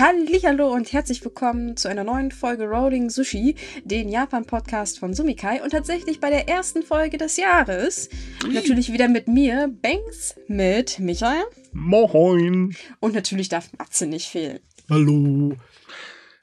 Hallo 0.00 0.72
und 0.72 0.92
herzlich 0.92 1.24
willkommen 1.24 1.76
zu 1.76 1.88
einer 1.88 2.04
neuen 2.04 2.30
Folge 2.30 2.66
Rolling 2.66 3.10
Sushi, 3.10 3.56
den 3.82 4.08
Japan-Podcast 4.08 5.00
von 5.00 5.12
Sumikai 5.12 5.60
und 5.60 5.70
tatsächlich 5.70 6.20
bei 6.20 6.30
der 6.30 6.48
ersten 6.48 6.84
Folge 6.84 7.18
des 7.18 7.36
Jahres. 7.36 8.08
Ui. 8.44 8.52
Natürlich 8.52 8.92
wieder 8.92 9.08
mit 9.08 9.26
mir, 9.26 9.68
Banks, 9.82 10.36
mit 10.46 11.00
Michael. 11.00 11.42
Moin. 11.72 12.76
Und 13.00 13.14
natürlich 13.16 13.48
darf 13.48 13.70
Matze 13.76 14.06
nicht 14.06 14.28
fehlen. 14.28 14.60
Hallo. 14.88 15.56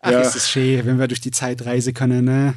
Ach, 0.02 0.12
ja. 0.12 0.20
ist 0.20 0.36
es 0.36 0.50
schön, 0.50 0.86
wenn 0.86 1.00
wir 1.00 1.08
durch 1.08 1.22
die 1.22 1.32
Zeit 1.32 1.66
reisen 1.66 1.94
können, 1.94 2.26
ne? 2.26 2.56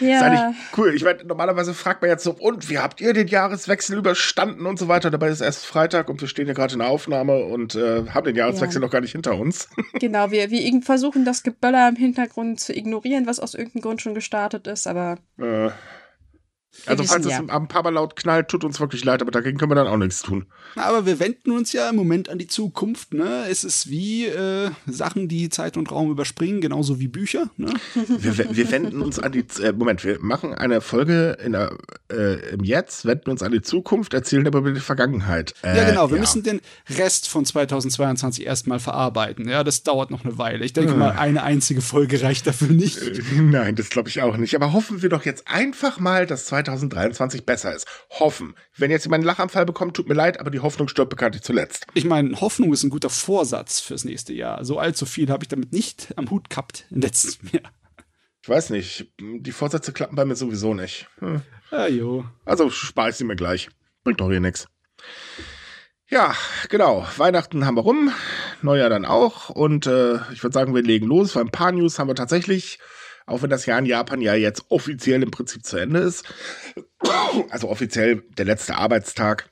Ja. 0.00 0.16
Ist 0.16 0.22
eigentlich 0.22 0.56
cool. 0.76 0.94
Ich 0.94 1.04
meine, 1.04 1.24
normalerweise 1.24 1.74
fragt 1.74 2.02
man 2.02 2.10
jetzt 2.10 2.24
so, 2.24 2.32
und 2.32 2.68
wie 2.68 2.78
habt 2.78 3.00
ihr 3.00 3.12
den 3.12 3.28
Jahreswechsel 3.28 3.98
überstanden 3.98 4.66
und 4.66 4.78
so 4.78 4.88
weiter? 4.88 5.10
Dabei 5.10 5.28
ist 5.28 5.40
erst 5.40 5.66
Freitag 5.66 6.08
und 6.08 6.20
wir 6.20 6.28
stehen 6.28 6.46
ja 6.46 6.54
gerade 6.54 6.72
in 6.72 6.80
der 6.80 6.88
Aufnahme 6.88 7.44
und 7.44 7.74
äh, 7.74 8.06
haben 8.08 8.24
den 8.24 8.36
Jahreswechsel 8.36 8.80
ja. 8.80 8.86
noch 8.86 8.92
gar 8.92 9.00
nicht 9.00 9.12
hinter 9.12 9.36
uns. 9.36 9.68
Genau, 10.00 10.30
wir, 10.30 10.50
wir 10.50 10.82
versuchen 10.82 11.24
das 11.24 11.42
Geböller 11.42 11.88
im 11.88 11.96
Hintergrund 11.96 12.60
zu 12.60 12.76
ignorieren, 12.76 13.26
was 13.26 13.40
aus 13.40 13.54
irgendeinem 13.54 13.82
Grund 13.82 14.02
schon 14.02 14.14
gestartet 14.14 14.66
ist, 14.66 14.86
aber. 14.86 15.18
Äh, 15.38 15.70
also 16.86 17.04
falls 17.04 17.26
es 17.26 17.32
ja. 17.32 17.42
am 17.48 17.68
Papa 17.68 17.88
laut 17.88 18.16
knallt, 18.16 18.48
tut 18.48 18.64
uns 18.64 18.78
wirklich 18.80 19.04
leid, 19.04 19.20
aber 19.20 19.30
dagegen 19.30 19.58
können 19.58 19.70
wir 19.70 19.74
dann 19.74 19.88
auch 19.88 19.96
nichts 19.96 20.22
tun. 20.22 20.46
Aber 20.76 21.06
wir 21.06 21.18
wenden 21.18 21.50
uns 21.50 21.72
ja 21.72 21.88
im 21.88 21.96
Moment 21.96 22.28
an 22.28 22.38
die 22.38 22.46
Zukunft. 22.46 23.14
Ne? 23.14 23.46
Es 23.50 23.64
ist 23.64 23.90
wie 23.90 24.26
äh, 24.26 24.70
Sachen, 24.86 25.28
die 25.28 25.48
Zeit 25.48 25.76
und 25.76 25.90
Raum 25.90 26.10
überspringen, 26.10 26.60
genauso 26.60 27.00
wie 27.00 27.08
Bücher. 27.08 27.50
Ne? 27.56 27.72
Wir, 28.18 28.36
wir 28.56 28.70
wenden 28.70 29.02
uns 29.02 29.18
an 29.18 29.32
die 29.32 29.44
äh, 29.62 29.72
Moment, 29.72 30.04
wir 30.04 30.18
machen 30.20 30.54
eine 30.54 30.80
Folge 30.80 31.36
in 31.44 31.52
der, 31.52 31.76
äh, 32.10 32.50
im 32.50 32.64
Jetzt, 32.64 33.04
wenden 33.04 33.30
uns 33.30 33.42
an 33.42 33.52
die 33.52 33.62
Zukunft, 33.62 34.12
erzählen 34.12 34.46
aber 34.46 34.58
über 34.58 34.72
die 34.72 34.80
Vergangenheit. 34.80 35.54
ja, 35.62 35.84
genau. 35.84 36.10
Wir 36.10 36.16
ja. 36.16 36.20
müssen 36.20 36.42
den 36.42 36.60
Rest 36.96 37.28
von 37.28 37.44
2022 37.44 38.46
erstmal 38.46 38.80
verarbeiten. 38.80 39.48
Ja, 39.48 39.62
das 39.64 39.82
dauert 39.82 40.10
noch 40.10 40.24
eine 40.24 40.38
Weile. 40.38 40.64
Ich 40.64 40.72
denke 40.72 40.94
mal, 40.94 41.12
eine 41.12 41.42
einzige 41.42 41.80
Folge 41.80 42.22
reicht 42.22 42.46
dafür 42.46 42.68
nicht. 42.68 42.98
Äh, 42.98 43.22
nein, 43.40 43.76
das 43.76 43.90
glaube 43.90 44.08
ich 44.08 44.22
auch 44.22 44.36
nicht. 44.36 44.54
Aber 44.54 44.72
hoffen 44.72 45.02
wir 45.02 45.08
doch 45.08 45.24
jetzt 45.24 45.48
einfach 45.48 46.00
mal, 46.00 46.26
dass 46.26 46.46
2022 46.46 46.57
2023 46.64 47.46
besser 47.46 47.74
ist. 47.74 47.86
Hoffen. 48.10 48.54
Wenn 48.76 48.90
jetzt 48.90 49.04
jemand 49.04 49.22
einen 49.22 49.26
Lachanfall 49.26 49.66
bekommt, 49.66 49.94
tut 49.94 50.08
mir 50.08 50.14
leid, 50.14 50.40
aber 50.40 50.50
die 50.50 50.60
Hoffnung 50.60 50.88
stirbt 50.88 51.10
bekanntlich 51.10 51.42
zuletzt. 51.42 51.86
Ich 51.94 52.04
meine, 52.04 52.40
Hoffnung 52.40 52.72
ist 52.72 52.84
ein 52.84 52.90
guter 52.90 53.10
Vorsatz 53.10 53.80
fürs 53.80 54.04
nächste 54.04 54.32
Jahr. 54.32 54.64
So 54.64 54.78
allzu 54.78 55.06
viel 55.06 55.30
habe 55.30 55.44
ich 55.44 55.48
damit 55.48 55.72
nicht 55.72 56.12
am 56.16 56.30
Hut 56.30 56.50
gehabt 56.50 56.86
im 56.90 57.00
letzten 57.00 57.48
Jahr. 57.52 57.72
Ich 58.42 58.48
weiß 58.48 58.70
nicht. 58.70 59.12
Die 59.20 59.52
Vorsätze 59.52 59.92
klappen 59.92 60.16
bei 60.16 60.24
mir 60.24 60.36
sowieso 60.36 60.74
nicht. 60.74 61.08
Hm. 61.18 61.42
Ja, 61.70 61.86
jo. 61.86 62.24
Also 62.44 62.70
spare 62.70 63.10
ich 63.10 63.16
sie 63.16 63.24
mir 63.24 63.36
gleich. 63.36 63.68
Bringt 64.04 64.20
doch 64.20 64.30
hier 64.30 64.40
nichts. 64.40 64.68
Ja, 66.10 66.34
genau. 66.70 67.06
Weihnachten 67.18 67.66
haben 67.66 67.74
wir 67.74 67.82
rum, 67.82 68.10
Neujahr 68.62 68.88
dann 68.88 69.04
auch. 69.04 69.50
Und 69.50 69.86
äh, 69.86 70.16
ich 70.32 70.42
würde 70.42 70.54
sagen, 70.54 70.74
wir 70.74 70.82
legen 70.82 71.06
los. 71.06 71.32
Für 71.32 71.40
ein 71.40 71.50
paar 71.50 71.72
News 71.72 71.98
haben 71.98 72.08
wir 72.08 72.14
tatsächlich 72.14 72.78
auch 73.28 73.42
wenn 73.42 73.50
das 73.50 73.66
Jahr 73.66 73.78
in 73.78 73.86
Japan 73.86 74.20
ja 74.20 74.34
jetzt 74.34 74.64
offiziell 74.70 75.22
im 75.22 75.30
Prinzip 75.30 75.64
zu 75.64 75.76
Ende 75.76 76.00
ist. 76.00 76.24
Also 77.50 77.68
offiziell 77.68 78.24
der 78.36 78.44
letzte 78.44 78.76
Arbeitstag. 78.76 79.48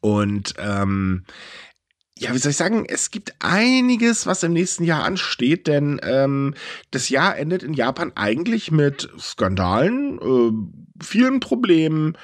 Und 0.00 0.54
ähm, 0.58 1.24
ja, 2.16 2.34
wie 2.34 2.38
soll 2.38 2.50
ich 2.50 2.56
sagen, 2.56 2.84
es 2.88 3.10
gibt 3.10 3.34
einiges, 3.40 4.26
was 4.26 4.42
im 4.42 4.52
nächsten 4.52 4.84
Jahr 4.84 5.04
ansteht, 5.04 5.66
denn 5.66 6.00
ähm, 6.02 6.54
das 6.90 7.10
Jahr 7.10 7.36
endet 7.36 7.62
in 7.62 7.74
Japan 7.74 8.12
eigentlich 8.14 8.70
mit 8.70 9.08
Skandalen, 9.18 10.18
äh, 10.18 11.04
vielen 11.04 11.40
Problemen 11.40 12.16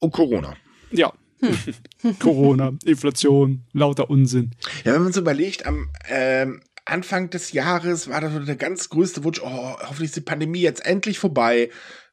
und 0.00 0.12
Corona. 0.12 0.54
Ja. 0.90 1.12
Hm. 1.40 2.14
Corona, 2.18 2.72
Inflation, 2.84 3.64
lauter 3.72 4.10
Unsinn. 4.10 4.52
Ja, 4.84 4.94
wenn 4.94 5.02
man 5.02 5.12
so 5.12 5.20
überlegt, 5.20 5.66
am 5.66 5.90
ähm, 6.08 6.62
Anfang 6.86 7.30
des 7.30 7.52
Jahres 7.52 8.08
war 8.08 8.20
das 8.20 8.32
so 8.32 8.38
der 8.38 8.56
ganz 8.56 8.88
größte 8.88 9.24
Wunsch, 9.24 9.40
oh, 9.42 9.76
hoffentlich 9.80 10.10
ist 10.10 10.16
die 10.16 10.20
Pandemie 10.20 10.60
jetzt 10.60 10.86
endlich 10.86 11.18
vorbei. 11.18 11.70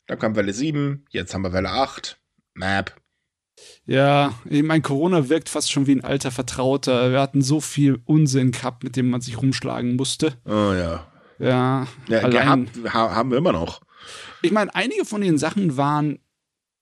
Dann 0.08 0.20
kam 0.20 0.36
Welle 0.36 0.54
7, 0.54 1.06
jetzt 1.10 1.34
haben 1.34 1.44
wir 1.44 1.54
Welle 1.54 1.70
8. 1.70 2.20
Map. 2.56 2.96
Ja, 3.86 4.34
ich 4.50 4.64
meine, 4.64 4.82
Corona 4.82 5.30
wirkt 5.30 5.48
fast 5.50 5.72
schon 5.72 5.88
wie 5.88 5.96
ein 5.96 6.04
alter 6.04 6.32
Vertrauter. 6.32 7.12
Wir 7.12 7.22
hatten 7.22 7.42
so 7.42 7.62
viel 7.62 8.02
Unsinn 8.06 8.52
gehabt, 8.52 8.84
mit 8.84 8.96
dem 8.96 9.10
man 9.10 9.22
sich 9.22 9.42
rumschlagen 9.42 9.96
musste. 9.96 10.34
Oh 10.46 10.74
ja. 10.74 11.08
Ja, 11.40 11.88
ja 12.08 12.20
allein, 12.20 12.72
gehabt, 12.72 12.94
haben 12.94 13.32
wir 13.32 13.38
immer 13.38 13.52
noch. 13.52 13.82
Ich 14.42 14.52
meine, 14.52 14.74
einige 14.76 15.06
von 15.06 15.22
den 15.22 15.38
Sachen 15.38 15.78
waren 15.78 16.20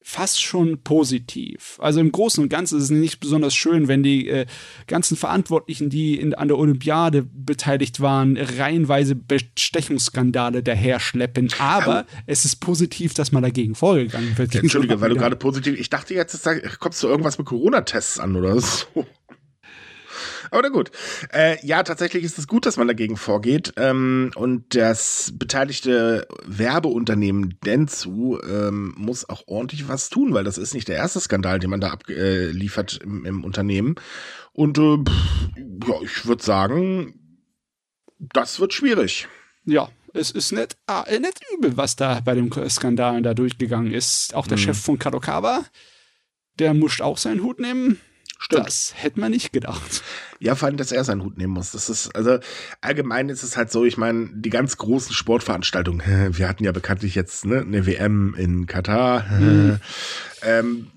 fast 0.04 0.42
schon 0.42 0.80
positiv. 0.84 1.78
Also 1.80 2.00
im 2.00 2.12
Großen 2.12 2.44
und 2.44 2.50
Ganzen 2.50 2.78
ist 2.78 2.86
es 2.86 2.90
nicht 2.90 3.20
besonders 3.20 3.56
schön, 3.56 3.88
wenn 3.88 4.04
die 4.04 4.28
äh, 4.28 4.46
ganzen 4.88 5.16
Verantwortlichen, 5.16 5.90
die 5.90 6.20
in, 6.20 6.34
an 6.34 6.48
der 6.48 6.58
Olympiade 6.58 7.24
beteiligt 7.24 8.02
waren, 8.02 8.38
reihenweise 8.38 9.16
Bestechungsskandale 9.16 10.64
daherschleppen. 10.64 11.50
Aber 11.60 12.06
oh. 12.08 12.22
es 12.26 12.46
ist 12.46 12.58
positiv, 12.58 13.14
dass 13.14 13.32
man 13.32 13.44
dagegen 13.44 13.76
vorgegangen 13.76 14.38
wird. 14.38 14.56
Entschuldige, 14.56 15.00
weil 15.02 15.10
du 15.10 15.16
gerade 15.16 15.36
positiv, 15.36 15.80
ich 15.80 15.90
dachte 15.90 16.14
jetzt, 16.14 16.48
kommst 16.80 17.04
du 17.04 17.08
irgendwas 17.08 17.38
mit 17.38 17.48
Corona-Tests 17.48 18.20
an 18.20 18.36
oder 18.36 18.60
so. 18.60 19.06
Aber 20.52 20.64
na 20.64 20.70
gut. 20.70 20.92
Äh, 21.34 21.66
ja, 21.66 21.82
tatsächlich 21.82 22.26
ist 22.26 22.38
es 22.38 22.46
gut, 22.46 22.66
dass 22.66 22.76
man 22.76 22.88
dagegen 22.88 23.16
vorgeht. 23.16 23.74
Ähm, 23.78 24.32
und 24.36 24.76
das 24.76 25.34
beteiligte 25.36 26.28
Werbeunternehmen 26.46 27.58
Dentsu 27.66 28.38
ähm, 28.42 28.94
muss 28.98 29.28
auch 29.28 29.44
ordentlich 29.48 29.88
was 29.88 30.10
tun, 30.10 30.34
weil 30.34 30.44
das 30.44 30.58
ist 30.58 30.74
nicht 30.74 30.90
der 30.90 30.98
erste 30.98 31.22
Skandal, 31.22 31.60
den 31.60 31.70
man 31.70 31.80
da 31.80 31.92
abliefert 31.92 33.00
äh, 33.00 33.04
im, 33.06 33.26
im, 33.26 33.44
Unternehmen. 33.46 33.96
Und 34.52 34.78
äh, 34.78 34.98
pff, 34.98 35.88
ja, 35.88 35.96
ich 36.04 36.26
würde 36.26 36.44
sagen, 36.44 37.14
das 38.20 38.60
wird 38.60 38.74
schwierig. 38.74 39.30
Ja, 39.64 39.90
es 40.14 40.32
ist 40.32 40.52
nicht, 40.52 40.76
ah, 40.86 41.06
nicht 41.10 41.42
übel, 41.56 41.78
was 41.78 41.96
da 41.96 42.20
bei 42.20 42.36
dem 42.36 42.52
Skandalen 42.70 43.24
da 43.24 43.34
durchgegangen 43.34 43.94
ist. 43.94 44.36
Auch 44.36 44.48
der 44.48 44.58
hm. 44.58 44.66
Chef 44.66 44.78
von 44.82 45.00
Kadokawa, 45.00 45.64
der 46.60 46.74
muss 46.74 47.00
auch 47.00 47.18
seinen 47.18 47.42
Hut 47.42 47.62
nehmen. 47.62 48.02
Stimmt. 48.44 48.66
Das 48.66 48.94
hätte 48.96 49.20
man 49.20 49.30
nicht 49.30 49.54
gedacht. 49.54 50.02
Ja, 50.40 50.56
vor 50.56 50.68
allem, 50.68 50.78
dass 50.78 50.92
er 50.92 51.04
seinen 51.04 51.24
Hut 51.24 51.38
nehmen 51.38 51.54
muss. 51.54 51.72
Das 51.72 51.92
ist, 51.92 52.16
also 52.16 52.40
allgemein 52.82 53.30
ist 53.30 53.44
es 53.44 53.56
halt 53.56 53.72
so, 53.72 53.86
ich 53.86 53.98
meine, 53.98 54.32
die 54.34 54.50
ganz 54.50 54.78
großen 54.78 55.14
Sportveranstaltungen, 55.14 56.02
wir 56.38 56.50
hatten 56.50 56.64
ja 56.64 56.72
bekanntlich 56.72 57.14
jetzt 57.14 57.46
ne, 57.46 57.60
eine 57.60 57.86
WM 57.86 58.34
in 58.36 58.66
Katar. 58.66 59.26
Mhm. 59.40 59.80
Ähm, 60.44 60.88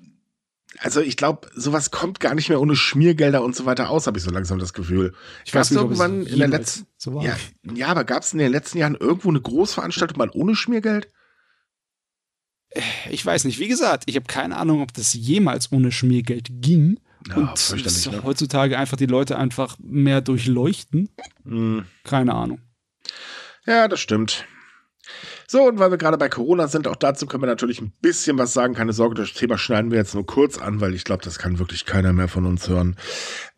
also 0.79 1.03
ich 1.03 1.19
glaube, 1.19 1.51
sowas 1.55 1.91
kommt 1.91 2.19
gar 2.19 2.35
nicht 2.35 2.49
mehr 2.49 2.59
ohne 2.59 2.77
Schmiergelder 2.77 3.43
und 3.43 3.55
so 3.55 3.67
weiter 3.67 3.91
aus, 3.91 4.07
habe 4.07 4.17
ich 4.17 4.25
so 4.25 4.31
langsam 4.31 4.59
das 4.59 4.73
Gefühl. 4.73 5.13
Ich 5.45 5.55
weiß 5.55 5.71
nicht, 5.71 5.81
irgendwann 5.83 6.25
in 6.25 6.39
der 6.39 6.49
letzten 6.49 6.87
so 6.97 7.21
ja, 7.21 7.37
ja, 7.75 7.89
aber 7.89 8.05
gab 8.05 8.23
es 8.23 8.33
in 8.33 8.39
den 8.39 8.51
letzten 8.51 8.79
Jahren 8.79 8.95
irgendwo 8.95 9.29
eine 9.29 9.43
Großveranstaltung 9.43 10.17
mal 10.17 10.31
ohne 10.33 10.57
Schmiergeld? 10.57 11.09
Ich 13.11 13.25
weiß 13.25 13.45
nicht. 13.45 13.59
Wie 13.59 13.69
gesagt, 13.69 14.05
ich 14.07 14.17
habe 14.17 14.25
keine 14.25 14.57
Ahnung, 14.57 14.81
ob 14.81 14.95
das 14.95 15.13
jemals 15.13 15.71
ohne 15.73 15.93
Schmiergeld 15.93 16.49
ging. 16.51 16.99
Ja, 17.29 17.37
und 17.37 18.13
ne? 18.13 18.23
heutzutage 18.23 18.79
einfach 18.79 18.97
die 18.97 19.07
Leute 19.07 19.39
einfach 19.39 19.77
mehr 19.81 20.21
durchleuchten. 20.21 21.09
Mhm. 21.45 21.87
Keine 22.05 22.35
Ahnung. 22.35 22.61
Ja, 23.67 23.89
das 23.89 24.01
stimmt. 24.01 24.45
So, 25.47 25.63
und 25.69 25.79
weil 25.79 25.91
wir 25.91 25.99
gerade 25.99 26.17
bei 26.17 26.29
Corona 26.29 26.69
sind, 26.69 26.89
auch 26.89 26.97
dazu 26.97 27.27
können 27.27 27.43
wir 27.43 27.47
natürlich 27.47 27.81
ein 27.81 27.93
bisschen 28.01 28.39
was 28.39 28.53
sagen. 28.53 28.75
Keine 28.75 28.93
Sorge, 28.93 29.15
das 29.15 29.35
Thema 29.35 29.59
schneiden 29.59 29.91
wir 29.91 29.99
jetzt 29.99 30.15
nur 30.15 30.27
kurz 30.27 30.59
an, 30.59 30.81
weil 30.81 30.95
ich 30.95 31.05
glaube, 31.05 31.23
das 31.23 31.39
kann 31.39 31.59
wirklich 31.59 31.85
keiner 31.85 32.13
mehr 32.13 32.29
von 32.29 32.47
uns 32.47 32.69
hören. 32.69 32.97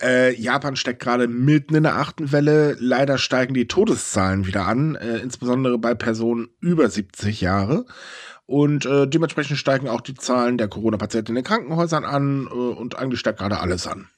Äh, 0.02 0.34
Japan 0.38 0.76
steckt 0.76 1.00
gerade 1.00 1.28
mitten 1.28 1.74
in 1.74 1.84
der 1.84 1.96
achten 1.96 2.32
Welle. 2.32 2.76
Leider 2.80 3.18
steigen 3.18 3.54
die 3.54 3.68
Todeszahlen 3.68 4.46
wieder 4.46 4.66
an, 4.66 4.96
äh, 4.96 5.18
insbesondere 5.18 5.78
bei 5.78 5.94
Personen 5.94 6.48
über 6.60 6.90
70 6.90 7.40
Jahre. 7.40 7.86
Und 8.46 8.86
äh, 8.86 9.08
dementsprechend 9.08 9.58
steigen 9.58 9.88
auch 9.88 10.00
die 10.00 10.14
Zahlen 10.14 10.56
der 10.56 10.68
Corona-Patienten 10.68 11.32
in 11.32 11.36
den 11.36 11.44
Krankenhäusern 11.44 12.04
an 12.04 12.46
äh, 12.46 12.54
und 12.54 12.96
eigentlich 12.96 13.20
steigt 13.20 13.38
gerade 13.38 13.58
alles 13.58 13.86
an. 13.86 14.08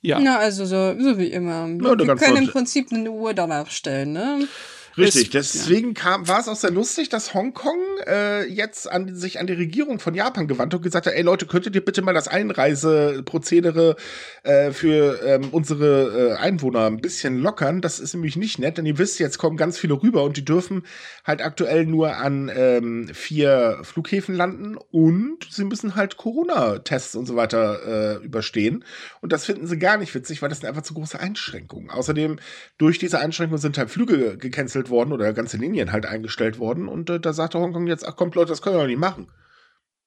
Ja. 0.00 0.18
Na, 0.18 0.38
also 0.38 0.64
so, 0.64 0.98
so 0.98 1.18
wie 1.18 1.26
immer. 1.26 1.68
Ja, 1.68 1.98
wir 1.98 2.16
können 2.16 2.38
im 2.38 2.48
Prinzip 2.48 2.90
eine 2.90 3.10
Uhr 3.10 3.34
danach 3.34 3.70
stellen, 3.70 4.12
ne? 4.12 4.48
Richtig, 4.96 5.30
deswegen 5.30 5.94
kam, 5.94 6.28
war 6.28 6.40
es 6.40 6.48
auch 6.48 6.56
sehr 6.56 6.70
lustig, 6.70 7.08
dass 7.08 7.32
Hongkong 7.32 7.78
äh, 8.06 8.44
jetzt 8.44 8.90
an, 8.90 9.14
sich 9.14 9.40
an 9.40 9.46
die 9.46 9.54
Regierung 9.54 9.98
von 9.98 10.14
Japan 10.14 10.48
gewandt 10.48 10.74
und 10.74 10.82
gesagt 10.82 11.06
hat, 11.06 11.14
ey 11.14 11.22
Leute, 11.22 11.46
könntet 11.46 11.74
ihr 11.74 11.84
bitte 11.84 12.02
mal 12.02 12.12
das 12.12 12.28
Einreiseprozedere 12.28 13.96
äh, 14.42 14.70
für 14.72 15.22
ähm, 15.24 15.48
unsere 15.50 16.32
äh, 16.32 16.32
Einwohner 16.34 16.86
ein 16.86 17.00
bisschen 17.00 17.38
lockern? 17.38 17.80
Das 17.80 18.00
ist 18.00 18.12
nämlich 18.12 18.36
nicht 18.36 18.58
nett, 18.58 18.76
denn 18.76 18.86
ihr 18.86 18.98
wisst, 18.98 19.18
jetzt 19.18 19.38
kommen 19.38 19.56
ganz 19.56 19.78
viele 19.78 19.94
rüber 19.94 20.24
und 20.24 20.36
die 20.36 20.44
dürfen 20.44 20.82
halt 21.24 21.42
aktuell 21.42 21.86
nur 21.86 22.16
an 22.16 22.50
ähm, 22.54 23.08
vier 23.14 23.78
Flughäfen 23.82 24.34
landen 24.34 24.76
und 24.76 25.38
sie 25.50 25.64
müssen 25.64 25.94
halt 25.94 26.18
Corona-Tests 26.18 27.14
und 27.14 27.26
so 27.26 27.36
weiter 27.36 28.18
äh, 28.20 28.24
überstehen. 28.24 28.84
Und 29.20 29.32
das 29.32 29.46
finden 29.46 29.66
sie 29.66 29.78
gar 29.78 29.96
nicht 29.96 30.14
witzig, 30.14 30.42
weil 30.42 30.50
das 30.50 30.60
sind 30.60 30.68
einfach 30.68 30.82
zu 30.82 30.94
große 30.94 31.18
Einschränkungen. 31.18 31.90
Außerdem, 31.90 32.38
durch 32.76 32.98
diese 32.98 33.18
Einschränkungen 33.18 33.60
sind 33.60 33.78
halt 33.78 33.90
Flüge 33.90 34.36
gecancelt 34.36 34.81
worden 34.90 35.12
oder 35.12 35.32
ganze 35.32 35.56
Linien 35.56 35.92
halt 35.92 36.06
eingestellt 36.06 36.58
worden. 36.58 36.88
Und 36.88 37.10
äh, 37.10 37.20
da 37.20 37.32
sagte 37.32 37.58
Hongkong 37.58 37.86
jetzt, 37.86 38.06
ach 38.06 38.16
kommt 38.16 38.34
Leute, 38.34 38.50
das 38.50 38.62
können 38.62 38.76
wir 38.76 38.80
doch 38.80 38.86
nicht 38.86 38.98
machen. 38.98 39.28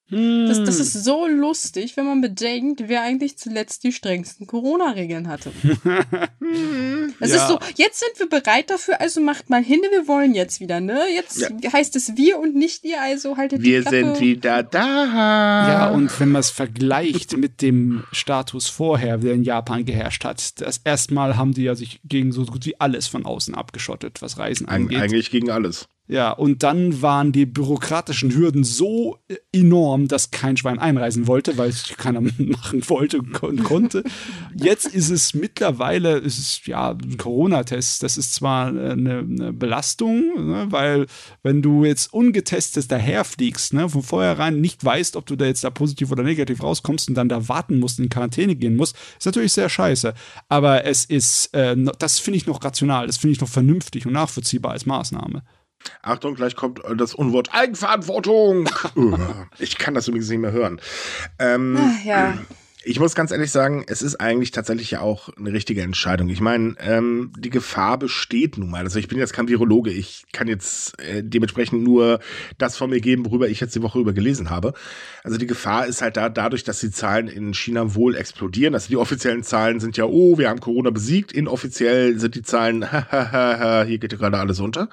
Das, 0.07 0.63
das 0.63 0.79
ist 0.79 0.93
so 1.03 1.25
lustig, 1.27 1.97
wenn 1.97 2.05
man 2.05 2.21
bedenkt, 2.21 2.83
wer 2.87 3.01
eigentlich 3.01 3.37
zuletzt 3.39 3.83
die 3.83 3.91
strengsten 3.91 4.45
Corona-Regeln 4.47 5.27
hatte. 5.27 5.51
Das 7.19 7.29
Ja. 7.31 7.35
ist 7.37 7.47
so, 7.47 7.59
jetzt 7.77 7.99
sind 7.99 8.11
wir 8.19 8.29
bereit 8.29 8.69
dafür, 8.69 8.99
also 9.01 9.21
macht 9.21 9.49
mal 9.49 9.63
hin, 9.63 9.81
wir 9.89 10.07
wollen 10.07 10.35
jetzt 10.35 10.59
wieder, 10.59 10.79
ne? 10.79 11.01
Jetzt 11.13 11.39
Ja. 11.39 11.49
heißt 11.73 11.95
es 11.95 12.17
wir 12.17 12.39
und 12.39 12.55
nicht 12.55 12.83
ihr, 12.83 13.01
also 13.01 13.37
haltet 13.37 13.61
Wir 13.63 13.79
die 13.79 13.87
Klappe. 13.89 13.97
sind 14.15 14.19
wieder 14.21 14.63
da. 14.63 15.67
Ja, 15.67 15.87
und 15.89 16.17
wenn 16.19 16.29
man 16.29 16.41
es 16.41 16.49
vergleicht 16.51 17.35
mit 17.37 17.61
dem 17.61 18.03
Status 18.11 18.67
vorher, 18.67 19.17
der 19.17 19.33
in 19.33 19.43
Japan 19.43 19.85
geherrscht 19.85 20.23
hat, 20.25 20.61
das 20.61 20.81
erstmal 20.83 21.37
haben 21.37 21.53
die 21.53 21.63
ja 21.63 21.75
sich 21.75 21.99
gegen 22.03 22.31
so 22.31 22.45
gut 22.45 22.65
wie 22.65 22.79
alles 22.79 23.07
von 23.07 23.25
außen 23.25 23.55
abgeschottet, 23.55 24.21
was 24.21 24.37
Reisen 24.37 24.67
Eig 24.67 24.75
angeht. 24.75 24.99
eigentlich 25.01 25.31
gegen 25.31 25.49
alles. 25.49 25.87
Ja, 26.07 26.31
und 26.31 26.61
dann 26.61 27.01
waren 27.01 27.31
die 27.31 27.47
bürokratischen 27.47 28.31
Hürden 28.35 28.63
so 28.63 29.17
äh, 29.27 29.37
enorm, 29.51 30.07
dass 30.07 30.29
kein 30.29 30.55
Schwein 30.55 30.77
einreisen 30.77 31.25
wollte, 31.25 31.57
weil 31.57 31.69
es 31.69 31.87
keiner 31.97 32.21
machen 32.37 32.87
wollte 32.89 33.17
und 33.17 33.33
kon 33.33 33.63
konnte. 33.63 34.03
Jetzt 34.53 34.85
ist 34.85 35.09
es 35.09 35.33
mittlerweile, 35.33 36.17
ist 36.17 36.37
es 36.37 36.63
ja 36.67 36.91
ein 36.91 37.17
Corona-Test. 37.17 38.03
Das 38.03 38.17
ist 38.17 38.35
zwar 38.35 38.75
äh, 38.75 38.91
eine, 38.91 39.19
eine 39.19 39.51
Belastung, 39.51 40.47
ne, 40.47 40.67
weil 40.69 41.07
wenn 41.41 41.63
du 41.63 41.85
jetzt 41.85 42.13
ungetestet 42.13 42.91
daherfliegst, 42.91 43.73
ne, 43.73 43.89
von 43.89 44.03
vornherein 44.03 44.61
nicht 44.61 44.85
weißt, 44.85 45.15
ob 45.15 45.25
du 45.25 45.35
da 45.35 45.45
jetzt 45.45 45.63
da 45.63 45.71
positiv 45.71 46.11
oder 46.11 46.21
negativ 46.21 46.61
rauskommst 46.61 47.09
und 47.09 47.15
dann 47.15 47.29
da 47.29 47.49
warten 47.49 47.79
musst, 47.79 47.97
in 47.97 48.09
Quarantäne 48.09 48.55
gehen 48.55 48.75
musst, 48.75 48.95
ist 49.17 49.25
natürlich 49.25 49.53
sehr 49.53 49.69
scheiße. 49.69 50.13
Aber 50.49 50.85
es 50.85 51.05
ist, 51.05 51.51
äh, 51.55 51.75
das 51.97 52.19
finde 52.19 52.37
ich 52.37 52.45
noch 52.45 52.63
rational, 52.63 53.07
das 53.07 53.17
finde 53.17 53.31
ich 53.33 53.41
noch 53.41 53.49
vernünftig 53.49 54.05
und 54.05 54.13
nachvollziehbar 54.13 54.73
als 54.73 54.85
Maßnahme. 54.85 55.41
Achtung, 56.01 56.35
gleich 56.35 56.55
kommt 56.55 56.83
äh, 56.83 56.95
das 56.95 57.13
Unwort 57.13 57.53
Eigenverantwortung. 57.53 58.69
Uh, 58.95 59.17
ich 59.59 59.77
kann 59.77 59.93
das 59.93 60.07
übrigens 60.07 60.29
nicht 60.29 60.39
mehr 60.39 60.51
hören. 60.51 60.79
Ähm, 61.39 61.77
Ach, 61.79 62.05
ja. 62.05 62.37
Ich 62.87 62.99
muss 62.99 63.15
ganz 63.15 63.31
ehrlich 63.31 63.51
sagen, 63.51 63.83
es 63.87 64.03
ist 64.03 64.17
eigentlich 64.17 64.51
tatsächlich 64.51 64.91
ja 64.91 65.01
auch 65.01 65.29
eine 65.39 65.51
richtige 65.51 65.81
Entscheidung. 65.81 66.29
Ich 66.29 66.39
meine, 66.39 66.75
ähm, 66.79 67.33
die 67.35 67.49
Gefahr 67.49 67.97
besteht 67.97 68.59
nun 68.59 68.69
mal. 68.69 68.83
Also 68.83 68.99
ich 68.99 69.07
bin 69.07 69.17
jetzt 69.17 69.33
kein 69.33 69.47
Virologe, 69.47 69.89
ich 69.89 70.25
kann 70.33 70.47
jetzt 70.47 70.99
äh, 70.99 71.23
dementsprechend 71.23 71.81
nur 71.81 72.19
das 72.59 72.77
von 72.77 72.91
mir 72.91 73.01
geben, 73.01 73.25
worüber 73.25 73.49
ich 73.49 73.59
jetzt 73.59 73.73
die 73.73 73.81
Woche 73.81 73.97
über 73.97 74.13
gelesen 74.13 74.51
habe. 74.51 74.75
Also 75.23 75.39
die 75.39 75.47
Gefahr 75.47 75.87
ist 75.87 76.03
halt 76.03 76.15
da 76.15 76.29
dadurch, 76.29 76.63
dass 76.63 76.79
die 76.79 76.91
Zahlen 76.91 77.27
in 77.27 77.55
China 77.55 77.95
wohl 77.95 78.15
explodieren. 78.15 78.75
Also 78.75 78.89
die 78.89 78.97
offiziellen 78.97 79.41
Zahlen 79.41 79.79
sind 79.79 79.97
ja, 79.97 80.05
oh, 80.05 80.37
wir 80.37 80.49
haben 80.49 80.59
Corona 80.59 80.91
besiegt. 80.91 81.31
Inoffiziell 81.31 82.19
sind 82.19 82.35
die 82.35 82.43
Zahlen, 82.43 82.91
hahaha, 82.91 83.83
hier 83.85 83.97
geht 83.97 84.11
ja 84.11 84.19
gerade 84.19 84.37
alles 84.37 84.59
unter 84.59 84.89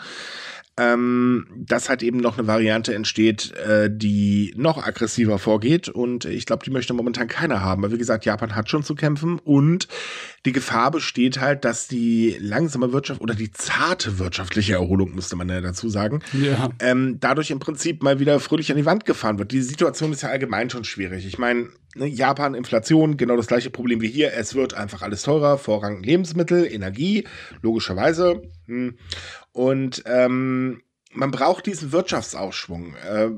ähm, 0.78 1.46
dass 1.56 1.88
halt 1.90 2.02
eben 2.02 2.18
noch 2.18 2.38
eine 2.38 2.46
Variante 2.46 2.94
entsteht, 2.94 3.52
äh, 3.56 3.90
die 3.92 4.54
noch 4.56 4.84
aggressiver 4.84 5.38
vorgeht. 5.38 5.88
Und 5.88 6.24
ich 6.24 6.46
glaube, 6.46 6.64
die 6.64 6.70
möchte 6.70 6.94
momentan 6.94 7.28
keiner 7.28 7.60
haben. 7.60 7.82
Weil 7.82 7.92
wie 7.92 7.98
gesagt, 7.98 8.24
Japan 8.24 8.54
hat 8.54 8.70
schon 8.70 8.82
zu 8.82 8.94
kämpfen 8.94 9.38
und 9.38 9.86
die 10.46 10.52
Gefahr 10.52 10.90
besteht 10.90 11.40
halt, 11.40 11.64
dass 11.64 11.88
die 11.88 12.36
langsame 12.40 12.92
Wirtschaft 12.92 13.20
oder 13.20 13.34
die 13.34 13.50
zarte 13.52 14.18
wirtschaftliche 14.18 14.72
Erholung, 14.74 15.14
müsste 15.14 15.36
man 15.36 15.48
ja 15.48 15.60
dazu 15.60 15.88
sagen, 15.90 16.20
Ja. 16.32 16.70
ähm, 16.80 17.18
dadurch 17.20 17.50
im 17.50 17.58
Prinzip 17.58 18.02
mal 18.02 18.18
wieder 18.18 18.40
fröhlich 18.40 18.70
an 18.70 18.78
die 18.78 18.86
Wand 18.86 19.04
gefahren 19.04 19.38
wird. 19.38 19.52
Die 19.52 19.60
Situation 19.62 20.12
ist 20.12 20.22
ja 20.22 20.30
allgemein 20.30 20.70
schon 20.70 20.84
schwierig. 20.84 21.26
Ich 21.26 21.38
meine, 21.38 21.68
ne, 21.94 22.06
Japan, 22.06 22.54
Inflation, 22.54 23.16
genau 23.18 23.36
das 23.36 23.46
gleiche 23.46 23.70
Problem 23.70 24.00
wie 24.00 24.08
hier. 24.08 24.32
Es 24.32 24.54
wird 24.54 24.74
einfach 24.74 25.02
alles 25.02 25.22
teurer, 25.22 25.58
Vorrang 25.58 26.02
Lebensmittel, 26.02 26.64
Energie, 26.64 27.24
logischerweise. 27.60 28.42
Hm. 28.66 28.94
Und 29.52 30.02
ähm, 30.06 30.82
man 31.12 31.30
braucht 31.30 31.66
diesen 31.66 31.92
Wirtschaftsaufschwung. 31.92 32.94
Äh, 32.96 33.28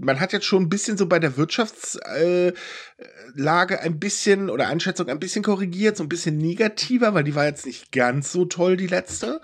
man 0.00 0.20
hat 0.20 0.32
jetzt 0.32 0.46
schon 0.46 0.64
ein 0.64 0.68
bisschen 0.68 0.98
so 0.98 1.06
bei 1.06 1.18
der 1.18 1.36
Wirtschaftslage 1.36 2.54
äh, 3.36 3.78
ein 3.78 3.98
bisschen 3.98 4.50
oder 4.50 4.68
Einschätzung 4.68 5.08
ein 5.08 5.18
bisschen 5.18 5.42
korrigiert, 5.42 5.96
so 5.96 6.04
ein 6.04 6.08
bisschen 6.08 6.36
negativer, 6.38 7.14
weil 7.14 7.24
die 7.24 7.34
war 7.34 7.46
jetzt 7.46 7.66
nicht 7.66 7.92
ganz 7.92 8.30
so 8.32 8.44
toll, 8.44 8.76
die 8.76 8.86
letzte. 8.86 9.40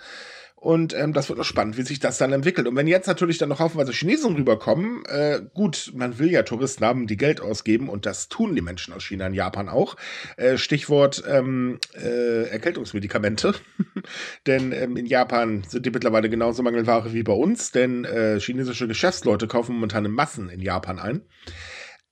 Und 0.64 0.94
ähm, 0.94 1.12
das 1.12 1.28
wird 1.28 1.36
noch 1.36 1.44
spannend, 1.44 1.76
wie 1.76 1.82
sich 1.82 2.00
das 2.00 2.16
dann 2.16 2.32
entwickelt. 2.32 2.66
Und 2.66 2.74
wenn 2.74 2.86
jetzt 2.86 3.06
natürlich 3.06 3.36
dann 3.36 3.50
noch 3.50 3.60
haufenweise 3.60 3.92
Chinesen 3.92 4.34
rüberkommen, 4.34 5.04
äh, 5.04 5.42
gut, 5.52 5.92
man 5.94 6.18
will 6.18 6.30
ja 6.30 6.42
Touristen 6.42 6.86
haben, 6.86 7.06
die 7.06 7.18
Geld 7.18 7.42
ausgeben 7.42 7.90
und 7.90 8.06
das 8.06 8.30
tun 8.30 8.54
die 8.54 8.62
Menschen 8.62 8.94
aus 8.94 9.04
China 9.04 9.26
und 9.26 9.34
Japan 9.34 9.68
auch. 9.68 9.96
Äh, 10.38 10.56
Stichwort 10.56 11.22
ähm, 11.28 11.80
äh, 11.94 12.44
Erkältungsmedikamente. 12.48 13.52
denn 14.46 14.72
ähm, 14.72 14.96
in 14.96 15.04
Japan 15.04 15.64
sind 15.68 15.84
die 15.84 15.90
mittlerweile 15.90 16.30
genauso 16.30 16.62
Mangelware 16.62 17.12
wie 17.12 17.24
bei 17.24 17.34
uns, 17.34 17.70
denn 17.70 18.06
äh, 18.06 18.40
chinesische 18.40 18.88
Geschäftsleute 18.88 19.46
kaufen 19.46 19.74
momentan 19.74 20.06
in 20.06 20.12
Massen 20.12 20.48
in 20.48 20.62
Japan 20.62 20.98
ein. 20.98 21.20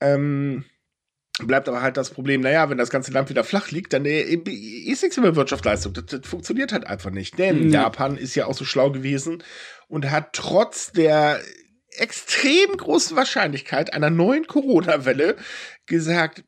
Ähm, 0.03 0.67
Bleibt 1.39 1.67
aber 1.69 1.81
halt 1.81 1.97
das 1.97 2.11
Problem, 2.11 2.43
naja, 2.43 2.69
wenn 2.69 2.77
das 2.79 2.91
ganze 2.91 3.11
Land 3.11 3.31
wieder 3.31 3.43
flach 3.43 3.71
liegt, 3.71 3.95
dann 3.95 4.05
äh, 4.05 4.21
ist 4.23 5.03
nichts 5.03 5.17
mehr 5.17 5.35
Wirtschaftsleistung. 5.35 5.95
Das, 5.95 6.05
das 6.07 6.21
funktioniert 6.27 6.73
halt 6.73 6.87
einfach 6.87 7.11
nicht. 7.11 7.39
Denn 7.39 7.71
Ja. 7.71 7.83
Japan 7.85 8.17
ist 8.19 8.35
ja 8.35 8.47
auch 8.47 8.55
so 8.55 8.65
schlau 8.67 8.91
gewesen 8.91 9.43
und 9.89 10.11
hat 10.11 10.35
trotz 10.35 10.93
der 10.93 11.41
extrem 11.97 12.77
großen 12.77 13.17
Wahrscheinlichkeit 13.17 13.93
einer 13.95 14.11
neuen 14.11 14.47
Corona-Welle 14.47 15.37
gesagt, 15.87 16.45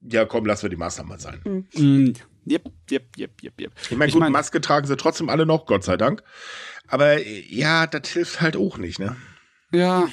ja 0.00 0.24
komm, 0.24 0.46
lassen 0.46 0.62
wir 0.64 0.70
die 0.70 0.76
Maßnahmen 0.76 1.08
mal 1.10 1.20
sein. 1.20 1.66
Mm, 1.74 2.12
Yep, 2.50 2.64
yep, 2.90 3.04
yep, 3.18 3.30
yep, 3.42 3.60
yep. 3.60 3.72
Ich 3.88 3.96
meine, 3.96 4.08
Ich 4.08 4.14
gut, 4.14 4.20
mein- 4.20 4.32
Maske 4.32 4.60
tragen 4.60 4.86
sie 4.86 4.96
trotzdem 4.96 5.28
alle 5.28 5.46
noch, 5.46 5.64
Gott 5.66 5.84
sei 5.84 5.96
Dank. 5.96 6.22
Aber 6.88 7.18
äh, 7.24 7.44
ja, 7.48 7.86
das 7.86 8.08
hilft 8.08 8.40
halt 8.40 8.56
auch 8.56 8.78
nicht, 8.78 8.98
ne? 8.98 9.14
Ja, 9.72 10.08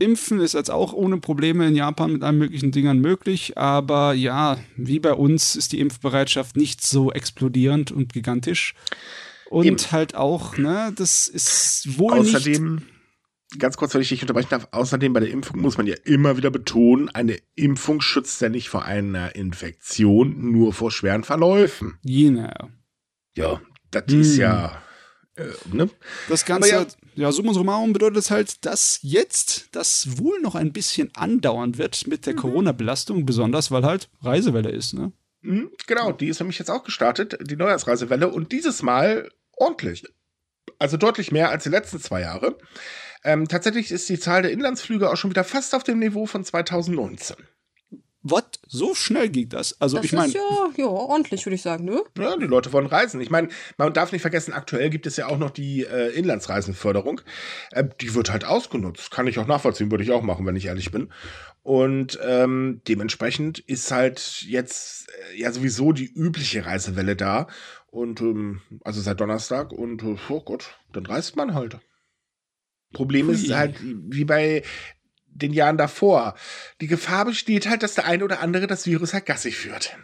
Impfen 0.00 0.40
ist 0.40 0.54
jetzt 0.54 0.70
auch 0.70 0.92
ohne 0.92 1.18
Probleme 1.18 1.66
in 1.68 1.76
Japan 1.76 2.12
mit 2.12 2.22
allen 2.22 2.38
möglichen 2.38 2.72
Dingern 2.72 2.98
möglich, 2.98 3.56
aber 3.58 4.14
ja, 4.14 4.58
wie 4.76 4.98
bei 4.98 5.12
uns 5.12 5.56
ist 5.56 5.72
die 5.72 5.80
Impfbereitschaft 5.80 6.56
nicht 6.56 6.80
so 6.82 7.12
explodierend 7.12 7.92
und 7.92 8.12
gigantisch. 8.12 8.74
Und 9.50 9.66
Eben. 9.66 9.92
halt 9.92 10.14
auch, 10.14 10.56
ne, 10.56 10.92
das 10.96 11.28
ist 11.28 11.98
wohl 11.98 12.20
nicht. 12.20 12.34
Außerdem, 12.36 12.82
ganz 13.58 13.76
kurz, 13.76 13.94
wenn 13.94 14.00
ich 14.00 14.08
dich 14.08 14.22
unterbrechen 14.22 14.48
darf, 14.50 14.68
außerdem 14.70 15.12
bei 15.12 15.20
der 15.20 15.30
Impfung 15.30 15.60
muss 15.60 15.76
man 15.76 15.86
ja 15.86 15.96
immer 16.04 16.36
wieder 16.36 16.50
betonen, 16.50 17.08
eine 17.08 17.36
Impfung 17.56 18.00
schützt 18.00 18.40
ja 18.40 18.48
nicht 18.48 18.68
vor 18.68 18.84
einer 18.84 19.34
Infektion, 19.34 20.52
nur 20.52 20.72
vor 20.72 20.90
schweren 20.90 21.24
Verläufen. 21.24 21.98
Genau. 22.04 22.70
Ja, 23.36 23.60
das 23.90 24.04
Hm. 24.08 24.20
ist 24.20 24.36
ja, 24.36 24.66
äh, 24.66 24.70
ne? 25.72 25.88
Das 26.28 26.44
Ganze, 26.44 26.76
Aber 26.76 26.86
ja, 27.14 27.32
summa 27.32 27.52
summarum 27.52 27.92
bedeutet 27.92 28.18
es 28.18 28.30
halt, 28.30 28.64
dass 28.64 28.98
jetzt 29.02 29.68
das 29.72 30.18
wohl 30.18 30.40
noch 30.40 30.54
ein 30.54 30.72
bisschen 30.72 31.10
andauern 31.14 31.78
wird 31.78 32.06
mit 32.06 32.20
Mhm. 32.20 32.24
der 32.24 32.34
Corona-Belastung, 32.36 33.26
besonders 33.26 33.70
weil 33.70 33.84
halt 33.84 34.08
Reisewelle 34.22 34.70
ist, 34.70 34.94
ne? 34.94 35.12
Hm, 35.42 35.70
Genau, 35.86 36.12
die 36.12 36.28
ist 36.28 36.40
nämlich 36.40 36.58
jetzt 36.58 36.70
auch 36.70 36.84
gestartet, 36.84 37.38
die 37.42 37.56
Neujahrsreisewelle, 37.56 38.28
und 38.28 38.52
dieses 38.52 38.82
Mal 38.82 39.30
ordentlich. 39.56 40.04
Also 40.78 40.96
deutlich 40.96 41.32
mehr 41.32 41.50
als 41.50 41.64
die 41.64 41.70
letzten 41.70 42.00
zwei 42.00 42.20
Jahre. 42.20 42.56
Ähm, 43.24 43.48
tatsächlich 43.48 43.90
ist 43.90 44.08
die 44.08 44.18
Zahl 44.18 44.42
der 44.42 44.50
Inlandsflüge 44.52 45.10
auch 45.10 45.16
schon 45.16 45.30
wieder 45.30 45.44
fast 45.44 45.74
auf 45.74 45.82
dem 45.84 45.98
Niveau 45.98 46.26
von 46.26 46.44
2019. 46.44 47.36
Was? 48.22 48.44
So 48.66 48.94
schnell 48.94 49.30
ging 49.30 49.48
das? 49.48 49.80
Also 49.80 49.96
Das 49.96 50.04
ich 50.04 50.12
meine, 50.12 50.28
ist 50.28 50.34
ja, 50.34 50.70
ja 50.76 50.86
ordentlich, 50.86 51.44
würde 51.46 51.54
ich 51.54 51.62
sagen, 51.62 51.84
ne? 51.84 52.02
Ja, 52.18 52.36
die 52.36 52.46
Leute 52.46 52.72
wollen 52.72 52.86
reisen. 52.86 53.20
Ich 53.20 53.30
meine, 53.30 53.48
man 53.78 53.92
darf 53.94 54.12
nicht 54.12 54.20
vergessen, 54.20 54.52
aktuell 54.52 54.90
gibt 54.90 55.06
es 55.06 55.16
ja 55.16 55.26
auch 55.26 55.38
noch 55.38 55.50
die 55.50 55.84
äh, 55.84 56.10
Inlandsreisenförderung. 56.10 57.22
Äh, 57.70 57.84
die 58.00 58.14
wird 58.14 58.30
halt 58.30 58.44
ausgenutzt. 58.44 59.10
Kann 59.10 59.26
ich 59.26 59.38
auch 59.38 59.46
nachvollziehen, 59.46 59.90
würde 59.90 60.04
ich 60.04 60.10
auch 60.10 60.22
machen, 60.22 60.44
wenn 60.44 60.56
ich 60.56 60.66
ehrlich 60.66 60.90
bin. 60.90 61.10
Und 61.62 62.18
ähm, 62.22 62.82
dementsprechend 62.86 63.58
ist 63.58 63.90
halt 63.90 64.42
jetzt 64.42 65.08
äh, 65.08 65.40
ja 65.40 65.50
sowieso 65.50 65.92
die 65.92 66.12
übliche 66.12 66.66
Reisewelle 66.66 67.16
da. 67.16 67.46
Und 67.86 68.20
ähm, 68.20 68.60
also 68.84 69.00
seit 69.00 69.20
Donnerstag 69.20 69.72
und 69.72 70.02
äh, 70.02 70.16
oh 70.28 70.40
Gott, 70.42 70.78
dann 70.92 71.06
reist 71.06 71.36
man 71.36 71.54
halt. 71.54 71.78
Problem 72.92 73.30
ist 73.30 73.50
halt, 73.52 73.76
wie 73.80 74.24
bei 74.24 74.64
den 75.32 75.52
Jahren 75.52 75.78
davor. 75.78 76.34
Die 76.80 76.86
Gefahr 76.86 77.24
besteht 77.24 77.68
halt, 77.68 77.82
dass 77.82 77.94
der 77.94 78.06
eine 78.06 78.24
oder 78.24 78.40
andere 78.40 78.66
das 78.66 78.86
Virus 78.86 79.12
halt 79.12 79.26
gassig 79.26 79.56
führt. 79.56 79.96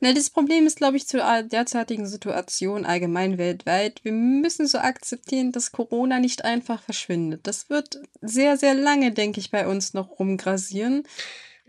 Na, 0.00 0.12
das 0.12 0.28
Problem 0.28 0.66
ist, 0.66 0.76
glaube 0.76 0.98
ich, 0.98 1.06
zur 1.06 1.22
derzeitigen 1.44 2.06
Situation 2.06 2.84
allgemein 2.84 3.38
weltweit. 3.38 4.04
Wir 4.04 4.12
müssen 4.12 4.66
so 4.66 4.78
akzeptieren, 4.78 5.50
dass 5.50 5.72
Corona 5.72 6.20
nicht 6.20 6.44
einfach 6.44 6.82
verschwindet. 6.82 7.46
Das 7.46 7.70
wird 7.70 8.00
sehr, 8.20 8.58
sehr 8.58 8.74
lange, 8.74 9.12
denke 9.12 9.40
ich, 9.40 9.50
bei 9.50 9.66
uns 9.66 9.94
noch 9.94 10.18
rumgrasieren. 10.18 11.04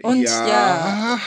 Und 0.03 0.24
ja, 0.24 1.19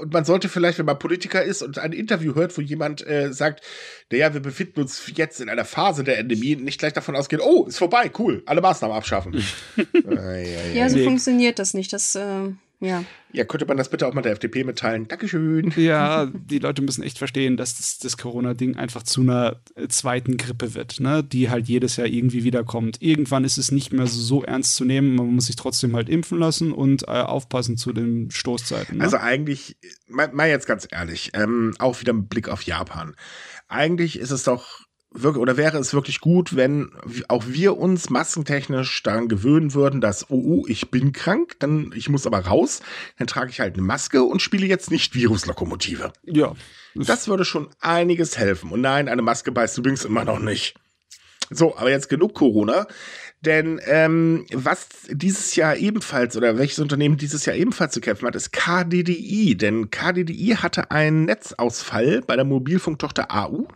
Und 0.00 0.12
man 0.12 0.24
sollte 0.24 0.48
vielleicht, 0.48 0.78
wenn 0.78 0.86
man 0.86 0.98
Politiker 0.98 1.42
ist 1.42 1.62
und 1.62 1.78
ein 1.78 1.92
Interview 1.92 2.34
hört, 2.34 2.56
wo 2.56 2.60
jemand 2.60 3.04
äh, 3.06 3.32
sagt, 3.32 3.62
naja, 4.10 4.32
wir 4.32 4.40
befinden 4.40 4.80
uns 4.80 5.02
jetzt 5.14 5.40
in 5.40 5.48
einer 5.48 5.64
Phase 5.64 6.04
der 6.04 6.18
Endemie, 6.18 6.54
nicht 6.56 6.78
gleich 6.78 6.92
davon 6.92 7.16
ausgehen, 7.16 7.42
oh, 7.44 7.66
ist 7.66 7.78
vorbei, 7.78 8.10
cool, 8.18 8.42
alle 8.46 8.60
Maßnahmen 8.60 8.96
abschaffen. 8.96 9.42
äh, 9.76 10.52
ja, 10.54 10.60
ja, 10.68 10.72
ja, 10.74 10.88
so 10.88 10.96
Nee. 10.98 11.04
funktioniert 11.04 11.58
das 11.58 11.74
nicht. 11.74 11.92
Das, 11.92 12.14
äh, 12.14 12.50
Ja. 12.82 13.04
Ja, 13.30 13.44
könnte 13.44 13.64
man 13.64 13.76
das 13.76 13.88
bitte 13.88 14.06
auch 14.08 14.12
mal 14.12 14.22
der 14.22 14.32
FDP 14.32 14.64
mitteilen? 14.64 15.06
Dankeschön. 15.06 15.72
Ja, 15.76 16.26
die 16.26 16.58
Leute 16.58 16.82
müssen 16.82 17.02
echt 17.02 17.16
verstehen, 17.16 17.56
dass 17.56 17.76
das, 17.76 17.98
das 17.98 18.18
Corona-Ding 18.18 18.76
einfach 18.76 19.04
zu 19.04 19.20
einer 19.20 19.60
äh, 19.76 19.86
zweiten 19.86 20.36
Grippe 20.36 20.74
wird, 20.74 20.98
ne? 20.98 21.22
die 21.22 21.48
halt 21.48 21.68
jedes 21.68 21.96
Jahr 21.96 22.08
irgendwie 22.08 22.42
wiederkommt. 22.42 23.00
Irgendwann 23.00 23.44
ist 23.44 23.56
es 23.56 23.70
nicht 23.70 23.92
mehr 23.92 24.06
so 24.08 24.42
ernst 24.42 24.74
zu 24.74 24.84
nehmen. 24.84 25.14
Man 25.14 25.28
muss 25.28 25.46
sich 25.46 25.56
trotzdem 25.56 25.94
halt 25.94 26.08
impfen 26.08 26.38
lassen 26.38 26.72
und 26.72 27.04
äh, 27.04 27.12
aufpassen 27.12 27.76
zu 27.76 27.92
den 27.92 28.30
Stoßzeiten. 28.30 28.98
Ne? 28.98 29.04
Also 29.04 29.16
eigentlich, 29.16 29.76
mal, 30.08 30.30
mal 30.32 30.48
jetzt 30.48 30.66
ganz 30.66 30.86
ehrlich, 30.90 31.30
ähm, 31.34 31.74
auch 31.78 32.00
wieder 32.00 32.12
mit 32.12 32.28
Blick 32.28 32.48
auf 32.48 32.62
Japan. 32.64 33.14
Eigentlich 33.68 34.18
ist 34.18 34.32
es 34.32 34.42
doch 34.42 34.84
oder 35.14 35.56
wäre 35.56 35.78
es 35.78 35.92
wirklich 35.92 36.20
gut, 36.20 36.56
wenn 36.56 36.90
auch 37.28 37.44
wir 37.46 37.76
uns 37.76 38.10
massentechnisch 38.10 39.02
daran 39.02 39.28
gewöhnen 39.28 39.74
würden, 39.74 40.00
dass, 40.00 40.30
oh, 40.30 40.42
oh, 40.62 40.64
ich 40.68 40.90
bin 40.90 41.12
krank, 41.12 41.56
dann 41.58 41.92
ich 41.94 42.08
muss 42.08 42.26
aber 42.26 42.40
raus, 42.40 42.80
dann 43.18 43.26
trage 43.26 43.50
ich 43.50 43.60
halt 43.60 43.74
eine 43.74 43.82
Maske 43.82 44.22
und 44.22 44.40
spiele 44.40 44.66
jetzt 44.66 44.90
nicht 44.90 45.14
Viruslokomotive. 45.14 46.12
ja. 46.24 46.54
Das 46.94 47.26
würde 47.26 47.46
schon 47.46 47.70
einiges 47.80 48.36
helfen. 48.36 48.70
Und 48.70 48.82
nein, 48.82 49.08
eine 49.08 49.22
Maske 49.22 49.50
beißt 49.50 49.78
übrigens 49.78 50.04
immer 50.04 50.24
noch 50.24 50.38
nicht. 50.38 50.74
So, 51.50 51.76
aber 51.76 51.90
jetzt 51.90 52.08
genug 52.08 52.34
Corona. 52.34 52.86
Denn 53.40 53.80
ähm, 53.86 54.46
was 54.52 54.88
dieses 55.10 55.56
Jahr 55.56 55.76
ebenfalls 55.76 56.36
oder 56.36 56.58
welches 56.58 56.78
Unternehmen 56.78 57.16
dieses 57.16 57.44
Jahr 57.44 57.56
ebenfalls 57.56 57.92
zu 57.92 58.00
kämpfen 58.00 58.26
hat, 58.26 58.36
ist 58.36 58.52
KDDI. 58.52 59.56
Denn 59.56 59.90
KDDI 59.90 60.56
hatte 60.58 60.90
einen 60.90 61.24
Netzausfall 61.24 62.22
bei 62.26 62.36
der 62.36 62.44
Mobilfunktochter 62.44 63.34
AU. 63.34 63.66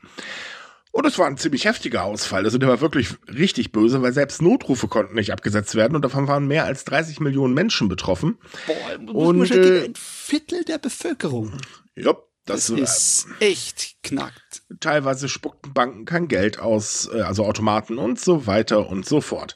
Und 0.97 1.05
es 1.05 1.19
war 1.19 1.27
ein 1.27 1.37
ziemlich 1.37 1.67
heftiger 1.67 2.05
Ausfall. 2.05 2.47
Also 2.47 2.57
der 2.57 2.71
war 2.71 2.81
wirklich 2.81 3.11
richtig 3.29 3.71
böse, 3.71 4.01
weil 4.01 4.15
selbst 4.15 4.41
Notrufe 4.41 4.89
konnten 4.89 5.15
nicht 5.15 5.31
abgesetzt 5.31 5.75
werden 5.75 5.95
und 5.95 6.03
davon 6.03 6.27
waren 6.27 6.47
mehr 6.47 6.65
als 6.65 6.85
30 6.87 7.21
Millionen 7.21 7.53
Menschen 7.53 7.91
betroffen. 7.91 8.39
Boah, 8.67 9.13
Und, 9.15 9.51
äh, 9.51 9.85
ein 9.85 9.95
Viertel 9.95 10.65
der 10.65 10.79
Bevölkerung. 10.79 11.53
Ja, 11.97 12.17
Das, 12.47 12.69
das, 12.69 12.79
ist 12.79 13.27
echt 13.41 13.97
knackt. 14.05 14.63
teilweise 14.81 15.29
spuckten 15.29 15.75
Banken 15.75 16.07
kein 16.07 16.29
Geld 16.29 16.61
aus, 16.61 17.11
äh, 17.13 17.21
also 17.21 17.45
Automaten 17.45 17.99
und 17.99 18.19
so 18.19 18.47
weiter 18.47 18.89
und 18.89 19.05
so 19.05 19.21
fort. 19.21 19.55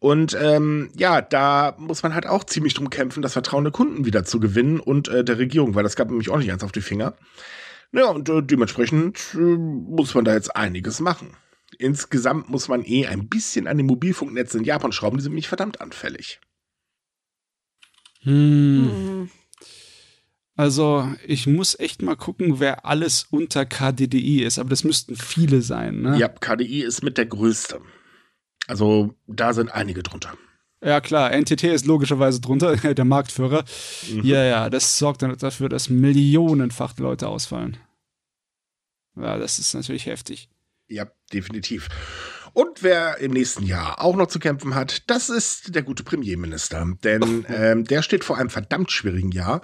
Und 0.00 0.36
ähm, 0.42 0.90
ja, 0.96 1.20
da 1.20 1.76
muss 1.78 2.02
man 2.02 2.14
halt 2.14 2.26
auch 2.26 2.42
ziemlich 2.42 2.74
drum 2.74 2.90
kämpfen, 2.90 3.22
das 3.22 3.34
Vertrauen 3.34 3.62
der 3.62 3.72
Kunden 3.72 4.06
wieder 4.06 4.24
zu 4.24 4.40
gewinnen 4.40 4.80
und 4.80 5.06
äh, 5.06 5.22
der 5.22 5.38
Regierung, 5.38 5.76
weil 5.76 5.84
das 5.84 5.94
gab 5.94 6.08
nämlich 6.08 6.30
auch 6.30 6.38
nicht 6.38 6.50
eins 6.50 6.64
auf 6.64 6.72
die 6.72 6.80
Finger. 6.80 7.14
Ja, 7.92 8.10
und 8.10 8.28
äh, 8.28 8.42
dementsprechend 8.42 9.34
äh, 9.34 9.38
muss 9.38 10.14
man 10.14 10.24
da 10.24 10.34
jetzt 10.34 10.54
einiges 10.54 11.00
machen. 11.00 11.36
Insgesamt 11.78 12.48
muss 12.48 12.68
man 12.68 12.84
eh 12.84 13.06
ein 13.06 13.28
bisschen 13.28 13.66
an 13.66 13.76
den 13.76 13.86
Mobilfunknetzen 13.86 14.60
in 14.60 14.66
Japan 14.66 14.92
schrauben, 14.92 15.16
die 15.16 15.22
sind 15.22 15.32
nämlich 15.32 15.48
verdammt 15.48 15.80
anfällig. 15.80 16.40
Hm. 18.22 18.84
Mhm. 18.84 19.30
Also, 20.56 21.08
ich 21.26 21.46
muss 21.46 21.78
echt 21.78 22.02
mal 22.02 22.16
gucken, 22.16 22.60
wer 22.60 22.84
alles 22.84 23.24
unter 23.30 23.64
KDDI 23.64 24.42
ist, 24.42 24.58
aber 24.58 24.68
das 24.68 24.84
müssten 24.84 25.16
viele 25.16 25.62
sein, 25.62 26.02
ne? 26.02 26.18
Ja, 26.18 26.28
KDI 26.28 26.82
ist 26.82 27.02
mit 27.02 27.16
der 27.16 27.24
größte. 27.26 27.80
Also 28.66 29.14
da 29.26 29.54
sind 29.54 29.72
einige 29.72 30.02
drunter. 30.02 30.36
Ja, 30.82 31.00
klar, 31.00 31.30
NTT 31.32 31.64
ist 31.64 31.86
logischerweise 31.86 32.40
drunter, 32.40 32.76
der 32.94 33.04
Marktführer. 33.04 33.64
Mhm. 34.10 34.22
Ja, 34.24 34.44
ja, 34.44 34.70
das 34.70 34.98
sorgt 34.98 35.22
dann 35.22 35.36
dafür, 35.36 35.68
dass 35.68 35.90
millionenfach 35.90 36.96
Leute 36.98 37.28
ausfallen. 37.28 37.76
Ja, 39.16 39.38
das 39.38 39.58
ist 39.58 39.74
natürlich 39.74 40.06
heftig. 40.06 40.48
Ja, 40.88 41.06
definitiv. 41.32 41.88
Und 42.52 42.82
wer 42.82 43.18
im 43.18 43.32
nächsten 43.32 43.64
Jahr 43.64 44.02
auch 44.02 44.16
noch 44.16 44.26
zu 44.26 44.38
kämpfen 44.38 44.74
hat, 44.74 45.08
das 45.08 45.28
ist 45.28 45.74
der 45.74 45.82
gute 45.82 46.02
Premierminister. 46.02 46.84
Denn 47.04 47.44
ähm, 47.48 47.84
der 47.84 48.02
steht 48.02 48.24
vor 48.24 48.38
einem 48.38 48.50
verdammt 48.50 48.90
schwierigen 48.90 49.30
Jahr. 49.30 49.60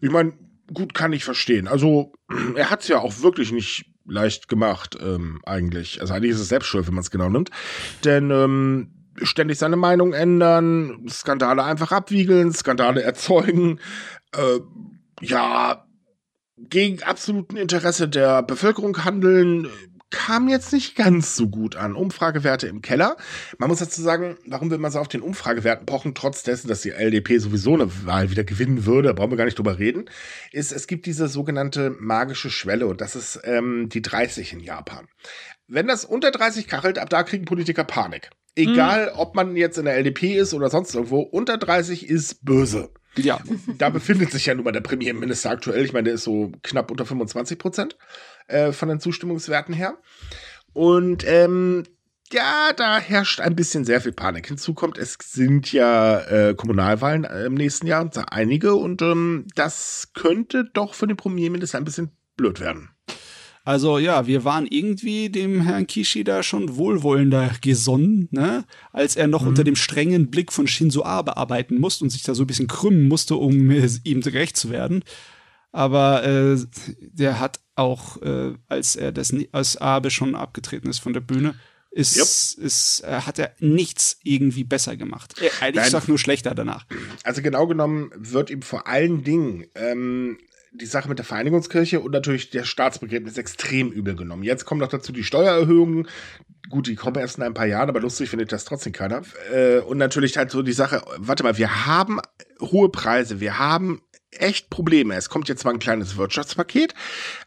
Ich 0.00 0.10
meine, 0.10 0.32
gut 0.72 0.94
kann 0.94 1.12
ich 1.12 1.24
verstehen. 1.24 1.68
Also, 1.68 2.12
er 2.56 2.70
hat 2.70 2.82
es 2.82 2.88
ja 2.88 2.98
auch 2.98 3.20
wirklich 3.20 3.52
nicht 3.52 3.86
leicht 4.06 4.48
gemacht, 4.48 4.96
ähm, 5.00 5.40
eigentlich. 5.44 6.00
Also 6.00 6.14
eigentlich 6.14 6.32
ist 6.32 6.40
es 6.40 6.48
selbst 6.48 6.66
schuld, 6.66 6.86
wenn 6.86 6.94
man 6.94 7.02
es 7.02 7.10
genau 7.10 7.28
nimmt. 7.28 7.50
Denn 8.04 8.30
ähm, 8.30 8.93
ständig 9.22 9.58
seine 9.58 9.76
Meinung 9.76 10.12
ändern, 10.12 11.06
Skandale 11.08 11.64
einfach 11.64 11.92
abwiegeln, 11.92 12.52
Skandale 12.52 13.02
erzeugen, 13.02 13.80
äh, 14.32 14.60
ja, 15.20 15.86
gegen 16.56 17.02
absoluten 17.02 17.56
Interesse 17.56 18.08
der 18.08 18.42
Bevölkerung 18.42 19.04
handeln, 19.04 19.68
kam 20.14 20.48
jetzt 20.48 20.72
nicht 20.72 20.94
ganz 20.94 21.34
so 21.34 21.48
gut 21.48 21.74
an. 21.74 21.96
Umfragewerte 21.96 22.68
im 22.68 22.82
Keller. 22.82 23.16
Man 23.58 23.68
muss 23.68 23.80
dazu 23.80 24.00
sagen, 24.00 24.36
warum 24.46 24.70
will 24.70 24.78
man 24.78 24.92
so 24.92 25.00
auf 25.00 25.08
den 25.08 25.22
Umfragewerten 25.22 25.86
pochen, 25.86 26.14
trotz 26.14 26.44
dessen, 26.44 26.68
dass 26.68 26.82
die 26.82 26.92
LDP 26.92 27.38
sowieso 27.38 27.74
eine 27.74 28.06
Wahl 28.06 28.30
wieder 28.30 28.44
gewinnen 28.44 28.86
würde, 28.86 29.12
brauchen 29.12 29.30
wir 29.30 29.36
gar 29.36 29.44
nicht 29.44 29.58
drüber 29.58 29.78
reden, 29.78 30.04
ist, 30.52 30.70
es 30.70 30.86
gibt 30.86 31.06
diese 31.06 31.26
sogenannte 31.26 31.90
magische 31.98 32.50
Schwelle 32.50 32.86
und 32.86 33.00
das 33.00 33.16
ist 33.16 33.40
ähm, 33.42 33.88
die 33.88 34.02
30 34.02 34.52
in 34.52 34.60
Japan. 34.60 35.08
Wenn 35.66 35.88
das 35.88 36.04
unter 36.04 36.30
30 36.30 36.68
kachelt, 36.68 36.98
ab 36.98 37.10
da 37.10 37.24
kriegen 37.24 37.44
Politiker 37.44 37.84
Panik. 37.84 38.30
Egal, 38.56 39.12
ob 39.16 39.34
man 39.34 39.56
jetzt 39.56 39.78
in 39.78 39.84
der 39.84 39.96
LDP 39.96 40.36
ist 40.36 40.54
oder 40.54 40.70
sonst 40.70 40.94
irgendwo, 40.94 41.20
unter 41.20 41.58
30 41.58 42.08
ist 42.08 42.44
böse. 42.44 42.90
Ja. 43.16 43.40
Da 43.78 43.90
befindet 43.90 44.30
sich 44.30 44.46
ja 44.46 44.54
nun 44.54 44.64
mal 44.64 44.72
der 44.72 44.80
Premierminister 44.80 45.50
aktuell. 45.50 45.84
Ich 45.84 45.92
meine, 45.92 46.04
der 46.04 46.14
ist 46.14 46.24
so 46.24 46.52
knapp 46.62 46.90
unter 46.90 47.04
25 47.04 47.58
Prozent 47.58 47.96
äh, 48.48 48.72
von 48.72 48.88
den 48.88 49.00
Zustimmungswerten 49.00 49.74
her. 49.74 49.98
Und 50.72 51.24
ähm, 51.26 51.84
ja, 52.32 52.72
da 52.76 52.98
herrscht 52.98 53.40
ein 53.40 53.54
bisschen 53.54 53.84
sehr 53.84 54.00
viel 54.00 54.12
Panik. 54.12 54.48
Hinzu 54.48 54.74
kommt, 54.74 54.98
es 54.98 55.16
sind 55.20 55.72
ja 55.72 56.20
äh, 56.20 56.54
Kommunalwahlen 56.54 57.24
äh, 57.24 57.44
im 57.44 57.54
nächsten 57.54 57.86
Jahr, 57.86 58.02
und 58.02 58.14
zwar 58.14 58.32
einige, 58.32 58.74
und 58.74 59.02
ähm, 59.02 59.46
das 59.54 60.10
könnte 60.14 60.64
doch 60.72 60.94
für 60.94 61.06
den 61.06 61.16
Premierminister 61.16 61.78
ein 61.78 61.84
bisschen 61.84 62.10
blöd 62.36 62.60
werden. 62.60 62.90
Also 63.66 63.98
ja, 63.98 64.26
wir 64.26 64.44
waren 64.44 64.66
irgendwie 64.66 65.30
dem 65.30 65.62
Herrn 65.62 65.86
Kishida 65.86 66.42
schon 66.42 66.76
wohlwollender 66.76 67.50
gesonnen, 67.62 68.28
ne? 68.30 68.64
als 68.92 69.16
er 69.16 69.26
noch 69.26 69.42
Mhm. 69.42 69.48
unter 69.48 69.64
dem 69.64 69.74
strengen 69.76 70.30
Blick 70.30 70.52
von 70.52 70.66
Shinzo 70.66 71.02
Abe 71.04 71.36
arbeiten 71.38 71.78
musste 71.78 72.04
und 72.04 72.10
sich 72.10 72.22
da 72.22 72.34
so 72.34 72.42
ein 72.44 72.46
bisschen 72.46 72.66
krümmen 72.66 73.08
musste, 73.08 73.36
um 73.36 73.70
äh, 73.70 73.88
ihm 74.04 74.20
gerecht 74.20 74.56
zu 74.58 74.68
werden. 74.70 75.02
Aber 75.72 76.24
äh, 76.24 76.58
der 77.00 77.40
hat 77.40 77.60
auch, 77.74 78.20
äh, 78.22 78.52
als 78.68 78.96
er 78.96 79.12
das 79.12 79.34
als 79.52 79.76
Abe 79.78 80.10
schon 80.10 80.34
abgetreten 80.34 80.88
ist 80.88 80.98
von 80.98 81.14
der 81.14 81.20
Bühne, 81.20 81.54
ist, 81.90 82.16
Yep. 82.16 82.64
ist, 82.66 83.00
äh, 83.04 83.20
hat 83.20 83.38
er 83.38 83.54
nichts 83.60 84.18
irgendwie 84.24 84.64
besser 84.64 84.96
gemacht. 84.96 85.34
Eigentlich 85.60 85.76
Nein. 85.84 85.90
sag 85.90 86.06
nur 86.08 86.18
schlechter 86.18 86.54
danach. 86.54 86.84
Also 87.22 87.40
genau 87.40 87.66
genommen 87.66 88.10
wird 88.16 88.50
ihm 88.50 88.62
vor 88.62 88.86
allen 88.88 89.22
Dingen 89.24 89.64
ähm, 89.74 90.38
die 90.74 90.86
Sache 90.86 91.08
mit 91.08 91.18
der 91.18 91.24
Vereinigungskirche 91.24 92.00
und 92.00 92.10
natürlich 92.10 92.50
der 92.50 92.64
Staatsbegräbnis 92.64 93.38
extrem 93.38 93.92
übel 93.92 94.16
genommen. 94.16 94.42
Jetzt 94.42 94.64
kommen 94.64 94.80
noch 94.80 94.88
dazu 94.88 95.12
die 95.12 95.22
Steuererhöhungen. 95.22 96.08
Gut, 96.68 96.88
die 96.88 96.96
kommen 96.96 97.16
erst 97.16 97.38
in 97.38 97.44
ein 97.44 97.54
paar 97.54 97.66
Jahren, 97.66 97.88
aber 97.88 98.00
lustig 98.00 98.28
findet 98.28 98.50
das 98.50 98.64
trotzdem 98.64 98.92
keiner. 98.92 99.22
Äh, 99.52 99.78
und 99.78 99.98
natürlich 99.98 100.36
halt 100.36 100.50
so 100.50 100.62
die 100.62 100.72
Sache, 100.72 101.02
warte 101.16 101.44
mal, 101.44 101.58
wir 101.58 101.86
haben 101.86 102.20
hohe 102.60 102.88
Preise, 102.88 103.38
wir 103.40 103.58
haben 103.58 104.02
echt 104.32 104.68
Probleme. 104.68 105.14
Es 105.14 105.28
kommt 105.28 105.48
jetzt 105.48 105.60
zwar 105.60 105.72
ein 105.72 105.78
kleines 105.78 106.16
Wirtschaftspaket, 106.16 106.94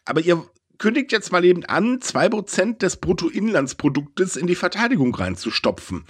aber 0.05 0.21
ihr 0.21 0.45
kündigt 0.77 1.11
jetzt 1.11 1.31
mal 1.31 1.43
eben 1.43 1.65
an, 1.65 1.99
zwei 2.01 2.29
Prozent 2.29 2.81
des 2.81 2.97
Bruttoinlandsproduktes 2.97 4.37
in 4.37 4.47
die 4.47 4.55
Verteidigung 4.55 5.13
reinzustopfen. 5.13 6.05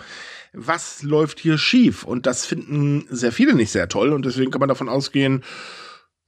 Was 0.53 1.01
läuft 1.01 1.39
hier 1.39 1.57
schief? 1.57 2.03
Und 2.03 2.25
das 2.25 2.45
finden 2.45 3.07
sehr 3.09 3.31
viele 3.31 3.55
nicht 3.55 3.71
sehr 3.71 3.87
toll 3.89 4.13
und 4.13 4.25
deswegen 4.25 4.51
kann 4.51 4.59
man 4.59 4.69
davon 4.69 4.89
ausgehen, 4.89 5.43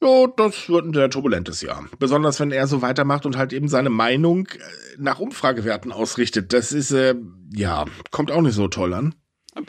ja, 0.02 0.28
das 0.38 0.70
wird 0.70 0.86
ein 0.86 0.94
sehr 0.94 1.10
turbulentes 1.10 1.62
Jahr. 1.62 1.86
Besonders 2.00 2.40
wenn 2.40 2.52
er 2.52 2.68
so 2.68 2.82
weitermacht 2.82 3.26
und 3.26 3.38
halt 3.38 3.54
eben 3.54 3.68
seine 3.68 3.90
Meinung 3.90 4.48
äh, 4.48 4.60
nach 4.98 5.20
Umfragewerten 5.20 5.92
ausrichtet. 5.92 6.54
Das 6.54 6.72
ist, 6.72 6.92
äh, 6.92 7.16
ja, 7.54 7.86
kommt 8.12 8.32
auch 8.32 8.42
nicht 8.42 8.56
so 8.56 8.68
toll 8.68 8.94
an. 8.94 9.16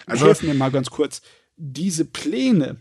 Also- 0.06 0.26
Helfen 0.26 0.48
mir 0.48 0.54
mal 0.54 0.70
ganz 0.70 0.90
kurz. 0.90 1.22
Diese 1.56 2.04
Pläne, 2.04 2.76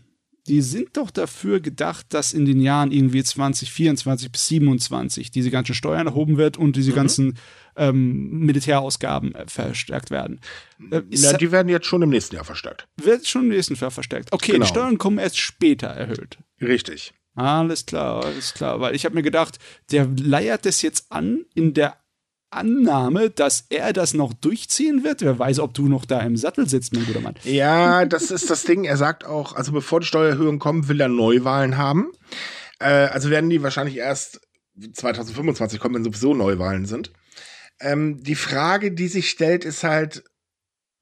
die 0.46 0.62
sind 0.62 0.96
doch 0.96 1.10
dafür 1.10 1.60
gedacht, 1.60 2.06
dass 2.14 2.32
in 2.32 2.44
den 2.46 2.60
Jahren 2.60 2.92
irgendwie 2.92 3.22
2024 3.22 4.32
bis 4.32 4.46
27 4.46 5.30
diese 5.30 5.50
ganzen 5.50 5.74
Steuern 5.74 6.06
erhoben 6.06 6.38
wird 6.38 6.56
und 6.56 6.68
Mhm. 6.68 6.72
diese 6.72 6.92
ganzen 6.92 7.36
ähm, 7.76 8.30
Militärausgaben 8.46 9.34
äh, 9.34 9.44
verstärkt 9.46 10.10
werden. 10.10 10.40
Äh, 10.90 11.02
Na, 11.10 11.32
die 11.34 11.52
werden 11.52 11.68
jetzt 11.68 11.86
schon 11.86 12.02
im 12.02 12.10
nächsten 12.10 12.34
Jahr 12.36 12.44
verstärkt. 12.44 12.88
wird 12.96 13.26
schon 13.26 13.42
im 13.42 13.48
nächsten 13.48 13.74
Jahr 13.74 13.90
verstärkt. 13.90 14.32
Okay, 14.32 14.52
Genau. 14.52 14.64
die 14.64 14.68
Steuern 14.68 14.98
kommen 14.98 15.18
erst 15.18 15.38
später 15.38 15.86
erhöht. 15.88 16.38
Richtig. 16.60 17.12
Alles 17.34 17.86
klar, 17.86 18.24
alles 18.24 18.54
klar. 18.54 18.80
Weil 18.80 18.94
ich 18.94 19.04
habe 19.04 19.14
mir 19.14 19.22
gedacht, 19.22 19.58
der 19.90 20.08
leiert 20.16 20.66
das 20.66 20.82
jetzt 20.82 21.06
an 21.10 21.44
in 21.54 21.74
der 21.74 21.96
Annahme, 22.50 23.30
dass 23.30 23.66
er 23.68 23.92
das 23.92 24.12
noch 24.12 24.32
durchziehen 24.32 25.04
wird. 25.04 25.22
Wer 25.22 25.38
weiß, 25.38 25.60
ob 25.60 25.72
du 25.72 25.88
noch 25.88 26.04
da 26.04 26.20
im 26.20 26.36
Sattel 26.36 26.68
sitzt, 26.68 26.92
mein 26.92 27.06
guter 27.06 27.20
Mann. 27.20 27.34
Ja, 27.44 28.04
das 28.04 28.30
ist 28.30 28.50
das 28.50 28.64
Ding. 28.64 28.84
Er 28.84 28.96
sagt 28.96 29.24
auch, 29.24 29.54
also 29.54 29.72
bevor 29.72 30.00
die 30.00 30.06
Steuererhöhungen 30.06 30.58
kommen, 30.58 30.88
will 30.88 31.00
er 31.00 31.08
Neuwahlen 31.08 31.76
haben. 31.76 32.10
Äh, 32.80 32.86
also 32.86 33.30
werden 33.30 33.50
die 33.50 33.62
wahrscheinlich 33.62 33.96
erst 33.96 34.40
2025 34.92 35.78
kommen, 35.78 35.94
wenn 35.96 36.04
sowieso 36.04 36.34
Neuwahlen 36.34 36.86
sind. 36.86 37.12
Ähm, 37.80 38.22
die 38.22 38.34
Frage, 38.34 38.92
die 38.92 39.08
sich 39.08 39.30
stellt, 39.30 39.64
ist 39.64 39.84
halt, 39.84 40.24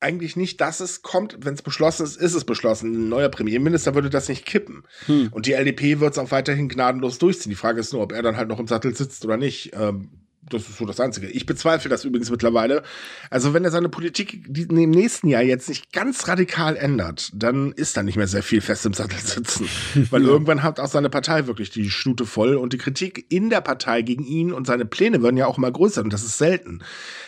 eigentlich 0.01 0.37
nicht, 0.37 0.61
dass 0.61 0.81
es 0.81 1.03
kommt. 1.03 1.39
Wenn 1.41 1.55
es 1.55 1.63
beschlossen 1.63 2.05
ist, 2.05 2.17
ist 2.17 2.35
es 2.35 2.45
beschlossen. 2.45 2.93
Ein 2.93 3.09
neuer 3.09 3.29
Premierminister 3.29 3.95
würde 3.95 4.11
das 4.11 4.29
nicht 4.29 4.47
kippen. 4.47 4.85
Hm. 5.07 5.29
Und 5.33 5.47
die 5.47 5.53
LDP 5.53 6.01
wird 6.01 6.13
es 6.13 6.19
auch 6.19 6.31
weiterhin 6.31 6.69
gnadenlos 6.69 7.19
durchziehen. 7.19 7.51
Die 7.51 7.57
Frage 7.57 7.81
ist 7.81 7.93
nur, 7.93 8.03
ob 8.03 8.13
er 8.13 8.23
dann 8.23 8.37
halt 8.37 8.49
noch 8.49 8.61
im 8.61 8.69
Sattel 8.69 8.95
sitzt 8.95 9.25
oder 9.25 9.37
nicht. 9.37 9.73
Ähm, 9.75 10.11
das 10.51 10.69
ist 10.69 10.79
so 10.79 10.87
das 10.87 11.01
Einzige. 11.01 11.29
Ich 11.29 11.47
bezweifle 11.47 11.89
das 11.89 12.05
übrigens 12.05 12.31
mittlerweile. 12.31 12.83
Also 13.31 13.55
wenn 13.55 13.65
er 13.65 13.71
seine 13.71 13.89
Politik 13.89 14.47
im 14.49 14.91
nächsten 14.91 15.29
Jahr 15.29 15.43
jetzt 15.43 15.69
nicht 15.69 15.93
ganz 15.93 16.27
radikal 16.29 16.77
ändert, 16.77 17.31
dann 17.35 17.73
ist 17.73 17.97
da 17.97 18.03
nicht 18.03 18.17
mehr 18.17 18.27
sehr 18.27 18.43
viel 18.43 18.61
fest 18.61 18.87
im 18.87 18.95
Sattel 18.95 19.19
sitzen. 19.19 19.69
Weil 20.11 20.23
irgendwann 20.23 20.63
hat 20.63 20.81
auch 20.81 20.89
seine 20.89 21.11
Partei 21.11 21.47
wirklich 21.47 21.71
die 21.71 21.91
Stute 21.91 22.27
voll 22.27 22.57
und 22.57 22.73
die 22.73 22.79
Kritik 22.79 23.27
in 23.29 23.51
der 23.51 23.61
Partei 23.61 24.03
gegen 24.03 24.25
ihn 24.25 24.53
und 24.53 24.67
seine 24.67 24.85
Pläne 24.85 25.23
werden 25.23 25.37
ja 25.37 25.47
auch 25.47 25.59
immer 25.59 25.71
größer 25.71 26.03
und 26.03 26.13
das 26.13 26.25
ist 26.25 26.39
selten. 26.39 26.83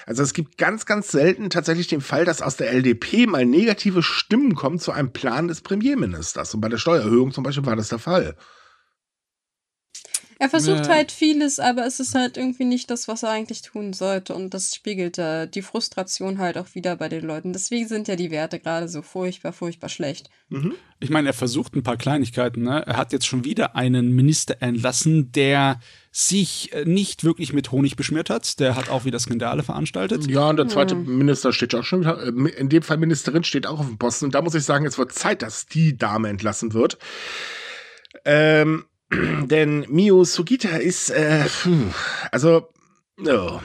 Also 0.07 0.23
es 0.23 0.35
gibt 0.35 0.59
ganz, 0.59 0.87
ganz 0.87 1.09
selten 1.09 1.51
tatsächlich 1.51 1.87
den 1.87 2.01
Fall, 2.01 2.25
dass 2.25 2.43
aus 2.43 2.57
der 2.57 2.73
LDP 2.73 3.27
mal 3.27 3.47
negative 3.47 4.03
Stimmen 4.03 4.55
kommen 4.55 4.79
zu 4.79 4.93
einem 4.93 5.13
Plan 5.13 5.49
des 5.49 5.61
Premierministers. 5.61 6.55
Und 6.55 6.61
bei 6.61 6.69
der 6.69 6.79
Steuererhöhung 6.79 7.33
zum 7.33 7.45
Beispiel 7.45 7.67
war 7.67 7.77
das 7.77 7.89
der 7.89 7.99
Fall. 7.99 8.35
Er 10.41 10.49
versucht 10.49 10.87
ja. 10.87 10.95
halt 10.95 11.13
vieles, 11.13 11.61
aber 11.61 11.85
es 11.85 12.01
ist 12.01 12.15
halt 12.15 12.39
irgendwie 12.39 12.65
nicht 12.65 12.91
das, 12.91 13.09
was 13.09 13.25
er 13.25 13.29
eigentlich 13.29 13.61
tun 13.61 13.93
sollte. 13.93 14.35
Und 14.35 14.55
das 14.55 14.75
spiegelt 14.75 15.19
äh, 15.19 15.47
die 15.47 15.61
Frustration 15.61 16.39
halt 16.39 16.57
auch 16.57 16.75
wieder 16.75 16.97
bei 16.97 17.11
den 17.11 17.27
Leuten. 17.27 17.53
Deswegen 17.53 17.87
sind 17.87 18.09
ja 18.09 18.17
die 18.17 18.31
Werte 18.31 18.59
gerade 18.59 18.89
so 18.89 19.03
furchtbar, 19.03 19.53
furchtbar 19.53 19.91
schlecht. 19.91 20.31
Mhm. 20.49 20.77
Ich 20.99 21.11
meine, 21.11 21.29
er 21.29 21.35
versucht 21.35 21.77
ein 21.77 21.83
paar 21.83 21.99
Kleinigkeiten. 21.99 22.63
Ne? 22.63 22.87
Er 22.87 22.97
hat 22.97 23.13
jetzt 23.13 23.27
schon 23.27 23.45
wieder 23.45 23.77
einen 23.77 24.15
Minister 24.15 24.57
entlassen, 24.61 25.31
der 25.31 25.79
sich 26.11 26.73
äh, 26.73 26.87
nicht 26.87 27.23
wirklich 27.23 27.53
mit 27.53 27.71
Honig 27.71 27.97
beschmiert 27.97 28.31
hat. 28.31 28.61
Der 28.61 28.77
hat 28.77 28.89
auch 28.89 29.05
wieder 29.05 29.19
Skandale 29.19 29.63
veranstaltet. 29.63 30.27
Ja, 30.27 30.49
und 30.49 30.57
der 30.57 30.69
zweite 30.69 30.95
mhm. 30.95 31.19
Minister 31.19 31.53
steht 31.53 31.75
auch 31.75 31.85
schon 31.85 32.01
wieder, 32.01 32.19
äh, 32.19 32.51
in 32.53 32.71
dem 32.71 32.83
Fall 32.83 32.97
Ministerin 32.97 33.45
steht 33.45 33.67
auch 33.67 33.81
auf 33.81 33.87
dem 33.89 33.99
Posten. 33.99 34.25
Und 34.25 34.35
da 34.35 34.41
muss 34.41 34.55
ich 34.55 34.65
sagen, 34.65 34.87
es 34.87 34.97
wird 34.97 35.13
Zeit, 35.13 35.43
dass 35.43 35.67
die 35.67 35.99
Dame 35.99 36.31
entlassen 36.31 36.73
wird. 36.73 36.97
Ähm, 38.25 38.87
denn 39.11 39.87
Mio 39.89 40.25
Sugita 40.25 40.77
ist, 40.77 41.11
äh, 41.11 41.45
also, 42.31 42.69
oh. 43.19 43.61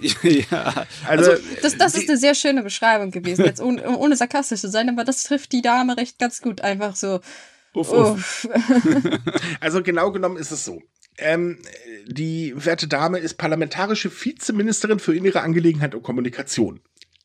ja, 0.22 0.86
also, 1.06 1.32
also 1.32 1.42
das, 1.62 1.76
das 1.76 1.94
ist 1.94 2.08
eine 2.08 2.18
sehr 2.18 2.34
schöne 2.34 2.62
Beschreibung 2.62 3.10
gewesen, 3.10 3.44
jetzt 3.44 3.60
ohne, 3.60 3.98
ohne 3.98 4.16
sarkastisch 4.16 4.60
zu 4.60 4.70
sein, 4.70 4.88
aber 4.88 5.04
das 5.04 5.24
trifft 5.24 5.52
die 5.52 5.62
Dame 5.62 5.96
recht 5.96 6.18
ganz 6.18 6.40
gut, 6.40 6.60
einfach 6.62 6.96
so. 6.96 7.20
Uff, 7.74 7.92
uff. 7.92 8.48
also 9.60 9.82
genau 9.82 10.10
genommen 10.10 10.36
ist 10.36 10.50
es 10.50 10.64
so. 10.64 10.82
Ähm, 11.18 11.58
die 12.06 12.52
werte 12.56 12.88
Dame 12.88 13.18
ist 13.18 13.34
parlamentarische 13.34 14.10
Vizeministerin 14.10 14.98
für 14.98 15.14
innere 15.14 15.42
Angelegenheit 15.42 15.94
und 15.94 16.02
Kommunikation. 16.02 16.80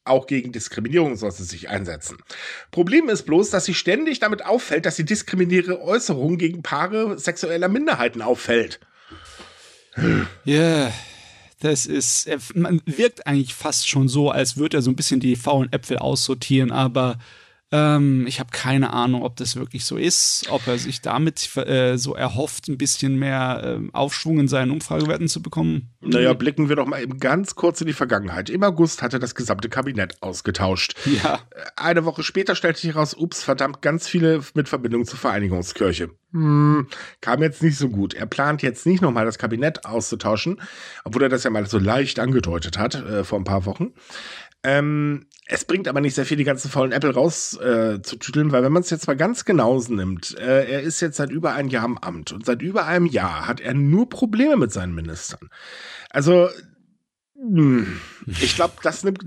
Auch 0.06 0.28
gegen 0.28 0.52
Diskriminierung 0.52 1.16
soll 1.16 1.32
sich 1.32 1.70
einsetzen. 1.70 2.18
Problem 2.72 3.10
ist 3.10 3.24
bloß, 3.24 3.50
dass 3.50 3.66
sie 3.66 3.74
ständig 3.74 4.20
damit 4.20 4.46
auffällt, 4.46 4.86
dass 4.86 4.96
sie 4.96 5.04
diskriminierende 5.04 5.82
Äußerungen 5.82 6.38
gegen 6.38 6.62
Paare 6.62 7.18
sexueller 7.18 7.68
Minderheiten 7.68 8.22
auffällt. 8.22 8.80
Ja, 9.98 10.54
yeah, 10.54 10.94
das 11.60 11.86
ist, 11.86 12.30
man 12.54 12.82
wirkt 12.86 13.26
eigentlich 13.26 13.56
fast 13.56 13.90
schon 13.90 14.08
so, 14.08 14.30
als 14.30 14.58
würde 14.58 14.78
er 14.78 14.82
so 14.82 14.92
ein 14.92 14.96
bisschen 14.96 15.20
die 15.20 15.36
faulen 15.36 15.72
Äpfel 15.72 15.98
aussortieren, 15.98 16.72
aber 16.72 17.18
ähm, 17.72 18.26
ich 18.28 18.40
habe 18.40 18.52
keine 18.52 18.94
Ahnung, 18.94 19.24
ob 19.24 19.36
das 19.38 19.56
wirklich 19.56 19.86
so 19.86 19.98
ist, 19.98 20.46
ob 20.50 20.68
er 20.68 20.78
sich 20.78 21.02
damit 21.02 21.56
äh, 21.58 21.98
so 21.98 22.14
erhofft, 22.14 22.68
ein 22.68 22.78
bisschen 22.78 23.18
mehr 23.18 23.80
äh, 23.82 23.90
Aufschwung 23.92 24.40
in 24.40 24.48
seinen 24.48 24.72
Umfragewerten 24.72 25.28
zu 25.28 25.42
bekommen. 25.42 25.90
Naja, 26.02 26.34
blicken 26.34 26.70
wir 26.70 26.76
doch 26.76 26.86
mal 26.86 27.02
eben 27.02 27.20
ganz 27.20 27.56
kurz 27.56 27.82
in 27.82 27.88
die 27.88 27.94
Vergangenheit. 27.94 28.50
Im 28.50 28.64
August 28.64 29.02
hat 29.02 29.14
er 29.14 29.20
das 29.20 29.34
gesamte 29.34 29.70
Kabinett 29.70 30.22
ausgetauscht. 30.22 30.96
Ja. 31.06 31.40
Eine 31.76 32.06
Woche 32.06 32.24
später 32.24 32.56
stellte 32.56 32.80
sich 32.80 32.94
heraus, 32.94 33.16
ups, 33.16 33.44
verdammt, 33.44 33.82
ganz 33.82 34.08
viele 34.08 34.42
mit 34.54 34.70
Verbindung 34.70 35.06
zur 35.06 35.18
Vereinigungskirche. 35.18 36.12
Hm, 36.36 36.88
kam 37.22 37.42
jetzt 37.42 37.64
nicht 37.64 37.78
so 37.78 37.88
gut. 37.88 38.14
Er 38.14 38.26
plant 38.26 38.62
jetzt 38.62 38.86
nicht 38.86 39.02
nochmal 39.02 39.24
das 39.24 39.38
Kabinett 39.38 39.86
auszutauschen, 39.86 40.62
obwohl 41.06 41.24
er 41.24 41.30
das 41.30 41.46
ja 41.46 41.50
mal 41.50 41.66
so 41.66 41.80
leicht 41.80 42.20
angedeutet 42.20 42.78
hat 42.78 42.96
äh, 42.96 43.24
vor 43.24 43.40
ein 43.40 43.46
paar 43.46 43.66
Wochen. 43.66 43.94
Ähm, 44.66 45.28
es 45.48 45.64
bringt 45.64 45.88
aber 45.88 46.02
nicht 46.02 46.16
sehr 46.16 46.26
viel, 46.26 46.38
die 46.38 46.44
ganzen 46.44 46.72
faulen 46.72 46.92
Apple 46.92 47.14
raus 47.14 47.56
äh, 47.58 48.00
weil 48.00 48.64
wenn 48.64 48.72
man 48.72 48.82
es 48.82 48.90
jetzt 48.90 49.06
mal 49.06 49.16
ganz 49.16 49.46
genauso 49.46 49.94
nimmt, 49.94 50.36
äh, 50.40 50.66
er 50.66 50.82
ist 50.82 51.02
jetzt 51.02 51.18
seit 51.18 51.30
über 51.30 51.54
einem 51.54 51.70
Jahr 51.70 51.86
im 51.86 52.00
Amt 52.00 52.32
und 52.32 52.48
seit 52.48 52.64
über 52.64 52.88
einem 52.88 53.06
Jahr 53.06 53.48
hat 53.48 53.62
er 53.62 53.76
nur 53.76 54.10
Probleme 54.10 54.58
mit 54.58 54.72
seinen 54.72 54.96
Ministern. 54.96 55.50
Also. 56.10 56.50
Ich 58.28 58.56
glaube, 58.56 58.76
das 58.82 59.04
nimmt, 59.04 59.20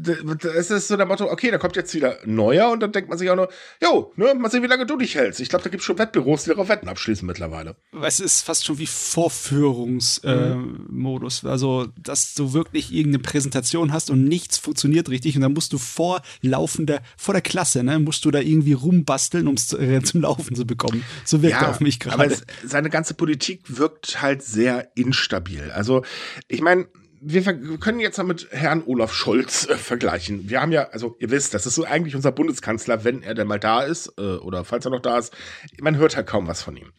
das 0.43 0.71
ist 0.71 0.89
so 0.89 0.97
der 0.97 1.05
Motto, 1.05 1.31
okay, 1.31 1.51
da 1.51 1.59
kommt 1.59 1.77
jetzt 1.77 1.95
wieder 1.95 2.17
neuer 2.25 2.71
und 2.71 2.81
dann 2.81 2.91
denkt 2.91 3.11
man 3.11 3.19
sich 3.19 3.29
auch 3.29 3.37
nur, 3.37 3.51
jo, 3.83 4.15
ne, 4.17 4.35
mal 4.35 4.51
sehen, 4.51 4.63
wie 4.63 4.67
lange 4.67 4.87
du 4.87 4.97
dich 4.97 5.15
hältst. 5.15 5.41
Ich 5.41 5.51
glaube, 5.51 5.63
da 5.63 5.69
gibt 5.69 5.83
es 5.83 5.85
schon 5.85 5.99
Wettbüros, 5.99 6.45
die 6.45 6.51
darauf 6.51 6.71
Wetten 6.71 6.89
abschließen 6.89 7.27
mittlerweile. 7.27 7.77
Es 8.03 8.19
ist 8.19 8.41
fast 8.41 8.65
schon 8.65 8.79
wie 8.79 8.87
Vorführungsmodus. 8.87 11.43
Mhm. 11.43 11.49
Äh, 11.49 11.53
also, 11.53 11.89
dass 11.99 12.33
du 12.33 12.55
wirklich 12.55 12.95
irgendeine 12.95 13.23
Präsentation 13.23 13.93
hast 13.93 14.09
und 14.11 14.25
nichts 14.25 14.57
funktioniert 14.57 15.11
richtig 15.11 15.37
und 15.37 15.43
dann 15.43 15.53
musst 15.53 15.75
du 15.75 15.79
vor 15.79 16.23
laufender, 16.41 17.03
vor 17.19 17.35
der 17.35 17.43
Klasse, 17.43 17.85
ne, 17.85 17.99
musst 17.99 18.25
du 18.25 18.31
da 18.31 18.41
irgendwie 18.41 18.73
rumbasteln, 18.73 19.47
um 19.47 19.53
es 19.55 19.75
äh, 19.75 20.01
zum 20.03 20.23
Laufen 20.23 20.57
zu 20.57 20.67
bekommen. 20.67 21.05
So 21.27 21.43
wirkt 21.43 21.61
ja, 21.61 21.67
er 21.67 21.71
auf 21.71 21.81
mich 21.81 22.01
gerade. 22.01 22.15
Aber 22.15 22.27
es, 22.27 22.43
seine 22.65 22.89
ganze 22.89 23.13
Politik 23.13 23.65
wirkt 23.69 24.23
halt 24.23 24.43
sehr 24.43 24.97
instabil. 24.97 25.71
Also, 25.73 26.05
ich 26.49 26.63
meine, 26.63 26.87
wir, 27.21 27.43
können 27.79 28.01
jetzt 28.01 28.19
mal 28.19 28.25
mit 28.25 28.49
Herrn 28.51 28.83
Olaf 28.87 29.13
Scholz 29.13 29.69
äh, 29.69 29.77
vergleichen. 29.77 30.49
Wir 30.49 30.61
haben 30.61 30.73
ja, 30.73 30.89
also 30.91 31.17
ihr 31.19 31.31
wisst, 31.31 31.55
das 31.55 31.67
ist 31.67 31.75
so 31.75 31.85
eigentlich 31.85 32.15
unser 32.15 32.33
Bundeskanzler, 32.33 33.05
wenn 33.05 33.23
er 33.23 33.35
denn 33.35 33.47
mal 33.47 33.61
da 33.61 33.83
ist 33.83 34.13
äh, 34.19 34.37
oder 34.37 34.65
falls 34.65 34.85
er 34.85 34.91
noch 34.91 35.03
da 35.03 35.19
ist. 35.19 35.35
Man 35.81 35.97
hört 35.97 36.17
halt 36.17 36.27
kaum 36.27 36.47
was 36.47 36.63
von 36.63 36.77
ihm. 36.77 36.93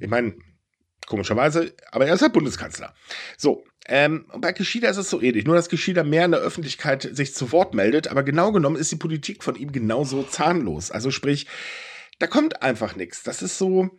Ich 0.00 0.08
meine, 0.08 0.34
komischerweise, 1.06 1.74
aber 1.90 2.06
er 2.06 2.14
ist 2.14 2.22
halt 2.22 2.32
Bundeskanzler. 2.32 2.94
So, 3.36 3.64
ähm, 3.86 4.26
bei 4.38 4.52
Kishida 4.52 4.88
ist 4.88 4.96
es 4.96 5.10
so 5.10 5.20
ähnlich, 5.20 5.44
nur 5.44 5.56
dass 5.56 5.68
Kishida 5.68 6.04
mehr 6.04 6.24
in 6.24 6.30
der 6.30 6.40
Öffentlichkeit 6.40 7.08
sich 7.12 7.34
zu 7.34 7.52
Wort 7.52 7.74
meldet, 7.74 8.08
aber 8.08 8.22
genau 8.22 8.52
genommen 8.52 8.76
ist 8.76 8.92
die 8.92 8.96
Politik 8.96 9.44
von 9.44 9.56
ihm 9.56 9.72
genauso 9.72 10.22
zahnlos. 10.22 10.90
Also 10.90 11.10
sprich, 11.10 11.46
da 12.18 12.26
kommt 12.26 12.62
einfach 12.62 12.96
nichts. 12.96 13.22
Das 13.22 13.42
ist 13.42 13.58
so, 13.58 13.90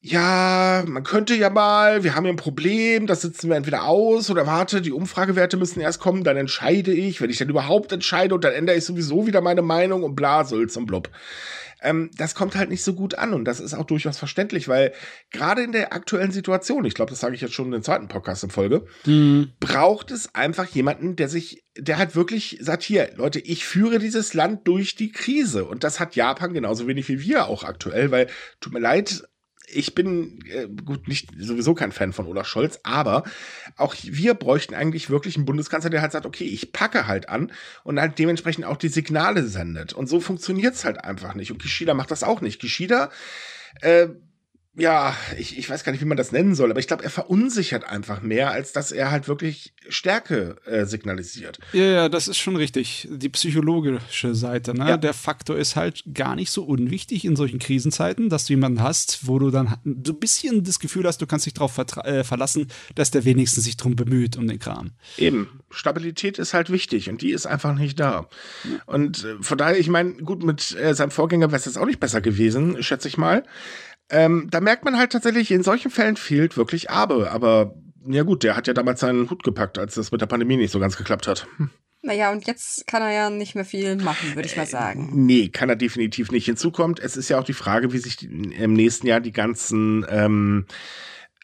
ja, 0.00 0.84
man 0.86 1.02
könnte 1.02 1.34
ja 1.34 1.50
mal, 1.50 2.04
wir 2.04 2.14
haben 2.14 2.24
ja 2.24 2.32
ein 2.32 2.36
Problem, 2.36 3.08
das 3.08 3.22
sitzen 3.22 3.48
wir 3.48 3.56
entweder 3.56 3.84
aus 3.84 4.30
oder 4.30 4.46
warte, 4.46 4.80
die 4.80 4.92
Umfragewerte 4.92 5.56
müssen 5.56 5.80
erst 5.80 5.98
kommen, 5.98 6.22
dann 6.22 6.36
entscheide 6.36 6.92
ich, 6.92 7.20
wenn 7.20 7.30
ich 7.30 7.38
dann 7.38 7.48
überhaupt 7.48 7.90
entscheide 7.90 8.34
und 8.34 8.44
dann 8.44 8.52
ändere 8.52 8.76
ich 8.76 8.84
sowieso 8.84 9.26
wieder 9.26 9.40
meine 9.40 9.62
Meinung 9.62 10.04
und 10.04 10.14
bla, 10.14 10.44
Sülz 10.44 10.76
und 10.76 10.86
blub. 10.86 11.10
Ähm, 11.80 12.10
das 12.16 12.34
kommt 12.34 12.56
halt 12.56 12.70
nicht 12.70 12.82
so 12.82 12.94
gut 12.94 13.16
an 13.16 13.34
und 13.34 13.44
das 13.44 13.60
ist 13.60 13.74
auch 13.74 13.84
durchaus 13.84 14.18
verständlich, 14.18 14.68
weil 14.68 14.92
gerade 15.30 15.62
in 15.62 15.72
der 15.72 15.92
aktuellen 15.92 16.32
Situation, 16.32 16.84
ich 16.84 16.94
glaube, 16.94 17.10
das 17.10 17.20
sage 17.20 17.34
ich 17.34 17.40
jetzt 17.40 17.54
schon 17.54 17.66
in 17.66 17.72
den 17.72 17.82
zweiten 17.82 18.08
Podcast 18.08 18.44
in 18.44 18.50
Folge, 18.50 18.86
mhm. 19.04 19.52
braucht 19.60 20.10
es 20.10 20.34
einfach 20.34 20.66
jemanden, 20.66 21.16
der 21.16 21.28
sich, 21.28 21.64
der 21.76 21.98
halt 21.98 22.16
wirklich 22.16 22.58
sagt, 22.60 22.82
hier, 22.82 23.10
Leute, 23.16 23.40
ich 23.40 23.64
führe 23.64 23.98
dieses 23.98 24.34
Land 24.34 24.66
durch 24.66 24.94
die 24.94 25.10
Krise 25.10 25.64
und 25.64 25.84
das 25.84 25.98
hat 25.98 26.16
Japan 26.16 26.52
genauso 26.52 26.86
wenig 26.86 27.08
wie 27.08 27.20
wir 27.20 27.46
auch 27.46 27.64
aktuell, 27.64 28.10
weil, 28.10 28.28
tut 28.60 28.72
mir 28.72 28.80
leid, 28.80 29.24
ich 29.70 29.94
bin 29.94 30.38
äh, 30.48 30.66
gut 30.84 31.08
nicht 31.08 31.30
sowieso 31.38 31.74
kein 31.74 31.92
Fan 31.92 32.12
von 32.12 32.26
Olaf 32.26 32.46
Scholz, 32.46 32.80
aber 32.82 33.24
auch 33.76 33.94
wir 34.02 34.34
bräuchten 34.34 34.74
eigentlich 34.74 35.10
wirklich 35.10 35.36
einen 35.36 35.44
Bundeskanzler, 35.44 35.90
der 35.90 36.02
halt 36.02 36.12
sagt, 36.12 36.26
okay, 36.26 36.44
ich 36.44 36.72
packe 36.72 37.06
halt 37.06 37.28
an 37.28 37.52
und 37.84 38.00
halt 38.00 38.18
dementsprechend 38.18 38.64
auch 38.64 38.76
die 38.76 38.88
Signale 38.88 39.44
sendet. 39.46 39.92
Und 39.92 40.08
so 40.08 40.20
funktioniert's 40.20 40.84
halt 40.84 41.04
einfach 41.04 41.34
nicht. 41.34 41.50
Und 41.52 41.58
Kishida 41.58 41.94
macht 41.94 42.10
das 42.10 42.22
auch 42.22 42.40
nicht. 42.40 42.60
Kishida 42.60 43.10
äh, 43.80 44.08
ja, 44.78 45.16
ich, 45.36 45.58
ich 45.58 45.68
weiß 45.68 45.82
gar 45.82 45.90
nicht, 45.92 46.00
wie 46.00 46.06
man 46.06 46.16
das 46.16 46.30
nennen 46.30 46.54
soll, 46.54 46.70
aber 46.70 46.78
ich 46.78 46.86
glaube, 46.86 47.02
er 47.02 47.10
verunsichert 47.10 47.84
einfach 47.84 48.22
mehr, 48.22 48.52
als 48.52 48.72
dass 48.72 48.92
er 48.92 49.10
halt 49.10 49.26
wirklich 49.26 49.72
Stärke 49.88 50.56
äh, 50.66 50.84
signalisiert. 50.84 51.58
Ja, 51.72 51.84
ja, 51.84 52.08
das 52.08 52.28
ist 52.28 52.38
schon 52.38 52.54
richtig. 52.54 53.08
Die 53.10 53.28
psychologische 53.28 54.34
Seite, 54.34 54.74
ne? 54.74 54.90
Ja. 54.90 54.96
Der 54.96 55.14
Faktor 55.14 55.56
ist 55.56 55.74
halt 55.74 56.04
gar 56.14 56.36
nicht 56.36 56.52
so 56.52 56.62
unwichtig 56.62 57.24
in 57.24 57.34
solchen 57.34 57.58
Krisenzeiten, 57.58 58.28
dass 58.28 58.46
du 58.46 58.52
jemanden 58.52 58.82
hast, 58.82 59.26
wo 59.26 59.40
du 59.40 59.50
dann 59.50 59.74
so 60.04 60.12
ein 60.12 60.20
bisschen 60.20 60.62
das 60.62 60.78
Gefühl 60.78 61.06
hast, 61.06 61.20
du 61.20 61.26
kannst 61.26 61.46
dich 61.46 61.54
darauf 61.54 61.76
äh, 62.04 62.22
verlassen, 62.22 62.68
dass 62.94 63.10
der 63.10 63.24
wenigstens 63.24 63.64
sich 63.64 63.76
drum 63.76 63.96
bemüht, 63.96 64.36
um 64.36 64.46
den 64.46 64.60
Kram. 64.60 64.92
Eben. 65.16 65.48
Stabilität 65.70 66.38
ist 66.38 66.54
halt 66.54 66.70
wichtig 66.70 67.10
und 67.10 67.20
die 67.20 67.32
ist 67.32 67.46
einfach 67.46 67.74
nicht 67.74 68.00
da. 68.00 68.28
Und 68.86 69.24
äh, 69.24 69.36
von 69.42 69.58
daher, 69.58 69.78
ich 69.78 69.88
meine, 69.88 70.14
gut, 70.14 70.42
mit 70.42 70.74
äh, 70.76 70.94
seinem 70.94 71.10
Vorgänger 71.10 71.48
wäre 71.48 71.56
es 71.56 71.66
jetzt 71.66 71.76
auch 71.76 71.86
nicht 71.86 72.00
besser 72.00 72.20
gewesen, 72.20 72.82
schätze 72.82 73.08
ich 73.08 73.18
mal. 73.18 73.44
Ähm, 74.10 74.48
da 74.50 74.60
merkt 74.60 74.84
man 74.84 74.96
halt 74.96 75.12
tatsächlich, 75.12 75.50
in 75.50 75.62
solchen 75.62 75.90
Fällen 75.90 76.16
fehlt 76.16 76.56
wirklich 76.56 76.90
Abe. 76.90 77.30
Aber 77.30 77.74
ja 78.06 78.22
gut, 78.22 78.42
der 78.42 78.56
hat 78.56 78.66
ja 78.66 78.74
damals 78.74 79.00
seinen 79.00 79.28
Hut 79.30 79.42
gepackt, 79.42 79.78
als 79.78 79.94
das 79.94 80.12
mit 80.12 80.20
der 80.20 80.26
Pandemie 80.26 80.56
nicht 80.56 80.72
so 80.72 80.80
ganz 80.80 80.96
geklappt 80.96 81.26
hat. 81.26 81.46
Hm. 81.56 81.70
Naja, 82.00 82.30
und 82.30 82.46
jetzt 82.46 82.86
kann 82.86 83.02
er 83.02 83.12
ja 83.12 83.28
nicht 83.28 83.54
mehr 83.56 83.64
viel 83.64 83.96
machen, 83.96 84.36
würde 84.36 84.48
ich 84.48 84.56
mal 84.56 84.66
sagen. 84.66 85.10
Äh, 85.12 85.16
nee, 85.16 85.48
kann 85.48 85.68
er 85.68 85.76
definitiv 85.76 86.30
nicht. 86.30 86.46
Hinzukommt, 86.46 87.00
es 87.00 87.16
ist 87.16 87.28
ja 87.28 87.38
auch 87.38 87.44
die 87.44 87.52
Frage, 87.52 87.92
wie 87.92 87.98
sich 87.98 88.16
die, 88.16 88.26
im 88.26 88.72
nächsten 88.72 89.06
Jahr 89.08 89.20
die 89.20 89.32
ganzen 89.32 90.06
ähm, 90.08 90.66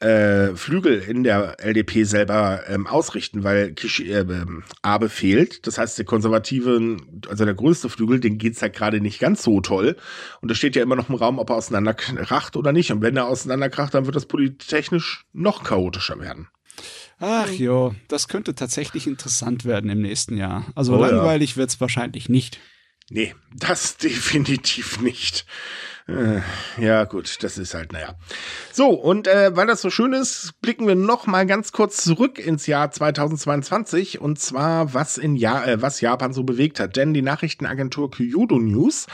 äh, 0.01 0.55
Flügel 0.57 1.01
in 1.01 1.23
der 1.23 1.57
LDP 1.61 2.05
selber 2.05 2.63
ähm, 2.69 2.87
ausrichten, 2.87 3.45
weil 3.45 3.73
Kishi, 3.73 4.11
äh, 4.11 4.21
ähm, 4.21 4.65
Abe 4.83 5.09
fehlt. 5.09 5.67
Das 5.67 5.79
heißt, 5.79 5.97
der 5.99 6.05
konservative, 6.05 6.97
also 7.29 7.45
der 7.45 7.55
größte 7.55 7.89
Flügel, 7.89 8.21
den 8.21 8.39
geht's 8.39 8.61
halt 8.61 8.75
gerade 8.75 9.01
nicht 9.01 9.21
ganz 9.21 9.43
so 9.43 9.61
toll. 9.61 9.97
Und 10.41 10.51
da 10.51 10.55
steht 10.55 10.77
ja 10.77 10.83
immer 10.83 10.97
noch 10.97 11.09
im 11.09 11.15
Raum, 11.15 11.39
ob 11.39 11.51
er 11.51 11.57
auseinanderkracht 11.57 12.57
oder 12.57 12.73
nicht. 12.73 12.93
Und 12.93 13.03
wenn 13.03 13.17
er 13.17 13.27
auseinanderkracht, 13.27 13.95
dann 13.95 14.07
wird 14.07 14.17
das 14.17 14.27
politisch 14.27 15.25
noch 15.33 15.63
chaotischer 15.65 16.19
werden. 16.21 16.49
Ach 17.21 17.49
jo, 17.49 17.95
das 18.09 18.29
könnte 18.29 18.55
tatsächlich 18.55 19.07
interessant 19.07 19.65
werden 19.65 19.89
im 19.91 20.03
nächsten 20.03 20.37
Jahr. 20.37 20.67
Also 20.75 20.97
oh, 20.97 21.01
langweilig 21.01 21.53
ja. 21.53 21.57
wird's 21.57 21.81
wahrscheinlich 21.81 22.29
nicht. 22.29 22.59
Nee, 23.11 23.35
das 23.55 23.97
definitiv 23.99 25.01
nicht. 25.01 25.47
Äh, 26.07 26.41
ja, 26.79 27.05
gut, 27.05 27.43
das 27.43 27.57
ist 27.57 27.73
halt, 27.73 27.93
naja. 27.93 28.15
So, 28.73 28.91
und 28.91 29.27
äh, 29.27 29.57
weil 29.57 29.67
das 29.67 29.81
so 29.81 29.89
schön 29.89 30.13
ist, 30.13 30.53
blicken 30.61 30.87
wir 30.87 30.97
noch 30.97 31.27
mal 31.27 31.47
ganz 31.47 31.73
kurz 31.73 32.05
zurück 32.05 32.39
ins 32.39 32.67
Jahr 32.67 32.91
2022 32.91 34.21
und 34.21 34.39
zwar, 34.39 34.93
was 34.93 35.17
in 35.17 35.35
ja 35.35 35.65
äh, 35.65 35.81
was 35.81 36.03
Japan 36.03 36.35
so 36.35 36.45
bewegt 36.45 36.79
hat. 36.79 36.97
Denn 36.97 37.15
die 37.15 37.23
Nachrichtenagentur 37.23 38.11
Kyodo 38.11 38.59
News 38.59 39.07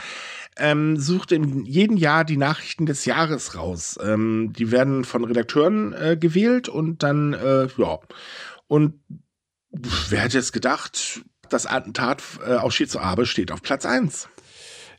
ähm, 0.57 0.97
sucht 0.97 1.31
in 1.31 1.65
jedem 1.65 1.95
Jahr 1.95 2.25
die 2.25 2.35
Nachrichten 2.35 2.85
des 2.85 3.05
Jahres 3.05 3.55
raus. 3.55 3.97
Ähm, 4.03 4.51
die 4.51 4.71
werden 4.71 5.05
von 5.05 5.23
Redakteuren 5.23 5.93
äh, 5.93 6.17
gewählt 6.19 6.67
und 6.67 7.03
dann, 7.03 7.33
äh, 7.33 7.67
ja. 7.77 7.99
Und 8.67 8.99
wer 9.71 10.19
hätte 10.19 10.39
es 10.39 10.51
gedacht, 10.51 11.21
das 11.49 11.65
Attentat 11.65 12.21
äh, 12.45 12.55
auf 12.55 12.73
Shizu 12.73 12.99
Abe 12.99 13.25
steht 13.25 13.51
auf 13.51 13.61
Platz 13.61 13.85
1. 13.85 14.27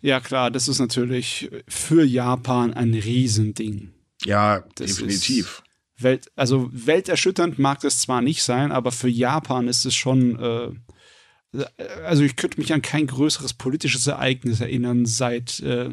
Ja, 0.03 0.21
klar, 0.21 0.51
das 0.51 0.67
ist 0.67 0.81
natürlich 0.81 1.49
für 1.69 2.05
Japan 2.05 2.75
ein 2.75 2.93
Riesending. 2.93 3.93
Ja, 4.25 4.65
das 4.75 4.97
definitiv. 4.97 5.63
Welt, 5.97 6.31
also 6.35 6.69
welterschütternd 6.73 7.61
mag 7.61 7.81
das 7.81 8.01
zwar 8.01 8.21
nicht 8.21 8.43
sein, 8.43 8.73
aber 8.73 8.91
für 8.91 9.09
Japan 9.09 9.69
ist 9.69 9.85
es 9.85 9.95
schon. 9.95 10.39
Äh, 10.39 11.61
also 12.05 12.25
ich 12.25 12.37
könnte 12.37 12.59
mich 12.59 12.73
an 12.73 12.83
kein 12.83 13.07
größeres 13.07 13.55
politisches 13.55 14.07
Ereignis 14.07 14.61
erinnern 14.61 15.07
seit 15.07 15.61
äh, 15.61 15.91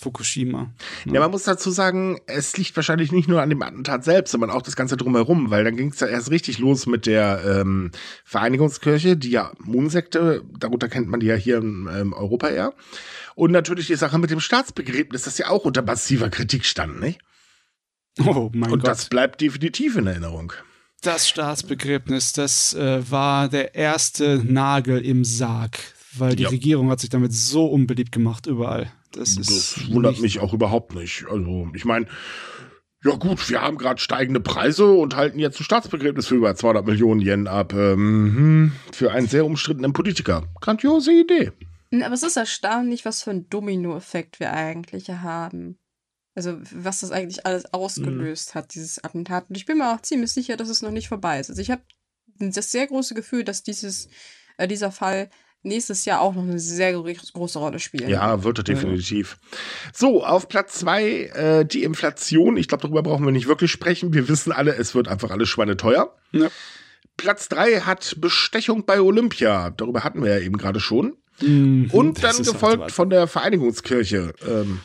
Fukushima. 0.00 0.72
Ja. 1.06 1.14
ja. 1.14 1.20
man 1.20 1.32
muss 1.32 1.42
dazu 1.42 1.70
sagen, 1.70 2.20
es 2.26 2.56
liegt 2.56 2.76
wahrscheinlich 2.76 3.10
nicht 3.10 3.28
nur 3.28 3.42
an 3.42 3.50
dem 3.50 3.60
Attentat 3.62 4.04
selbst, 4.04 4.30
sondern 4.30 4.50
auch 4.50 4.62
das 4.62 4.76
Ganze 4.76 4.96
drumherum, 4.96 5.50
weil 5.50 5.64
dann 5.64 5.76
ging 5.76 5.90
es 5.90 5.98
ja 5.98 6.06
erst 6.06 6.30
richtig 6.30 6.60
los 6.60 6.86
mit 6.86 7.04
der 7.04 7.42
ähm, 7.44 7.90
Vereinigungskirche, 8.24 9.16
die 9.16 9.30
ja 9.30 9.52
Moonsekte, 9.58 10.44
darunter 10.56 10.88
kennt 10.88 11.08
man 11.08 11.18
die 11.18 11.26
ja 11.26 11.34
hier 11.34 11.58
in 11.58 11.88
ähm, 11.92 12.12
Europa 12.12 12.48
eher. 12.48 12.74
Und 13.34 13.50
natürlich 13.50 13.88
die 13.88 13.96
Sache 13.96 14.18
mit 14.18 14.30
dem 14.30 14.38
Staatsbegräbnis, 14.38 15.22
das 15.22 15.36
ja 15.36 15.48
auch 15.48 15.64
unter 15.64 15.82
massiver 15.82 16.30
Kritik 16.30 16.64
stand, 16.64 17.00
nicht? 17.00 17.20
Oh 18.24 18.50
mein 18.54 18.70
Und 18.70 18.80
Gott. 18.80 18.88
das 18.88 19.06
bleibt 19.06 19.40
definitiv 19.40 19.96
in 19.96 20.06
Erinnerung. 20.06 20.52
Das 21.02 21.28
Staatsbegräbnis, 21.28 22.32
das 22.32 22.74
äh, 22.74 23.10
war 23.10 23.48
der 23.48 23.74
erste 23.74 24.42
Nagel 24.44 25.04
im 25.04 25.24
Sarg, 25.24 25.78
weil 26.16 26.36
die 26.36 26.44
ja. 26.44 26.48
Regierung 26.48 26.90
hat 26.90 27.00
sich 27.00 27.10
damit 27.10 27.32
so 27.32 27.66
unbeliebt 27.66 28.12
gemacht 28.12 28.46
überall. 28.46 28.92
Das, 29.12 29.36
das 29.36 29.90
wundert 29.90 30.20
mich 30.20 30.40
auch 30.40 30.52
überhaupt 30.52 30.94
nicht. 30.94 31.26
Also, 31.28 31.68
ich 31.74 31.84
meine, 31.84 32.06
ja 33.04 33.14
gut, 33.14 33.48
wir 33.48 33.62
haben 33.62 33.78
gerade 33.78 34.00
steigende 34.00 34.40
Preise 34.40 34.86
und 34.86 35.14
halten 35.14 35.38
jetzt 35.38 35.60
ein 35.60 35.64
Staatsbegräbnis 35.64 36.26
für 36.26 36.34
über 36.34 36.54
200 36.54 36.84
Millionen 36.84 37.20
Yen 37.20 37.46
ab. 37.46 37.72
Ähm, 37.72 38.34
hm, 38.36 38.72
für 38.92 39.12
einen 39.12 39.28
sehr 39.28 39.46
umstrittenen 39.46 39.92
Politiker. 39.92 40.48
Grandiose 40.60 41.12
Idee. 41.12 41.52
Aber 42.02 42.14
es 42.14 42.22
ist 42.22 42.36
erstaunlich, 42.36 43.04
was 43.04 43.22
für 43.22 43.30
einen 43.30 43.48
Dominoeffekt 43.48 44.40
wir 44.40 44.52
eigentlich 44.52 45.08
haben. 45.10 45.78
Also, 46.34 46.58
was 46.72 47.00
das 47.00 47.10
eigentlich 47.10 47.46
alles 47.46 47.72
ausgelöst 47.72 48.54
mhm. 48.54 48.58
hat, 48.58 48.74
dieses 48.74 49.02
Attentat. 49.02 49.48
Und 49.48 49.56
ich 49.56 49.64
bin 49.64 49.78
mir 49.78 49.94
auch 49.94 50.02
ziemlich 50.02 50.32
sicher, 50.32 50.56
dass 50.56 50.68
es 50.68 50.82
noch 50.82 50.90
nicht 50.90 51.08
vorbei 51.08 51.40
ist. 51.40 51.50
Also, 51.50 51.62
ich 51.62 51.70
habe 51.70 51.82
das 52.38 52.70
sehr 52.70 52.86
große 52.86 53.14
Gefühl, 53.14 53.44
dass 53.44 53.62
dieses, 53.62 54.08
äh, 54.56 54.68
dieser 54.68 54.92
Fall 54.92 55.30
nächstes 55.68 56.04
Jahr 56.04 56.20
auch 56.20 56.34
noch 56.34 56.42
eine 56.42 56.58
sehr 56.58 56.92
große 56.92 57.58
Rolle 57.58 57.78
spielen. 57.78 58.08
Ja, 58.08 58.42
wird 58.42 58.58
er 58.58 58.64
definitiv. 58.64 59.38
So, 59.92 60.24
auf 60.24 60.48
Platz 60.48 60.74
zwei 60.80 61.24
äh, 61.34 61.64
die 61.64 61.82
Inflation. 61.84 62.56
Ich 62.56 62.68
glaube, 62.68 62.82
darüber 62.82 63.02
brauchen 63.02 63.24
wir 63.24 63.32
nicht 63.32 63.46
wirklich 63.46 63.70
sprechen. 63.70 64.12
Wir 64.12 64.28
wissen 64.28 64.52
alle, 64.52 64.74
es 64.74 64.94
wird 64.94 65.08
einfach 65.08 65.30
alles 65.30 65.48
schweineteuer. 65.48 66.14
Ja. 66.32 66.48
Platz 67.16 67.48
drei 67.48 67.80
hat 67.80 68.16
Bestechung 68.20 68.84
bei 68.84 69.00
Olympia. 69.00 69.70
Darüber 69.70 70.04
hatten 70.04 70.22
wir 70.22 70.38
ja 70.38 70.44
eben 70.44 70.56
gerade 70.56 70.80
schon. 70.80 71.16
Mhm, 71.40 71.90
Und 71.92 72.22
dann 72.24 72.36
gefolgt 72.36 72.92
von 72.92 73.10
der 73.10 73.26
Vereinigungskirche. 73.26 74.32
Ähm, 74.46 74.80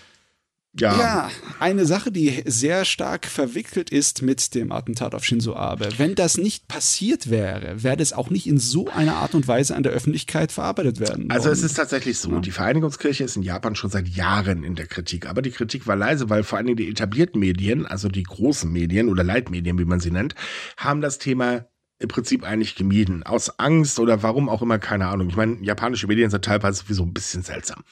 ja. 0.80 0.98
ja, 0.98 1.32
eine 1.60 1.86
Sache, 1.86 2.12
die 2.12 2.44
sehr 2.46 2.84
stark 2.84 3.28
verwickelt 3.28 3.92
ist 3.92 4.24
mit 4.24 4.56
dem 4.56 4.72
Attentat 4.72 5.14
auf 5.14 5.24
Shinzo 5.24 5.56
Abe. 5.56 5.90
Wenn 5.98 6.16
das 6.16 6.38
nicht 6.38 6.68
passiert 6.68 7.30
wäre, 7.30 7.84
wäre 7.84 7.98
das 7.98 8.12
auch 8.12 8.32
nicht 8.32 8.48
in 8.48 8.58
so 8.58 8.88
einer 8.90 9.18
Art 9.18 9.36
und 9.36 9.48
Weise 9.48 9.76
an 9.76 9.84
der 9.84 9.92
Öffentlichkeit 9.92 10.52
verarbeitet 10.52 11.00
werden. 11.00 11.30
Also 11.30 11.50
es 11.50 11.62
ist 11.62 11.76
tatsächlich 11.76 12.18
so, 12.18 12.32
ja. 12.32 12.40
die 12.40 12.52
Vereinigungskirche 12.52 13.24
ist 13.24 13.36
in 13.36 13.44
Japan 13.44 13.76
schon 13.76 13.92
seit 13.92 14.08
Jahren 14.08 14.64
in 14.64 14.76
der 14.76 14.88
Kritik, 14.88 15.28
aber 15.28 15.44
die 15.44 15.52
Kritik 15.52 15.86
war 15.86 15.96
leise, 15.96 16.30
weil 16.30 16.44
vor 16.44 16.58
allen 16.58 16.66
Dingen 16.66 16.78
die 16.78 16.90
etablierten 16.90 17.40
Medien, 17.40 17.86
also 17.86 18.10
die 18.10 18.24
großen 18.24 18.72
Medien 18.72 19.10
oder 19.10 19.24
Leitmedien, 19.24 19.78
wie 19.78 19.86
man 19.86 20.00
sie 20.00 20.12
nennt, 20.12 20.34
haben 20.78 21.02
das 21.02 21.20
Thema 21.20 21.68
im 22.00 22.10
Prinzip 22.10 22.44
eigentlich 22.44 22.76
gemieden. 22.76 23.24
Aus 23.24 23.60
Angst 23.60 24.00
oder 24.00 24.24
warum 24.24 24.50
auch 24.50 24.62
immer, 24.62 24.80
keine 24.80 25.08
Ahnung. 25.08 25.30
Ich 25.30 25.36
meine, 25.36 25.58
japanische 25.62 26.08
Medien 26.08 26.30
sind 26.30 26.44
teilweise 26.44 26.84
sowieso 26.84 27.04
ein 27.04 27.14
bisschen 27.14 27.44
seltsam. 27.44 27.84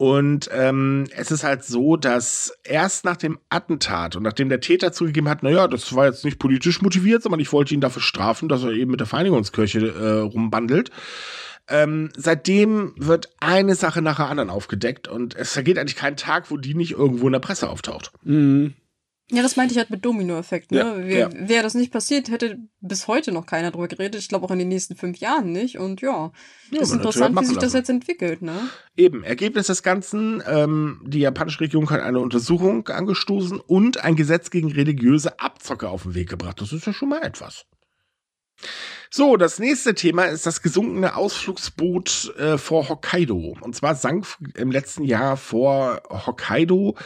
Und 0.00 0.48
ähm, 0.50 1.04
es 1.14 1.30
ist 1.30 1.44
halt 1.44 1.62
so, 1.62 1.98
dass 1.98 2.54
erst 2.64 3.04
nach 3.04 3.18
dem 3.18 3.38
Attentat 3.50 4.16
und 4.16 4.22
nachdem 4.22 4.48
der 4.48 4.62
Täter 4.62 4.92
zugegeben 4.92 5.28
hat, 5.28 5.42
naja, 5.42 5.68
das 5.68 5.94
war 5.94 6.06
jetzt 6.06 6.24
nicht 6.24 6.38
politisch 6.38 6.80
motiviert, 6.80 7.22
sondern 7.22 7.38
ich 7.38 7.52
wollte 7.52 7.74
ihn 7.74 7.82
dafür 7.82 8.00
strafen, 8.00 8.48
dass 8.48 8.62
er 8.62 8.70
eben 8.70 8.92
mit 8.92 9.00
der 9.00 9.06
Vereinigungskirche 9.06 9.88
äh, 9.88 10.20
rumbandelt. 10.20 10.90
Ähm, 11.68 12.08
seitdem 12.16 12.94
wird 12.96 13.28
eine 13.40 13.74
Sache 13.74 14.00
nach 14.00 14.16
der 14.16 14.30
anderen 14.30 14.48
aufgedeckt 14.48 15.06
und 15.06 15.36
es 15.36 15.52
vergeht 15.52 15.78
eigentlich 15.78 15.96
kein 15.96 16.16
Tag, 16.16 16.50
wo 16.50 16.56
die 16.56 16.74
nicht 16.74 16.92
irgendwo 16.92 17.26
in 17.26 17.34
der 17.34 17.40
Presse 17.40 17.68
auftaucht. 17.68 18.10
Mhm. 18.22 18.72
Ja, 19.32 19.42
das 19.42 19.56
meinte 19.56 19.72
ich 19.72 19.78
halt 19.78 19.90
mit 19.90 20.04
Dominoeffekt. 20.04 20.72
Ne? 20.72 20.78
Ja, 20.78 20.96
Wäre 20.96 21.32
ja. 21.32 21.48
wär 21.48 21.62
das 21.62 21.74
nicht 21.74 21.92
passiert, 21.92 22.30
hätte 22.30 22.58
bis 22.80 23.06
heute 23.06 23.30
noch 23.30 23.46
keiner 23.46 23.70
drüber 23.70 23.86
geredet. 23.86 24.20
Ich 24.20 24.28
glaube 24.28 24.46
auch 24.46 24.50
in 24.50 24.58
den 24.58 24.68
nächsten 24.68 24.96
fünf 24.96 25.18
Jahren 25.18 25.52
nicht. 25.52 25.78
Und 25.78 26.00
ja, 26.00 26.32
ja 26.70 26.80
ist 26.80 26.92
interessant, 26.92 27.40
wie 27.40 27.44
sich 27.44 27.58
das 27.58 27.72
jetzt 27.72 27.90
entwickelt. 27.90 28.42
Ne? 28.42 28.56
Eben, 28.96 29.22
Ergebnis 29.22 29.68
des 29.68 29.84
Ganzen, 29.84 30.42
ähm, 30.46 31.00
die 31.06 31.20
japanische 31.20 31.60
Regierung 31.60 31.88
hat 31.90 32.00
eine 32.00 32.18
Untersuchung 32.18 32.88
angestoßen 32.88 33.60
und 33.60 34.02
ein 34.02 34.16
Gesetz 34.16 34.50
gegen 34.50 34.72
religiöse 34.72 35.38
Abzocke 35.38 35.88
auf 35.88 36.02
den 36.02 36.14
Weg 36.14 36.28
gebracht. 36.28 36.60
Das 36.60 36.72
ist 36.72 36.86
ja 36.86 36.92
schon 36.92 37.10
mal 37.10 37.22
etwas. 37.22 37.66
So, 39.12 39.36
das 39.36 39.58
nächste 39.58 39.96
Thema 39.96 40.26
ist 40.26 40.46
das 40.46 40.62
gesunkene 40.62 41.16
Ausflugsboot 41.16 42.32
äh, 42.38 42.58
vor 42.58 42.88
Hokkaido. 42.88 43.56
Und 43.60 43.74
zwar 43.74 43.96
sank 43.96 44.24
im 44.54 44.70
letzten 44.70 45.02
Jahr 45.02 45.36
vor 45.36 46.00
Hokkaido 46.08 46.96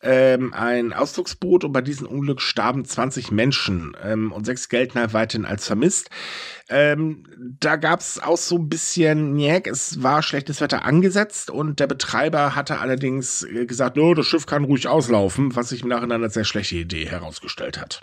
ähm, 0.00 0.54
ein 0.54 0.92
Ausflugsboot 0.92 1.64
und 1.64 1.72
bei 1.72 1.80
diesem 1.80 2.06
Unglück 2.06 2.40
starben 2.40 2.84
20 2.84 3.32
Menschen 3.32 3.96
ähm, 4.00 4.30
und 4.30 4.46
sechs 4.46 4.68
halt 4.70 5.14
weiterhin 5.14 5.44
als 5.44 5.66
vermisst. 5.66 6.10
Ähm, 6.68 7.26
da 7.58 7.74
gab 7.74 7.98
es 7.98 8.22
auch 8.22 8.38
so 8.38 8.56
ein 8.58 8.68
bisschen, 8.68 9.34
Njäg, 9.34 9.66
es 9.66 10.00
war 10.00 10.22
schlechtes 10.22 10.60
Wetter 10.60 10.84
angesetzt 10.84 11.50
und 11.50 11.80
der 11.80 11.88
Betreiber 11.88 12.54
hatte 12.54 12.78
allerdings 12.78 13.42
äh, 13.42 13.66
gesagt, 13.66 13.96
no, 13.96 14.14
das 14.14 14.26
Schiff 14.26 14.46
kann 14.46 14.62
ruhig 14.62 14.86
auslaufen, 14.86 15.56
was 15.56 15.70
sich 15.70 15.82
im 15.82 15.88
Nachhinein 15.88 16.22
als 16.22 16.34
sehr 16.34 16.44
schlechte 16.44 16.76
Idee 16.76 17.06
herausgestellt 17.06 17.80
hat. 17.80 18.02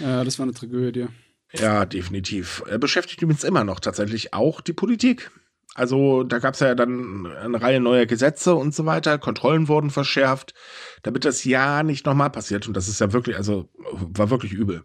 Ja, 0.00 0.24
das 0.24 0.40
war 0.40 0.44
eine 0.44 0.54
Tragödie. 0.54 1.06
Ja, 1.52 1.84
definitiv. 1.84 2.62
Er 2.68 2.78
beschäftigt 2.78 3.22
übrigens 3.22 3.44
immer 3.44 3.64
noch 3.64 3.80
tatsächlich 3.80 4.32
auch 4.34 4.60
die 4.60 4.72
Politik. 4.72 5.30
Also 5.74 6.24
da 6.24 6.38
gab 6.40 6.54
es 6.54 6.60
ja 6.60 6.74
dann 6.74 7.26
eine 7.26 7.60
Reihe 7.60 7.80
neuer 7.80 8.06
Gesetze 8.06 8.54
und 8.54 8.74
so 8.74 8.86
weiter. 8.86 9.18
Kontrollen 9.18 9.68
wurden 9.68 9.90
verschärft, 9.90 10.54
damit 11.02 11.24
das 11.24 11.44
ja 11.44 11.82
nicht 11.82 12.06
nochmal 12.06 12.30
passiert. 12.30 12.66
Und 12.66 12.76
das 12.76 12.88
ist 12.88 13.00
ja 13.00 13.12
wirklich, 13.12 13.36
also 13.36 13.68
war 13.74 14.30
wirklich 14.30 14.52
übel. 14.52 14.82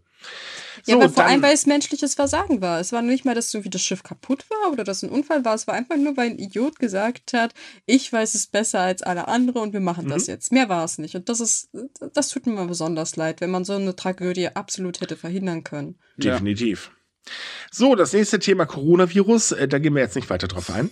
Ja, 0.85 0.95
so, 0.95 1.01
aber 1.01 1.09
vor 1.09 1.25
allem, 1.25 1.41
weil 1.41 1.53
es 1.53 1.65
menschliches 1.65 2.15
Versagen 2.15 2.61
war. 2.61 2.79
Es 2.79 2.91
war 2.91 3.01
nicht 3.01 3.25
mal, 3.25 3.35
dass 3.35 3.53
irgendwie 3.53 3.69
das 3.69 3.81
Schiff 3.81 4.03
kaputt 4.03 4.45
war 4.49 4.71
oder 4.71 4.83
dass 4.83 5.03
ein 5.03 5.09
Unfall 5.09 5.45
war. 5.45 5.55
Es 5.55 5.67
war 5.67 5.73
einfach 5.75 5.97
nur, 5.97 6.17
weil 6.17 6.31
ein 6.31 6.39
Idiot 6.39 6.79
gesagt 6.79 7.33
hat, 7.33 7.53
ich 7.85 8.11
weiß 8.11 8.35
es 8.35 8.47
besser 8.47 8.81
als 8.81 9.01
alle 9.01 9.27
anderen 9.27 9.61
und 9.61 9.73
wir 9.73 9.79
machen 9.79 10.05
mhm. 10.05 10.09
das 10.09 10.27
jetzt. 10.27 10.51
Mehr 10.51 10.69
war 10.69 10.83
es 10.83 10.97
nicht. 10.97 11.15
Und 11.15 11.29
das 11.29 11.39
ist, 11.39 11.69
das 12.13 12.29
tut 12.29 12.45
mir 12.45 12.53
mal 12.53 12.67
besonders 12.67 13.15
leid, 13.15 13.41
wenn 13.41 13.51
man 13.51 13.65
so 13.65 13.73
eine 13.73 13.95
Tragödie 13.95 14.49
absolut 14.49 15.01
hätte 15.01 15.15
verhindern 15.15 15.63
können. 15.63 15.95
Definitiv. 16.17 16.91
Ja. 16.91 17.31
So, 17.71 17.95
das 17.95 18.13
nächste 18.13 18.39
Thema 18.39 18.65
Coronavirus. 18.65 19.53
Äh, 19.53 19.67
da 19.67 19.79
gehen 19.79 19.95
wir 19.95 20.01
jetzt 20.01 20.15
nicht 20.15 20.29
weiter 20.29 20.47
drauf 20.47 20.69
ein. 20.69 20.91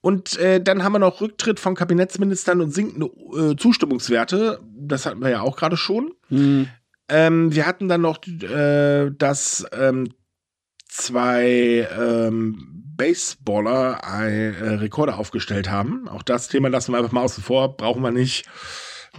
Und 0.00 0.38
äh, 0.38 0.60
dann 0.60 0.82
haben 0.84 0.92
wir 0.92 0.98
noch 0.98 1.20
Rücktritt 1.20 1.58
von 1.58 1.74
Kabinettsministern 1.74 2.60
und 2.60 2.70
sinkende 2.72 3.06
äh, 3.06 3.56
Zustimmungswerte. 3.56 4.60
Das 4.78 5.06
hatten 5.06 5.20
wir 5.20 5.30
ja 5.30 5.40
auch 5.40 5.56
gerade 5.56 5.76
schon. 5.76 6.12
Mhm. 6.28 6.68
Ähm, 7.08 7.54
wir 7.54 7.66
hatten 7.66 7.88
dann 7.88 8.00
noch, 8.00 8.18
äh, 8.26 9.10
dass 9.10 9.64
ähm, 9.72 10.08
zwei 10.88 11.88
ähm, 11.98 12.76
Baseballer 12.96 14.00
äh, 14.02 14.74
Rekorde 14.76 15.16
aufgestellt 15.16 15.70
haben. 15.70 16.08
Auch 16.08 16.22
das 16.22 16.48
Thema 16.48 16.68
lassen 16.68 16.92
wir 16.92 16.98
einfach 16.98 17.12
mal 17.12 17.22
außen 17.22 17.44
vor, 17.44 17.76
brauchen 17.76 18.02
wir 18.02 18.10
nicht. 18.10 18.46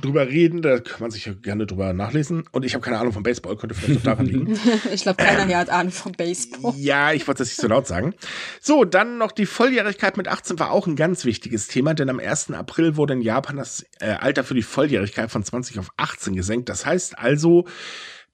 Drüber 0.01 0.27
reden. 0.27 0.61
Da 0.61 0.79
kann 0.79 1.01
man 1.01 1.11
sich 1.11 1.25
ja 1.25 1.33
gerne 1.33 1.65
drüber 1.65 1.93
nachlesen. 1.93 2.43
Und 2.51 2.65
ich 2.65 2.73
habe 2.73 2.83
keine 2.83 2.99
Ahnung 2.99 3.13
von 3.13 3.23
Baseball, 3.23 3.55
könnte 3.55 3.75
vielleicht 3.75 3.99
auch 3.99 4.03
daran 4.03 4.25
liegen. 4.25 4.59
ich 4.93 5.01
glaube, 5.03 5.23
keiner 5.23 5.45
hier 5.45 5.57
hat 5.57 5.69
Ahnung 5.69 5.91
von 5.91 6.11
Baseball. 6.11 6.73
Ja, 6.77 7.13
ich 7.13 7.27
wollte 7.27 7.39
das 7.39 7.49
nicht 7.49 7.61
so 7.61 7.67
laut 7.67 7.87
sagen. 7.87 8.13
So, 8.61 8.85
dann 8.85 9.17
noch 9.17 9.31
die 9.31 9.45
Volljährigkeit 9.45 10.17
mit 10.17 10.27
18 10.27 10.59
war 10.59 10.71
auch 10.71 10.87
ein 10.87 10.95
ganz 10.95 11.25
wichtiges 11.25 11.67
Thema, 11.67 11.93
denn 11.93 12.09
am 12.09 12.19
1. 12.19 12.51
April 12.51 12.95
wurde 12.95 13.13
in 13.13 13.21
Japan 13.21 13.57
das 13.57 13.85
äh, 13.99 14.11
Alter 14.11 14.43
für 14.43 14.55
die 14.55 14.63
Volljährigkeit 14.63 15.31
von 15.31 15.43
20 15.43 15.79
auf 15.79 15.89
18 15.97 16.35
gesenkt. 16.35 16.69
Das 16.69 16.85
heißt 16.85 17.17
also, 17.17 17.65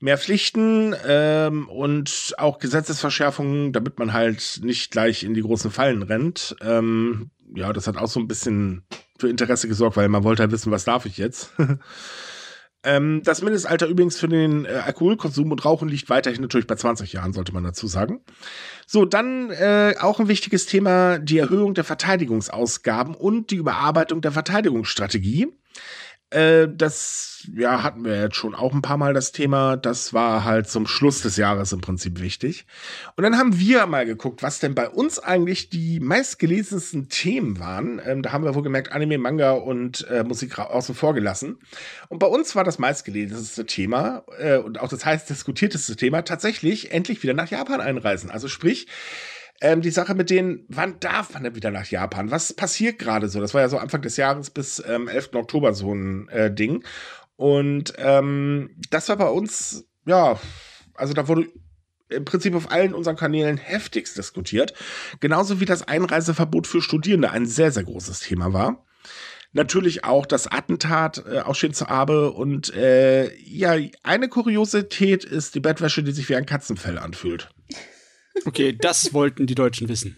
mehr 0.04 0.18
Pflichten 0.18 0.94
ähm, 1.08 1.70
und 1.70 2.34
auch 2.38 2.60
Gesetzesverschärfungen, 2.60 3.72
damit 3.72 4.00
man 4.00 4.12
halt 4.12 4.60
nicht 4.62 4.92
gleich 4.92 5.24
in 5.24 5.34
die 5.34 5.42
großen 5.42 5.72
Fallen 5.72 6.04
rennt. 6.04 6.58
Ähm, 6.62 7.32
ja, 7.56 7.72
das 7.72 7.88
hat 7.88 7.98
auch 7.98 8.10
so 8.10 8.20
ein 8.20 8.28
bisschen 8.28 8.84
für 9.18 9.30
Interesse 9.30 9.68
gesorgt, 9.68 9.98
weil 9.98 10.10
man 10.10 10.24
wollte 10.24 10.44
halt 10.44 10.52
wissen, 10.52 10.72
was 10.72 10.86
darf 10.86 11.06
ich 11.06 11.18
jetzt. 11.18 11.52
ähm, 12.84 13.22
das 13.24 13.42
Mindestalter 13.42 13.88
übrigens 13.88 14.18
für 14.18 14.28
den 14.28 14.66
äh, 14.66 14.70
Alkoholkonsum 14.70 15.52
und 15.52 15.64
Rauchen 15.64 15.88
liegt 15.88 16.10
weiterhin 16.10 16.42
natürlich 16.42 16.68
bei 16.68 16.76
20 16.76 17.14
Jahren, 17.14 17.34
sollte 17.34 17.54
man 17.54 17.64
dazu 17.64 17.88
sagen. 17.88 18.22
So, 18.88 19.06
dann 19.06 19.50
äh, 19.52 19.96
auch 20.00 20.20
ein 20.20 20.28
wichtiges 20.28 20.66
Thema, 20.66 21.20
die 21.20 21.38
Erhöhung 21.38 21.74
der 21.74 21.84
Verteidigungsausgaben 21.84 23.16
und 23.16 23.52
die 23.52 23.58
Überarbeitung 23.58 24.22
der 24.22 24.32
Verteidigungsstrategie. 24.32 25.54
Äh, 26.34 26.68
das 26.76 27.48
ja, 27.56 27.84
hatten 27.84 28.06
wir 28.06 28.20
jetzt 28.20 28.36
schon 28.36 28.56
auch 28.56 28.74
ein 28.74 28.82
paar 28.82 28.98
Mal 28.98 29.14
das 29.14 29.32
Thema. 29.32 29.78
Das 29.78 30.14
war 30.14 30.44
halt 30.44 30.68
zum 30.68 30.88
Schluss 30.88 31.22
des 31.22 31.38
Jahres 31.38 31.72
im 31.72 31.82
Prinzip 31.82 32.20
wichtig. 32.20 32.66
Und 33.16 33.24
dann 33.24 33.38
haben 33.38 33.60
wir 33.60 33.86
mal 33.86 34.06
geguckt, 34.06 34.42
was 34.42 34.60
denn 34.60 34.74
bei 34.74 34.90
uns 34.90 35.20
eigentlich 35.20 35.70
die 35.70 36.00
meistgelesensten 36.00 37.10
Themen 37.10 37.60
waren. 37.60 38.02
Ähm, 38.04 38.22
da 38.24 38.32
haben 38.32 38.44
wir 38.44 38.56
wohl 38.56 38.64
gemerkt, 38.64 38.92
Anime, 38.92 39.18
Manga 39.18 39.52
und 39.52 40.08
äh, 40.10 40.24
Musik 40.24 40.58
außen 40.58 40.96
vor 40.96 41.14
gelassen. 41.14 41.58
Und 42.10 42.20
bei 42.20 42.28
uns 42.28 42.56
war 42.56 42.64
das 42.64 42.80
meistgelesenste 42.80 43.66
Thema 43.66 44.24
äh, 44.40 44.58
und 44.58 44.80
auch 44.80 44.90
das 44.90 45.06
heißt 45.06 45.30
diskutierteste 45.30 45.96
Thema 45.96 46.24
tatsächlich 46.24 46.92
endlich 46.92 47.22
wieder 47.22 47.34
nach 47.34 47.50
Japan 47.50 47.82
einreisen. 47.82 48.32
Also 48.32 48.48
sprich, 48.48 48.88
ähm, 49.64 49.82
die 49.82 49.92
Sache 49.92 50.14
mit 50.14 50.30
denen, 50.30 50.66
wann 50.68 51.00
darf 51.00 51.34
man 51.34 51.44
denn 51.44 51.56
wieder 51.56 51.72
nach 51.72 51.86
Japan? 51.86 52.32
Was 52.32 52.52
passiert 52.52 53.00
gerade 53.00 53.30
so? 53.30 53.40
Das 53.40 53.54
war 53.54 53.62
ja 53.62 53.70
so 53.70 53.78
Anfang 53.78 54.02
des 54.02 54.18
Jahres 54.18 54.50
bis 54.50 54.84
ähm, 54.86 55.08
11. 55.08 55.30
Oktober 55.36 55.74
so 55.74 55.94
ein 55.96 56.28
äh, 56.28 56.54
Ding. 56.54 56.84
Und 57.38 57.94
ähm, 57.98 58.72
das 58.90 59.08
war 59.08 59.16
bei 59.16 59.30
uns, 59.30 59.86
ja, 60.06 60.38
also 60.96 61.14
da 61.14 61.30
wurde 61.30 61.48
im 62.10 62.26
Prinzip 62.26 62.54
auf 62.56 62.72
allen 62.72 62.94
unseren 62.94 63.16
Kanälen 63.16 63.56
heftigst 63.56 64.18
diskutiert. 64.18 64.74
Genauso 65.22 65.62
wie 65.62 65.66
das 65.66 65.88
Einreiseverbot 65.88 66.68
für 66.68 66.82
Studierende 66.82 67.32
ein 67.32 67.46
sehr, 67.46 67.72
sehr 67.72 67.86
großes 67.86 68.20
Thema 68.20 68.52
war. 68.52 68.86
Natürlich 69.54 70.04
auch 70.04 70.26
das 70.26 70.52
Attentat 70.52 71.24
äh, 71.26 71.40
aus 71.40 71.58
Shinzo 71.58 71.86
Abe 71.86 72.32
und 72.32 72.74
äh, 72.74 73.34
ja, 73.38 73.78
eine 74.02 74.28
Kuriosität 74.28 75.24
ist 75.24 75.56
die 75.56 75.62
Bettwäsche, 75.62 76.04
die 76.04 76.12
sich 76.12 76.28
wie 76.28 76.36
ein 76.36 76.46
Katzenfell 76.46 76.98
anfühlt. 76.98 77.50
Okay, 78.46 78.74
das 78.74 79.14
wollten 79.14 79.46
die 79.48 79.56
Deutschen 79.56 79.90
wissen. 79.90 80.18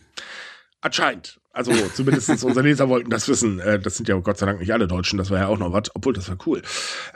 Anscheinend. 0.82 1.40
Also 1.56 1.72
zumindest 1.94 2.30
unsere 2.30 2.62
Leser 2.62 2.90
wollten 2.90 3.10
das 3.10 3.30
wissen. 3.30 3.60
Äh, 3.60 3.80
das 3.80 3.96
sind 3.96 4.10
ja 4.10 4.16
Gott 4.18 4.38
sei 4.38 4.46
Dank 4.46 4.60
nicht 4.60 4.74
alle 4.74 4.88
Deutschen, 4.88 5.18
das 5.18 5.32
war 5.32 5.40
ja 5.40 5.48
auch 5.48 5.58
noch 5.58 5.72
was, 5.72 5.84
obwohl 5.96 6.12
das 6.12 6.28
war 6.28 6.38
cool. 6.46 6.62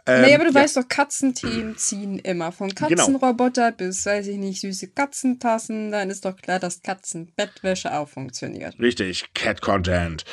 Ähm, 0.06 0.22
naja, 0.22 0.36
aber 0.36 0.46
du 0.46 0.52
ja. 0.52 0.62
weißt 0.62 0.78
doch, 0.78 0.88
Katzenthemen 0.88 1.76
ziehen 1.78 2.20
immer. 2.20 2.54
Von 2.54 2.70
genau. 2.70 2.88
Katzenroboter 2.88 3.74
genau. 3.74 3.90
bis, 3.90 4.06
weiß 4.06 4.28
ich 4.28 4.38
nicht, 4.38 4.62
süße 4.62 4.88
Katzentassen. 4.88 5.92
Dann 5.92 6.10
ist 6.10 6.24
doch 6.24 6.38
klar, 6.38 6.58
dass 6.58 6.82
Katzenbettwäsche 6.82 7.94
auch 7.94 8.08
funktioniert. 8.08 8.80
Richtig, 8.80 9.26
Cat 9.34 9.62
Content. 9.62 10.24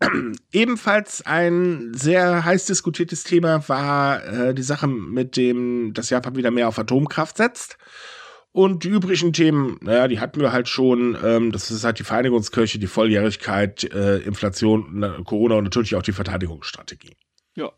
Ebenfalls 0.52 1.24
ein 1.24 1.94
sehr 1.94 2.44
heiß 2.44 2.66
diskutiertes 2.66 3.22
Thema 3.22 3.68
war 3.68 4.24
äh, 4.24 4.54
die 4.54 4.62
Sache 4.62 4.88
mit 4.88 5.36
dem, 5.36 5.94
dass 5.94 6.10
Japan 6.10 6.34
wieder 6.34 6.50
mehr 6.50 6.66
auf 6.66 6.78
Atomkraft 6.78 7.36
setzt. 7.36 7.78
Und 8.54 8.84
die 8.84 8.88
übrigen 8.88 9.32
Themen, 9.32 9.78
naja, 9.80 10.06
die 10.06 10.20
hatten 10.20 10.40
wir 10.40 10.52
halt 10.52 10.68
schon. 10.68 11.18
Ähm, 11.24 11.50
das 11.50 11.72
ist 11.72 11.82
halt 11.82 11.98
die 11.98 12.04
Vereinigungskirche, 12.04 12.78
die 12.78 12.86
Volljährigkeit, 12.86 13.82
äh, 13.92 14.18
Inflation, 14.18 15.24
Corona 15.24 15.56
und 15.56 15.64
natürlich 15.64 15.96
auch 15.96 16.02
die 16.02 16.12
Verteidigungsstrategie. 16.12 17.16
Ja. 17.56 17.72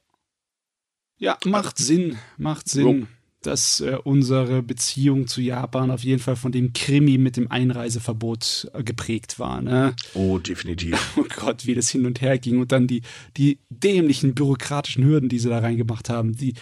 Ja, 1.16 1.38
macht 1.46 1.78
Sinn, 1.78 2.18
macht 2.36 2.68
Sinn, 2.68 3.00
so. 3.00 3.06
dass 3.40 3.80
äh, 3.80 3.96
unsere 4.04 4.62
Beziehung 4.62 5.28
zu 5.28 5.40
Japan 5.40 5.90
auf 5.90 6.04
jeden 6.04 6.20
Fall 6.20 6.36
von 6.36 6.52
dem 6.52 6.74
Krimi 6.74 7.16
mit 7.16 7.38
dem 7.38 7.50
Einreiseverbot 7.50 8.70
äh, 8.74 8.82
geprägt 8.82 9.38
war. 9.38 9.62
Ne? 9.62 9.96
Oh, 10.12 10.36
definitiv. 10.36 11.14
Oh 11.16 11.24
Gott, 11.36 11.64
wie 11.64 11.74
das 11.74 11.88
hin 11.88 12.04
und 12.04 12.20
her 12.20 12.36
ging 12.36 12.60
und 12.60 12.70
dann 12.70 12.86
die, 12.86 13.00
die 13.38 13.60
dämlichen 13.70 14.34
bürokratischen 14.34 15.04
Hürden, 15.04 15.30
die 15.30 15.38
sie 15.38 15.48
da 15.48 15.60
reingemacht 15.60 16.10
haben, 16.10 16.36
die 16.36 16.52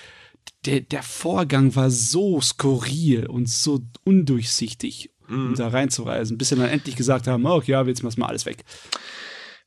der, 0.64 0.80
der 0.80 1.02
Vorgang 1.02 1.74
war 1.74 1.90
so 1.90 2.40
skurril 2.40 3.26
und 3.26 3.48
so 3.48 3.80
undurchsichtig, 4.04 5.10
mhm. 5.28 5.48
um 5.48 5.54
da 5.54 5.68
reinzureisen, 5.68 6.38
bis 6.38 6.48
sie 6.48 6.56
dann 6.56 6.68
endlich 6.68 6.96
gesagt 6.96 7.26
haben, 7.26 7.44
oh, 7.46 7.62
ja, 7.64 7.82
jetzt 7.84 8.02
machen 8.02 8.18
wir 8.18 8.28
alles 8.28 8.46
weg. 8.46 8.64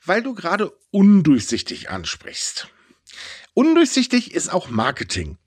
Weil 0.05 0.23
du 0.23 0.33
gerade 0.33 0.71
undurchsichtig 0.91 1.89
ansprichst. 1.89 2.67
Undurchsichtig 3.53 4.33
ist 4.33 4.53
auch 4.53 4.69
Marketing. 4.69 5.37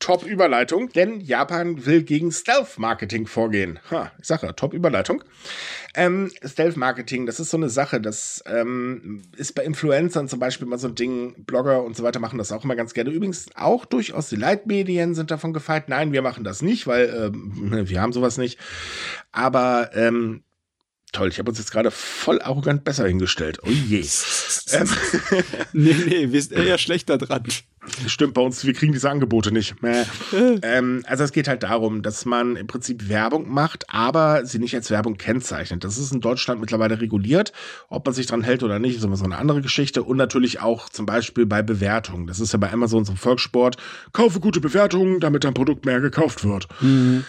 Top-Überleitung, 0.00 0.90
denn 0.90 1.20
Japan 1.20 1.86
will 1.86 2.02
gegen 2.02 2.30
Stealth-Marketing 2.30 3.26
vorgehen. 3.26 3.78
Ha, 3.90 4.12
ich 4.18 4.26
sage 4.26 4.46
ja, 4.46 4.52
Top-Überleitung. 4.52 5.24
Ähm, 5.94 6.30
Stealth-Marketing, 6.44 7.26
das 7.26 7.40
ist 7.40 7.50
so 7.50 7.56
eine 7.56 7.68
Sache, 7.68 8.00
das 8.00 8.42
ähm, 8.46 9.22
ist 9.36 9.54
bei 9.54 9.64
Influencern 9.64 10.28
zum 10.28 10.40
Beispiel 10.40 10.66
mal 10.66 10.78
so 10.78 10.88
ein 10.88 10.94
Ding, 10.94 11.44
Blogger 11.44 11.84
und 11.84 11.96
so 11.96 12.02
weiter 12.02 12.20
machen 12.20 12.38
das 12.38 12.52
auch 12.52 12.64
immer 12.64 12.76
ganz 12.76 12.94
gerne. 12.94 13.10
Übrigens 13.10 13.46
auch 13.54 13.84
durchaus 13.84 14.28
die 14.28 14.36
Leitmedien 14.36 15.14
sind 15.14 15.30
davon 15.30 15.52
gefeit. 15.52 15.88
Nein, 15.88 16.12
wir 16.12 16.22
machen 16.22 16.44
das 16.44 16.62
nicht, 16.62 16.86
weil 16.86 17.32
ähm, 17.32 17.88
wir 17.88 18.00
haben 18.00 18.12
sowas 18.12 18.38
nicht. 18.38 18.58
Aber 19.32 19.90
ähm, 19.94 20.42
Toll, 21.14 21.28
ich 21.28 21.38
habe 21.38 21.48
uns 21.48 21.58
jetzt 21.58 21.70
gerade 21.70 21.92
voll 21.92 22.42
arrogant 22.42 22.82
besser 22.82 23.06
hingestellt. 23.06 23.60
Oh 23.62 23.70
je. 23.70 24.04
ähm. 24.72 24.88
nee, 25.72 25.94
nee, 25.94 26.32
wir 26.32 26.42
sind 26.42 26.58
eher 26.58 26.76
schlechter 26.76 27.18
dran. 27.18 27.44
Stimmt 28.08 28.34
bei 28.34 28.40
uns, 28.40 28.64
wir 28.64 28.72
kriegen 28.72 28.92
diese 28.92 29.08
Angebote 29.08 29.52
nicht. 29.52 29.76
ähm, 30.62 31.04
also 31.06 31.22
es 31.22 31.30
geht 31.30 31.46
halt 31.46 31.62
darum, 31.62 32.02
dass 32.02 32.24
man 32.24 32.56
im 32.56 32.66
Prinzip 32.66 33.08
Werbung 33.08 33.48
macht, 33.48 33.84
aber 33.90 34.44
sie 34.44 34.58
nicht 34.58 34.74
als 34.74 34.90
Werbung 34.90 35.16
kennzeichnet. 35.16 35.84
Das 35.84 35.98
ist 35.98 36.12
in 36.12 36.20
Deutschland 36.20 36.60
mittlerweile 36.60 37.00
reguliert. 37.00 37.52
Ob 37.88 38.04
man 38.04 38.14
sich 38.14 38.26
dran 38.26 38.42
hält 38.42 38.64
oder 38.64 38.80
nicht, 38.80 38.96
ist 38.96 39.04
immer 39.04 39.16
so 39.16 39.24
eine 39.24 39.38
andere 39.38 39.62
Geschichte. 39.62 40.02
Und 40.02 40.16
natürlich 40.16 40.60
auch 40.60 40.88
zum 40.88 41.06
Beispiel 41.06 41.46
bei 41.46 41.62
Bewertungen. 41.62 42.26
Das 42.26 42.40
ist 42.40 42.52
ja 42.52 42.58
bei 42.58 42.72
Amazon 42.72 43.04
so 43.04 43.12
ein 43.12 43.18
Volkssport. 43.18 43.76
Kaufe 44.12 44.40
gute 44.40 44.60
Bewertungen, 44.60 45.20
damit 45.20 45.44
dein 45.44 45.54
Produkt 45.54 45.84
mehr 45.84 46.00
gekauft 46.00 46.44
wird. 46.44 46.66
Mhm. 46.80 47.24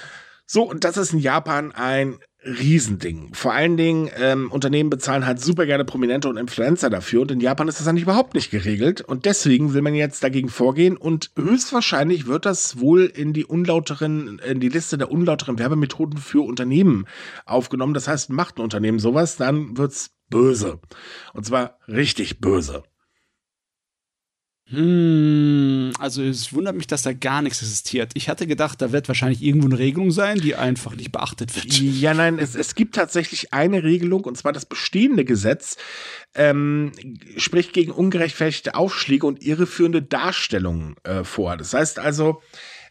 So, 0.47 0.63
und 0.63 0.83
das 0.83 0.97
ist 0.97 1.13
in 1.13 1.19
Japan 1.19 1.71
ein 1.71 2.19
Riesending. 2.45 3.33
Vor 3.33 3.53
allen 3.53 3.75
Dingen, 3.75 4.09
ähm, 4.17 4.51
Unternehmen 4.51 4.91
bezahlen 4.91 5.25
halt 5.25 5.41
super 5.41 5.65
gerne 5.65 5.83
Prominente 5.83 6.29
und 6.29 6.37
Influencer 6.37 6.91
dafür 6.91 7.21
und 7.21 7.31
in 7.31 7.39
Japan 7.39 7.67
ist 7.67 7.79
das 7.79 7.87
eigentlich 7.87 8.03
überhaupt 8.03 8.35
nicht 8.35 8.51
geregelt 8.51 9.01
und 9.01 9.25
deswegen 9.25 9.73
will 9.73 9.81
man 9.81 9.95
jetzt 9.95 10.23
dagegen 10.23 10.49
vorgehen 10.49 10.95
und 10.95 11.31
höchstwahrscheinlich 11.35 12.27
wird 12.27 12.45
das 12.45 12.79
wohl 12.79 13.05
in 13.05 13.33
die 13.33 13.45
unlauteren, 13.45 14.39
in 14.39 14.59
die 14.59 14.69
Liste 14.69 14.99
der 14.99 15.11
unlauteren 15.11 15.57
Werbemethoden 15.57 16.19
für 16.19 16.45
Unternehmen 16.45 17.05
aufgenommen. 17.45 17.95
Das 17.95 18.07
heißt, 18.07 18.29
macht 18.29 18.57
ein 18.57 18.61
Unternehmen 18.61 18.99
sowas, 18.99 19.37
dann 19.37 19.77
wird's 19.77 20.11
böse. 20.29 20.79
Und 21.33 21.45
zwar 21.45 21.79
richtig 21.87 22.39
böse. 22.39 22.83
Hm, 24.67 25.91
also 25.99 26.23
es 26.23 26.51
wundert 26.51 26.75
mich, 26.75 26.87
dass 26.87 27.03
da 27.03 27.13
gar 27.13 27.43
nichts 27.43 27.61
existiert. 27.61 28.11
Ich 28.15 28.29
hatte 28.29 28.47
gedacht, 28.47 28.81
da 28.81 28.91
wird 28.91 29.07
wahrscheinlich 29.07 29.43
irgendwo 29.43 29.67
eine 29.67 29.77
Regelung 29.77 30.09
sein, 30.09 30.39
die 30.39 30.55
einfach 30.55 30.95
nicht 30.95 31.11
beachtet 31.11 31.55
wird. 31.55 31.71
Ja, 31.79 32.15
nein, 32.15 32.39
es, 32.39 32.55
es 32.55 32.73
gibt 32.73 32.95
tatsächlich 32.95 33.53
eine 33.53 33.83
Regelung, 33.83 34.23
und 34.23 34.37
zwar 34.37 34.53
das 34.53 34.65
bestehende 34.65 35.23
Gesetz 35.23 35.77
ähm, 36.33 36.93
spricht 37.37 37.73
gegen 37.73 37.91
ungerechtfertigte 37.91 38.73
Aufschläge 38.73 39.27
und 39.27 39.43
irreführende 39.43 40.01
Darstellungen 40.01 40.95
äh, 41.03 41.23
vor. 41.23 41.57
Das 41.57 41.75
heißt 41.75 41.99
also, 41.99 42.41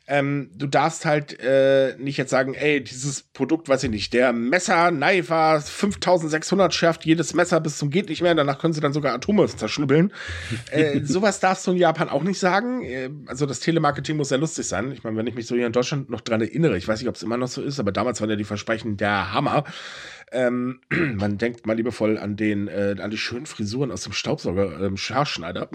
ähm, 0.07 0.51
du 0.55 0.67
darfst 0.67 1.07
halt 1.07 1.40
äh, 1.40 1.97
nicht 1.99 2.19
jetzt 2.19 2.31
sagen, 2.31 2.55
ey, 2.55 2.85
dieses 2.85 3.23
Produkt, 3.23 3.69
weiß 3.69 3.85
ich 3.85 3.90
nicht, 3.90 4.12
der 4.12 4.33
Messer 4.33 4.90
Naifa 4.90 5.61
5600 5.61 6.75
schärft 6.75 7.07
jedes 7.07 7.33
Messer 7.33 7.61
bis 7.61 7.79
zum 7.79 7.88
geht 7.90 8.11
nicht 8.11 8.21
mehr, 8.21 8.35
danach 8.35 8.59
können 8.59 8.75
sie 8.75 8.81
dann 8.81 8.93
sogar 8.93 9.14
Atome 9.14 9.47
zerschnubbeln. 9.47 10.12
äh, 10.71 11.01
sowas 11.05 11.40
darfst 11.40 11.67
du 11.67 11.71
in 11.71 11.79
Japan 11.79 12.11
auch 12.11 12.23
nicht 12.23 12.38
sagen. 12.38 12.85
Äh, 12.85 13.11
also 13.27 13.47
das 13.47 13.61
Telemarketing 13.61 14.17
muss 14.17 14.29
sehr 14.29 14.38
lustig 14.38 14.67
sein. 14.67 14.93
Ich 14.93 15.05
meine, 15.05 15.17
wenn 15.17 15.27
ich 15.27 15.35
mich 15.35 15.47
so 15.47 15.55
hier 15.55 15.67
in 15.67 15.73
Deutschland 15.73 16.11
noch 16.11 16.21
dran 16.21 16.43
erinnere, 16.43 16.77
ich 16.77 16.87
weiß 16.87 17.01
nicht, 17.01 17.09
ob 17.09 17.17
es 17.17 17.23
immer 17.23 17.38
noch 17.38 17.49
so 17.49 17.62
ist, 17.62 17.81
aber 17.81 17.93
damals 17.93 18.21
waren 18.21 18.31
ja 18.31 18.37
die 18.37 18.45
Versprechen 18.45 18.99
der 18.99 19.33
Hammer. 19.33 19.64
Ähm, 20.33 20.81
man 20.90 21.38
denkt 21.38 21.67
mal 21.67 21.77
liebevoll 21.77 22.19
an 22.19 22.37
den, 22.37 22.69
äh, 22.69 22.97
an 23.01 23.11
die 23.11 23.19
schönen 23.19 23.47
Frisuren 23.47 23.90
aus 23.90 24.03
dem 24.03 24.12
Staubsauger, 24.12 24.81
ähm, 24.81 24.99
Scharschneider. 24.99 25.69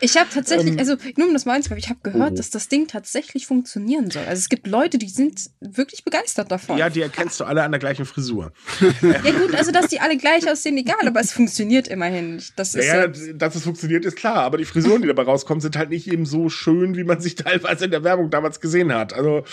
Ich 0.00 0.16
habe 0.16 0.28
tatsächlich, 0.32 0.72
Ähm. 0.74 0.78
also 0.78 0.96
nur 1.16 1.28
um 1.28 1.32
das 1.32 1.44
mal 1.44 1.54
einzukommen, 1.54 1.78
ich 1.78 1.88
habe 1.88 2.00
gehört, 2.02 2.32
Oh. 2.32 2.36
dass 2.36 2.50
das 2.50 2.68
Ding 2.68 2.86
tatsächlich 2.88 3.46
funktionieren 3.46 4.10
soll. 4.10 4.24
Also 4.24 4.40
es 4.40 4.48
gibt 4.48 4.66
Leute, 4.66 4.98
die 4.98 5.08
sind 5.08 5.50
wirklich 5.60 6.04
begeistert 6.04 6.50
davon. 6.50 6.78
Ja, 6.78 6.90
die 6.90 7.00
erkennst 7.02 7.40
du 7.40 7.44
alle 7.44 7.62
an 7.62 7.72
der 7.72 7.78
gleichen 7.78 8.04
Frisur. 8.04 8.52
Ja 9.02 9.30
gut, 9.32 9.54
also 9.54 9.70
dass 9.72 9.88
die 9.88 10.00
alle 10.00 10.16
gleich 10.16 10.50
aussehen, 10.50 10.76
egal, 10.76 11.06
aber 11.06 11.20
es 11.20 11.32
funktioniert 11.32 11.88
immerhin. 11.88 12.42
Das 12.56 12.74
ist 12.74 12.86
ja, 12.86 13.06
ja, 13.06 13.32
dass 13.34 13.54
es 13.54 13.62
funktioniert, 13.64 14.04
ist 14.04 14.16
klar, 14.16 14.36
aber 14.36 14.58
die 14.58 14.64
Frisuren, 14.64 15.02
die 15.02 15.08
dabei 15.08 15.22
rauskommen, 15.22 15.60
sind 15.60 15.76
halt 15.76 15.90
nicht 15.90 16.06
eben 16.10 16.26
so 16.26 16.48
schön, 16.48 16.96
wie 16.96 17.04
man 17.04 17.20
sich 17.20 17.34
teilweise 17.36 17.84
in 17.86 17.90
der 17.90 18.04
Werbung 18.04 18.30
damals 18.30 18.60
gesehen 18.60 18.92
hat. 18.92 19.12
Also, 19.12 19.44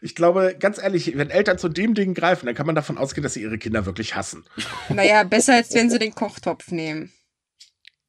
ich 0.00 0.14
glaube, 0.14 0.56
ganz 0.58 0.78
ehrlich, 0.78 1.16
wenn 1.16 1.30
Eltern 1.30 1.58
zu 1.58 1.68
dem 1.68 1.94
Ding 1.94 2.14
greifen, 2.14 2.46
dann 2.46 2.54
kann 2.54 2.66
man 2.66 2.74
davon 2.74 2.98
ausgehen, 2.98 3.22
dass 3.22 3.34
sie 3.34 3.42
ihre 3.42 3.58
Kinder 3.58 3.86
wirklich 3.86 4.14
hassen. 4.16 4.44
naja, 4.88 5.24
besser 5.24 5.54
als 5.54 5.74
wenn 5.74 5.90
sie 5.90 5.98
den 5.98 6.14
Kochtopf 6.14 6.70
nehmen. 6.70 7.10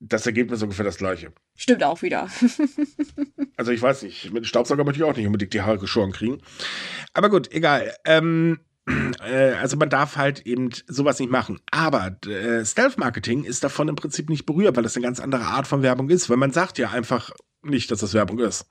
Das 0.02 0.26
Ergebnis 0.26 0.60
ist 0.60 0.64
ungefähr 0.64 0.86
das 0.86 0.98
gleiche. 0.98 1.34
Stimmt 1.56 1.84
auch 1.84 2.02
wieder. 2.02 2.30
Also 3.58 3.72
ich 3.72 3.82
weiß 3.82 4.04
nicht, 4.04 4.32
mit 4.32 4.38
dem 4.38 4.46
Staubsauger 4.46 4.86
möchte 4.86 5.02
ich 5.02 5.04
auch 5.04 5.18
nicht 5.18 5.26
unbedingt 5.26 5.54
die 5.54 5.62
Haare 5.62 5.80
geschoren 5.80 6.14
kriegen. 6.14 6.42
Aber 7.14 7.30
gut, 7.30 7.52
egal. 7.52 7.94
Ähm, 8.06 8.62
äh, 9.22 9.52
also 9.52 9.76
man 9.76 9.90
darf 9.90 10.16
halt 10.16 10.46
eben 10.46 10.70
sowas 10.88 11.20
nicht 11.20 11.30
machen. 11.30 11.60
Aber 11.70 12.18
äh, 12.26 12.64
Stealth-Marketing 12.64 13.44
ist 13.44 13.66
davon 13.66 13.90
im 13.90 13.98
Prinzip 13.98 14.30
nicht 14.30 14.46
berührt, 14.46 14.78
weil 14.78 14.84
das 14.84 14.96
eine 14.96 15.04
ganz 15.04 15.20
andere 15.20 15.44
Art 15.44 15.68
von 15.68 15.84
Werbung 15.84 16.10
ist. 16.10 16.30
Weil 16.30 16.38
man 16.38 16.54
sagt 16.54 16.78
ja 16.78 16.92
einfach 16.92 17.32
nicht, 17.62 17.92
dass 17.92 18.00
das 18.00 18.14
Werbung 18.14 18.40
ist. 18.40 18.66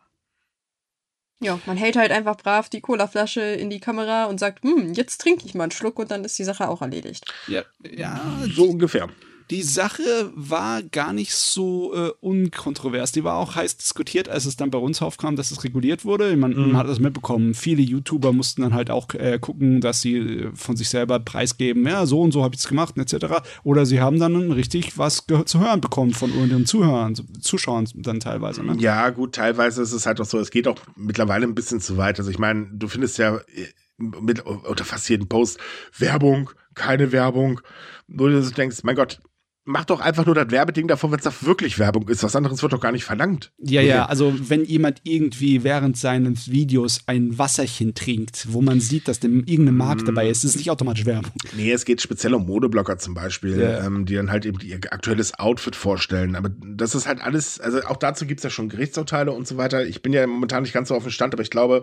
Ja, 1.40 1.60
man 1.66 1.76
hält 1.76 1.96
halt 1.96 2.10
einfach 2.10 2.36
brav 2.36 2.68
die 2.68 2.80
Colaflasche 2.80 3.42
in 3.42 3.70
die 3.70 3.78
Kamera 3.78 4.24
und 4.24 4.40
sagt, 4.40 4.64
hm, 4.64 4.94
jetzt 4.94 5.20
trinke 5.20 5.46
ich 5.46 5.54
mal 5.54 5.64
einen 5.64 5.70
Schluck 5.70 5.98
und 5.98 6.10
dann 6.10 6.24
ist 6.24 6.38
die 6.38 6.44
Sache 6.44 6.68
auch 6.68 6.82
erledigt. 6.82 7.32
Ja, 7.46 7.62
ja 7.84 8.20
So 8.48 8.64
ungefähr. 8.64 9.08
Die 9.50 9.62
Sache 9.62 10.30
war 10.34 10.82
gar 10.82 11.12
nicht 11.12 11.34
so 11.34 11.94
äh, 11.94 12.10
unkontrovers. 12.20 13.12
Die 13.12 13.24
war 13.24 13.36
auch 13.36 13.54
heiß 13.54 13.76
diskutiert, 13.78 14.28
als 14.28 14.44
es 14.44 14.56
dann 14.56 14.70
bei 14.70 14.78
uns 14.78 15.00
aufkam, 15.02 15.36
dass 15.36 15.50
es 15.50 15.64
reguliert 15.64 16.04
wurde. 16.04 16.36
Man, 16.36 16.52
Mhm. 16.52 16.68
man 16.68 16.76
hat 16.76 16.88
das 16.88 16.98
mitbekommen. 16.98 17.54
Viele 17.54 17.82
YouTuber 17.82 18.32
mussten 18.32 18.62
dann 18.62 18.74
halt 18.74 18.90
auch 18.90 19.12
äh, 19.14 19.38
gucken, 19.40 19.80
dass 19.80 20.00
sie 20.00 20.16
äh, 20.16 20.50
von 20.54 20.76
sich 20.76 20.88
selber 20.88 21.18
preisgeben, 21.20 21.86
ja, 21.86 22.04
so 22.06 22.20
und 22.20 22.32
so 22.32 22.42
habe 22.42 22.54
ich 22.54 22.60
es 22.60 22.68
gemacht, 22.68 22.96
etc. 22.98 23.26
Oder 23.64 23.86
sie 23.86 24.00
haben 24.00 24.18
dann 24.18 24.52
richtig 24.52 24.98
was 24.98 25.24
zu 25.44 25.60
hören 25.60 25.80
bekommen 25.80 26.12
von 26.12 26.32
ihren 26.32 26.66
Zuhörern, 26.66 27.14
Zuschauern 27.40 27.88
dann 27.94 28.20
teilweise. 28.20 28.62
Ne? 28.62 28.76
Ja, 28.78 29.10
gut, 29.10 29.34
teilweise 29.34 29.82
ist 29.82 29.92
es 29.92 30.06
halt 30.06 30.20
auch 30.20 30.24
so, 30.26 30.38
es 30.38 30.50
geht 30.50 30.68
auch 30.68 30.78
mittlerweile 30.96 31.46
ein 31.46 31.54
bisschen 31.54 31.80
zu 31.80 31.96
weit. 31.96 32.18
Also 32.18 32.30
ich 32.30 32.38
meine, 32.38 32.68
du 32.72 32.88
findest 32.88 33.18
ja 33.18 33.36
äh, 33.36 33.66
mit, 33.98 34.44
unter 34.44 34.84
fast 34.84 35.08
jedem 35.08 35.28
Post 35.28 35.58
Werbung, 35.96 36.50
keine 36.74 37.12
Werbung. 37.12 37.60
Wo 38.06 38.26
du 38.28 38.40
denkst, 38.40 38.78
mein 38.84 38.96
Gott, 38.96 39.20
mach 39.68 39.84
doch 39.84 40.00
einfach 40.00 40.24
nur 40.24 40.34
das 40.34 40.50
Werbeding 40.50 40.88
davon, 40.88 41.10
wenn 41.12 41.18
es 41.18 41.24
da 41.24 41.32
wirklich 41.42 41.78
Werbung 41.78 42.08
ist. 42.08 42.22
Was 42.22 42.34
anderes 42.34 42.62
wird 42.62 42.72
doch 42.72 42.80
gar 42.80 42.90
nicht 42.90 43.04
verlangt. 43.04 43.52
Ja, 43.58 43.82
ja, 43.82 44.06
also 44.06 44.34
wenn 44.48 44.64
jemand 44.64 45.00
irgendwie 45.04 45.62
während 45.62 45.96
seines 45.98 46.50
Videos 46.50 47.00
ein 47.06 47.38
Wasserchen 47.38 47.94
trinkt, 47.94 48.46
wo 48.50 48.62
man 48.62 48.80
sieht, 48.80 49.08
dass 49.08 49.20
dem 49.20 49.40
irgendeine 49.40 49.72
Marke 49.72 50.04
dabei 50.04 50.28
ist, 50.28 50.38
ist 50.42 50.50
es 50.52 50.56
nicht 50.56 50.70
automatisch 50.70 51.04
Werbung. 51.04 51.32
Nee, 51.54 51.70
es 51.70 51.84
geht 51.84 52.00
speziell 52.00 52.32
um 52.34 52.46
Modeblogger 52.46 52.96
zum 52.98 53.12
Beispiel, 53.12 53.60
Ja. 53.60 53.84
ähm, 53.86 54.06
die 54.06 54.14
dann 54.14 54.30
halt 54.30 54.46
eben 54.46 54.58
ihr 54.60 54.80
aktuelles 54.90 55.38
Outfit 55.38 55.76
vorstellen. 55.76 56.34
Aber 56.34 56.48
das 56.48 56.94
ist 56.94 57.06
halt 57.06 57.20
alles, 57.20 57.60
also 57.60 57.82
auch 57.82 57.98
dazu 57.98 58.24
gibt's 58.26 58.42
ja 58.44 58.50
schon 58.50 58.70
Gerichtsurteile 58.70 59.32
und 59.32 59.46
so 59.46 59.58
weiter. 59.58 59.84
Ich 59.86 60.00
bin 60.00 60.14
ja 60.14 60.26
momentan 60.26 60.62
nicht 60.62 60.72
ganz 60.72 60.88
so 60.88 60.94
auf 60.94 61.02
dem 61.02 61.12
Stand, 61.12 61.34
aber 61.34 61.42
ich 61.42 61.50
glaube, 61.50 61.82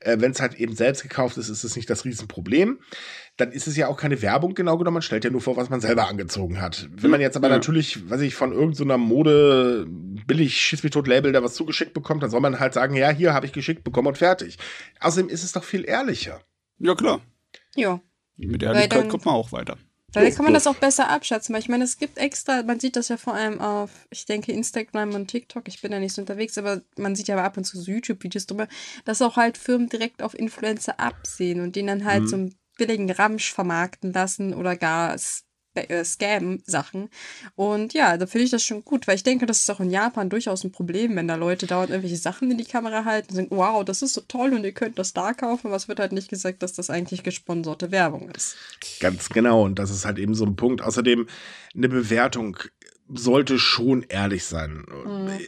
äh, 0.00 0.16
wenn 0.20 0.30
es 0.32 0.40
halt 0.40 0.54
eben 0.54 0.74
selbst 0.74 1.02
gekauft 1.02 1.36
ist, 1.36 1.50
ist 1.50 1.64
es 1.64 1.76
nicht 1.76 1.90
das 1.90 2.06
Riesenproblem. 2.06 2.78
Dann 3.38 3.52
ist 3.52 3.66
es 3.66 3.76
ja 3.76 3.88
auch 3.88 3.98
keine 3.98 4.22
Werbung 4.22 4.54
genau 4.54 4.78
genommen, 4.78 4.94
man 4.94 5.02
stellt 5.02 5.24
ja 5.24 5.30
nur 5.30 5.42
vor, 5.42 5.56
was 5.58 5.68
man 5.68 5.80
selber 5.82 6.08
angezogen 6.08 6.60
hat. 6.60 6.88
Wenn 6.90 7.10
man 7.10 7.20
jetzt 7.20 7.36
aber 7.36 7.48
Ja. 7.48 7.54
natürlich, 7.54 8.08
weiß 8.08 8.22
ich, 8.22 8.34
von 8.34 8.52
irgendeiner 8.52 8.96
Mode 8.96 9.86
billig 10.26 10.56
schieß 10.58 10.82
mich 10.82 10.92
tot 10.92 11.06
Label 11.06 11.32
da 11.32 11.42
was 11.42 11.54
zugeschickt 11.54 11.92
bekommt, 11.92 12.22
dann 12.22 12.30
soll 12.30 12.40
man 12.40 12.58
halt 12.60 12.72
sagen, 12.72 12.94
ja, 12.96 13.10
hier 13.10 13.34
habe 13.34 13.44
ich 13.46 13.52
geschickt 13.52 13.84
bekommen 13.84 14.08
und 14.08 14.18
fertig. 14.18 14.56
Außerdem 15.00 15.28
ist 15.28 15.44
es 15.44 15.52
doch 15.52 15.64
viel 15.64 15.84
ehrlicher. 15.84 16.40
Ja, 16.78 16.94
klar. 16.94 17.20
Ja. 17.74 18.00
Mit 18.36 18.62
Ehrlichkeit 18.62 18.92
dann- 19.02 19.08
kommt 19.08 19.24
man 19.26 19.34
auch 19.34 19.52
weiter. 19.52 19.76
Ja, 20.14 20.22
kann 20.30 20.44
man 20.44 20.46
so. 20.46 20.52
das 20.54 20.66
auch 20.66 20.76
besser 20.76 21.10
abschätzen, 21.10 21.52
weil 21.52 21.60
ich 21.60 21.68
meine, 21.68 21.84
es 21.84 21.98
gibt 21.98 22.16
extra, 22.16 22.62
man 22.62 22.80
sieht 22.80 22.96
das 22.96 23.08
ja 23.08 23.18
vor 23.18 23.34
allem 23.34 23.60
auf, 23.60 23.90
ich 24.10 24.24
denke, 24.24 24.50
Instagram 24.50 25.12
und 25.12 25.26
TikTok, 25.28 25.68
ich 25.68 25.82
bin 25.82 25.90
da 25.90 25.98
nicht 25.98 26.14
so 26.14 26.22
unterwegs, 26.22 26.56
aber 26.56 26.80
man 26.96 27.14
sieht 27.14 27.28
ja 27.28 27.34
aber 27.34 27.44
ab 27.44 27.58
und 27.58 27.64
zu 27.64 27.78
so 27.78 27.90
YouTube-Videos 27.90 28.46
drüber, 28.46 28.66
dass 29.04 29.20
auch 29.20 29.36
halt 29.36 29.58
Firmen 29.58 29.90
direkt 29.90 30.22
auf 30.22 30.32
Influencer 30.38 30.98
absehen 31.00 31.60
und 31.60 31.76
denen 31.76 31.88
dann 31.88 32.04
halt 32.06 32.22
Mhm. 32.22 32.26
so 32.28 32.36
einen 32.36 32.54
billigen 32.76 33.10
Ramsch 33.10 33.52
vermarkten 33.52 34.12
lassen 34.12 34.54
oder 34.54 34.76
gar 34.76 35.16
äh, 35.76 36.04
Scam-Sachen. 36.04 37.10
Und 37.54 37.92
ja, 37.92 38.16
da 38.16 38.26
finde 38.26 38.44
ich 38.44 38.50
das 38.50 38.64
schon 38.64 38.84
gut, 38.84 39.06
weil 39.06 39.16
ich 39.16 39.22
denke, 39.22 39.46
das 39.46 39.60
ist 39.60 39.70
auch 39.70 39.80
in 39.80 39.90
Japan 39.90 40.30
durchaus 40.30 40.64
ein 40.64 40.72
Problem, 40.72 41.16
wenn 41.16 41.28
da 41.28 41.34
Leute 41.34 41.66
dauernd 41.66 41.90
irgendwelche 41.90 42.16
Sachen 42.16 42.50
in 42.50 42.58
die 42.58 42.64
Kamera 42.64 43.04
halten 43.04 43.30
und 43.30 43.36
sagen, 43.36 43.48
wow, 43.50 43.84
das 43.84 44.02
ist 44.02 44.14
so 44.14 44.22
toll 44.22 44.54
und 44.54 44.64
ihr 44.64 44.72
könnt 44.72 44.98
das 44.98 45.12
da 45.12 45.34
kaufen, 45.34 45.68
aber 45.68 45.76
es 45.76 45.88
wird 45.88 46.00
halt 46.00 46.12
nicht 46.12 46.28
gesagt, 46.28 46.62
dass 46.62 46.72
das 46.72 46.90
eigentlich 46.90 47.22
gesponserte 47.22 47.90
Werbung 47.90 48.30
ist. 48.30 48.56
Ganz 49.00 49.28
genau. 49.28 49.64
Und 49.64 49.78
das 49.78 49.90
ist 49.90 50.04
halt 50.04 50.18
eben 50.18 50.34
so 50.34 50.44
ein 50.44 50.56
Punkt. 50.56 50.82
Außerdem, 50.82 51.26
eine 51.74 51.88
Bewertung 51.88 52.56
sollte 53.08 53.58
schon 53.58 54.04
ehrlich 54.08 54.44
sein. 54.44 54.84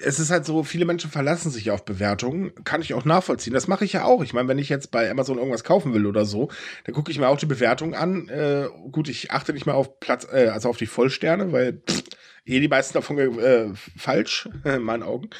Es 0.05 0.21
ist 0.21 0.31
halt 0.31 0.45
so, 0.45 0.63
viele 0.63 0.85
Menschen 0.85 1.11
verlassen 1.11 1.51
sich 1.51 1.71
auf 1.71 1.85
Bewertungen. 1.85 2.53
Kann 2.65 2.83
ich 2.83 2.95
auch 2.95 3.05
nachvollziehen. 3.05 3.53
Das 3.53 3.67
mache 3.67 3.85
ich 3.85 3.95
ja 3.95 4.05
auch. 4.05 4.23
Ich 4.23 4.33
meine, 4.33 4.49
wenn 4.49 4.59
ich 4.59 4.69
jetzt 4.69 4.91
bei 4.91 5.11
Amazon 5.11 5.39
irgendwas 5.39 5.65
kaufen 5.65 5.93
will 5.93 6.07
oder 6.07 6.25
so, 6.25 6.51
dann 6.85 6.95
gucke 6.95 7.11
ich 7.11 7.19
mir 7.19 7.29
auch 7.29 7.39
die 7.39 7.47
Bewertung 7.47 7.95
an. 7.95 8.29
Äh, 8.29 8.69
gut, 8.93 9.09
ich 9.09 9.33
achte 9.33 9.53
nicht 9.53 9.67
mehr 9.67 9.75
auf 9.75 9.99
Platz, 9.99 10.27
äh, 10.33 10.49
also 10.49 10.69
auf 10.69 10.77
die 10.77 10.87
Vollsterne, 10.87 11.51
weil 11.53 11.83
pff, 11.89 12.05
eh 12.45 12.61
die 12.61 12.69
meisten 12.69 12.95
davon 12.95 13.19
äh, 13.19 13.71
falsch, 13.97 14.49
in 14.65 14.83
meinen 14.83 15.03
Augen. 15.03 15.31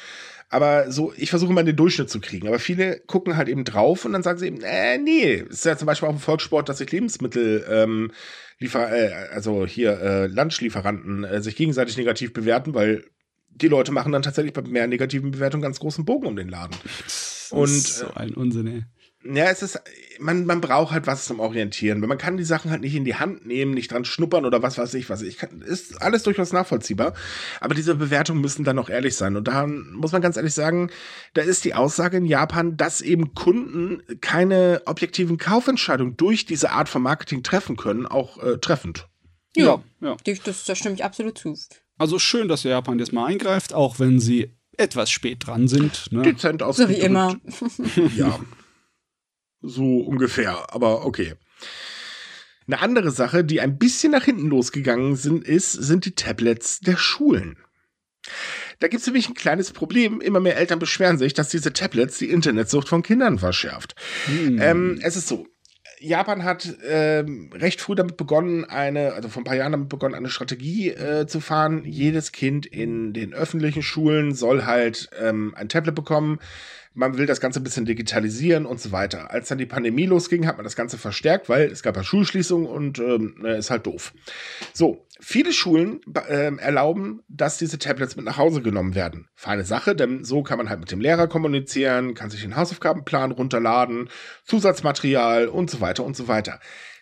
Aber 0.49 0.91
so, 0.91 1.13
ich 1.15 1.29
versuche 1.29 1.53
mal 1.53 1.63
den 1.63 1.75
Durchschnitt 1.75 2.09
zu 2.09 2.19
kriegen. 2.19 2.47
Aber 2.47 2.57
viele 2.57 2.99
gucken 3.01 3.37
halt 3.37 3.47
eben 3.49 3.63
drauf 3.63 4.03
und 4.05 4.13
dann 4.13 4.23
sagen 4.23 4.39
sie 4.39 4.47
eben, 4.47 4.61
äh, 4.61 4.97
nee, 4.97 5.35
ist 5.35 5.65
ja 5.65 5.77
zum 5.77 5.85
Beispiel 5.85 6.09
auch 6.09 6.13
im 6.13 6.19
Volkssport, 6.19 6.67
dass 6.67 6.79
sich 6.79 6.91
Lebensmittel, 6.91 7.65
ähm, 7.69 8.11
liefer, 8.57 8.91
äh, 8.91 9.29
also 9.31 9.67
hier 9.67 9.99
äh, 9.99 10.27
Lunchlieferanten 10.27 11.23
äh, 11.23 11.41
sich 11.41 11.55
gegenseitig 11.55 11.97
negativ 11.97 12.33
bewerten, 12.33 12.73
weil 12.73 13.05
die 13.49 13.67
Leute 13.67 13.91
machen 13.91 14.11
dann 14.11 14.23
tatsächlich 14.23 14.53
bei 14.53 14.61
mehr 14.63 14.87
negativen 14.87 15.31
Bewertungen 15.31 15.61
ganz 15.61 15.79
großen 15.79 16.03
Bogen 16.05 16.25
um 16.25 16.35
den 16.35 16.49
Laden. 16.49 16.75
Das 16.83 17.49
Und, 17.51 17.69
ist 17.69 17.99
so 17.99 18.13
ein 18.15 18.33
Unsinn, 18.33 18.67
ey. 18.67 18.83
Ja, 19.23 19.45
es 19.45 19.61
ist, 19.61 19.81
man, 20.19 20.45
man 20.45 20.61
braucht 20.61 20.93
halt 20.93 21.05
was 21.05 21.25
zum 21.25 21.41
Orientieren. 21.41 21.99
Weil 22.01 22.07
man 22.07 22.17
kann 22.17 22.37
die 22.37 22.45
Sachen 22.45 22.71
halt 22.71 22.81
nicht 22.81 22.95
in 22.95 23.03
die 23.03 23.15
Hand 23.15 23.45
nehmen, 23.45 23.73
nicht 23.73 23.91
dran 23.91 24.05
schnuppern 24.05 24.45
oder 24.45 24.61
was 24.61 24.77
weiß 24.77 24.93
ich, 24.93 25.09
was 25.09 25.21
ich 25.21 25.37
kann. 25.37 25.61
Ist 25.61 26.01
alles 26.01 26.23
durchaus 26.23 26.53
nachvollziehbar. 26.53 27.13
Aber 27.59 27.75
diese 27.75 27.95
Bewertungen 27.95 28.39
müssen 28.39 28.63
dann 28.63 28.79
auch 28.79 28.89
ehrlich 28.89 29.17
sein. 29.17 29.35
Und 29.35 29.49
da 29.49 29.67
muss 29.67 30.13
man 30.13 30.21
ganz 30.21 30.37
ehrlich 30.37 30.53
sagen, 30.53 30.89
da 31.33 31.41
ist 31.41 31.65
die 31.65 31.73
Aussage 31.73 32.15
in 32.15 32.25
Japan, 32.25 32.77
dass 32.77 33.01
eben 33.01 33.33
Kunden 33.33 34.01
keine 34.21 34.83
objektiven 34.85 35.37
Kaufentscheidungen 35.37 36.15
durch 36.15 36.45
diese 36.45 36.71
Art 36.71 36.87
von 36.87 37.01
Marketing 37.01 37.43
treffen 37.43 37.75
können, 37.75 38.05
auch 38.05 38.41
äh, 38.41 38.57
treffend. 38.57 39.09
Ja, 39.55 39.83
ja. 39.99 40.15
Das, 40.45 40.63
da 40.63 40.75
stimme 40.75 40.95
ich 40.95 41.03
absolut 41.03 41.37
zu. 41.37 41.57
Also 41.97 42.19
schön, 42.19 42.47
dass 42.47 42.63
Japan 42.63 42.99
jetzt 42.99 43.11
mal 43.11 43.25
eingreift, 43.25 43.73
auch 43.73 43.99
wenn 43.99 44.19
sie 44.21 44.53
etwas 44.77 45.11
spät 45.11 45.45
dran 45.45 45.67
sind. 45.67 46.09
Ne? 46.13 46.21
Dezent 46.21 46.61
So 46.61 46.67
ausgedrückt. 46.67 46.99
wie 47.01 47.03
immer. 47.03 47.35
Ja. 48.15 48.39
So 49.61 49.99
ungefähr, 49.99 50.73
aber 50.73 51.05
okay. 51.05 51.33
Eine 52.67 52.81
andere 52.81 53.11
Sache, 53.11 53.43
die 53.43 53.61
ein 53.61 53.77
bisschen 53.77 54.11
nach 54.11 54.25
hinten 54.25 54.47
losgegangen 54.47 55.15
sind, 55.15 55.43
ist, 55.43 55.71
sind 55.71 56.05
die 56.05 56.13
Tablets 56.13 56.79
der 56.79 56.97
Schulen. 56.97 57.57
Da 58.79 58.87
gibt 58.87 59.01
es 59.01 59.07
nämlich 59.07 59.27
ein 59.27 59.33
kleines 59.33 59.71
Problem. 59.71 60.21
Immer 60.21 60.39
mehr 60.39 60.57
Eltern 60.57 60.79
beschweren 60.79 61.17
sich, 61.17 61.33
dass 61.33 61.49
diese 61.49 61.73
Tablets 61.73 62.17
die 62.17 62.29
Internetsucht 62.29 62.87
von 62.87 63.01
Kindern 63.01 63.39
verschärft. 63.39 63.95
Hm. 64.25 64.61
Ähm, 64.61 64.99
es 65.01 65.15
ist 65.15 65.27
so. 65.27 65.47
Japan 66.01 66.45
hat 66.45 66.77
ähm, 66.87 67.49
recht 67.53 67.81
früh 67.81 67.93
damit 67.93 68.15
begonnen, 68.15 68.63
eine, 68.63 69.13
also 69.13 69.27
vor 69.27 69.41
ein 69.41 69.45
paar 69.45 69.57
Jahren 69.57 69.73
damit 69.73 69.89
begonnen, 69.89 70.15
eine 70.15 70.29
Strategie 70.29 70.91
äh, 70.91 71.27
zu 71.27 71.41
fahren. 71.41 71.83
Jedes 71.83 72.31
Kind 72.31 72.65
in 72.65 73.11
den 73.11 73.33
öffentlichen 73.33 73.81
Schulen 73.81 74.33
soll 74.33 74.65
halt 74.65 75.09
ähm, 75.19 75.53
ein 75.57 75.67
Tablet 75.67 75.95
bekommen. 75.95 76.39
Man 76.99 77.17
will 77.17 77.25
das 77.25 77.39
Ganze 77.39 77.61
ein 77.61 77.63
bisschen 77.63 77.85
digitalisieren 77.85 78.65
und 78.65 78.81
so 78.81 78.91
weiter. 78.91 79.31
Als 79.31 79.47
dann 79.47 79.57
die 79.57 79.65
Pandemie 79.65 80.05
losging, 80.05 80.45
hat 80.45 80.57
man 80.57 80.65
das 80.65 80.75
Ganze 80.75 80.97
verstärkt, 80.97 81.47
weil 81.47 81.71
es 81.71 81.81
gab 81.81 81.95
ja 81.95 82.03
Schulschließungen 82.03 82.67
und 82.67 82.99
ähm, 82.99 83.35
ne, 83.39 83.55
ist 83.55 83.71
halt 83.71 83.85
doof. 83.85 84.13
So, 84.73 85.07
viele 85.21 85.53
Schulen 85.53 86.01
ähm, 86.27 86.59
erlauben, 86.59 87.21
dass 87.29 87.57
diese 87.57 87.79
Tablets 87.79 88.17
mit 88.17 88.25
nach 88.25 88.35
Hause 88.35 88.61
genommen 88.61 88.95
werden. 88.95 89.29
Feine 89.33 89.63
Sache, 89.63 89.95
denn 89.95 90.25
so 90.25 90.43
kann 90.43 90.57
man 90.57 90.67
halt 90.67 90.81
mit 90.81 90.91
dem 90.91 90.99
Lehrer 90.99 91.29
kommunizieren, 91.29 92.15
kann 92.15 92.31
sich 92.31 92.41
den 92.41 92.57
Hausaufgabenplan 92.57 93.31
runterladen, 93.31 94.09
Zusatzmaterial 94.43 95.47
und 95.47 95.69
so 95.69 95.79
weiter 95.79 96.03
und 96.03 96.17
so 96.17 96.27
weiter. 96.27 96.59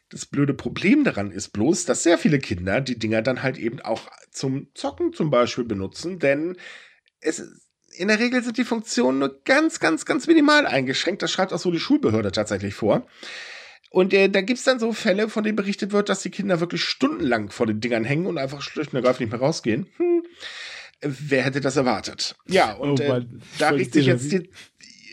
Das 0.09 0.27
blöde 0.27 0.53
Problem 0.53 1.05
daran 1.05 1.31
ist 1.31 1.49
bloß, 1.49 1.85
dass 1.85 2.03
sehr 2.03 2.19
viele 2.19 2.37
Kinder 2.37 2.81
die 2.81 2.99
Dinger 2.99 3.23
dann 3.23 3.41
halt 3.41 3.57
eben 3.57 3.81
auch 3.81 4.11
zum 4.29 4.67
Zocken 4.75 5.11
zum 5.11 5.31
Beispiel 5.31 5.63
benutzen, 5.65 6.19
denn 6.19 6.55
es 7.19 7.39
ist 7.39 7.66
in 7.97 8.07
der 8.07 8.19
Regel 8.19 8.43
sind 8.43 8.57
die 8.57 8.63
Funktionen 8.63 9.19
nur 9.19 9.41
ganz, 9.43 9.79
ganz, 9.79 10.05
ganz 10.05 10.27
minimal 10.27 10.65
eingeschränkt. 10.65 11.21
Das 11.21 11.31
schreibt 11.31 11.53
auch 11.53 11.59
so 11.59 11.71
die 11.71 11.79
Schulbehörde 11.79 12.31
tatsächlich 12.31 12.75
vor. 12.75 13.07
Und 13.89 14.13
äh, 14.13 14.29
da 14.29 14.41
gibt's 14.41 14.63
dann 14.63 14.79
so 14.79 14.93
Fälle, 14.93 15.29
von 15.29 15.43
denen 15.43 15.55
berichtet 15.55 15.91
wird, 15.91 16.09
dass 16.09 16.21
die 16.21 16.29
Kinder 16.29 16.59
wirklich 16.59 16.83
stundenlang 16.83 17.49
vor 17.49 17.65
den 17.65 17.79
Dingern 17.79 18.03
hängen 18.03 18.25
und 18.25 18.37
einfach 18.37 18.61
schlicht 18.61 18.91
und 18.91 18.97
ergreifend 18.97 19.21
nicht 19.21 19.31
mehr 19.31 19.39
rausgehen. 19.39 19.87
Hm. 19.97 20.23
Wer 21.01 21.43
hätte 21.43 21.61
das 21.61 21.75
erwartet? 21.75 22.35
Ja, 22.47 22.73
und 22.73 22.99
Oh 22.99 23.03
äh, 23.03 23.25
da 23.59 23.69
regt 23.69 23.93
sich 23.93 24.07
jetzt 24.07 24.31
die, 24.31 24.49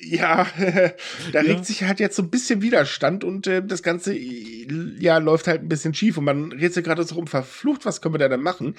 ja, 0.05 0.47
da 1.33 1.41
Ja. 1.41 1.41
regt 1.41 1.67
sich 1.67 1.83
halt 1.85 2.01
jetzt 2.01 2.17
so 2.17 2.23
ein 2.23 2.31
bisschen 2.31 2.63
Widerstand 2.63 3.25
und 3.25 3.47
äh, 3.47 3.65
das 3.65 3.83
Ganze 3.83 4.15
äh, 4.15 4.67
ja 4.99 5.19
läuft 5.19 5.47
halt 5.47 5.63
ein 5.63 5.69
bisschen 5.69 5.95
schief 5.95 6.19
und 6.19 6.25
man 6.25 6.53
redet 6.53 6.75
sich 6.75 6.85
gerade 6.85 7.03
so 7.05 7.15
rum, 7.17 7.27
verflucht, 7.27 7.85
was 7.85 8.01
können 8.01 8.15
wir 8.15 8.19
da 8.19 8.29
denn 8.29 8.41
machen? 8.43 8.77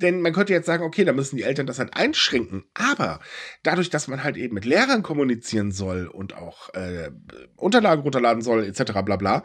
Denn 0.00 0.20
man 0.20 0.32
könnte 0.32 0.52
jetzt 0.52 0.66
sagen, 0.66 0.84
okay, 0.84 1.04
da 1.04 1.12
müssen 1.12 1.36
die 1.36 1.42
Eltern 1.42 1.66
das 1.66 1.78
halt 1.78 1.96
einschränken, 1.96 2.64
aber 2.74 3.20
dadurch, 3.62 3.90
dass 3.90 4.08
man 4.08 4.22
halt 4.24 4.36
eben 4.36 4.54
mit 4.54 4.64
Lehrern 4.64 5.02
kommunizieren 5.02 5.72
soll 5.72 6.06
und 6.06 6.36
auch 6.36 6.72
äh, 6.74 7.10
Unterlagen 7.56 8.02
runterladen 8.02 8.42
soll, 8.42 8.64
etc. 8.64 8.92
bla 9.04 9.16
bla, 9.16 9.42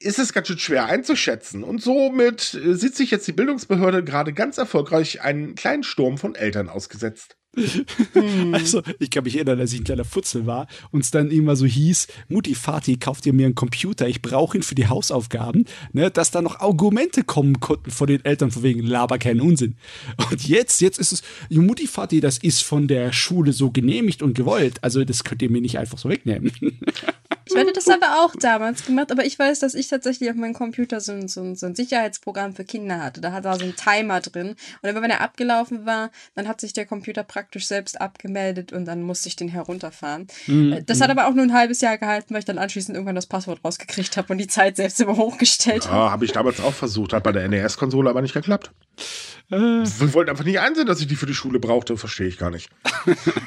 ist 0.00 0.18
es 0.18 0.32
ganz 0.32 0.48
schön 0.48 0.58
schwer 0.58 0.86
einzuschätzen. 0.86 1.62
Und 1.62 1.82
somit 1.82 2.54
äh, 2.54 2.74
sieht 2.74 2.96
sich 2.96 3.10
jetzt 3.10 3.26
die 3.28 3.32
Bildungsbehörde 3.32 4.02
gerade 4.02 4.32
ganz 4.32 4.58
erfolgreich 4.58 5.20
einen 5.20 5.54
kleinen 5.54 5.82
Sturm 5.82 6.18
von 6.18 6.34
Eltern 6.34 6.68
ausgesetzt. 6.68 7.36
Also, 8.52 8.82
ich 8.98 9.10
kann 9.10 9.24
mich 9.24 9.36
erinnern, 9.36 9.60
als 9.60 9.72
ich 9.72 9.80
ein 9.80 9.84
kleiner 9.84 10.04
Futzel 10.04 10.46
war 10.46 10.66
und 10.90 11.00
es 11.00 11.10
dann 11.10 11.30
immer 11.30 11.56
so 11.56 11.66
hieß, 11.66 12.08
Mutti, 12.28 12.54
Vati, 12.54 12.96
kauft 12.96 13.26
ihr 13.26 13.32
mir 13.32 13.46
einen 13.46 13.54
Computer, 13.54 14.08
ich 14.08 14.22
brauche 14.22 14.56
ihn 14.56 14.62
für 14.62 14.74
die 14.74 14.88
Hausaufgaben, 14.88 15.64
ne, 15.92 16.10
dass 16.10 16.30
da 16.30 16.42
noch 16.42 16.60
Argumente 16.60 17.24
kommen 17.24 17.60
konnten 17.60 17.90
von 17.90 18.06
den 18.06 18.24
Eltern 18.24 18.50
von 18.50 18.62
wegen, 18.62 18.86
laber 18.86 19.18
keinen 19.18 19.40
Unsinn. 19.40 19.76
Und 20.30 20.46
jetzt, 20.46 20.80
jetzt 20.80 20.98
ist 20.98 21.12
es, 21.12 21.22
"Jo, 21.48 21.62
Mutti, 21.62 21.88
Vati, 21.92 22.20
das 22.20 22.38
ist 22.38 22.62
von 22.62 22.88
der 22.88 23.12
Schule 23.12 23.52
so 23.52 23.70
genehmigt 23.70 24.22
und 24.22 24.34
gewollt, 24.34 24.82
also 24.82 25.04
das 25.04 25.24
könnt 25.24 25.42
ihr 25.42 25.50
mir 25.50 25.60
nicht 25.60 25.78
einfach 25.78 25.98
so 25.98 26.08
wegnehmen. 26.08 26.52
Ich 27.50 27.56
hätte 27.56 27.72
das 27.72 27.88
aber 27.88 28.24
auch 28.24 28.34
damals 28.40 28.84
gemacht, 28.84 29.10
aber 29.12 29.24
ich 29.24 29.38
weiß, 29.38 29.58
dass 29.60 29.74
ich 29.74 29.88
tatsächlich 29.88 30.30
auf 30.30 30.36
meinem 30.36 30.54
Computer 30.54 31.00
so 31.00 31.12
ein, 31.12 31.28
so 31.28 31.40
ein, 31.42 31.56
so 31.56 31.66
ein 31.66 31.74
Sicherheitsprogramm 31.74 32.54
für 32.54 32.64
Kinder 32.64 33.02
hatte. 33.02 33.20
Da 33.20 33.32
hat 33.32 33.44
da 33.44 33.58
so 33.58 33.64
ein 33.64 33.74
Timer 33.76 34.20
drin. 34.20 34.56
Und 34.82 34.88
immer 34.88 35.02
wenn 35.02 35.10
er 35.10 35.20
abgelaufen 35.20 35.86
war, 35.86 36.10
dann 36.34 36.46
hat 36.48 36.60
sich 36.60 36.72
der 36.72 36.86
Computer 36.86 37.22
praktisch 37.24 37.66
selbst 37.66 38.00
abgemeldet 38.00 38.72
und 38.72 38.84
dann 38.84 39.02
musste 39.02 39.28
ich 39.28 39.36
den 39.36 39.48
herunterfahren. 39.48 40.26
Äh, 40.48 40.82
Das 40.84 41.00
hat 41.00 41.10
aber 41.10 41.26
auch 41.28 41.34
nur 41.34 41.44
ein 41.44 41.52
halbes 41.52 41.80
Jahr 41.80 41.98
gehalten, 41.98 42.32
weil 42.34 42.40
ich 42.40 42.44
dann 42.44 42.58
anschließend 42.58 42.94
irgendwann 42.96 43.14
das 43.16 43.26
Passwort 43.26 43.60
rausgekriegt 43.64 44.16
habe 44.16 44.32
und 44.32 44.38
die 44.38 44.46
Zeit 44.46 44.76
selbst 44.76 45.00
immer 45.00 45.16
hochgestellt 45.16 45.86
habe. 45.88 45.96
Ja, 45.96 46.10
habe 46.10 46.24
ich 46.24 46.32
damals 46.32 46.60
auch 46.60 46.74
versucht, 46.74 47.12
hat 47.12 47.22
bei 47.22 47.32
der 47.32 47.48
NES-Konsole 47.48 48.08
aber 48.10 48.22
nicht 48.22 48.34
geklappt. 48.34 48.70
Äh, 49.50 49.56
Wir 49.56 50.14
wollten 50.14 50.30
einfach 50.30 50.44
nicht 50.44 50.60
einsehen, 50.60 50.86
dass 50.86 51.00
ich 51.00 51.06
die 51.08 51.16
für 51.16 51.26
die 51.26 51.34
Schule 51.34 51.58
brauchte, 51.58 51.96
verstehe 51.96 52.28
ich 52.28 52.38
gar 52.38 52.50
nicht. 52.50 52.68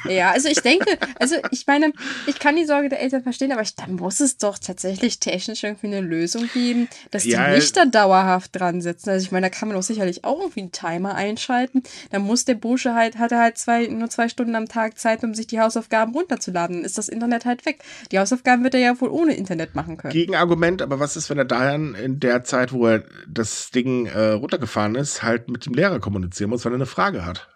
Ja, 0.09 0.31
also 0.31 0.49
ich 0.49 0.59
denke, 0.61 0.97
also 1.19 1.35
ich 1.51 1.65
meine, 1.67 1.93
ich 2.27 2.39
kann 2.39 2.55
die 2.55 2.65
Sorge 2.65 2.89
der 2.89 2.99
Eltern 3.01 3.23
verstehen, 3.23 3.51
aber 3.51 3.61
ich, 3.61 3.75
da 3.75 3.85
muss 3.95 4.19
es 4.19 4.37
doch 4.37 4.57
tatsächlich 4.57 5.19
technisch 5.19 5.63
irgendwie 5.63 5.87
eine 5.87 6.01
Lösung 6.01 6.49
geben, 6.53 6.87
dass 7.11 7.23
die 7.23 7.31
Ja, 7.31 7.49
nicht 7.49 7.75
da 7.77 7.85
dauerhaft 7.85 8.55
dran 8.55 8.81
sitzen. 8.81 9.09
Also 9.09 9.25
ich 9.25 9.31
meine, 9.31 9.47
da 9.47 9.49
kann 9.49 9.67
man 9.67 9.77
doch 9.77 9.83
sicherlich 9.83 10.23
auch 10.23 10.39
irgendwie 10.39 10.61
einen 10.61 10.71
Timer 10.71 11.15
einschalten. 11.15 11.83
Da 12.11 12.19
muss 12.19 12.45
der 12.45 12.55
Bursche 12.55 12.93
halt, 12.93 13.17
hat 13.17 13.31
er 13.31 13.39
halt 13.39 13.57
zwei, 13.57 13.87
nur 13.87 14.09
zwei 14.09 14.29
Stunden 14.29 14.55
am 14.55 14.67
Tag 14.67 14.97
Zeit, 14.97 15.23
um 15.23 15.33
sich 15.33 15.47
die 15.47 15.59
Hausaufgaben 15.59 16.13
runterzuladen. 16.13 16.77
Dann 16.77 16.85
ist 16.85 16.97
das 16.97 17.09
Internet 17.09 17.45
halt 17.45 17.65
weg. 17.65 17.83
Die 18.11 18.19
Hausaufgaben 18.19 18.63
wird 18.63 18.73
er 18.75 18.81
ja 18.81 19.01
wohl 19.01 19.09
ohne 19.09 19.35
Internet 19.35 19.75
machen 19.75 19.97
können. 19.97 20.13
Gegenargument, 20.13 20.81
aber 20.81 20.99
was 20.99 21.15
ist, 21.15 21.29
wenn 21.29 21.37
er 21.37 21.45
daher 21.45 21.75
in 21.75 22.19
der 22.19 22.43
Zeit, 22.43 22.73
wo 22.73 22.87
er 22.87 23.03
das 23.27 23.71
Ding 23.71 24.05
äh, 24.07 24.31
runtergefahren 24.31 24.95
ist, 24.95 25.23
halt 25.23 25.49
mit 25.49 25.65
dem 25.65 25.73
Lehrer 25.73 25.99
kommunizieren 25.99 26.49
muss, 26.49 26.65
weil 26.65 26.73
er 26.73 26.75
eine 26.75 26.85
Frage 26.85 27.25
hat? 27.25 27.52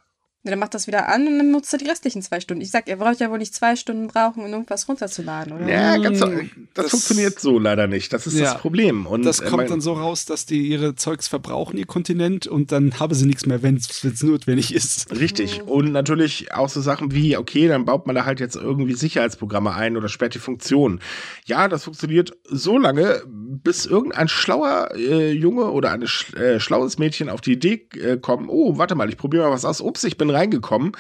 Ja, 0.48 0.52
dann 0.52 0.60
macht 0.60 0.74
das 0.74 0.88
wieder 0.88 1.10
an 1.10 1.28
und 1.28 1.38
dann 1.38 1.52
nutzt 1.52 1.72
er 1.74 1.78
die 1.80 1.88
restlichen 1.88 2.22
zwei 2.22 2.40
Stunden. 2.40 2.62
Ich 2.62 2.72
sag, 2.72 2.88
er 2.88 2.96
braucht 2.96 3.20
ja 3.20 3.30
wohl 3.30 3.38
nicht 3.38 3.54
zwei 3.54 3.76
Stunden 3.76 4.08
brauchen, 4.08 4.44
um 4.44 4.52
irgendwas 4.52 4.88
runterzuladen, 4.88 5.54
oder? 5.54 5.68
Ja, 5.70 5.98
ganz 5.98 6.20
so, 6.20 6.26
das, 6.28 6.46
das- 6.74 6.90
funktioniert 6.92 7.40
so 7.40 7.60
leider 7.60 7.86
nicht. 7.88 8.12
Das 8.14 8.26
ist 8.26 8.36
Ja, 8.40 8.54
das 8.54 8.62
Problem. 8.62 9.06
Und 9.06 9.24
das 9.24 9.40
äh, 9.42 9.44
kommt 9.46 9.58
mein- 9.64 9.70
dann 9.70 9.82
so 9.82 9.94
raus, 9.94 10.26
dass 10.26 10.46
die 10.46 10.66
ihre 10.68 10.96
Zeugs 10.96 11.28
verbrauchen, 11.28 11.78
ihr 11.78 11.86
Kontinent, 11.86 12.48
und 12.48 12.72
dann 12.72 13.00
haben 13.00 13.14
sie 13.14 13.26
nichts 13.26 13.46
mehr, 13.46 13.62
wenn 13.62 13.76
es 13.76 14.04
notwendig 14.24 14.74
ist. 14.74 15.12
Richtig. 15.20 15.62
Und 15.64 15.92
natürlich 15.92 16.54
auch 16.54 16.70
so 16.70 16.82
Sachen 16.82 17.12
wie, 17.12 17.36
okay, 17.38 17.68
dann 17.68 17.86
baut 17.86 18.08
man 18.08 18.16
da 18.16 18.26
halt 18.26 18.40
jetzt 18.40 18.56
irgendwie 18.56 18.94
Sicherheitsprogramme 18.94 19.74
ein 19.74 19.98
oder 19.98 20.08
sperrt 20.08 20.34
die 20.34 20.40
Funktion. 20.40 21.02
Ja, 21.46 21.68
das 21.68 21.84
funktioniert 21.84 22.32
so 22.46 22.78
lange, 22.78 23.22
bis 23.50 23.86
irgendein 23.86 24.28
schlauer 24.28 24.90
äh, 24.96 25.32
Junge 25.32 25.72
oder 25.72 25.92
ein 25.92 26.06
sch 26.06 26.34
äh, 26.36 26.60
schlaues 26.60 26.98
Mädchen 26.98 27.30
auf 27.30 27.40
die 27.40 27.54
Idee 27.54 27.88
äh, 27.96 28.18
kommt, 28.18 28.50
oh, 28.50 28.78
warte 28.78 28.96
mal, 28.96 29.08
ich 29.10 29.18
probiere 29.18 29.46
mal 29.46 29.52
was 29.52 29.64
aus. 29.64 29.80
Ups, 29.80 30.04
ich 30.04 30.18
bin 30.18 30.30
reingekommen. 30.30 30.92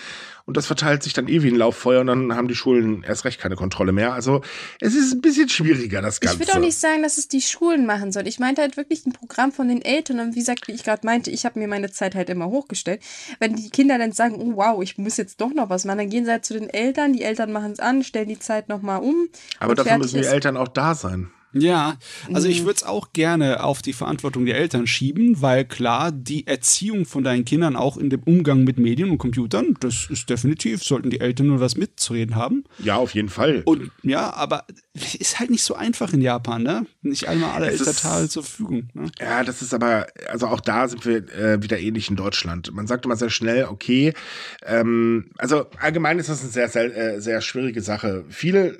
Und 0.45 0.55
das 0.55 0.65
verteilt 0.65 1.03
sich 1.03 1.11
dann 1.11 1.27
eh 1.27 1.43
wie 1.43 1.49
ein 1.49 1.57
Lauffeuer 1.57 1.99
und 1.99 2.07
dann 2.07 2.33
haben 2.33 2.47
die 2.47 2.55
Schulen 2.55 3.03
erst 3.03 3.25
recht 3.25 3.37
keine 3.37 3.57
Kontrolle 3.57 3.91
mehr. 3.91 4.13
Also 4.13 4.41
es 4.79 4.95
ist 4.95 5.13
ein 5.13 5.19
bisschen 5.19 5.49
schwieriger, 5.49 6.01
das 6.01 6.21
Ganze. 6.21 6.41
Ich 6.41 6.47
würde 6.47 6.57
auch 6.57 6.63
nicht 6.63 6.79
sagen, 6.79 7.03
dass 7.03 7.17
es 7.17 7.27
die 7.27 7.41
Schulen 7.41 7.85
machen 7.85 8.13
sollen. 8.13 8.27
Ich 8.27 8.39
meinte 8.39 8.61
halt 8.61 8.77
wirklich 8.77 9.05
ein 9.05 9.11
Programm 9.11 9.51
von 9.51 9.67
den 9.67 9.81
Eltern. 9.81 10.21
Und 10.21 10.35
wie 10.35 10.39
gesagt, 10.39 10.69
wie 10.69 10.71
ich 10.71 10.85
gerade 10.85 11.05
meinte, 11.05 11.31
ich 11.31 11.43
habe 11.43 11.59
mir 11.59 11.67
meine 11.67 11.91
Zeit 11.91 12.15
halt 12.15 12.29
immer 12.29 12.45
hochgestellt. 12.45 13.01
Wenn 13.39 13.57
die 13.57 13.69
Kinder 13.69 13.97
dann 13.97 14.13
sagen, 14.13 14.37
oh 14.39 14.55
wow, 14.55 14.81
ich 14.81 14.97
muss 14.97 15.17
jetzt 15.17 15.41
doch 15.41 15.53
noch 15.53 15.69
was 15.69 15.83
machen, 15.83 15.97
dann 15.97 16.09
gehen 16.09 16.23
sie 16.23 16.31
halt 16.31 16.45
zu 16.45 16.53
den 16.53 16.69
Eltern, 16.69 17.11
die 17.11 17.23
Eltern 17.23 17.51
machen 17.51 17.73
es 17.73 17.81
an, 17.81 18.05
stellen 18.05 18.29
die 18.29 18.39
Zeit 18.39 18.69
nochmal 18.69 19.01
um. 19.01 19.27
Aber 19.59 19.75
dafür 19.75 19.97
müssen 19.97 20.15
die 20.15 20.21
ist. 20.21 20.31
Eltern 20.31 20.55
auch 20.55 20.69
da 20.69 20.95
sein. 20.95 21.29
Ja, 21.61 21.97
also 22.33 22.47
ich 22.47 22.61
würde 22.61 22.75
es 22.77 22.83
auch 22.83 23.13
gerne 23.13 23.63
auf 23.63 23.81
die 23.81 23.93
Verantwortung 23.93 24.45
der 24.45 24.57
Eltern 24.57 24.87
schieben, 24.87 25.41
weil 25.41 25.65
klar, 25.65 26.11
die 26.11 26.47
Erziehung 26.47 27.05
von 27.05 27.23
deinen 27.23 27.45
Kindern 27.45 27.75
auch 27.75 27.97
in 27.97 28.09
dem 28.09 28.23
Umgang 28.23 28.63
mit 28.63 28.77
Medien 28.77 29.09
und 29.09 29.17
Computern, 29.17 29.75
das 29.79 30.07
ist 30.09 30.29
definitiv, 30.29 30.83
sollten 30.83 31.09
die 31.09 31.19
Eltern 31.19 31.47
nur 31.47 31.59
was 31.59 31.77
mitzureden 31.77 32.35
haben. 32.35 32.63
Ja, 32.79 32.95
auf 32.97 33.13
jeden 33.15 33.29
Fall. 33.29 33.61
Und 33.65 33.91
ja, 34.03 34.33
aber 34.33 34.65
ist 34.93 35.39
halt 35.39 35.49
nicht 35.49 35.63
so 35.63 35.75
einfach 35.75 36.13
in 36.13 36.21
Japan, 36.21 36.63
ne? 36.63 36.85
Nicht 37.01 37.27
einmal 37.27 37.51
alle 37.51 37.67
Es 37.67 37.81
ist- 37.81 37.87
Elternteile 37.87 38.29
zur 38.29 38.43
Verfügung. 38.43 38.89
Ne? 38.93 39.09
Ja, 39.19 39.43
das 39.43 39.61
ist 39.61 39.73
aber, 39.73 40.07
also 40.29 40.47
auch 40.47 40.59
da 40.59 40.87
sind 40.87 41.05
wir 41.05 41.17
äh, 41.37 41.61
wieder 41.63 41.79
ähnlich 41.79 42.09
in 42.09 42.15
Deutschland. 42.15 42.73
Man 42.73 42.87
sagt 42.87 43.05
immer 43.05 43.15
sehr 43.15 43.29
schnell, 43.29 43.65
okay, 43.65 44.13
ähm, 44.65 45.31
also 45.37 45.65
allgemein 45.79 46.19
ist 46.19 46.29
das 46.29 46.41
eine 46.41 46.49
sehr, 46.49 46.69
sehr, 46.69 46.95
äh, 47.15 47.21
sehr 47.21 47.41
schwierige 47.41 47.81
Sache. 47.81 48.25
Viele, 48.29 48.77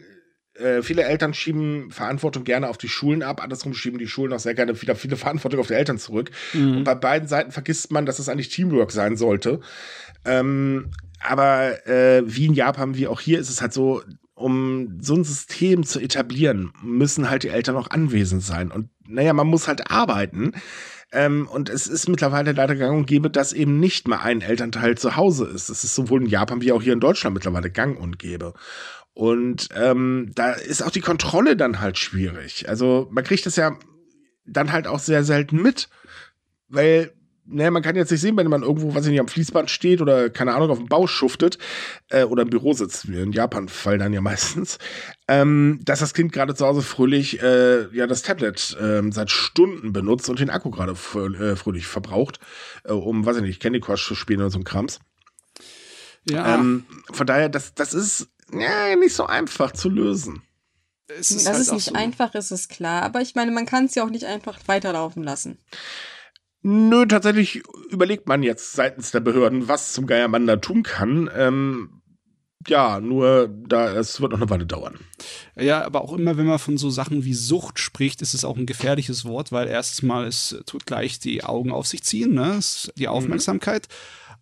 äh, 0.59 0.81
viele 0.81 1.03
Eltern 1.03 1.33
schieben 1.33 1.91
Verantwortung 1.91 2.43
gerne 2.43 2.69
auf 2.69 2.77
die 2.77 2.89
Schulen 2.89 3.23
ab, 3.23 3.41
andersrum 3.41 3.73
schieben 3.73 3.99
die 3.99 4.07
Schulen 4.07 4.33
auch 4.33 4.39
sehr 4.39 4.53
gerne 4.53 4.81
wieder 4.81 4.95
viele 4.95 5.15
Verantwortung 5.15 5.59
auf 5.59 5.67
die 5.67 5.73
Eltern 5.73 5.97
zurück. 5.97 6.31
Und 6.77 6.83
bei 6.83 6.95
beiden 6.95 7.27
Seiten 7.27 7.51
vergisst 7.51 7.91
man, 7.91 8.05
dass 8.05 8.19
es 8.19 8.29
eigentlich 8.29 8.49
Teamwork 8.49 8.91
sein 8.91 9.17
sollte. 9.17 9.59
Ähm, 10.25 10.91
aber 11.19 11.87
äh, 11.87 12.23
wie 12.25 12.45
in 12.45 12.53
Japan, 12.53 12.95
wie 12.95 13.07
auch 13.07 13.19
hier, 13.19 13.39
ist 13.39 13.49
es 13.49 13.61
halt 13.61 13.73
so, 13.73 14.01
um 14.35 14.99
so 15.01 15.15
ein 15.15 15.23
System 15.23 15.83
zu 15.83 15.99
etablieren, 15.99 16.71
müssen 16.83 17.29
halt 17.29 17.43
die 17.43 17.49
Eltern 17.49 17.75
auch 17.75 17.89
anwesend 17.89 18.43
sein. 18.43 18.71
Und 18.71 18.89
naja, 19.07 19.33
man 19.33 19.47
muss 19.47 19.67
halt 19.67 19.89
arbeiten. 19.89 20.53
Ähm, 21.11 21.47
und 21.47 21.69
es 21.69 21.87
ist 21.87 22.09
mittlerweile 22.09 22.51
leider 22.51 22.75
gang 22.75 22.97
und 22.97 23.05
gäbe, 23.07 23.29
dass 23.29 23.53
eben 23.53 23.79
nicht 23.79 24.07
mal 24.07 24.19
ein 24.19 24.41
Elternteil 24.41 24.97
zu 24.97 25.15
Hause 25.15 25.45
ist. 25.45 25.69
Das 25.69 25.83
ist 25.85 25.95
sowohl 25.95 26.21
in 26.21 26.27
Japan 26.27 26.61
wie 26.61 26.73
auch 26.73 26.81
hier 26.81 26.93
in 26.93 26.99
Deutschland 26.99 27.33
mittlerweile 27.33 27.71
gang 27.71 27.97
und 27.99 28.19
gäbe. 28.19 28.53
Und 29.17 29.69
ähm, 29.73 30.29
da 30.35 30.51
ist 30.51 30.83
auch 30.83 30.91
die 30.91 31.01
Kontrolle 31.01 31.57
dann 31.57 31.81
halt 31.81 31.97
schwierig. 31.97 32.69
Also 32.69 33.07
man 33.09 33.23
kriegt 33.23 33.47
das 33.47 33.55
ja 33.55 33.75
dann 34.45 34.71
halt 34.71 34.85
auch 34.85 34.99
sehr 34.99 35.23
selten 35.23 35.59
mit, 35.59 35.89
weil 36.67 37.11
ne, 37.43 37.71
man 37.71 37.81
kann 37.81 37.95
jetzt 37.95 38.11
nicht 38.11 38.21
sehen, 38.21 38.37
wenn 38.37 38.47
man 38.47 38.61
irgendwo, 38.61 38.93
was 38.93 39.05
ich 39.05 39.09
nicht, 39.09 39.19
am 39.19 39.27
Fließband 39.27 39.71
steht 39.71 40.01
oder 40.01 40.29
keine 40.29 40.53
Ahnung, 40.53 40.69
auf 40.69 40.77
dem 40.77 40.87
Bau 40.87 41.07
schuftet 41.07 41.57
äh, 42.09 42.25
oder 42.25 42.43
im 42.43 42.51
Büro 42.51 42.73
sitzt, 42.73 43.11
wie 43.11 43.19
in 43.19 43.31
Japan 43.31 43.69
fallen 43.69 44.01
dann 44.01 44.13
ja 44.13 44.21
meistens, 44.21 44.77
ähm, 45.27 45.79
dass 45.83 45.99
das 45.99 46.13
Kind 46.13 46.31
gerade 46.31 46.53
zu 46.53 46.67
Hause 46.67 46.83
fröhlich 46.83 47.41
äh, 47.41 47.87
ja 47.95 48.05
das 48.05 48.21
Tablet 48.21 48.77
ähm, 48.79 49.11
seit 49.11 49.31
Stunden 49.31 49.93
benutzt 49.93 50.29
und 50.29 50.37
den 50.37 50.51
Akku 50.51 50.69
gerade 50.69 50.93
frö 50.93 51.33
äh, 51.33 51.55
fröhlich 51.55 51.87
verbraucht, 51.87 52.39
äh, 52.83 52.91
um, 52.91 53.25
weiß 53.25 53.37
ich 53.37 53.41
nicht, 53.41 53.59
Candy 53.63 53.79
Crush 53.79 54.07
zu 54.07 54.13
spielen 54.13 54.41
oder 54.41 54.51
so 54.51 54.59
ein 54.59 54.63
Krams. 54.63 54.99
Ja, 56.29 56.53
Ähm, 56.53 56.85
von 57.11 57.25
daher, 57.25 57.49
das, 57.49 57.73
das 57.73 57.95
ist 57.95 58.29
ja, 58.53 58.95
nicht 58.95 59.13
so 59.15 59.25
einfach 59.25 59.71
zu 59.71 59.89
lösen. 59.89 60.41
es 61.07 61.29
Das 61.29 61.45
halt 61.47 61.57
ist 61.59 61.69
auch 61.69 61.73
nicht 61.75 61.85
so. 61.85 61.93
einfach, 61.95 62.35
ist 62.35 62.51
es 62.51 62.67
klar. 62.67 63.03
Aber 63.03 63.21
ich 63.21 63.35
meine, 63.35 63.51
man 63.51 63.65
kann 63.65 63.85
es 63.85 63.95
ja 63.95 64.03
auch 64.03 64.09
nicht 64.09 64.25
einfach 64.25 64.59
weiterlaufen 64.67 65.23
lassen. 65.23 65.57
Nö, 66.61 67.05
tatsächlich 67.05 67.63
überlegt 67.89 68.27
man 68.27 68.43
jetzt 68.43 68.73
seitens 68.73 69.11
der 69.11 69.19
Behörden, 69.19 69.67
was 69.67 69.93
zum 69.93 70.07
Geier 70.07 70.27
man 70.27 70.47
da 70.47 70.57
tun 70.57 70.83
kann. 70.83 71.29
Ähm, 71.33 72.01
ja, 72.67 72.99
nur 72.99 73.47
da, 73.47 73.91
es 73.93 74.19
wird 74.19 74.31
noch 74.33 74.39
eine 74.41 74.49
Weile 74.49 74.65
dauern. 74.65 74.99
Ja, 75.55 75.85
aber 75.85 76.01
auch 76.01 76.13
immer, 76.13 76.35
wenn 76.35 76.47
man 76.47 76.59
von 76.59 76.77
so 76.77 76.89
Sachen 76.89 77.23
wie 77.23 77.33
Sucht 77.33 77.79
spricht, 77.79 78.21
ist 78.21 78.33
es 78.33 78.43
auch 78.43 78.57
ein 78.57 78.65
gefährliches 78.65 79.23
Wort, 79.23 79.51
weil 79.53 79.67
erstens 79.67 80.01
mal 80.01 80.25
es 80.25 80.57
tut 80.65 80.85
gleich 80.85 81.19
die 81.19 81.43
Augen 81.43 81.71
auf 81.71 81.87
sich 81.87 82.03
ziehen, 82.03 82.33
ne? 82.33 82.55
Es 82.57 82.85
ist 82.85 82.93
die 82.97 83.07
Aufmerksamkeit. 83.07 83.87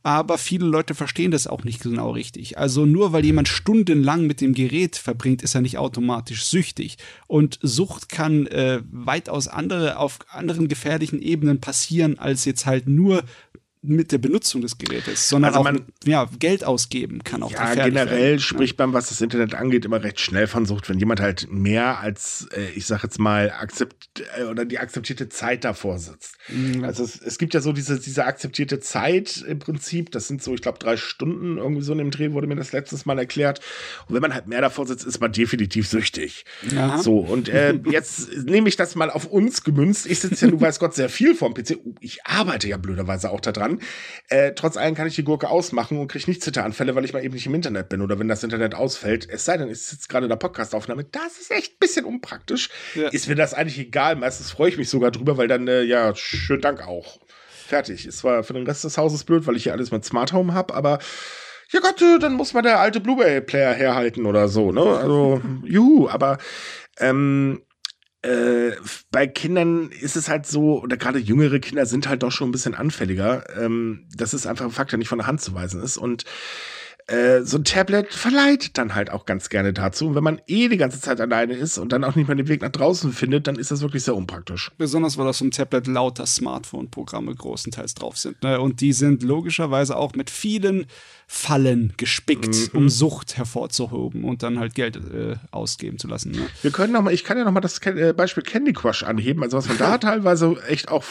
Aber 0.06 0.38
viele 0.38 0.68
Leute 0.68 0.94
verstehen 0.94 1.32
das 1.32 1.48
auch 1.48 1.64
nicht 1.64 1.82
genau 1.82 2.12
richtig. 2.12 2.60
Also 2.60 2.86
nur 2.86 3.12
weil 3.12 3.26
jemand 3.26 3.48
stundenlang 3.48 4.28
mit 4.28 4.40
dem 4.40 4.54
Gerät 4.54 4.98
verbringt, 4.98 5.42
ist 5.42 5.56
er 5.56 5.62
nicht 5.62 5.80
automatisch 5.80 6.46
süchtig. 6.46 6.98
Und 7.26 7.58
Sucht 7.64 8.08
kann 8.08 8.46
äh, 8.46 8.84
weitaus 8.92 9.48
andere 9.48 9.98
auf 9.98 10.20
anderen 10.30 10.68
gefährlichen 10.68 11.24
Ebenen 11.24 11.60
passieren, 11.60 12.20
als 12.20 12.46
jetzt 12.46 12.68
halt 12.68 12.88
nur 12.88 13.24
mit 13.88 14.12
der 14.12 14.18
Benutzung 14.18 14.62
des 14.62 14.78
Gerätes, 14.78 15.30
sondern 15.30 15.50
Also 15.50 15.60
auch 15.60 15.64
man- 15.64 15.74
mit, 15.76 15.84
ja, 16.06 16.30
Geld 16.40 16.64
ausgeben 16.64 17.24
kann 17.24 17.44
auch 17.44 17.52
Ja, 17.52 17.74
generell 17.76 18.22
werden. 18.32 18.40
spricht 18.40 18.78
man, 18.80 18.94
was 18.94 19.10
das 19.10 19.22
Internet 19.22 19.56
angeht, 19.56 19.86
immer 19.86 20.04
recht 20.04 20.20
schnell 20.20 20.48
von 20.48 20.66
Sucht, 20.66 20.90
wenn 20.90 21.00
jemand 21.00 21.20
halt 21.20 21.48
mehr 21.52 22.00
als, 22.00 22.48
äh, 22.56 22.70
ich 22.76 22.86
sag 22.86 23.04
jetzt 23.04 23.20
mal, 23.20 23.52
akzept 23.52 24.22
äh, 24.38 24.44
oder 24.44 24.66
die 24.66 24.80
akzeptierte 24.80 25.30
Zeit 25.30 25.64
davor 25.64 26.00
sitzt. 26.00 26.38
Ja. 26.50 26.88
Also 26.88 27.04
es, 27.04 27.20
es 27.22 27.38
gibt 27.38 27.54
ja 27.54 27.62
so 27.62 27.72
diese, 27.74 28.00
diese 28.00 28.26
akzeptierte 28.26 28.80
Zeit 28.80 29.44
im 29.48 29.60
Prinzip, 29.60 30.12
das 30.12 30.28
sind 30.28 30.42
so, 30.44 30.54
ich 30.54 30.62
glaube, 30.62 30.80
drei 30.80 30.98
Stunden 30.98 31.58
irgendwie 31.58 31.82
so 31.84 31.92
in 31.92 31.98
dem 32.00 32.12
Dreh, 32.12 32.32
wurde 32.32 32.48
mir 32.48 32.56
das 32.56 32.72
letztes 32.72 33.06
Mal 33.06 33.18
erklärt. 33.20 33.60
Und 34.08 34.16
wenn 34.16 34.22
man 34.22 34.34
halt 34.34 34.48
mehr 34.48 34.62
davor 34.62 34.86
sitzt, 34.88 35.06
ist 35.06 35.20
man 35.20 35.32
definitiv 35.32 35.88
süchtig. 35.88 36.46
Ja. 36.72 36.98
So, 36.98 37.20
und 37.20 37.50
äh, 37.50 37.74
jetzt 37.92 38.32
nehme 38.46 38.70
ich 38.70 38.76
das 38.76 38.96
mal 38.96 39.10
auf 39.10 39.26
uns 39.26 39.64
gemünzt. 39.64 40.06
Ich 40.08 40.20
sitze 40.20 40.46
ja, 40.46 40.52
du 40.52 40.60
weißt 40.62 40.80
Gott, 40.80 40.94
sehr 40.96 41.10
viel 41.10 41.36
vorm 41.36 41.54
PC. 41.54 41.78
Uh, 41.84 41.94
Ich 42.00 42.26
arbeite 42.26 42.68
ja 42.68 42.78
blöderweise 42.78 43.30
auch 43.32 43.40
daran. 43.42 43.75
Äh, 44.30 44.54
trotz 44.54 44.78
allem 44.78 44.96
kann 44.96 45.08
ich 45.08 45.16
die 45.16 45.24
Gurke 45.24 45.50
ausmachen 45.50 46.00
und 46.00 46.08
kriege 46.08 46.30
nicht 46.30 46.44
Zitteranfälle, 46.44 46.96
weil 46.96 47.06
ich 47.06 47.14
mal 47.14 47.24
eben 47.24 47.34
nicht 47.34 47.46
im 47.46 47.54
Internet 47.54 47.90
bin 47.90 48.02
oder 48.02 48.20
wenn 48.20 48.28
das 48.28 48.44
Internet 48.44 48.76
ausfällt. 48.76 49.28
Es 49.30 49.46
sei 49.46 49.58
denn, 49.58 49.70
es 49.70 49.84
ist 49.84 49.92
jetzt 49.94 50.10
gerade 50.10 50.26
in 50.26 50.30
der 50.30 50.38
Podcastaufnahme. 50.38 51.04
Das 51.06 51.38
ist 51.40 51.52
echt 51.52 51.74
ein 51.74 51.80
bisschen 51.80 52.06
unpraktisch. 52.06 52.70
Ja. 52.96 53.10
Ist 53.10 53.28
mir 53.28 53.36
das 53.36 53.54
eigentlich 53.54 53.80
egal. 53.80 54.16
Meistens 54.16 54.52
freue 54.52 54.70
ich 54.70 54.78
mich 54.78 54.90
sogar 54.90 55.12
drüber, 55.12 55.38
weil 55.38 55.48
dann, 55.48 55.68
äh, 55.68 55.84
ja, 55.84 56.16
schönen 56.16 56.62
Dank 56.62 56.86
auch. 56.86 57.20
Fertig. 57.68 58.06
Es 58.06 58.24
war 58.24 58.44
für 58.44 58.54
den 58.54 58.66
Rest 58.66 58.84
des 58.84 58.98
Hauses 58.98 59.24
blöd, 59.24 59.48
weil 59.48 59.56
ich 59.56 59.64
hier 59.64 59.74
alles 59.74 59.92
mit 59.92 60.06
Smart 60.06 60.34
Home 60.34 60.54
habe, 60.54 60.74
aber 60.74 61.00
ja 61.72 61.80
Gott, 61.80 62.02
äh, 62.02 62.20
dann 62.20 62.34
muss 62.34 62.54
man 62.54 62.64
der 62.64 62.80
alte 62.80 63.00
Blu-ray-Player 63.00 63.74
herhalten 63.74 64.26
oder 64.26 64.48
so, 64.48 64.72
ne? 64.72 64.82
Also, 64.82 65.42
juhu, 65.64 66.08
aber 66.08 66.38
ähm, 67.00 67.62
äh, 68.26 68.76
bei 69.12 69.28
Kindern 69.28 69.90
ist 69.92 70.16
es 70.16 70.28
halt 70.28 70.46
so, 70.46 70.82
oder 70.82 70.98
gerade 70.98 71.20
jüngere 71.20 71.60
Kinder 71.60 71.86
sind 71.86 72.08
halt 72.08 72.24
doch 72.24 72.32
schon 72.32 72.50
ein 72.50 72.52
bisschen 72.52 72.76
anfälliger. 72.76 73.44
Ähm, 73.58 74.08
das 74.16 74.34
ist 74.34 74.48
einfach 74.48 74.66
ein 74.66 74.72
Fakt, 74.72 74.92
der 74.92 75.00
nicht 75.00 75.10
von 75.10 75.20
der 75.20 75.28
Hand 75.28 75.42
zu 75.42 75.54
weisen 75.54 75.82
ist. 75.82 75.98
Und 75.98 76.24
äh, 77.08 77.42
so 77.44 77.58
ein 77.58 77.64
Tablet 77.64 78.12
verleitet 78.12 78.78
dann 78.80 78.96
halt 78.96 79.12
auch 79.12 79.26
ganz 79.28 79.50
gerne 79.50 79.74
dazu. 79.74 80.08
Und 80.08 80.16
wenn 80.16 80.24
man 80.24 80.42
eh 80.48 80.70
die 80.70 80.78
ganze 80.78 81.00
Zeit 81.00 81.22
alleine 81.22 81.54
ist 81.54 81.78
und 81.78 81.92
dann 81.92 82.04
auch 82.04 82.16
nicht 82.16 82.28
mehr 82.28 82.36
den 82.36 82.48
Weg 82.48 82.62
nach 82.64 82.72
draußen 82.72 83.14
findet, 83.14 83.46
dann 83.46 83.58
ist 83.58 83.70
das 83.70 83.82
wirklich 83.82 84.04
sehr 84.04 84.16
unpraktisch. 84.16 84.72
Besonders 84.80 85.16
weil 85.18 85.28
auf 85.28 85.36
so 85.36 85.44
einem 85.46 85.52
Tablet 85.52 85.86
lauter 85.86 86.26
Smartphone-Programme 86.26 87.36
großenteils 87.36 87.94
drauf 87.94 88.18
sind. 88.18 88.42
Ne? 88.42 88.60
Und 88.60 88.82
die 88.82 88.92
sind 88.92 89.22
logischerweise 89.22 89.98
auch 89.98 90.14
mit 90.16 90.32
vielen 90.32 90.88
Fallen 91.28 91.94
gespickt, 91.98 92.74
Mhm. 92.74 92.78
um 92.78 92.90
Sucht 92.90 93.38
hervorzuhoben 93.38 94.24
und 94.24 94.42
dann 94.42 94.58
halt 94.58 94.74
Geld 94.74 94.96
äh, 94.96 95.36
ausgeben 95.52 96.00
zu 96.00 96.08
lassen. 96.08 96.32
Ne? 96.32 96.48
Wir 96.64 96.72
können 96.72 96.94
noch 96.94 97.04
mal, 97.04 97.14
ich 97.14 97.24
kann 97.24 97.38
ja 97.38 97.44
noch 97.44 97.52
mal 97.52 97.62
das 97.62 97.78
äh, 97.86 98.14
Beispiel 98.18 98.42
Candy 98.44 98.74
Crush 98.74 99.04
anheben. 99.04 99.44
Also 99.44 99.58
was 99.58 99.68
man 99.68 99.78
da 99.78 99.98
teilweise 100.00 100.56
echt 100.68 100.90
auch 100.90 101.04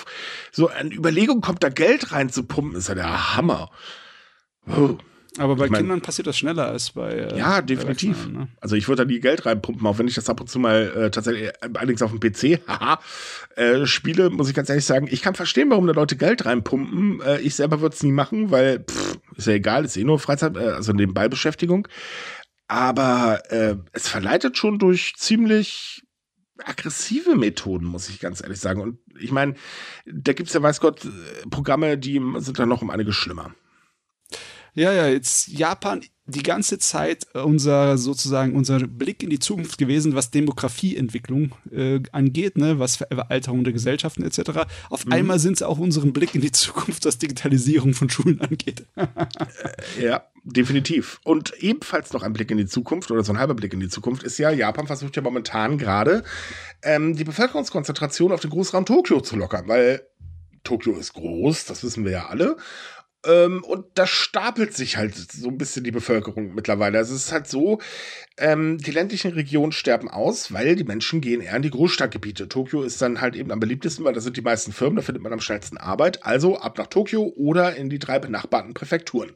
so 0.51 0.69
an 0.71 0.91
Überlegung 0.91 1.41
kommt, 1.41 1.63
da 1.63 1.69
Geld 1.69 2.11
reinzupumpen, 2.11 2.77
ist 2.79 2.89
ja 2.89 2.95
der 2.97 3.37
Hammer. 3.37 3.71
Oh. 4.67 4.97
Aber 5.39 5.57
bei 5.57 5.65
Ich 5.65 5.71
mein- 5.73 5.81
Kindern 5.81 6.01
passiert 6.01 6.29
das 6.29 6.39
schneller 6.39 6.67
als 6.69 6.93
bei. 6.93 7.11
Äh, 7.13 7.37
Ja, 7.39 7.61
definitiv. 7.61 8.29
Ne? 8.29 8.49
Also 8.61 8.77
ich 8.77 8.87
würde 8.87 9.05
da 9.05 9.11
nie 9.13 9.19
Geld 9.19 9.45
reinpumpen, 9.47 9.85
auch 9.87 9.99
wenn 9.99 10.07
ich 10.07 10.15
das 10.15 10.29
ab 10.31 10.41
und 10.41 10.49
zu 10.49 10.61
mal 10.61 10.93
äh, 10.97 11.11
tatsächlich, 11.11 11.49
äh, 11.49 11.53
allerdings 11.75 12.03
auf 12.03 12.13
dem 12.13 12.21
PC, 12.21 12.61
haha, 12.69 13.01
äh, 13.57 13.85
spiele, 13.87 14.31
muss 14.31 14.49
ich 14.49 14.55
ganz 14.55 14.69
ehrlich 14.69 14.85
sagen, 14.85 15.09
ich 15.11 15.23
kann 15.23 15.35
verstehen, 15.35 15.71
warum 15.71 15.87
da 15.89 15.93
Leute 15.93 16.17
Geld 16.17 16.45
reinpumpen. 16.47 17.21
Äh, 17.23 17.41
ich 17.41 17.57
selber 17.57 17.81
würde 17.81 17.95
es 17.97 18.03
nie 18.05 18.13
machen, 18.13 18.51
weil, 18.53 18.85
pff, 18.89 19.19
ist 19.37 19.47
ja 19.49 19.55
egal, 19.55 19.85
ist 19.85 19.97
eh 19.97 20.05
nur 20.05 20.21
Freizeit, 20.21 20.57
äh, 20.57 20.61
also 20.71 20.93
Nebenbeibeschäftigung. 20.93 21.89
Aber 22.69 23.43
äh, 23.51 23.77
es 23.93 24.09
verleitet 24.09 24.57
schon 24.57 24.79
durch 24.79 25.15
ziemlich 25.17 26.03
aggressive 26.65 27.35
Methoden, 27.35 27.87
muss 27.87 28.09
ich 28.09 28.21
ganz 28.21 28.41
ehrlich 28.41 28.61
sagen. 28.61 28.81
Und 28.81 28.99
ich 29.19 29.33
meine, 29.33 29.55
da 30.07 30.33
gibt's 30.33 30.53
ja, 30.55 30.63
weiß 30.63 30.81
Gott, 30.81 31.05
äh, 31.05 31.09
Programme, 31.51 31.99
die 31.99 32.23
sind 32.37 32.59
dann 32.59 32.69
noch 32.69 32.81
um 32.83 32.91
einiges 32.91 33.17
schlimmer. 33.17 33.55
Ja, 34.75 34.93
ja, 34.93 35.09
jetzt 35.09 35.49
Japan 35.49 36.03
die 36.27 36.43
ganze 36.43 36.79
Zeit 36.79 37.27
unser 37.35 37.99
sozusagen 37.99 38.57
unser 38.57 38.79
Blick 38.79 39.23
in 39.23 39.29
die 39.29 39.39
Zukunft 39.39 39.77
gewesen, 39.77 40.15
was 40.15 40.31
Demografieentwicklung 40.31 41.53
äh, 41.71 42.01
angeht, 42.13 42.57
ne, 42.57 42.79
was 42.79 42.97
Veralterung 42.97 43.63
der 43.63 43.75
Gesellschaften 43.75 44.23
etc. 44.23 44.67
Auf 44.89 45.07
einmal 45.11 45.39
sind 45.39 45.59
sie 45.59 45.69
auch 45.69 45.79
unseren 45.79 46.15
Blick 46.15 46.35
in 46.35 46.41
die 46.41 46.53
Zukunft, 46.53 47.05
was 47.05 47.19
Digitalisierung 47.19 47.93
von 47.93 48.09
Schulen 48.09 48.41
angeht. 48.41 48.85
Ja, 50.01 50.25
definitiv. 50.45 51.21
Und 51.25 51.55
ebenfalls 51.63 52.13
noch 52.13 52.23
ein 52.23 52.33
Blick 52.33 52.51
in 52.51 52.59
die 52.59 52.67
Zukunft 52.67 53.11
oder 53.11 53.23
so 53.23 53.33
ein 53.33 53.39
halber 53.39 53.55
Blick 53.55 53.73
in 53.73 53.81
die 53.81 53.89
Zukunft 53.89 54.23
ist 54.23 54.39
ja, 54.39 54.51
Japan 54.51 54.87
versucht 54.87 55.17
ja 55.17 55.23
momentan 55.23 55.79
gerade 55.79 56.25
ähm, 56.83 57.17
die 57.17 57.25
Bevölkerungskonzentration 57.25 58.33
auf 58.33 58.41
den 58.41 58.51
Großraum 58.51 58.87
Tokio 58.87 59.21
zu 59.21 59.37
lockern, 59.37 59.69
weil 59.69 60.07
Tokio 60.65 60.97
ist 60.97 61.13
groß, 61.13 61.67
das 61.67 61.85
wissen 61.85 62.05
wir 62.05 62.13
ja 62.13 62.27
alle. 62.27 62.57
Ähm, 63.27 63.65
und 63.65 63.87
da 63.95 64.07
stapelt 64.07 64.75
sich 64.75 64.97
halt 64.97 65.15
so 65.15 65.49
ein 65.49 65.59
bisschen 65.59 65.85
die 65.85 65.91
Bevölkerung 65.91 66.55
mittlerweile. 66.55 66.99
Also 66.99 67.15
es 67.15 67.27
ist 67.27 67.33
halt 67.33 67.47
so, 67.47 67.81
ähm, 68.39 68.79
die 68.79 68.91
ländlichen 68.91 69.33
Regionen 69.33 69.73
sterben 69.73 70.11
aus, 70.11 70.53
weil 70.53 70.77
die 70.77 70.85
Menschen 70.85 71.21
gehen 71.21 71.41
eher 71.41 71.57
in 71.57 71.63
die 71.63 71.71
Großstadtgebiete. 71.71 72.49
Tokio 72.49 72.83
ist 72.83 73.01
dann 73.01 73.21
halt 73.21 73.37
eben 73.37 73.51
am 73.51 73.61
beliebtesten, 73.61 74.05
weil 74.05 74.15
da 74.15 74.21
sind 74.21 74.37
die 74.37 74.43
meisten 74.43 74.73
Firmen, 74.73 74.97
da 74.97 75.03
findet 75.03 75.23
man 75.23 75.33
am 75.33 75.41
schnellsten 75.41 75.79
Arbeit. 75.79 76.25
Also 76.25 76.59
ab 76.59 76.79
nach 76.79 76.89
Tokio 76.89 77.33
oder 77.37 77.77
in 77.77 77.91
die 77.91 77.99
drei 77.99 78.19
benachbarten 78.19 78.75
Präfekturen. 78.75 79.33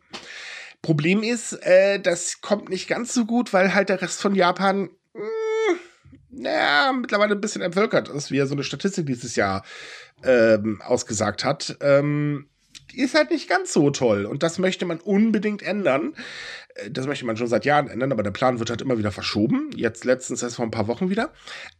Problem 0.82 1.22
ist, 1.22 1.54
äh, 1.64 1.98
das 1.98 2.40
kommt 2.40 2.68
nicht 2.68 2.88
ganz 2.88 3.12
so 3.12 3.24
gut, 3.24 3.52
weil 3.52 3.74
halt 3.74 3.88
der 3.88 4.00
Rest 4.00 4.20
von 4.20 4.34
Japan, 4.34 4.90
mh, 5.12 5.22
naja, 6.30 6.92
mittlerweile 6.92 7.34
ein 7.34 7.40
bisschen 7.40 7.62
entvölkert 7.62 8.08
ist, 8.08 8.30
wie 8.30 8.38
er 8.38 8.46
so 8.46 8.54
eine 8.54 8.62
Statistik 8.62 9.06
dieses 9.06 9.34
Jahr 9.34 9.64
ähm, 10.22 10.80
ausgesagt 10.84 11.44
hat. 11.44 11.76
Ähm, 11.80 12.48
ist 12.94 13.14
halt 13.14 13.30
nicht 13.30 13.48
ganz 13.48 13.72
so 13.72 13.90
toll. 13.90 14.24
Und 14.26 14.42
das 14.42 14.58
möchte 14.58 14.86
man 14.86 15.00
unbedingt 15.00 15.62
ändern. 15.62 16.14
Äh, 16.74 16.90
Das 16.90 17.06
möchte 17.06 17.26
man 17.26 17.36
schon 17.36 17.46
seit 17.46 17.64
Jahren 17.64 17.88
ändern, 17.88 18.12
aber 18.12 18.22
der 18.22 18.30
Plan 18.30 18.58
wird 18.58 18.70
halt 18.70 18.80
immer 18.82 18.98
wieder 18.98 19.12
verschoben. 19.12 19.70
Jetzt 19.74 20.04
letztens 20.04 20.42
erst 20.42 20.56
vor 20.56 20.64
ein 20.64 20.70
paar 20.70 20.88
Wochen 20.88 21.10
wieder. 21.10 21.32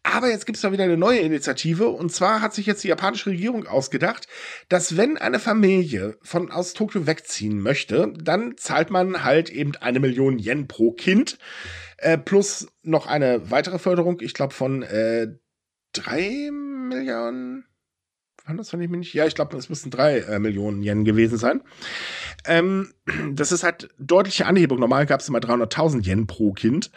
Aber 0.03 0.29
jetzt 0.29 0.47
gibt 0.47 0.57
es 0.57 0.63
mal 0.63 0.73
wieder 0.73 0.85
eine 0.85 0.97
neue 0.97 1.21
Initiative. 1.21 1.89
Und 1.89 2.13
zwar 2.13 2.41
hat 2.41 2.55
sich 2.55 2.67
jetzt 2.67 2.85
die 2.85 2.89
japanische 2.89 3.31
Regierung 3.31 3.67
ausgedacht, 3.67 4.29
dass 4.69 4.97
wenn 4.97 5.17
eine 5.19 5.39
Familie 5.39 6.17
von 6.23 6.51
aus 6.51 6.73
Tokio 6.75 7.07
wegziehen 7.07 7.61
möchte, 7.61 8.13
dann 8.21 8.57
zahlt 8.57 8.91
man 8.91 9.25
halt 9.25 9.51
eben 9.51 9.77
eine 9.77 10.01
Million 10.01 10.39
Yen 10.39 10.69
pro 10.69 10.93
Kind. 10.93 11.39
Äh, 11.97 12.17
plus 12.19 12.69
noch 12.83 13.07
eine 13.07 13.51
weitere 13.51 13.79
Förderung, 13.79 14.21
ich 14.21 14.35
glaube 14.35 14.55
von 14.55 14.83
äh, 14.83 15.29
drei 15.93 16.51
Millionen. 16.53 17.65
Waren 18.49 18.57
das, 18.57 18.73
wenn 18.73 18.81
ich 18.81 18.89
mich 18.89 19.01
nicht? 19.01 19.13
Ja, 19.13 19.27
ich 19.27 19.35
glaube, 19.35 19.55
es 19.59 19.69
müssten 19.69 19.91
drei 19.91 20.21
äh, 20.21 20.39
Millionen 20.39 20.83
Yen 20.83 21.05
gewesen 21.05 21.37
sein. 21.37 21.61
Ähm, 22.47 22.95
das 23.33 23.53
ist 23.53 23.63
halt 23.63 23.91
deutliche 23.99 24.47
Anhebung. 24.47 24.81
Normal 24.81 25.05
gab 25.05 25.21
es 25.21 25.29
immer 25.29 25.39
300.000 25.39 26.07
Yen 26.07 26.27
pro 26.27 26.55
Kind. 26.55 26.91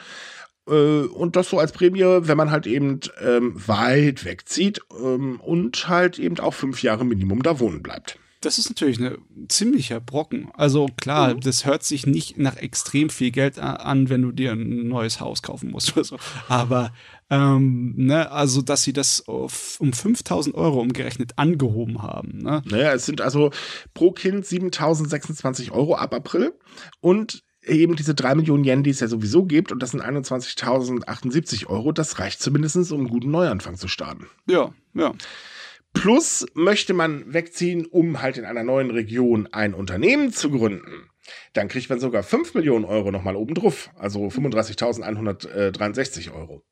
Äh, 0.65 1.01
und 1.01 1.35
das 1.35 1.49
so 1.49 1.59
als 1.59 1.73
Prämie, 1.73 2.05
wenn 2.05 2.37
man 2.37 2.51
halt 2.51 2.67
eben 2.67 3.01
ähm, 3.19 3.53
weit 3.67 4.23
wegzieht 4.23 4.79
ähm, 4.97 5.41
und 5.41 5.89
halt 5.89 6.19
eben 6.19 6.39
auch 6.39 6.53
fünf 6.53 6.83
Jahre 6.83 7.03
Minimum 7.03 7.43
da 7.43 7.59
wohnen 7.59 7.83
bleibt. 7.83 8.17
Das 8.39 8.57
ist 8.57 8.69
natürlich 8.69 8.99
ein 8.99 9.17
ziemlicher 9.49 9.99
Brocken. 9.99 10.49
Also 10.53 10.87
klar, 10.97 11.35
das 11.35 11.65
hört 11.65 11.83
sich 11.83 12.07
nicht 12.07 12.39
nach 12.39 12.55
extrem 12.55 13.09
viel 13.09 13.29
Geld 13.29 13.59
an, 13.59 14.09
wenn 14.09 14.23
du 14.23 14.31
dir 14.31 14.53
ein 14.53 14.87
neues 14.87 15.19
Haus 15.19 15.43
kaufen 15.43 15.69
musst 15.69 15.91
oder 15.95 16.05
so. 16.05 16.17
Aber 16.47 16.91
ähm, 17.31 17.93
ne, 17.95 18.29
also 18.29 18.61
dass 18.61 18.83
sie 18.83 18.91
das 18.91 19.27
auf, 19.27 19.79
um 19.79 19.93
5000 19.93 20.53
Euro 20.53 20.81
umgerechnet 20.81 21.31
angehoben 21.37 22.03
haben. 22.03 22.39
Ne? 22.39 22.61
Naja, 22.65 22.93
es 22.93 23.05
sind 23.05 23.21
also 23.21 23.51
pro 23.93 24.11
Kind 24.11 24.45
7.026 24.45 25.71
Euro 25.71 25.95
ab 25.95 26.13
April 26.13 26.53
und 26.99 27.43
eben 27.63 27.95
diese 27.95 28.13
3 28.13 28.35
Millionen 28.35 28.65
Yen, 28.65 28.83
die 28.83 28.89
es 28.89 28.99
ja 28.99 29.07
sowieso 29.07 29.45
gibt, 29.45 29.71
und 29.71 29.81
das 29.81 29.91
sind 29.91 30.03
21.078 30.03 31.67
Euro, 31.67 31.93
das 31.93 32.19
reicht 32.19 32.41
zumindest, 32.41 32.91
um 32.91 32.99
einen 32.99 33.09
guten 33.09 33.31
Neuanfang 33.31 33.77
zu 33.77 33.87
starten. 33.87 34.27
Ja, 34.47 34.73
ja. 34.93 35.13
Plus 35.93 36.45
möchte 36.53 36.93
man 36.93 37.33
wegziehen, 37.33 37.85
um 37.85 38.21
halt 38.21 38.37
in 38.37 38.45
einer 38.45 38.63
neuen 38.63 38.91
Region 38.91 39.47
ein 39.51 39.73
Unternehmen 39.73 40.33
zu 40.33 40.49
gründen. 40.49 41.09
Dann 41.53 41.69
kriegt 41.69 41.89
man 41.89 41.99
sogar 41.99 42.23
5 42.23 42.55
Millionen 42.55 42.83
Euro 42.83 43.11
nochmal 43.11 43.37
obendrauf, 43.37 43.89
also 43.97 44.27
35.163 44.27 46.33
Euro. 46.33 46.63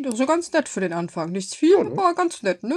Das 0.00 0.14
ist 0.14 0.20
ja 0.20 0.26
ganz 0.26 0.52
nett 0.52 0.68
für 0.68 0.80
den 0.80 0.92
Anfang. 0.92 1.32
Nichts 1.32 1.54
viel, 1.54 1.72
Ja, 1.72 1.84
ne? 1.84 1.90
aber 1.92 2.14
ganz 2.14 2.42
nett, 2.42 2.62
ne? 2.62 2.76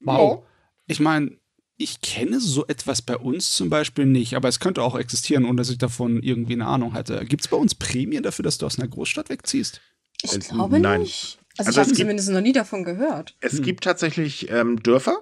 Wow. 0.00 0.44
Ich 0.86 1.00
meine, 1.00 1.36
ich 1.76 2.00
kenne 2.00 2.40
so 2.40 2.66
etwas 2.66 3.02
bei 3.02 3.16
uns 3.16 3.52
zum 3.54 3.70
Beispiel 3.70 4.06
nicht, 4.06 4.34
aber 4.34 4.48
es 4.48 4.60
könnte 4.60 4.82
auch 4.82 4.96
existieren, 4.96 5.44
ohne 5.44 5.56
dass 5.56 5.70
ich 5.70 5.78
davon 5.78 6.22
irgendwie 6.22 6.54
eine 6.54 6.66
Ahnung 6.66 6.92
hatte. 6.94 7.24
Gibt 7.24 7.42
es 7.42 7.48
bei 7.48 7.56
uns 7.56 7.74
Prämien 7.74 8.22
dafür, 8.22 8.42
dass 8.42 8.58
du 8.58 8.66
aus 8.66 8.78
einer 8.78 8.88
Großstadt 8.88 9.28
wegziehst? 9.28 9.80
Ich 10.22 10.34
Äh, 10.34 10.38
glaube 10.38 10.78
nein. 10.80 11.02
nicht. 11.02 11.38
Also, 11.58 11.68
Also 11.68 11.70
ich 11.70 11.76
habe 11.78 11.86
gibt- 11.88 11.98
zumindest 12.00 12.28
noch 12.30 12.40
nie 12.40 12.52
davon 12.52 12.84
gehört. 12.84 13.34
Es 13.40 13.60
gibt 13.62 13.84
tatsächlich 13.84 14.50
ähm, 14.50 14.82
Dörfer, 14.82 15.18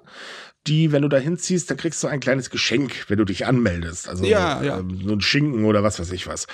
die, 0.66 0.92
wenn 0.92 1.02
du 1.02 1.08
da 1.08 1.18
hinziehst, 1.18 1.70
dann 1.70 1.76
kriegst 1.76 2.02
du 2.02 2.06
ein 2.06 2.20
kleines 2.20 2.48
Geschenk, 2.50 3.04
wenn 3.08 3.18
du 3.18 3.24
dich 3.24 3.46
anmeldest. 3.46 4.08
Also 4.08 4.24
Ja, 4.24 4.62
ja. 4.62 4.78
Ähm, 4.78 5.02
so 5.04 5.12
ein 5.12 5.20
Schinken 5.20 5.64
oder 5.64 5.82
was 5.82 6.00
weiß 6.00 6.10
ich 6.12 6.26
was. 6.26 6.46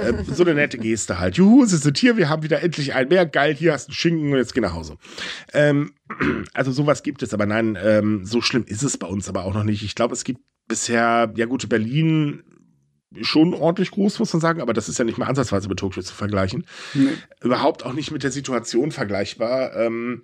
ähm, 0.00 0.24
so 0.24 0.44
eine 0.44 0.54
nette 0.54 0.78
Geste 0.78 1.18
halt. 1.18 1.36
Juhu, 1.36 1.64
sie 1.64 1.76
sind 1.76 1.98
hier, 1.98 2.16
wir 2.16 2.28
haben 2.28 2.42
wieder 2.42 2.62
endlich 2.62 2.94
ein 2.94 3.08
mehr. 3.08 3.26
Geil, 3.26 3.54
hier 3.54 3.72
hast 3.72 3.88
du 3.88 3.90
einen 3.90 3.96
Schinken 3.96 4.32
und 4.32 4.38
jetzt 4.38 4.54
geh 4.54 4.60
nach 4.60 4.74
Hause. 4.74 4.98
Ähm, 5.52 5.92
also 6.54 6.70
sowas 6.70 7.02
gibt 7.02 7.22
es, 7.22 7.34
aber 7.34 7.46
nein, 7.46 7.76
ähm, 7.82 8.24
so 8.24 8.40
schlimm 8.40 8.64
ist 8.66 8.82
es 8.82 8.96
bei 8.96 9.06
uns 9.06 9.28
aber 9.28 9.44
auch 9.44 9.54
noch 9.54 9.64
nicht. 9.64 9.82
Ich 9.82 9.94
glaube, 9.94 10.14
es 10.14 10.24
gibt 10.24 10.40
bisher, 10.68 11.32
ja 11.36 11.46
gut, 11.46 11.68
Berlin 11.68 12.42
schon 13.22 13.54
ordentlich 13.54 13.92
groß, 13.92 14.18
muss 14.18 14.32
man 14.32 14.40
sagen, 14.40 14.60
aber 14.60 14.74
das 14.74 14.88
ist 14.88 14.98
ja 14.98 15.04
nicht 15.04 15.18
mal 15.18 15.26
ansatzweise 15.26 15.68
mit 15.68 15.78
Tokio 15.78 16.02
zu 16.02 16.14
vergleichen. 16.14 16.66
Nee. 16.94 17.10
Überhaupt 17.40 17.84
auch 17.84 17.92
nicht 17.92 18.10
mit 18.10 18.22
der 18.22 18.30
Situation 18.30 18.92
vergleichbar. 18.92 19.74
Ähm, 19.76 20.22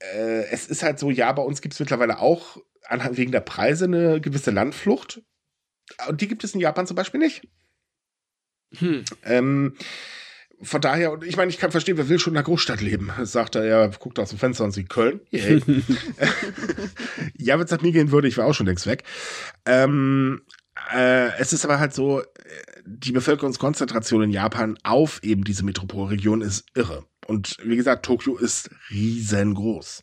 äh, 0.00 0.44
es 0.50 0.66
ist 0.66 0.82
halt 0.82 0.98
so, 0.98 1.10
ja, 1.10 1.30
bei 1.32 1.42
uns 1.42 1.60
gibt 1.60 1.74
es 1.74 1.80
mittlerweile 1.80 2.18
auch 2.18 2.58
anhand 2.86 3.16
wegen 3.16 3.32
der 3.32 3.40
Preise 3.40 3.84
eine 3.84 4.20
gewisse 4.20 4.50
Landflucht. 4.50 5.22
Und 6.08 6.20
die 6.20 6.28
gibt 6.28 6.44
es 6.44 6.54
in 6.54 6.60
Japan 6.60 6.86
zum 6.86 6.96
Beispiel 6.96 7.20
nicht. 7.20 7.48
Hm. 8.76 9.04
Ähm, 9.24 9.76
von 10.62 10.80
daher, 10.80 11.12
und 11.12 11.24
ich 11.24 11.36
meine, 11.36 11.50
ich 11.50 11.58
kann 11.58 11.70
verstehen, 11.70 11.96
wer 11.96 12.08
will 12.08 12.18
schon 12.18 12.34
in 12.34 12.36
einer 12.36 12.44
Großstadt 12.44 12.80
leben? 12.80 13.10
Sagt 13.22 13.54
er, 13.54 13.64
er 13.64 13.88
guckt 13.88 14.18
aus 14.18 14.30
dem 14.30 14.38
Fenster 14.38 14.64
und 14.64 14.72
sieht 14.72 14.90
Köln. 14.90 15.20
Yeah. 15.32 15.60
ja, 17.36 17.58
wenn 17.58 17.64
es 17.64 17.70
nach 17.70 17.82
mir 17.82 17.92
gehen 17.92 18.10
würde, 18.10 18.28
ich 18.28 18.36
war 18.36 18.46
auch 18.46 18.54
schon 18.54 18.66
längst 18.66 18.86
weg. 18.86 19.04
Ähm, 19.64 20.42
äh, 20.94 21.32
es 21.38 21.52
ist 21.52 21.64
aber 21.64 21.78
halt 21.78 21.94
so, 21.94 22.22
die 22.84 23.12
Bevölkerungskonzentration 23.12 24.22
in 24.22 24.30
Japan 24.30 24.78
auf 24.82 25.22
eben 25.22 25.44
diese 25.44 25.64
Metropolregion 25.64 26.42
ist 26.42 26.66
irre. 26.74 27.04
Und 27.30 27.56
wie 27.62 27.76
gesagt, 27.76 28.04
Tokio 28.04 28.36
ist 28.36 28.70
riesengroß. 28.90 30.02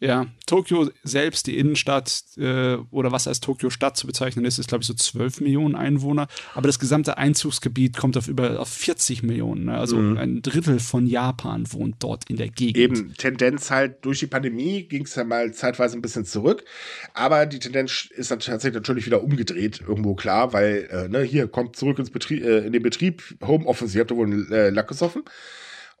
Ja, 0.00 0.26
Tokio 0.46 0.88
selbst, 1.04 1.46
die 1.46 1.58
Innenstadt 1.58 2.24
äh, 2.38 2.76
oder 2.90 3.12
was 3.12 3.28
als 3.28 3.40
Tokio-Stadt 3.40 3.94
zu 3.94 4.06
bezeichnen 4.06 4.46
ist, 4.46 4.58
ist, 4.58 4.68
glaube 4.68 4.80
ich, 4.80 4.88
so 4.88 4.94
12 4.94 5.42
Millionen 5.42 5.74
Einwohner. 5.74 6.28
Aber 6.54 6.66
das 6.66 6.78
gesamte 6.78 7.18
Einzugsgebiet 7.18 7.98
kommt 7.98 8.16
auf 8.16 8.26
über 8.26 8.58
auf 8.58 8.70
40 8.70 9.22
Millionen. 9.22 9.66
Ne? 9.66 9.76
Also 9.76 9.98
mhm. 9.98 10.16
ein 10.16 10.40
Drittel 10.40 10.80
von 10.80 11.06
Japan 11.06 11.70
wohnt 11.72 11.96
dort 11.98 12.28
in 12.30 12.36
der 12.36 12.48
Gegend. 12.48 12.78
Eben, 12.78 13.14
Tendenz 13.14 13.70
halt 13.70 14.02
durch 14.02 14.20
die 14.20 14.26
Pandemie 14.26 14.84
ging 14.84 15.04
es 15.04 15.14
ja 15.14 15.24
mal 15.24 15.52
zeitweise 15.52 15.98
ein 15.98 16.02
bisschen 16.02 16.24
zurück. 16.24 16.64
Aber 17.12 17.44
die 17.44 17.58
Tendenz 17.58 18.08
ist 18.10 18.28
tatsächlich 18.28 18.72
natürlich 18.72 19.04
wieder 19.04 19.22
umgedreht, 19.22 19.82
irgendwo 19.86 20.14
klar, 20.14 20.54
weil, 20.54 20.88
äh, 20.90 21.08
ne, 21.10 21.20
hier 21.20 21.48
kommt 21.48 21.76
zurück 21.76 21.98
ins 21.98 22.10
Betrieb, 22.10 22.42
äh, 22.42 22.66
in 22.66 22.72
den 22.72 22.82
Betrieb, 22.82 23.22
Homeoffice, 23.42 23.94
ihr 23.94 24.00
habt 24.00 24.10
da 24.10 24.16
wohl 24.16 24.26
einen 24.26 24.50
äh, 24.50 24.70
Lack 24.70 24.88
gesoffen. 24.88 25.22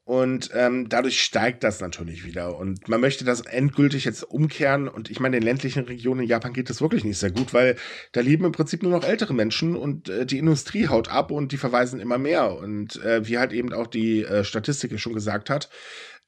Und 0.04 0.50
ähm, 0.52 0.88
dadurch 0.88 1.22
steigt 1.22 1.62
das 1.62 1.80
natürlich 1.80 2.24
wieder. 2.24 2.56
Und 2.56 2.88
man 2.88 3.00
möchte 3.00 3.24
das 3.24 3.40
endgültig 3.42 4.04
jetzt 4.04 4.24
umkehren. 4.24 4.88
Und 4.88 5.10
ich 5.10 5.20
meine, 5.20 5.36
in 5.36 5.44
ländlichen 5.44 5.84
Regionen 5.84 6.22
in 6.22 6.28
Japan 6.28 6.52
geht 6.52 6.70
das 6.70 6.80
wirklich 6.80 7.04
nicht 7.04 7.18
sehr 7.18 7.30
gut, 7.30 7.54
weil 7.54 7.76
da 8.10 8.20
leben 8.20 8.44
im 8.44 8.50
Prinzip 8.50 8.82
nur 8.82 8.90
noch 8.90 9.04
ältere 9.04 9.32
Menschen 9.32 9.76
und 9.76 10.08
äh, 10.08 10.26
die 10.26 10.38
Industrie 10.38 10.88
haut 10.88 11.08
ab 11.08 11.30
und 11.30 11.52
die 11.52 11.56
verweisen 11.56 12.00
immer 12.00 12.18
mehr. 12.18 12.56
Und 12.56 12.96
äh, 13.04 13.28
wie 13.28 13.38
halt 13.38 13.52
eben 13.52 13.72
auch 13.72 13.86
die 13.86 14.24
äh, 14.24 14.42
Statistik 14.42 14.98
schon 14.98 15.14
gesagt 15.14 15.50
hat, 15.50 15.70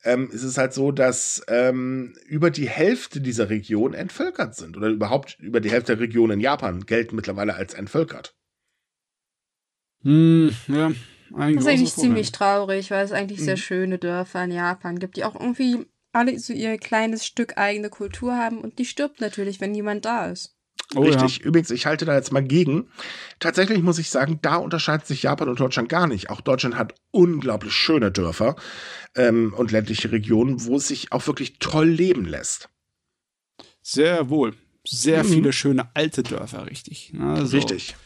ähm, 0.04 0.30
ist 0.30 0.44
es 0.44 0.56
halt 0.56 0.72
so, 0.72 0.92
dass 0.92 1.42
ähm, 1.48 2.14
über 2.26 2.50
die 2.50 2.68
Hälfte 2.68 3.20
dieser 3.20 3.50
Region 3.50 3.92
entvölkert 3.92 4.54
sind. 4.54 4.76
Oder 4.76 4.88
überhaupt 4.88 5.36
über 5.40 5.60
die 5.60 5.70
Hälfte 5.70 5.96
der 5.96 6.04
Regionen 6.04 6.34
in 6.34 6.40
Japan 6.40 6.86
gelten 6.86 7.16
mittlerweile 7.16 7.54
als 7.56 7.74
entvölkert. 7.74 8.36
Hm, 10.02 10.50
ja, 10.68 10.92
ein 11.36 11.54
das 11.54 11.64
ist 11.64 11.70
eigentlich 11.70 11.94
Problem. 11.94 12.10
ziemlich 12.10 12.32
traurig, 12.32 12.90
weil 12.90 13.04
es 13.04 13.12
eigentlich 13.12 13.40
mhm. 13.40 13.44
sehr 13.44 13.56
schöne 13.56 13.98
Dörfer 13.98 14.44
in 14.44 14.52
Japan 14.52 14.98
gibt, 14.98 15.16
die 15.16 15.24
auch 15.24 15.34
irgendwie 15.34 15.86
alle 16.12 16.38
so 16.38 16.52
ihr 16.52 16.78
kleines 16.78 17.26
Stück 17.26 17.58
eigene 17.58 17.90
Kultur 17.90 18.36
haben 18.36 18.58
und 18.58 18.78
die 18.78 18.84
stirbt 18.84 19.20
natürlich, 19.20 19.60
wenn 19.60 19.72
niemand 19.72 20.04
da 20.04 20.26
ist. 20.26 20.54
Oh, 20.94 21.02
Richtig. 21.02 21.38
Ja. 21.38 21.44
Übrigens, 21.46 21.70
ich 21.70 21.86
halte 21.86 22.04
da 22.04 22.14
jetzt 22.14 22.32
mal 22.32 22.42
gegen. 22.42 22.88
Tatsächlich 23.40 23.82
muss 23.82 23.98
ich 23.98 24.10
sagen, 24.10 24.38
da 24.42 24.56
unterscheidet 24.56 25.06
sich 25.06 25.22
Japan 25.22 25.48
und 25.48 25.58
Deutschland 25.58 25.88
gar 25.88 26.06
nicht. 26.06 26.30
Auch 26.30 26.40
Deutschland 26.40 26.76
hat 26.76 26.94
unglaublich 27.10 27.72
schöne 27.72 28.12
Dörfer 28.12 28.56
ähm, 29.16 29.54
und 29.56 29.72
ländliche 29.72 30.12
Regionen, 30.12 30.64
wo 30.64 30.76
es 30.76 30.88
sich 30.88 31.12
auch 31.12 31.26
wirklich 31.26 31.58
toll 31.58 31.88
leben 31.88 32.26
lässt. 32.26 32.68
Sehr 33.82 34.28
wohl. 34.30 34.54
Sehr 34.86 35.24
mhm. 35.24 35.28
viele 35.28 35.52
schöne 35.52 35.90
alte 35.94 36.22
Dörfer, 36.22 36.66
richtig. 36.66 37.12
Also, 37.18 37.56
richtig. 37.56 37.96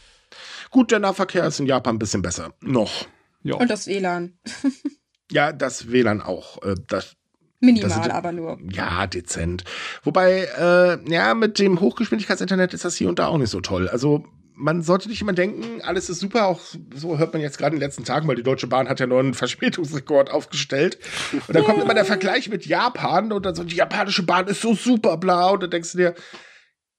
Gut, 0.71 0.91
der 0.91 0.99
Nahverkehr 0.99 1.45
ist 1.45 1.59
in 1.59 1.65
Japan 1.65 1.95
ein 1.95 1.99
bisschen 1.99 2.21
besser. 2.21 2.53
Noch. 2.61 3.07
Ja. 3.43 3.55
Und 3.55 3.69
das 3.69 3.87
WLAN. 3.87 4.37
ja, 5.31 5.51
das 5.51 5.91
WLAN 5.91 6.21
auch. 6.21 6.61
Äh, 6.63 6.75
das, 6.87 7.15
Minimal, 7.61 7.89
das, 7.89 8.09
aber 8.09 8.31
nur. 8.31 8.57
Ja, 8.71 9.05
dezent. 9.07 9.65
Wobei, 10.03 10.47
äh, 10.57 11.11
ja, 11.11 11.33
mit 11.33 11.59
dem 11.59 11.81
Hochgeschwindigkeitsinternet 11.81 12.73
ist 12.73 12.85
das 12.85 12.95
hier 12.95 13.09
und 13.09 13.19
da 13.19 13.27
auch 13.27 13.37
nicht 13.37 13.49
so 13.49 13.59
toll. 13.59 13.89
Also, 13.89 14.25
man 14.55 14.81
sollte 14.81 15.09
nicht 15.09 15.21
immer 15.21 15.33
denken, 15.33 15.81
alles 15.81 16.09
ist 16.09 16.19
super. 16.19 16.47
Auch 16.47 16.59
so 16.93 17.17
hört 17.17 17.33
man 17.33 17.41
jetzt 17.41 17.57
gerade 17.57 17.75
in 17.75 17.79
den 17.79 17.87
letzten 17.87 18.03
Tagen, 18.03 18.27
weil 18.27 18.35
die 18.35 18.43
Deutsche 18.43 18.67
Bahn 18.67 18.89
hat 18.89 18.99
ja 18.99 19.07
noch 19.07 19.19
einen 19.19 19.33
Verspätungsrekord 19.33 20.31
aufgestellt. 20.31 20.99
Und 21.31 21.55
dann 21.55 21.63
kommt 21.63 21.81
immer 21.81 21.93
der 21.93 22.05
Vergleich 22.05 22.49
mit 22.49 22.65
Japan 22.65 23.31
und 23.31 23.45
dann 23.45 23.55
so, 23.55 23.63
die 23.63 23.75
japanische 23.75 24.23
Bahn 24.23 24.47
ist 24.47 24.61
so 24.61 24.73
super, 24.73 25.17
bla. 25.17 25.49
Und 25.49 25.63
dann 25.63 25.69
denkst 25.69 25.93
du 25.93 25.97
dir, 25.97 26.15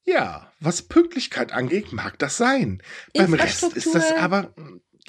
ja, 0.04 0.50
was 0.60 0.82
Pünktlichkeit 0.82 1.52
angeht, 1.52 1.92
mag 1.92 2.18
das 2.18 2.36
sein. 2.36 2.82
Beim 3.14 3.34
Rest 3.34 3.74
ist 3.74 3.94
das 3.94 4.12
aber 4.12 4.54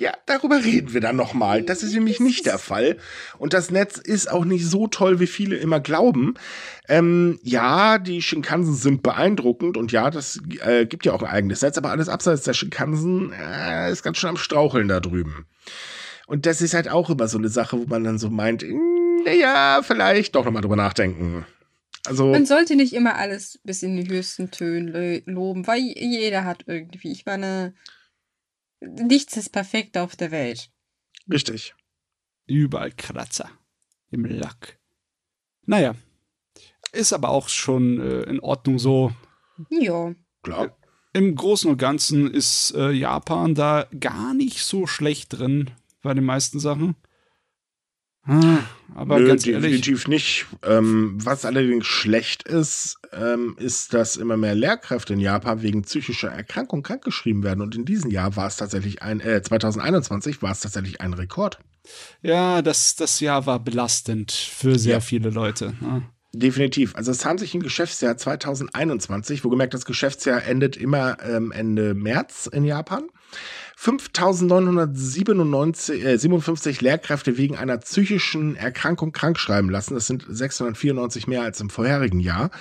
ja, 0.02 0.14
darüber 0.26 0.64
reden 0.64 0.94
wir 0.94 1.02
dann 1.02 1.16
nochmal. 1.16 1.62
Das 1.62 1.84
ist 1.84 1.94
nämlich 1.94 2.20
nicht 2.20 2.48
der 2.48 2.58
Fall. 2.58 2.98
Und 3.38 3.54
das 3.54 3.70
Netz 3.70 4.00
ist 4.00 4.32
auch 4.32 4.46
nicht 4.46 4.66
so 4.66 4.88
toll, 4.88 5.20
wie 5.20 5.28
viele 5.28 5.58
immer 5.58 5.80
glauben. 5.80 6.34
Ähm, 6.90 7.40
ja, 7.44 8.00
die 8.00 8.24
Shinkansen 8.24 8.74
sind 8.74 9.04
beeindruckend 9.04 9.78
und 9.78 9.92
ja, 9.92 10.10
das 10.10 10.42
äh, 10.66 10.88
gibt 10.88 11.06
ja 11.06 11.14
auch 11.14 11.22
ein 11.22 11.30
eigenes 11.30 11.62
Netz, 11.62 11.78
aber 11.78 11.92
alles 11.92 12.10
abseits 12.10 12.42
der 12.42 12.54
Shinkansen 12.54 13.32
äh, 13.32 13.92
ist 13.92 14.02
ganz 14.02 14.18
schön 14.18 14.32
am 14.32 14.38
Straucheln 14.38 14.88
da 14.88 15.00
drüben. 15.00 15.46
Und 16.26 16.48
das 16.48 16.64
ist 16.64 16.74
halt 16.74 16.90
auch 16.90 17.12
immer 17.12 17.28
so 17.28 17.38
eine 17.38 17.50
Sache, 17.50 17.78
wo 17.78 17.86
man 17.86 18.04
dann 18.04 18.18
so 18.18 18.32
meint, 18.32 18.64
hm, 18.64 19.24
naja, 19.24 19.82
vielleicht 19.84 20.34
doch 20.34 20.46
nochmal 20.46 20.64
drüber 20.64 20.78
nachdenken. 20.78 21.46
Also, 22.08 22.26
Man 22.26 22.48
sollte 22.48 22.76
nicht 22.76 22.94
immer 22.94 23.18
alles 23.18 23.60
bis 23.64 23.84
in 23.84 23.98
die 23.98 24.12
höchsten 24.12 24.50
Töne 24.50 25.22
loben, 25.26 25.68
weil 25.68 25.82
jeder 25.82 26.44
hat 26.44 26.64
irgendwie, 26.66 27.12
ich 27.12 27.28
meine, 27.28 27.76
nichts 28.82 29.38
ist 29.38 29.50
perfekt 29.50 29.98
auf 29.98 30.16
der 30.16 30.32
Welt. 30.32 30.72
Richtig. 31.32 31.76
Überall 32.48 32.92
Kratzer 32.92 33.50
im 34.10 34.26
Lack. 34.26 34.80
Naja, 35.66 35.96
ist 36.92 37.14
aber 37.14 37.30
auch 37.30 37.48
schon 37.48 38.00
äh, 38.02 38.24
in 38.24 38.40
Ordnung 38.40 38.80
so. 38.80 39.14
Ja. 39.70 40.14
Klar. 40.44 40.78
Im 41.14 41.36
Großen 41.36 41.70
und 41.70 41.78
Ganzen 41.78 42.34
ist 42.34 42.74
äh, 42.76 42.92
Japan 42.92 43.54
da 43.54 43.88
gar 44.00 44.34
nicht 44.34 44.64
so 44.64 44.88
schlecht 44.88 45.38
drin 45.38 45.72
bei 46.02 46.14
den 46.14 46.24
meisten 46.24 46.60
Sachen. 46.60 46.96
Hm, 48.32 48.60
aber 48.96 49.20
Nö, 49.20 49.28
ganz 49.28 49.46
ehrlich. 49.46 49.62
definitiv 49.62 50.08
nicht. 50.08 50.46
Ähm, 50.64 51.16
was 51.18 51.44
allerdings 51.44 51.86
schlecht 51.86 52.44
ist, 52.44 52.98
ähm, 53.12 53.58
ist, 53.60 53.94
dass 53.94 54.16
immer 54.16 54.38
mehr 54.38 54.56
Lehrkräfte 54.56 55.14
in 55.14 55.20
Japan 55.20 55.62
wegen 55.62 55.82
psychischer 55.82 56.30
Erkrankung 56.30 56.82
krankgeschrieben 56.82 57.44
werden. 57.44 57.60
Und 57.60 57.76
in 57.76 57.84
diesem 57.84 58.10
Jahr 58.10 58.38
war 58.38 58.48
es 58.48 58.56
tatsächlich 58.56 59.02
ein, 59.02 59.20
äh, 59.20 59.42
2021 59.42 60.42
war 60.42 60.52
es 60.52 60.62
tatsächlich 60.62 61.02
ein 61.02 61.14
Rekord. 61.14 61.60
Ja, 62.22 62.62
das, 62.62 62.96
das 62.96 63.20
Jahr 63.20 63.46
war 63.46 63.60
belastend 63.60 64.32
für 64.32 64.80
sehr 64.80 64.94
ja. 64.94 65.00
viele 65.02 65.30
Leute. 65.30 65.74
Ja. 65.82 66.02
Definitiv. 66.34 66.96
Also 66.96 67.12
es 67.12 67.26
handelt 67.26 67.42
sich 67.42 67.56
im 67.56 67.62
Geschäftsjahr 67.62 68.16
2021, 68.16 69.44
wo 69.44 69.50
gemerkt, 69.50 69.74
das 69.74 69.84
Geschäftsjahr 69.84 70.46
endet 70.46 70.78
immer 70.78 71.18
ähm, 71.22 71.52
Ende 71.52 71.94
März 71.94 72.48
in 72.48 72.64
Japan. 72.64 73.10
5.957 73.82 76.70
äh, 76.70 76.84
Lehrkräfte 76.84 77.38
wegen 77.38 77.58
einer 77.58 77.80
psychischen 77.80 78.56
Erkrankung 78.56 79.12
krankschreiben 79.12 79.72
lassen. 79.72 79.96
Das 79.96 80.06
sind 80.06 80.24
694 80.28 81.26
mehr 81.26 81.42
als 81.42 81.60
im 81.62 81.72
vorherigen 81.72 82.20
Jahr. 82.20 82.52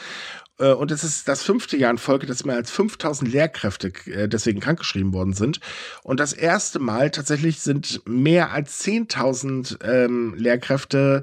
Äh, 0.58 0.72
und 0.72 0.90
es 0.90 1.04
ist 1.04 1.28
das 1.28 1.42
fünfte 1.42 1.76
Jahr 1.76 1.90
in 1.90 1.98
Folge, 1.98 2.26
dass 2.26 2.46
mehr 2.46 2.56
als 2.56 2.70
5000 2.70 3.30
Lehrkräfte 3.30 3.92
äh, 4.06 4.28
deswegen 4.28 4.60
krankgeschrieben 4.60 5.12
worden 5.12 5.34
sind. 5.34 5.60
Und 6.02 6.20
das 6.20 6.32
erste 6.32 6.78
Mal 6.78 7.10
tatsächlich 7.10 7.60
sind 7.60 8.00
mehr 8.08 8.52
als 8.52 8.82
10.000 8.82 9.84
ähm, 9.84 10.32
Lehrkräfte 10.38 11.22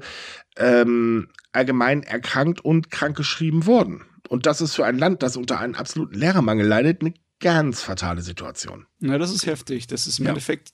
ähm, 0.56 1.26
allgemein 1.50 2.04
erkrankt 2.04 2.64
und 2.64 2.92
krankgeschrieben 2.92 3.66
worden. 3.66 4.04
Und 4.28 4.46
das 4.46 4.60
ist 4.60 4.76
für 4.76 4.84
ein 4.84 4.98
Land, 4.98 5.24
das 5.24 5.36
unter 5.36 5.58
einem 5.58 5.74
absoluten 5.74 6.14
Lehrermangel 6.14 6.66
leidet, 6.66 7.00
eine 7.00 7.14
ganz 7.40 7.82
fatale 7.82 8.22
Situation. 8.22 8.86
Ja, 9.00 9.18
das 9.18 9.32
ist 9.32 9.46
heftig. 9.46 9.86
Das 9.86 10.06
ist 10.06 10.18
im 10.18 10.26
ja. 10.26 10.30
Endeffekt 10.30 10.72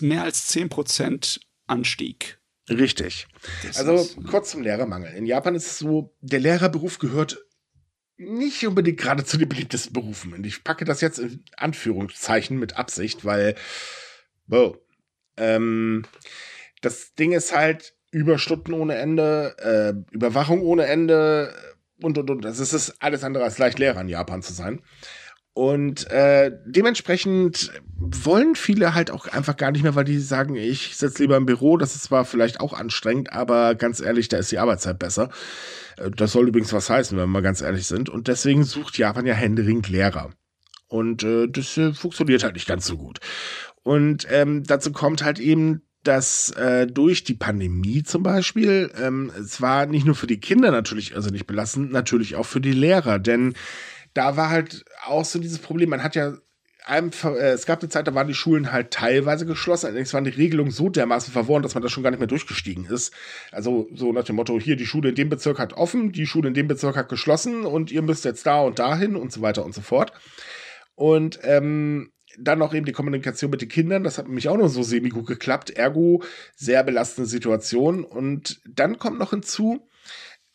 mehr 0.00 0.22
als 0.22 0.50
10% 0.54 1.40
Anstieg. 1.66 2.38
Richtig. 2.68 3.28
Das 3.62 3.78
also 3.78 4.08
kurz 4.24 4.50
zum 4.50 4.62
Lehrermangel. 4.62 5.12
In 5.14 5.26
Japan 5.26 5.54
ist 5.54 5.66
es 5.66 5.78
so, 5.78 6.16
der 6.20 6.40
Lehrerberuf 6.40 6.98
gehört 6.98 7.38
nicht 8.18 8.66
unbedingt 8.66 8.98
gerade 8.98 9.24
zu 9.24 9.36
den 9.36 9.48
beliebtesten 9.48 9.92
Berufen. 9.92 10.32
Und 10.32 10.46
ich 10.46 10.64
packe 10.64 10.84
das 10.84 11.00
jetzt 11.00 11.18
in 11.18 11.44
Anführungszeichen 11.56 12.58
mit 12.58 12.76
Absicht, 12.76 13.24
weil, 13.24 13.54
wow, 14.46 14.76
ähm, 15.36 16.04
das 16.80 17.14
Ding 17.14 17.32
ist 17.32 17.54
halt 17.54 17.94
Überstunden 18.10 18.72
ohne 18.72 18.96
Ende, 18.96 19.56
äh, 19.58 20.14
Überwachung 20.14 20.62
ohne 20.62 20.86
Ende 20.86 21.54
und 22.00 22.16
und 22.16 22.30
und. 22.30 22.44
Das 22.44 22.58
ist 22.58 23.02
alles 23.02 23.22
andere 23.22 23.44
als 23.44 23.58
leicht 23.58 23.78
Lehrer 23.78 24.00
in 24.00 24.08
Japan 24.08 24.42
zu 24.42 24.52
sein. 24.52 24.82
Und 25.56 26.10
äh, 26.10 26.52
dementsprechend 26.66 27.72
wollen 27.98 28.56
viele 28.56 28.92
halt 28.92 29.10
auch 29.10 29.26
einfach 29.26 29.56
gar 29.56 29.70
nicht 29.70 29.82
mehr, 29.82 29.94
weil 29.94 30.04
die 30.04 30.18
sagen, 30.18 30.54
ich 30.54 30.94
sitze 30.94 31.22
lieber 31.22 31.38
im 31.38 31.46
Büro, 31.46 31.78
das 31.78 31.96
ist 31.96 32.02
zwar 32.02 32.26
vielleicht 32.26 32.60
auch 32.60 32.74
anstrengend, 32.74 33.32
aber 33.32 33.74
ganz 33.74 34.00
ehrlich, 34.00 34.28
da 34.28 34.36
ist 34.36 34.52
die 34.52 34.58
Arbeitszeit 34.58 34.98
besser. 34.98 35.30
Äh, 35.96 36.10
das 36.10 36.32
soll 36.32 36.48
übrigens 36.48 36.74
was 36.74 36.90
heißen, 36.90 37.16
wenn 37.16 37.24
wir 37.24 37.28
mal 37.28 37.40
ganz 37.40 37.62
ehrlich 37.62 37.86
sind. 37.86 38.10
Und 38.10 38.28
deswegen 38.28 38.64
sucht 38.64 38.98
Japan 38.98 39.24
ja 39.24 39.32
händeringend 39.32 39.88
Lehrer. 39.88 40.28
Und 40.88 41.22
äh, 41.22 41.48
das 41.48 41.74
äh, 41.78 41.94
funktioniert 41.94 42.44
halt 42.44 42.52
nicht 42.52 42.68
ganz 42.68 42.84
so 42.84 42.98
gut. 42.98 43.20
Und 43.82 44.26
ähm, 44.30 44.62
dazu 44.62 44.92
kommt 44.92 45.24
halt 45.24 45.38
eben, 45.38 45.80
dass 46.02 46.50
äh, 46.50 46.86
durch 46.86 47.24
die 47.24 47.34
Pandemie 47.34 48.02
zum 48.02 48.22
Beispiel, 48.22 48.92
ähm, 49.00 49.32
es 49.40 49.62
war 49.62 49.86
nicht 49.86 50.04
nur 50.04 50.16
für 50.16 50.26
die 50.26 50.38
Kinder 50.38 50.70
natürlich, 50.70 51.16
also 51.16 51.30
nicht 51.30 51.46
belastend, 51.46 51.92
natürlich 51.92 52.36
auch 52.36 52.44
für 52.44 52.60
die 52.60 52.72
Lehrer, 52.72 53.18
denn 53.18 53.54
da 54.16 54.36
war 54.36 54.50
halt 54.50 54.84
auch 55.04 55.24
so 55.24 55.38
dieses 55.38 55.58
Problem, 55.58 55.90
man 55.90 56.02
hat 56.02 56.14
ja 56.16 56.36
äh, 56.88 57.02
es 57.52 57.66
gab 57.66 57.80
eine 57.80 57.88
Zeit, 57.88 58.06
da 58.06 58.14
waren 58.14 58.28
die 58.28 58.34
Schulen 58.34 58.72
halt 58.72 58.92
teilweise 58.92 59.44
geschlossen, 59.44 59.86
allerdings 59.86 60.14
waren 60.14 60.24
die 60.24 60.30
Regelungen 60.30 60.70
so 60.70 60.88
dermaßen 60.88 61.32
verworren, 61.32 61.62
dass 61.62 61.74
man 61.74 61.82
da 61.82 61.88
schon 61.88 62.02
gar 62.02 62.10
nicht 62.10 62.20
mehr 62.20 62.28
durchgestiegen 62.28 62.86
ist. 62.86 63.12
Also 63.50 63.88
so 63.92 64.12
nach 64.12 64.24
dem 64.24 64.36
Motto, 64.36 64.58
hier 64.60 64.76
die 64.76 64.86
Schule 64.86 65.10
in 65.10 65.14
dem 65.14 65.28
Bezirk 65.28 65.58
hat 65.58 65.72
offen, 65.72 66.12
die 66.12 66.26
Schule 66.26 66.48
in 66.48 66.54
dem 66.54 66.68
Bezirk 66.68 66.96
hat 66.96 67.08
geschlossen 67.08 67.64
und 67.64 67.90
ihr 67.90 68.02
müsst 68.02 68.24
jetzt 68.24 68.46
da 68.46 68.60
und 68.60 68.78
dahin 68.78 69.16
und 69.16 69.32
so 69.32 69.42
weiter 69.42 69.64
und 69.64 69.74
so 69.74 69.80
fort. 69.80 70.12
Und 70.94 71.40
ähm, 71.42 72.12
dann 72.38 72.58
noch 72.58 72.74
eben 72.74 72.86
die 72.86 72.92
Kommunikation 72.92 73.50
mit 73.50 73.62
den 73.62 73.68
Kindern, 73.68 74.04
das 74.04 74.18
hat 74.18 74.26
nämlich 74.26 74.48
auch 74.48 74.56
noch 74.56 74.68
so 74.68 74.82
semi-gut 74.82 75.26
geklappt, 75.26 75.70
ergo 75.70 76.22
sehr 76.54 76.84
belastende 76.84 77.28
Situation. 77.28 78.04
Und 78.04 78.60
dann 78.66 78.98
kommt 78.98 79.18
noch 79.18 79.30
hinzu, 79.30 79.88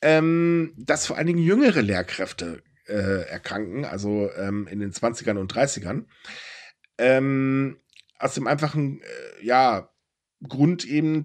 ähm, 0.01 0.73
dass 0.77 1.07
vor 1.07 1.17
allen 1.17 1.27
Dingen 1.27 1.43
jüngere 1.43 1.81
Lehrkräfte 1.81 2.63
äh, 2.87 3.27
erkranken, 3.27 3.85
also 3.85 4.29
ähm, 4.37 4.67
in 4.67 4.79
den 4.79 4.91
20ern 4.91 5.37
und 5.37 5.53
30ern. 5.53 6.05
Ähm, 6.97 7.79
aus 8.19 8.35
dem 8.35 8.47
einfachen, 8.47 9.01
äh, 9.01 9.45
ja, 9.45 9.89
Grund 10.47 10.85
eben, 10.85 11.23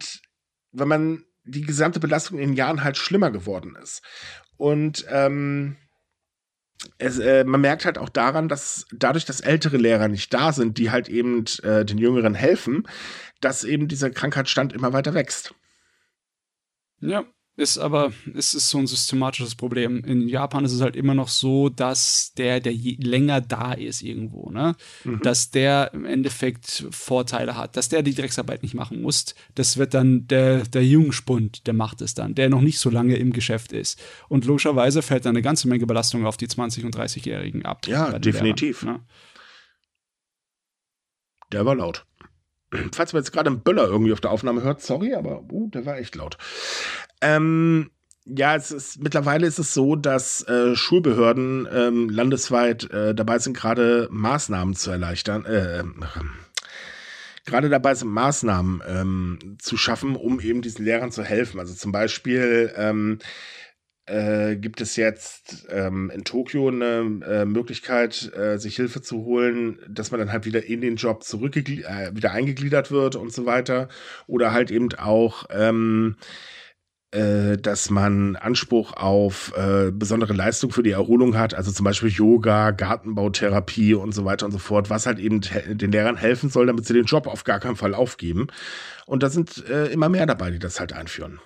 wenn 0.72 0.88
man 0.88 1.24
die 1.44 1.62
gesamte 1.62 2.00
Belastung 2.00 2.38
in 2.38 2.50
den 2.50 2.56
Jahren 2.56 2.84
halt 2.84 2.96
schlimmer 2.96 3.30
geworden 3.30 3.76
ist. 3.82 4.02
Und 4.56 5.06
ähm, 5.10 5.76
es, 6.98 7.18
äh, 7.18 7.44
man 7.44 7.60
merkt 7.60 7.84
halt 7.84 7.98
auch 7.98 8.08
daran, 8.08 8.48
dass 8.48 8.86
dadurch, 8.92 9.24
dass 9.24 9.40
ältere 9.40 9.76
Lehrer 9.76 10.08
nicht 10.08 10.32
da 10.32 10.52
sind, 10.52 10.78
die 10.78 10.90
halt 10.90 11.08
eben 11.08 11.44
äh, 11.62 11.84
den 11.84 11.98
Jüngeren 11.98 12.34
helfen, 12.34 12.86
dass 13.40 13.64
eben 13.64 13.88
dieser 13.88 14.10
Krankheitsstand 14.10 14.72
immer 14.72 14.92
weiter 14.92 15.14
wächst. 15.14 15.54
Ja, 17.00 17.24
ist 17.56 17.78
aber, 17.78 18.12
es 18.34 18.52
ist 18.52 18.68
so 18.68 18.78
ein 18.78 18.86
systematisches 18.86 19.54
Problem. 19.54 20.04
In 20.04 20.28
Japan 20.28 20.64
ist 20.64 20.72
es 20.72 20.82
halt 20.82 20.94
immer 20.94 21.14
noch 21.14 21.28
so, 21.28 21.70
dass 21.70 22.34
der, 22.36 22.60
der 22.60 22.74
länger 22.74 23.40
da 23.40 23.72
ist 23.72 24.02
irgendwo, 24.02 24.50
ne, 24.50 24.76
mhm. 25.04 25.20
dass 25.22 25.50
der 25.50 25.90
im 25.94 26.04
Endeffekt 26.04 26.86
Vorteile 26.90 27.56
hat, 27.56 27.76
dass 27.76 27.88
der 27.88 28.02
die 28.02 28.14
Drecksarbeit 28.14 28.62
nicht 28.62 28.74
machen 28.74 29.00
muss. 29.00 29.34
Das 29.54 29.78
wird 29.78 29.94
dann 29.94 30.26
der, 30.28 30.64
der 30.64 30.84
Jungspund, 30.84 31.66
der 31.66 31.74
macht 31.74 32.02
es 32.02 32.12
dann, 32.14 32.34
der 32.34 32.50
noch 32.50 32.60
nicht 32.60 32.78
so 32.78 32.90
lange 32.90 33.16
im 33.16 33.32
Geschäft 33.32 33.72
ist. 33.72 34.00
Und 34.28 34.44
logischerweise 34.44 35.00
fällt 35.00 35.24
dann 35.24 35.34
eine 35.34 35.42
ganze 35.42 35.66
Menge 35.66 35.86
Belastung 35.86 36.26
auf 36.26 36.36
die 36.36 36.48
20- 36.48 36.84
und 36.84 36.94
30-Jährigen 36.94 37.64
ab. 37.64 37.86
Ja, 37.86 38.18
definitiv. 38.18 38.82
Lehrern, 38.82 38.98
ne? 38.98 39.04
Der 41.52 41.64
war 41.64 41.74
laut. 41.74 42.04
Falls 42.92 43.12
man 43.12 43.22
jetzt 43.22 43.32
gerade 43.32 43.50
einen 43.50 43.62
Böller 43.62 43.84
irgendwie 43.84 44.12
auf 44.12 44.20
der 44.20 44.30
Aufnahme 44.30 44.62
hört, 44.62 44.82
sorry, 44.82 45.14
aber 45.14 45.42
uh, 45.50 45.70
der 45.70 45.86
war 45.86 45.98
echt 45.98 46.14
laut. 46.16 46.36
Ähm, 47.20 47.90
ja, 48.24 48.56
es 48.56 48.72
ist 48.72 49.00
mittlerweile 49.00 49.46
ist 49.46 49.58
es 49.58 49.72
so, 49.72 49.94
dass 49.94 50.42
äh, 50.48 50.74
Schulbehörden 50.74 51.68
ähm, 51.72 52.08
landesweit 52.08 52.90
äh, 52.90 53.14
dabei 53.14 53.38
sind, 53.38 53.56
gerade 53.56 54.08
Maßnahmen 54.10 54.74
zu 54.74 54.90
erleichtern, 54.90 55.44
äh, 55.44 55.84
gerade 57.44 57.68
dabei 57.68 57.94
sind, 57.94 58.08
Maßnahmen 58.08 58.82
ähm, 58.86 59.56
zu 59.60 59.76
schaffen, 59.76 60.16
um 60.16 60.40
eben 60.40 60.60
diesen 60.60 60.84
Lehrern 60.84 61.12
zu 61.12 61.22
helfen. 61.22 61.60
Also 61.60 61.74
zum 61.74 61.92
Beispiel 61.92 62.72
ähm, 62.76 63.20
äh, 64.06 64.56
gibt 64.56 64.80
es 64.80 64.96
jetzt 64.96 65.66
ähm, 65.70 66.10
in 66.10 66.24
Tokio 66.24 66.68
eine 66.68 67.20
äh, 67.24 67.44
Möglichkeit, 67.44 68.32
äh, 68.36 68.58
sich 68.58 68.74
Hilfe 68.74 69.02
zu 69.02 69.24
holen, 69.24 69.78
dass 69.88 70.10
man 70.10 70.18
dann 70.18 70.32
halt 70.32 70.46
wieder 70.46 70.64
in 70.64 70.80
den 70.80 70.96
Job 70.96 71.22
zurück 71.22 71.56
äh, 71.56 72.10
wieder 72.12 72.32
eingegliedert 72.32 72.90
wird 72.90 73.14
und 73.14 73.32
so 73.32 73.46
weiter. 73.46 73.88
Oder 74.26 74.52
halt 74.52 74.72
eben 74.72 74.92
auch 74.94 75.44
ähm, 75.50 76.16
äh, 76.18 76.55
dass 77.12 77.88
man 77.88 78.36
Anspruch 78.36 78.92
auf 78.92 79.52
äh, 79.56 79.90
besondere 79.90 80.32
Leistung 80.34 80.70
für 80.70 80.82
die 80.82 80.90
Erholung 80.90 81.38
hat, 81.38 81.54
also 81.54 81.70
zum 81.70 81.84
Beispiel 81.84 82.10
Yoga, 82.10 82.72
Gartenbautherapie 82.72 83.94
und 83.94 84.12
so 84.12 84.24
weiter 84.24 84.44
und 84.44 84.52
so 84.52 84.58
fort, 84.58 84.90
was 84.90 85.06
halt 85.06 85.18
eben 85.18 85.40
den 85.40 85.92
Lehrern 85.92 86.16
helfen 86.16 86.50
soll, 86.50 86.66
damit 86.66 86.84
sie 86.84 86.94
den 86.94 87.04
Job 87.04 87.26
auf 87.26 87.44
gar 87.44 87.60
keinen 87.60 87.76
Fall 87.76 87.94
aufgeben. 87.94 88.48
Und 89.06 89.22
da 89.22 89.30
sind 89.30 89.64
äh, 89.68 89.86
immer 89.86 90.08
mehr 90.08 90.26
dabei, 90.26 90.50
die 90.50 90.58
das 90.58 90.80
halt 90.80 90.92
einführen. 90.92 91.38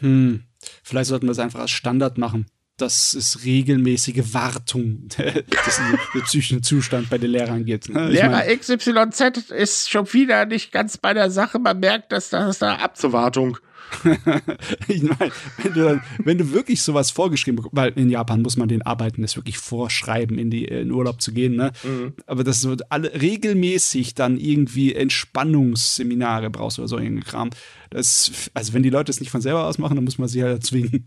Hm. 0.00 0.42
Vielleicht 0.82 1.08
sollten 1.08 1.26
wir 1.26 1.32
es 1.32 1.38
einfach 1.38 1.60
als 1.60 1.70
Standard 1.70 2.18
machen. 2.18 2.46
dass 2.76 3.12
es 3.14 3.44
regelmäßige 3.44 4.34
Wartung 4.34 5.08
des 5.18 5.80
psychischen 6.12 6.62
Zustand 6.62 7.10
bei 7.10 7.18
den 7.18 7.32
Lehrern 7.32 7.64
gibt. 7.64 7.88
Ne? 7.88 8.08
Lehrer 8.08 8.44
XYZ 8.56 9.50
ist 9.50 9.90
schon 9.90 10.12
wieder 10.12 10.46
nicht 10.46 10.70
ganz 10.70 10.96
bei 10.96 11.12
der 11.12 11.30
Sache. 11.30 11.58
Man 11.58 11.80
merkt, 11.80 12.12
dass 12.12 12.30
das 12.30 12.60
da 12.60 12.76
Abzuwartung. 12.76 13.58
ich 14.88 15.02
meine, 15.02 15.32
wenn 15.62 15.72
du, 15.72 15.84
dann, 15.84 16.02
wenn 16.18 16.38
du 16.38 16.52
wirklich 16.52 16.82
sowas 16.82 17.10
vorgeschrieben 17.10 17.56
bekommst, 17.56 17.76
weil 17.76 17.92
in 17.92 18.10
Japan 18.10 18.42
muss 18.42 18.56
man 18.56 18.68
den 18.68 18.82
Arbeiten 18.82 19.22
das 19.22 19.36
wirklich 19.36 19.58
vorschreiben, 19.58 20.38
in, 20.38 20.50
die, 20.50 20.64
in 20.64 20.90
Urlaub 20.90 21.20
zu 21.20 21.32
gehen, 21.32 21.56
ne? 21.56 21.72
Mhm. 21.82 22.14
Aber 22.26 22.44
das 22.44 22.64
wird 22.64 22.90
alle 22.92 23.12
regelmäßig 23.20 24.14
dann 24.14 24.36
irgendwie 24.38 24.94
Entspannungsseminare 24.94 26.50
brauchst 26.50 26.78
oder 26.78 26.88
so 26.88 26.98
irgendein 26.98 27.24
Kram. 27.24 27.50
Das, 27.90 28.50
also 28.54 28.72
wenn 28.72 28.82
die 28.82 28.90
Leute 28.90 29.10
es 29.10 29.20
nicht 29.20 29.30
von 29.30 29.40
selber 29.40 29.66
aus 29.66 29.78
machen, 29.78 29.96
dann 29.96 30.04
muss 30.04 30.18
man 30.18 30.28
sie 30.28 30.42
halt 30.42 30.64
zwingen. 30.64 31.06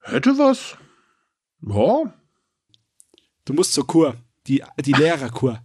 Hätte 0.00 0.36
was. 0.38 0.76
Ja. 1.60 2.14
Du 3.44 3.52
musst 3.52 3.72
zur 3.72 3.86
Kur, 3.86 4.16
die, 4.46 4.62
die 4.84 4.92
Lehrerkur. 4.92 5.60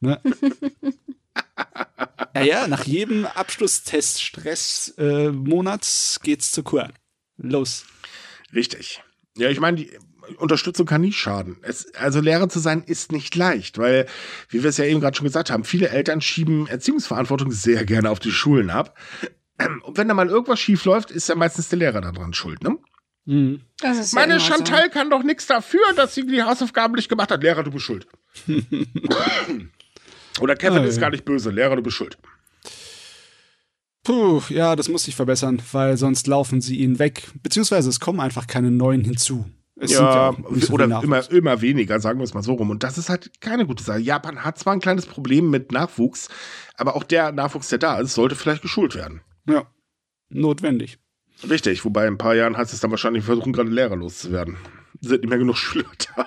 Ne? 0.00 0.20
Ja, 2.34 2.42
ja, 2.42 2.68
nach 2.68 2.84
jedem 2.84 3.26
Abschlusstest 3.26 4.22
Stress 4.22 4.94
äh, 4.96 5.30
Monats 5.30 6.20
geht's 6.22 6.50
zur 6.50 6.64
Kur. 6.64 6.88
Los. 7.36 7.84
Richtig. 8.54 9.02
Ja, 9.36 9.48
ich 9.50 9.60
meine, 9.60 9.76
die 9.76 9.90
Unterstützung 10.38 10.86
kann 10.86 11.00
nie 11.00 11.12
schaden. 11.12 11.58
Es, 11.62 11.92
also 11.94 12.20
Lehrer 12.20 12.48
zu 12.48 12.58
sein 12.58 12.82
ist 12.82 13.12
nicht 13.12 13.34
leicht, 13.34 13.78
weil, 13.78 14.06
wie 14.48 14.62
wir 14.62 14.70
es 14.70 14.76
ja 14.76 14.84
eben 14.84 15.00
gerade 15.00 15.16
schon 15.16 15.26
gesagt 15.26 15.50
haben, 15.50 15.64
viele 15.64 15.88
Eltern 15.88 16.20
schieben 16.20 16.66
Erziehungsverantwortung 16.68 17.50
sehr 17.50 17.84
gerne 17.84 18.10
auf 18.10 18.20
die 18.20 18.30
Schulen 18.30 18.70
ab. 18.70 18.96
Und 19.84 19.96
wenn 19.96 20.08
da 20.08 20.14
mal 20.14 20.28
irgendwas 20.28 20.60
schief 20.60 20.84
läuft, 20.84 21.10
ist 21.10 21.28
ja 21.28 21.34
meistens 21.34 21.68
der 21.68 21.78
Lehrer 21.78 22.00
daran 22.00 22.34
schuld, 22.34 22.62
ne? 22.62 22.78
Mhm. 23.24 23.60
Meine 24.12 24.34
ja 24.34 24.40
Chantal 24.40 24.84
so. 24.84 24.90
kann 24.90 25.10
doch 25.10 25.22
nichts 25.22 25.46
dafür, 25.46 25.80
dass 25.94 26.14
sie 26.14 26.26
die 26.26 26.42
Hausaufgaben 26.42 26.94
nicht 26.94 27.08
gemacht 27.08 27.30
hat. 27.30 27.42
Lehrer, 27.42 27.62
du 27.62 27.70
bist 27.70 27.84
schuld. 27.84 28.06
Oder 30.40 30.56
Kevin 30.56 30.82
oh, 30.82 30.86
ist 30.86 31.00
gar 31.00 31.10
nicht 31.10 31.24
böse. 31.24 31.50
Lehrer, 31.50 31.76
du 31.76 31.82
bist 31.82 31.96
schuld. 31.96 32.18
Puh, 34.04 34.42
ja, 34.48 34.74
das 34.74 34.88
muss 34.88 35.04
sich 35.04 35.14
verbessern, 35.14 35.62
weil 35.72 35.96
sonst 35.96 36.26
laufen 36.26 36.60
sie 36.60 36.76
ihnen 36.76 36.98
weg. 36.98 37.28
Beziehungsweise 37.42 37.88
es 37.88 38.00
kommen 38.00 38.20
einfach 38.20 38.46
keine 38.46 38.70
neuen 38.70 39.04
hinzu. 39.04 39.44
Es 39.76 39.92
ja, 39.92 40.30
ja 40.30 40.36
so 40.50 40.74
oder 40.74 40.84
immer, 40.84 41.30
immer 41.30 41.60
weniger, 41.60 41.98
sagen 42.00 42.18
wir 42.18 42.24
es 42.24 42.34
mal 42.34 42.42
so 42.42 42.54
rum. 42.54 42.70
Und 42.70 42.82
das 42.82 42.98
ist 42.98 43.08
halt 43.08 43.40
keine 43.40 43.66
gute 43.66 43.82
Sache. 43.82 44.00
Japan 44.00 44.44
hat 44.44 44.58
zwar 44.58 44.72
ein 44.72 44.80
kleines 44.80 45.06
Problem 45.06 45.50
mit 45.50 45.72
Nachwuchs, 45.72 46.28
aber 46.76 46.96
auch 46.96 47.04
der 47.04 47.32
Nachwuchs, 47.32 47.68
der 47.68 47.78
da 47.78 47.98
ist, 47.98 48.14
sollte 48.14 48.34
vielleicht 48.34 48.62
geschult 48.62 48.94
werden. 48.94 49.22
Ja, 49.48 49.66
notwendig. 50.28 50.98
Richtig, 51.48 51.84
wobei 51.84 52.06
in 52.06 52.14
ein 52.14 52.18
paar 52.18 52.34
Jahren 52.34 52.56
heißt 52.56 52.72
es 52.72 52.80
dann 52.80 52.90
wahrscheinlich, 52.90 53.24
versuchen 53.24 53.52
gerade 53.52 53.70
Lehrer 53.70 53.96
loszuwerden. 53.96 54.56
Sind 55.00 55.22
nicht 55.22 55.30
mehr 55.30 55.38
genug 55.38 55.56
Schüler 55.56 55.90
da. 56.16 56.26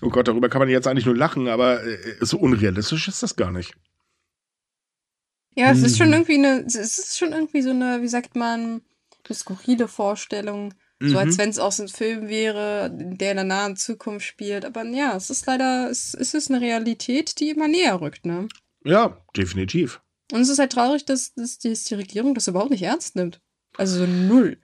Oh 0.00 0.10
Gott, 0.10 0.28
darüber 0.28 0.48
kann 0.48 0.60
man 0.60 0.68
jetzt 0.68 0.86
eigentlich 0.86 1.06
nur 1.06 1.16
lachen, 1.16 1.48
aber 1.48 1.84
äh, 1.84 2.16
so 2.20 2.38
unrealistisch 2.38 3.08
ist 3.08 3.22
das 3.22 3.36
gar 3.36 3.50
nicht. 3.50 3.74
Ja, 5.54 5.72
es 5.72 5.82
ist 5.82 5.98
schon 5.98 6.08
hm. 6.08 6.12
irgendwie 6.12 6.34
eine, 6.34 6.64
es 6.66 6.76
ist 6.76 7.18
schon 7.18 7.32
irgendwie 7.32 7.62
so 7.62 7.70
eine, 7.70 8.00
wie 8.00 8.08
sagt 8.08 8.36
man, 8.36 8.80
eine 9.28 9.34
skurrile 9.34 9.88
Vorstellung. 9.88 10.74
Mhm. 11.00 11.08
So 11.08 11.18
als 11.18 11.36
mhm. 11.36 11.38
wenn 11.38 11.50
es 11.50 11.58
aus 11.58 11.80
einem 11.80 11.88
Film 11.88 12.28
wäre, 12.28 12.90
der 12.92 13.30
in 13.32 13.36
der 13.36 13.44
nahen 13.44 13.76
Zukunft 13.76 14.26
spielt. 14.26 14.64
Aber 14.64 14.84
ja, 14.84 15.16
es 15.16 15.30
ist 15.30 15.46
leider, 15.46 15.90
es, 15.90 16.14
es 16.14 16.34
ist 16.34 16.50
eine 16.50 16.60
Realität, 16.60 17.40
die 17.40 17.50
immer 17.50 17.68
näher 17.68 18.00
rückt, 18.00 18.26
ne? 18.26 18.48
Ja, 18.84 19.20
definitiv. 19.36 20.00
Und 20.32 20.40
es 20.40 20.48
ist 20.48 20.58
halt 20.58 20.72
traurig, 20.72 21.04
dass, 21.04 21.34
dass 21.34 21.58
die 21.58 21.94
Regierung 21.94 22.34
das 22.34 22.48
überhaupt 22.48 22.70
nicht 22.70 22.82
ernst 22.82 23.16
nimmt. 23.16 23.40
Also 23.76 23.98
so 23.98 24.06
null. 24.06 24.58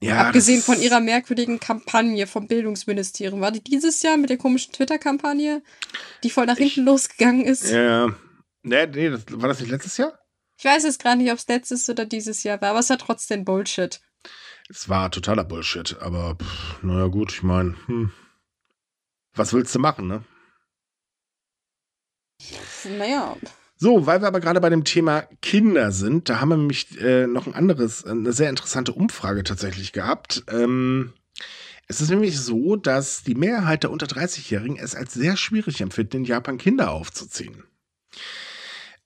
Ja, 0.00 0.26
Abgesehen 0.26 0.60
von 0.60 0.80
ihrer 0.80 1.00
merkwürdigen 1.00 1.58
Kampagne 1.58 2.26
vom 2.26 2.46
Bildungsministerium. 2.46 3.40
War 3.40 3.50
die 3.50 3.64
dieses 3.64 4.02
Jahr 4.02 4.18
mit 4.18 4.28
der 4.28 4.36
komischen 4.36 4.72
Twitter-Kampagne, 4.74 5.62
die 6.22 6.30
voll 6.30 6.46
nach 6.46 6.58
hinten 6.58 6.80
ich, 6.80 6.86
losgegangen 6.86 7.46
ist? 7.46 7.70
Ja. 7.70 8.08
Nee, 8.62 8.86
nee, 8.86 9.08
das, 9.08 9.24
war 9.30 9.48
das 9.48 9.60
nicht 9.60 9.70
letztes 9.70 9.96
Jahr? 9.96 10.18
Ich 10.58 10.64
weiß 10.64 10.84
jetzt 10.84 11.00
gerade 11.00 11.18
nicht, 11.18 11.32
ob 11.32 11.38
es 11.38 11.48
letztes 11.48 11.88
oder 11.88 12.04
dieses 12.04 12.42
Jahr 12.42 12.60
war, 12.60 12.70
aber 12.70 12.80
es 12.80 12.90
war 12.90 12.98
trotzdem 12.98 13.44
Bullshit. 13.44 14.00
Es 14.68 14.88
war 14.88 15.10
totaler 15.10 15.44
Bullshit, 15.44 15.96
aber 16.00 16.36
pff, 16.36 16.82
naja, 16.82 17.06
gut, 17.06 17.32
ich 17.32 17.42
meine, 17.42 17.76
hm. 17.86 18.12
was 19.34 19.52
willst 19.52 19.74
du 19.74 19.78
machen, 19.78 20.08
ne? 20.08 20.24
Naja. 22.98 23.36
So, 23.78 24.06
weil 24.06 24.22
wir 24.22 24.28
aber 24.28 24.40
gerade 24.40 24.60
bei 24.60 24.70
dem 24.70 24.84
Thema 24.84 25.22
Kinder 25.42 25.92
sind, 25.92 26.28
da 26.28 26.40
haben 26.40 26.48
wir 26.48 26.56
nämlich 26.56 26.98
äh, 27.00 27.26
noch 27.26 27.46
ein 27.46 27.54
anderes, 27.54 28.04
eine 28.04 28.32
sehr 28.32 28.48
interessante 28.50 28.92
Umfrage 28.92 29.44
tatsächlich 29.44 29.92
gehabt. 29.92 30.44
Ähm, 30.48 31.12
Es 31.88 32.00
ist 32.00 32.10
nämlich 32.10 32.40
so, 32.40 32.76
dass 32.76 33.22
die 33.22 33.34
Mehrheit 33.36 33.82
der 33.84 33.90
unter 33.92 34.06
30-Jährigen 34.06 34.76
es 34.76 34.94
als 34.96 35.14
sehr 35.14 35.36
schwierig 35.36 35.80
empfinden, 35.80 36.18
in 36.18 36.24
Japan 36.24 36.58
Kinder 36.58 36.90
aufzuziehen. 36.90 37.64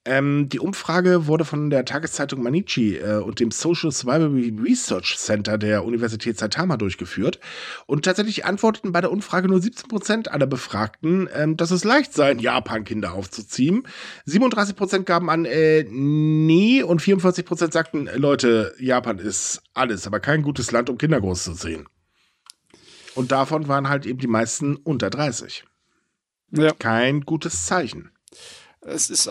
Ähm, 0.03 0.49
die 0.49 0.59
Umfrage 0.59 1.27
wurde 1.27 1.45
von 1.45 1.69
der 1.69 1.85
Tageszeitung 1.85 2.41
Manichi 2.41 2.97
äh, 2.97 3.17
und 3.17 3.39
dem 3.39 3.51
Social 3.51 3.91
Survival 3.91 4.31
Research 4.59 5.15
Center 5.17 5.59
der 5.59 5.85
Universität 5.85 6.39
Saitama 6.39 6.75
durchgeführt. 6.77 7.39
Und 7.85 8.05
tatsächlich 8.05 8.43
antworteten 8.45 8.91
bei 8.93 9.01
der 9.01 9.11
Umfrage 9.11 9.47
nur 9.47 9.61
17 9.61 9.87
Prozent 9.87 10.31
aller 10.31 10.47
Befragten, 10.47 11.29
ähm, 11.35 11.55
dass 11.55 11.69
es 11.69 11.83
leicht 11.83 12.13
sei, 12.13 12.31
in 12.31 12.39
Japan 12.39 12.83
Kinder 12.83 13.13
aufzuziehen. 13.13 13.83
37 14.25 14.75
Prozent 14.75 15.05
gaben 15.05 15.29
an, 15.29 15.45
äh, 15.45 15.85
nee, 15.87 16.81
und 16.81 17.03
44 17.03 17.45
Prozent 17.45 17.71
sagten, 17.71 18.09
Leute, 18.15 18.73
Japan 18.79 19.19
ist 19.19 19.61
alles, 19.75 20.07
aber 20.07 20.19
kein 20.19 20.41
gutes 20.41 20.71
Land, 20.71 20.89
um 20.89 20.97
Kinder 20.97 21.21
großzuziehen. 21.21 21.87
Und 23.13 23.31
davon 23.31 23.67
waren 23.67 23.87
halt 23.87 24.07
eben 24.07 24.17
die 24.17 24.27
meisten 24.27 24.77
unter 24.77 25.11
30. 25.11 25.63
Ja. 26.51 26.71
Kein 26.73 27.21
gutes 27.21 27.67
Zeichen. 27.67 28.11
Es 28.81 29.11
ist, 29.11 29.29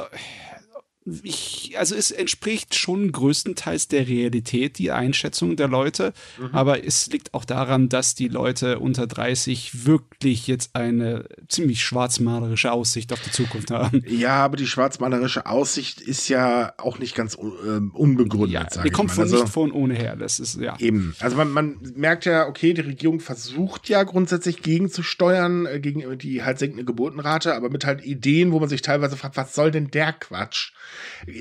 ich, 1.06 1.74
also 1.78 1.94
es 1.94 2.10
entspricht 2.10 2.74
schon 2.74 3.10
größtenteils 3.10 3.88
der 3.88 4.06
Realität, 4.06 4.78
die 4.78 4.90
Einschätzung 4.90 5.56
der 5.56 5.68
Leute. 5.68 6.12
Mhm. 6.38 6.50
Aber 6.52 6.84
es 6.84 7.06
liegt 7.06 7.32
auch 7.32 7.46
daran, 7.46 7.88
dass 7.88 8.14
die 8.14 8.28
Leute 8.28 8.78
unter 8.78 9.06
30 9.06 9.86
wirklich 9.86 10.46
jetzt 10.46 10.76
eine 10.76 11.24
ziemlich 11.48 11.82
schwarzmalerische 11.82 12.70
Aussicht 12.70 13.12
auf 13.14 13.20
die 13.22 13.30
Zukunft 13.30 13.70
haben. 13.70 14.04
Ja, 14.06 14.44
aber 14.44 14.56
die 14.56 14.66
schwarzmalerische 14.66 15.46
Aussicht 15.46 16.00
ist 16.00 16.28
ja 16.28 16.74
auch 16.76 16.98
nicht 16.98 17.14
ganz 17.14 17.36
uh, 17.36 17.52
unbegründet. 17.94 18.76
Ja, 18.76 18.82
die 18.82 18.90
kommt 18.90 19.10
von 19.10 19.24
also, 19.24 19.42
nicht 19.42 19.48
von 19.48 19.72
ohne 19.72 19.94
her. 19.94 20.16
Das 20.16 20.38
ist, 20.38 20.60
ja. 20.60 20.76
Eben. 20.78 21.14
Also 21.20 21.36
man, 21.36 21.50
man 21.50 21.76
merkt 21.94 22.26
ja, 22.26 22.46
okay, 22.46 22.74
die 22.74 22.82
Regierung 22.82 23.20
versucht 23.20 23.88
ja 23.88 24.02
grundsätzlich 24.02 24.62
gegenzusteuern, 24.62 25.66
äh, 25.66 25.80
gegen 25.80 26.18
die 26.18 26.42
halt 26.42 26.58
sinkende 26.58 26.84
Geburtenrate, 26.84 27.54
aber 27.54 27.70
mit 27.70 27.86
halt 27.86 28.04
Ideen, 28.04 28.52
wo 28.52 28.60
man 28.60 28.68
sich 28.68 28.82
teilweise 28.82 29.16
fragt, 29.16 29.36
was 29.36 29.54
soll 29.54 29.70
denn 29.70 29.90
der 29.90 30.12
Quatsch? 30.12 30.72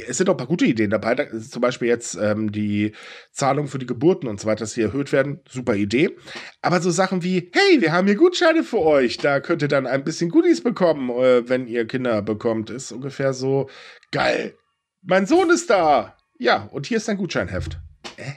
Es 0.08 0.18
sind 0.18 0.30
auch 0.30 0.34
ein 0.34 0.38
paar 0.38 0.48
gute 0.48 0.66
Ideen 0.66 0.90
dabei. 0.90 1.16
Da 1.16 1.24
ist 1.24 1.52
zum 1.52 1.62
Beispiel 1.62 1.88
jetzt 1.88 2.16
ähm, 2.16 2.52
die 2.52 2.94
Zahlung 3.32 3.68
für 3.68 3.80
die 3.80 3.86
Geburten 3.86 4.28
und 4.28 4.40
so 4.40 4.48
weiter, 4.48 4.60
dass 4.60 4.74
die 4.74 4.82
erhöht 4.82 5.12
werden. 5.12 5.42
Super 5.50 5.76
Idee. 5.76 6.16
Aber 6.62 6.82
so 6.82 6.92
Sachen 6.92 7.24
wie, 7.24 7.52
hey, 7.54 7.82
wir 7.82 7.92
haben 7.92 8.08
hier 8.08 8.16
Gutscheine 8.16 8.64
für 8.64 8.80
euch. 8.80 9.18
Da 9.18 9.40
könnt 9.40 9.62
ihr 9.62 9.68
dann 9.68 9.88
ein 9.88 10.04
bisschen 10.04 10.30
Goodies 10.30 10.62
bekommen, 10.62 11.10
äh, 11.10 11.48
wenn 11.48 11.68
ihr 11.68 11.88
Kinder 11.88 12.22
bekommt. 12.22 12.70
Ist 12.70 12.92
ungefähr 12.92 13.34
so, 13.34 13.70
geil. 14.12 14.56
Mein 15.02 15.26
Sohn 15.26 15.50
ist 15.50 15.70
da. 15.70 16.18
Ja, 16.38 16.70
und 16.72 16.86
hier 16.86 16.98
ist 16.98 17.08
dein 17.08 17.18
Gutscheinheft. 17.18 17.80
Äh? 18.18 18.34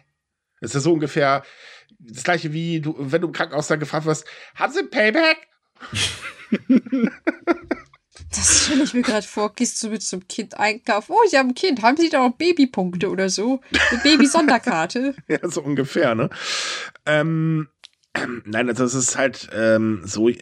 Das 0.60 0.74
ist 0.74 0.84
so 0.84 0.92
ungefähr 0.92 1.42
das 2.04 2.24
gleiche 2.24 2.52
wie 2.52 2.80
du, 2.80 2.94
wenn 2.98 3.20
du 3.20 3.28
im 3.28 3.32
Krankenhaus 3.32 3.68
dann 3.68 3.80
gefragt 3.80 4.06
wirst, 4.06 4.26
haben 4.54 4.72
Sie 4.72 4.82
Payback? 4.82 5.48
Das 8.34 8.64
stelle 8.64 8.84
ich 8.84 8.94
mir 8.94 9.02
gerade 9.02 9.26
vor, 9.26 9.54
gehst 9.54 9.82
du 9.82 9.88
mit 9.88 10.02
zum 10.02 10.26
Kind 10.26 10.58
einkaufen. 10.58 11.12
Oh, 11.12 11.28
Sie 11.28 11.36
haben 11.36 11.50
ein 11.50 11.54
Kind, 11.54 11.82
haben 11.82 11.96
Sie 11.98 12.08
da 12.08 12.26
auch 12.26 12.32
Babypunkte 12.32 13.10
oder 13.10 13.28
so? 13.28 13.60
Eine 13.90 14.00
Baby-Sonderkarte. 14.02 15.14
ja, 15.28 15.38
so 15.42 15.62
ungefähr, 15.62 16.14
ne? 16.14 16.30
Ähm, 17.04 17.68
nein, 18.44 18.68
also 18.68 18.84
es 18.84 18.94
ist 18.94 19.18
halt 19.18 19.50
ähm, 19.54 20.02
so. 20.04 20.28
Äh, 20.28 20.38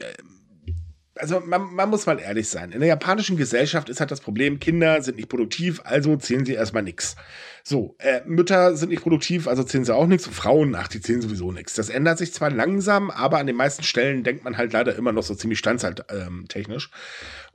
also 1.17 1.41
man, 1.41 1.75
man, 1.75 1.91
muss 1.91 2.07
mal 2.07 2.19
ehrlich 2.19 2.49
sein. 2.49 2.73
In 2.73 2.81
der 2.81 2.89
japanischen 2.89 3.37
Gesellschaft 3.37 3.91
ist 3.91 4.01
halt 4.01 4.11
das 4.11 4.21
Problem, 4.21 4.59
Kinder 4.59 5.03
sind 5.03 5.17
nicht 5.17 5.29
produktiv, 5.29 5.83
also 5.85 6.17
zählen 6.17 6.47
sie 6.47 6.55
erstmal 6.55 6.83
nichts. 6.83 7.17
So, 7.63 7.95
äh, 7.99 8.23
Mütter 8.25 8.75
sind 8.77 8.89
nicht 8.89 9.03
produktiv, 9.03 9.47
also 9.47 9.63
zählen 9.63 9.85
sie 9.85 9.95
auch 9.95 10.07
nichts. 10.07 10.27
Frauen, 10.27 10.75
ach, 10.75 10.89
die 10.89 11.01
zählen 11.01 11.21
sowieso 11.21 11.53
nichts. 11.53 11.75
Das 11.75 11.91
ändert 11.91 12.19
sich 12.19 12.33
zwar 12.33 12.51
langsam, 12.51 13.11
aber 13.11 13.39
an 13.39 13.47
den 13.47 13.57
meisten 13.57 13.83
Stellen 13.83 14.25
denkt 14.25 14.45
man 14.45 14.57
halt 14.57 14.73
leider 14.73 14.95
immer 14.97 15.13
noch 15.13 15.23
so 15.23 15.35
ziemlich 15.35 15.59
standhalttechnisch. 15.59 16.91
Ähm, 16.91 16.99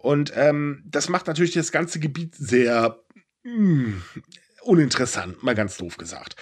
und 0.06 0.34
ähm, 0.36 0.84
das 0.86 1.10
macht 1.10 1.26
natürlich 1.26 1.54
das 1.54 1.72
ganze 1.72 2.00
Gebiet 2.00 2.36
sehr 2.36 3.00
mh, 3.44 3.54
hm, 3.56 4.02
uninteressant, 4.62 5.42
mal 5.42 5.56
ganz 5.56 5.78
doof 5.78 5.98
gesagt. 5.98 6.36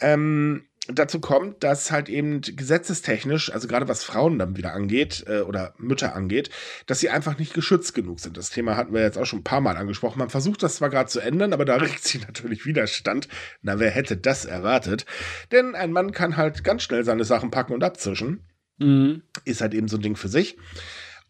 Ähm, 0.00 0.64
dazu 0.88 1.20
kommt, 1.20 1.62
dass 1.62 1.90
halt 1.90 2.08
eben 2.08 2.40
gesetzestechnisch, 2.40 3.52
also 3.52 3.68
gerade 3.68 3.88
was 3.88 4.04
Frauen 4.04 4.38
dann 4.38 4.56
wieder 4.56 4.72
angeht 4.72 5.22
äh, 5.26 5.40
oder 5.40 5.74
Mütter 5.76 6.14
angeht, 6.14 6.48
dass 6.86 7.00
sie 7.00 7.10
einfach 7.10 7.38
nicht 7.38 7.52
geschützt 7.52 7.94
genug 7.94 8.20
sind. 8.20 8.38
Das 8.38 8.48
Thema 8.48 8.74
hatten 8.74 8.94
wir 8.94 9.02
jetzt 9.02 9.18
auch 9.18 9.26
schon 9.26 9.40
ein 9.40 9.44
paar 9.44 9.60
Mal 9.60 9.76
angesprochen. 9.76 10.18
Man 10.18 10.30
versucht 10.30 10.62
das 10.62 10.76
zwar 10.76 10.88
gerade 10.88 11.10
zu 11.10 11.20
ändern, 11.20 11.52
aber 11.52 11.66
da 11.66 11.76
regt 11.76 12.04
sich 12.04 12.26
natürlich 12.26 12.64
Widerstand. 12.64 13.28
Na, 13.60 13.78
wer 13.78 13.90
hätte 13.90 14.16
das 14.16 14.46
erwartet? 14.46 15.04
Denn 15.52 15.74
ein 15.74 15.92
Mann 15.92 16.12
kann 16.12 16.38
halt 16.38 16.64
ganz 16.64 16.82
schnell 16.82 17.04
seine 17.04 17.24
Sachen 17.24 17.50
packen 17.50 17.74
und 17.74 17.84
abzischen. 17.84 18.48
Mhm. 18.78 19.24
Ist 19.44 19.60
halt 19.60 19.74
eben 19.74 19.88
so 19.88 19.98
ein 19.98 20.02
Ding 20.02 20.16
für 20.16 20.28
sich. 20.28 20.56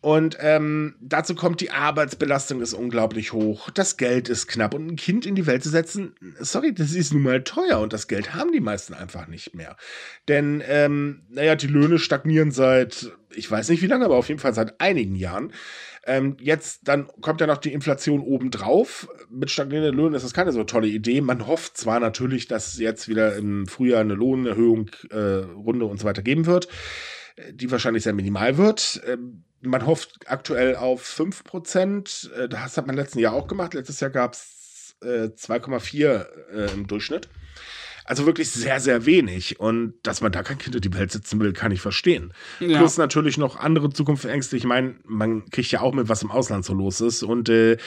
Und 0.04 0.36
ähm, 0.38 0.96
dazu 1.00 1.34
kommt, 1.34 1.62
die 1.62 1.70
Arbeitsbelastung 1.70 2.60
ist 2.60 2.74
unglaublich 2.74 3.32
hoch, 3.32 3.70
das 3.70 3.96
Geld 3.96 4.28
ist 4.28 4.48
knapp 4.48 4.74
und 4.74 4.86
ein 4.86 4.96
Kind 4.96 5.24
in 5.24 5.34
die 5.34 5.46
Welt 5.46 5.62
zu 5.62 5.70
setzen, 5.70 6.14
sorry, 6.40 6.74
das 6.74 6.92
ist 6.92 7.14
nun 7.14 7.22
mal 7.22 7.42
teuer 7.42 7.80
und 7.80 7.94
das 7.94 8.06
Geld 8.06 8.34
haben 8.34 8.52
die 8.52 8.60
meisten 8.60 8.92
einfach 8.92 9.28
nicht 9.28 9.54
mehr. 9.54 9.78
Denn, 10.28 10.62
ähm, 10.68 11.22
naja, 11.30 11.56
die 11.56 11.68
Löhne 11.68 11.98
stagnieren 11.98 12.50
seit, 12.50 13.12
ich 13.34 13.50
weiß 13.50 13.70
nicht 13.70 13.80
wie 13.80 13.86
lange, 13.86 14.04
aber 14.04 14.16
auf 14.16 14.28
jeden 14.28 14.40
Fall 14.40 14.52
seit 14.52 14.78
einigen 14.78 15.16
Jahren. 15.16 15.54
Ähm, 16.04 16.36
jetzt, 16.38 16.86
dann 16.86 17.06
kommt 17.22 17.40
ja 17.40 17.46
noch 17.46 17.56
die 17.56 17.72
Inflation 17.72 18.20
obendrauf. 18.20 19.08
Mit 19.30 19.50
stagnierenden 19.50 19.96
Löhnen 19.96 20.12
ist 20.12 20.24
das 20.26 20.34
keine 20.34 20.52
so 20.52 20.64
tolle 20.64 20.88
Idee. 20.88 21.22
Man 21.22 21.46
hofft 21.46 21.78
zwar 21.78 21.98
natürlich, 21.98 22.46
dass 22.46 22.78
jetzt 22.78 23.08
wieder 23.08 23.36
im 23.36 23.66
Frühjahr 23.66 24.02
eine 24.02 24.12
Lohnerhöhung, 24.12 24.90
äh, 25.08 25.16
Runde 25.16 25.86
und 25.86 25.98
so 25.98 26.04
weiter 26.04 26.20
geben 26.20 26.44
wird, 26.44 26.68
äh, 27.36 27.54
die 27.54 27.70
wahrscheinlich 27.70 28.02
sehr 28.02 28.12
minimal 28.12 28.58
wird. 28.58 29.00
Ähm, 29.06 29.44
man 29.64 29.86
hofft 29.86 30.20
aktuell 30.26 30.76
auf 30.76 31.02
5 31.02 31.44
Prozent. 31.44 32.30
Äh, 32.36 32.48
das 32.48 32.76
hat 32.76 32.86
man 32.86 32.96
letzten 32.96 33.18
Jahr 33.18 33.34
auch 33.34 33.46
gemacht. 33.46 33.74
Letztes 33.74 34.00
Jahr 34.00 34.10
gab 34.10 34.34
es 34.34 34.96
äh, 35.02 35.28
2,4 35.28 36.26
äh, 36.52 36.72
im 36.72 36.86
Durchschnitt. 36.86 37.28
Also 38.06 38.26
wirklich 38.26 38.50
sehr, 38.50 38.80
sehr 38.80 39.06
wenig. 39.06 39.58
Und 39.60 39.94
dass 40.02 40.20
man 40.20 40.30
da 40.30 40.42
kein 40.42 40.58
Kind 40.58 40.76
in 40.76 40.82
die 40.82 40.92
Welt 40.94 41.10
sitzen 41.10 41.40
will, 41.40 41.54
kann 41.54 41.72
ich 41.72 41.80
verstehen. 41.80 42.34
Ja. 42.60 42.78
Plus 42.78 42.98
natürlich 42.98 43.38
noch 43.38 43.56
andere 43.56 43.90
Zukunftsängste. 43.90 44.56
Ich 44.56 44.64
meine, 44.64 44.96
man 45.04 45.48
kriegt 45.50 45.70
ja 45.70 45.80
auch 45.80 45.94
mit, 45.94 46.08
was 46.08 46.22
im 46.22 46.30
Ausland 46.30 46.66
so 46.66 46.74
los 46.74 47.00
ist. 47.00 47.22
Und 47.22 47.48
äh, 47.48 47.78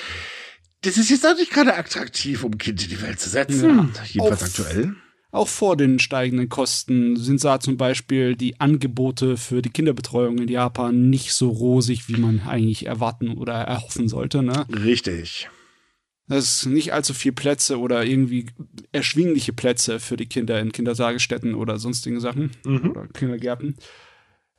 das 0.82 0.98
ist 0.98 1.12
jetzt 1.12 1.26
auch 1.26 1.36
nicht 1.36 1.52
gerade 1.52 1.76
attraktiv, 1.76 2.44
um 2.44 2.54
ein 2.54 2.58
Kind 2.58 2.84
in 2.84 2.90
die 2.90 3.02
Welt 3.02 3.20
zu 3.20 3.30
setzen. 3.30 3.92
Ja. 3.94 4.04
Jedenfalls 4.06 4.60
Auf 4.60 4.66
aktuell. 4.66 4.96
Auch 5.32 5.48
vor 5.48 5.76
den 5.76 6.00
steigenden 6.00 6.48
Kosten 6.48 7.18
sind 7.18 7.44
da 7.44 7.60
zum 7.60 7.76
Beispiel 7.76 8.36
die 8.36 8.60
Angebote 8.62 9.36
für 9.36 9.62
die 9.62 9.70
Kinderbetreuung 9.70 10.38
in 10.38 10.48
Japan 10.48 11.10
nicht 11.10 11.34
so 11.34 11.50
rosig, 11.50 12.08
wie 12.08 12.20
man 12.20 12.42
eigentlich 12.48 12.86
erwarten 12.86 13.38
oder 13.38 13.54
erhoffen 13.54 14.08
sollte. 14.08 14.42
Ne? 14.42 14.66
Richtig. 14.70 15.50
Das 16.30 16.46
ist 16.46 16.66
nicht 16.66 16.94
allzu 16.94 17.14
viel 17.14 17.34
Plätze 17.34 17.80
oder 17.80 18.06
irgendwie 18.06 18.48
erschwingliche 18.92 19.54
Plätze 19.54 20.00
für 20.00 20.18
die 20.18 20.28
Kinder 20.28 20.60
in 20.60 20.72
Kindertagesstätten 20.72 21.56
oder 21.56 21.78
sonstigen 21.78 22.20
Sachen 22.20 22.52
mhm. 22.66 22.92
oder 22.92 23.08
Kindergärten. 23.08 23.76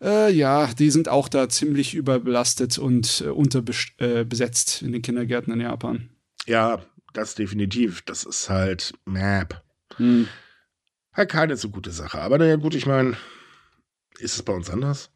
Äh, 0.03 0.33
ja, 0.33 0.67
die 0.79 0.91
sind 0.91 1.09
auch 1.09 1.29
da 1.29 1.49
ziemlich 1.49 1.95
überbelastet 1.95 2.79
und 2.79 3.23
äh, 3.27 3.31
unterbesetzt 3.31 4.83
äh, 4.83 4.85
in 4.85 4.93
den 4.93 5.03
Kindergärten 5.03 5.53
in 5.53 5.61
Japan. 5.61 6.11
Ja, 6.47 6.83
das 7.15 7.35
definitiv. 7.35 8.03
Das 8.03 8.25
ist 8.25 8.49
halt 8.51 8.93
Map. 9.07 9.63
Hm 9.97 10.29
halt 11.19 11.31
keine 11.31 11.57
so 11.57 11.69
gute 11.69 11.91
Sache. 11.91 12.21
Aber 12.21 12.39
naja, 12.39 12.57
gut, 12.57 12.75
ich 12.75 12.87
meine, 12.87 13.17
ist 14.19 14.37
es 14.37 14.43
bei 14.43 14.53
uns 14.53 14.71
anders? 14.71 15.11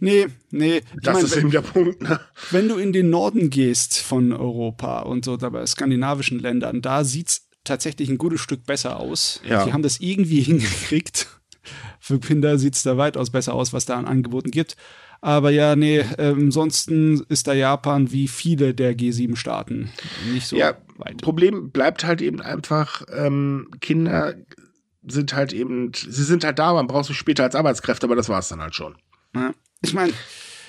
Nee, 0.00 0.26
nee. 0.50 0.82
Das 1.02 1.14
mein, 1.14 1.24
ist 1.24 1.36
eben 1.36 1.50
der 1.50 1.62
Punkt. 1.62 2.02
Ne? 2.02 2.20
Wenn 2.50 2.68
du 2.68 2.76
in 2.76 2.92
den 2.92 3.10
Norden 3.10 3.50
gehst 3.50 3.98
von 3.98 4.32
Europa 4.32 5.00
und 5.00 5.24
so, 5.24 5.36
bei 5.36 5.66
skandinavischen 5.66 6.38
Ländern, 6.38 6.82
da 6.82 7.04
sieht 7.04 7.28
es 7.28 7.48
tatsächlich 7.64 8.08
ein 8.08 8.18
gutes 8.18 8.40
Stück 8.40 8.64
besser 8.66 8.98
aus. 8.98 9.40
Ja. 9.44 9.64
Die 9.64 9.72
haben 9.72 9.82
das 9.82 10.00
irgendwie 10.00 10.40
hingekriegt. 10.42 11.28
Für 12.00 12.18
Kinder 12.18 12.58
sieht 12.58 12.74
es 12.74 12.82
da 12.82 12.96
weitaus 12.96 13.30
besser 13.30 13.54
aus, 13.54 13.72
was 13.72 13.84
da 13.84 13.96
an 13.96 14.06
Angeboten 14.06 14.50
gibt. 14.50 14.76
Aber 15.20 15.50
ja, 15.50 15.76
nee, 15.76 15.98
äh, 15.98 16.32
ansonsten 16.32 17.22
ist 17.28 17.46
da 17.46 17.52
Japan 17.52 18.10
wie 18.10 18.26
viele 18.26 18.74
der 18.74 18.98
G7-Staaten 18.98 19.88
nicht 20.32 20.48
so 20.48 20.56
ja, 20.56 20.76
weit. 20.96 21.22
Problem 21.22 21.70
bleibt 21.70 22.04
halt 22.04 22.20
eben 22.20 22.40
einfach, 22.40 23.04
ähm, 23.14 23.68
Kinder 23.80 24.34
sind 25.06 25.34
halt 25.34 25.52
eben, 25.52 25.92
sie 25.94 26.24
sind 26.24 26.44
halt 26.44 26.58
da, 26.58 26.72
man 26.74 26.86
braucht 26.86 27.06
sie 27.06 27.14
später 27.14 27.44
als 27.44 27.54
Arbeitskräfte, 27.54 28.06
aber 28.06 28.16
das 28.16 28.28
war 28.28 28.38
es 28.38 28.48
dann 28.48 28.60
halt 28.60 28.74
schon. 28.74 28.96
Ja. 29.34 29.52
Ich 29.82 29.94
meine, 29.94 30.12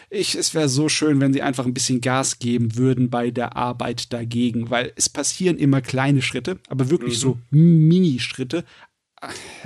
ich, 0.10 0.36
es 0.36 0.54
wäre 0.54 0.70
so 0.70 0.90
schön, 0.90 1.20
wenn 1.20 1.34
sie 1.34 1.42
einfach 1.42 1.66
ein 1.66 1.74
bisschen 1.74 2.02
Gas 2.02 2.40
geben 2.40 2.76
würden 2.78 3.10
bei 3.10 3.32
der 3.32 3.56
Arbeit 3.56 4.14
dagegen, 4.14 4.70
weil 4.70 4.92
es 4.96 5.10
passieren 5.10 5.58
immer 5.58 5.82
kleine 5.82 6.22
Schritte, 6.22 6.60
aber 6.70 6.90
wirklich 6.90 7.16
mhm. 7.16 7.20
so 7.20 7.38
Mini-Schritte. 7.52 8.64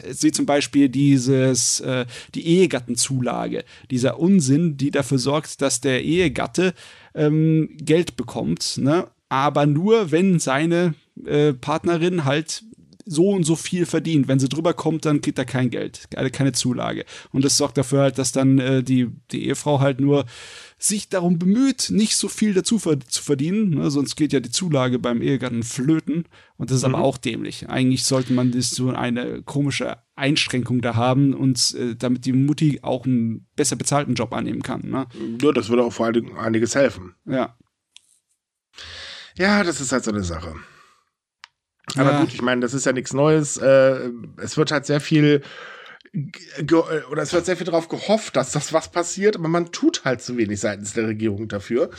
Sie 0.07 0.32
zum 0.32 0.45
Beispiel 0.45 0.88
dieses, 0.88 1.80
äh, 1.80 2.05
die 2.36 2.45
Ehegattenzulage, 2.45 3.65
dieser 3.89 4.20
Unsinn, 4.20 4.78
die 4.78 4.91
dafür 4.91 5.18
sorgt, 5.18 5.61
dass 5.61 5.82
der 5.82 6.03
Ehegatte 6.03 6.74
ähm, 7.15 7.76
Geld 7.78 8.15
bekommt, 8.15 8.78
ne? 8.78 9.07
aber 9.30 9.65
nur, 9.65 10.11
wenn 10.11 10.39
seine 10.39 10.93
äh, 11.26 11.53
Partnerin 11.53 12.24
halt 12.24 12.63
so 13.08 13.30
und 13.30 13.43
so 13.43 13.55
viel 13.55 13.86
verdient. 13.86 14.28
Wenn 14.28 14.39
sie 14.39 14.49
drüber 14.49 14.74
kommt, 14.74 15.05
dann 15.05 15.22
kriegt 15.22 15.38
er 15.38 15.45
kein 15.45 15.70
Geld, 15.70 16.08
keine 16.34 16.51
Zulage. 16.51 17.05
Und 17.32 17.45
das 17.45 17.58
sorgt 17.58 17.78
dafür 17.78 18.01
halt, 18.01 18.18
dass 18.18 18.32
dann 18.32 18.60
äh, 18.60 18.84
die, 18.84 19.08
die 19.32 19.47
Ehefrau 19.47 19.80
halt 19.80 19.99
nur 19.99 20.26
sich 20.80 21.10
darum 21.10 21.39
bemüht, 21.39 21.89
nicht 21.89 22.16
so 22.16 22.28
viel 22.28 22.53
dazu 22.53 22.78
zu 22.78 23.24
verdienen, 23.24 23.72
ne? 23.72 23.89
sonst 23.89 24.16
geht 24.16 24.32
ja 24.32 24.39
die 24.39 24.51
Zulage 24.51 24.99
beim 24.99 25.22
Ehegatten 25.22 25.64
flöten. 25.64 26.26
Und 26.58 26.70
das 26.70 26.78
ist 26.78 26.88
mhm. 26.88 26.95
aber 26.95 27.03
auch 27.03 27.18
dämlich. 27.18 27.70
Eigentlich 27.70 28.03
sollte 28.03 28.34
man 28.34 28.51
das 28.51 28.70
so 28.72 28.89
eine 28.89 29.41
komische 29.43 29.97
Einschränkung 30.16 30.82
da 30.82 30.95
haben 30.95 31.34
und 31.34 31.76
äh, 31.76 31.95
damit 31.95 32.26
die 32.26 32.34
Mutti 32.34 32.80
auch 32.84 33.05
einen 33.05 33.47
besser 33.55 33.76
bezahlten 33.76 34.14
Job 34.16 34.34
annehmen 34.34 34.62
kann. 34.62 34.82
Ne? 34.89 35.08
Ja, 35.41 35.51
das 35.51 35.70
würde 35.70 35.84
auch 35.84 35.93
vor 35.93 36.05
allen 36.05 36.14
Dingen 36.14 36.38
einiges 36.38 36.76
helfen. 36.76 37.16
Ja. 37.26 37.55
Ja, 39.36 39.64
das 39.64 39.82
ist 39.82 39.91
halt 39.91 40.03
so 40.03 40.12
eine 40.12 40.24
Sache. 40.24 40.55
Aber 42.00 42.12
ja. 42.12 42.20
gut, 42.22 42.34
ich 42.34 42.41
meine, 42.41 42.62
das 42.62 42.74
ist 42.74 42.86
ja 42.86 42.93
nichts 42.93 43.14
Neues. 43.14 43.58
Äh, 43.58 44.10
es 44.38 44.58
wird 44.58 44.72
halt 44.72 44.86
sehr 44.86 45.02
viel 45.02 45.41
oder 46.72 47.22
es 47.22 47.34
wird 47.34 47.45
sehr 47.45 47.58
viel 47.58 47.66
darauf 47.66 47.89
gehofft, 47.89 48.36
dass 48.36 48.52
das 48.52 48.74
was 48.74 48.91
passiert, 48.91 49.36
aber 49.36 49.50
man 49.50 49.72
tut 49.72 50.04
halt 50.06 50.22
zu 50.22 50.38
wenig 50.38 50.60
seitens 50.60 50.93
der 50.93 51.08
Regierung 51.08 51.48
dafür. 51.48 51.91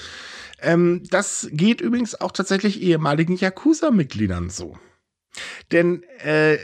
Ähm, 0.61 1.03
das 1.11 1.49
geht 1.53 1.81
übrigens 1.81 2.21
auch 2.21 2.33
tatsächlich 2.33 2.83
ehemaligen 2.83 3.37
Yakuza-Mitgliedern 3.37 4.51
so. 4.51 4.77
Denn 5.71 6.03
äh, 6.19 6.59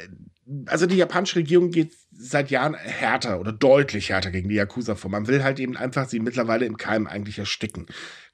also 0.66 0.86
die 0.86 0.96
japanische 0.96 1.36
Regierung 1.36 1.70
geht 1.70 1.92
seit 2.10 2.50
Jahren 2.50 2.74
härter 2.74 3.40
oder 3.40 3.52
deutlich 3.52 4.10
härter 4.10 4.30
gegen 4.30 4.48
die 4.48 4.56
Yakuza 4.56 4.94
vor. 4.94 5.10
Man 5.10 5.26
will 5.26 5.42
halt 5.42 5.58
eben 5.58 5.76
einfach 5.76 6.08
sie 6.08 6.20
mittlerweile 6.20 6.66
im 6.66 6.76
Keim 6.76 7.06
eigentlich 7.06 7.38
ersticken. 7.38 7.86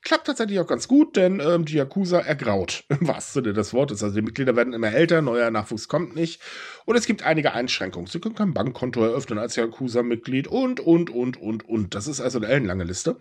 Klappt 0.02 0.26
tatsächlich 0.26 0.58
auch 0.60 0.66
ganz 0.66 0.88
gut, 0.88 1.16
denn 1.16 1.40
ähm, 1.40 1.66
die 1.66 1.74
Yakuza 1.74 2.20
ergraut, 2.20 2.84
im 2.88 3.06
wahrsten 3.06 3.42
Sinne 3.42 3.54
des 3.54 3.74
Wortes. 3.74 4.02
Also 4.02 4.14
die 4.14 4.22
Mitglieder 4.22 4.56
werden 4.56 4.72
immer 4.72 4.92
älter, 4.92 5.20
neuer 5.20 5.50
Nachwuchs 5.50 5.88
kommt 5.88 6.16
nicht. 6.16 6.40
Und 6.86 6.96
es 6.96 7.06
gibt 7.06 7.22
einige 7.22 7.52
Einschränkungen. 7.52 8.06
Sie 8.06 8.18
können 8.18 8.34
kein 8.34 8.54
Bankkonto 8.54 9.04
eröffnen 9.04 9.38
als 9.38 9.56
Yakuza-Mitglied 9.56 10.48
und, 10.48 10.80
und, 10.80 11.10
und, 11.10 11.36
und, 11.36 11.68
und. 11.68 11.94
Das 11.94 12.06
ist 12.06 12.20
also 12.20 12.38
eine 12.38 12.48
ellenlange 12.48 12.84
Liste. 12.84 13.18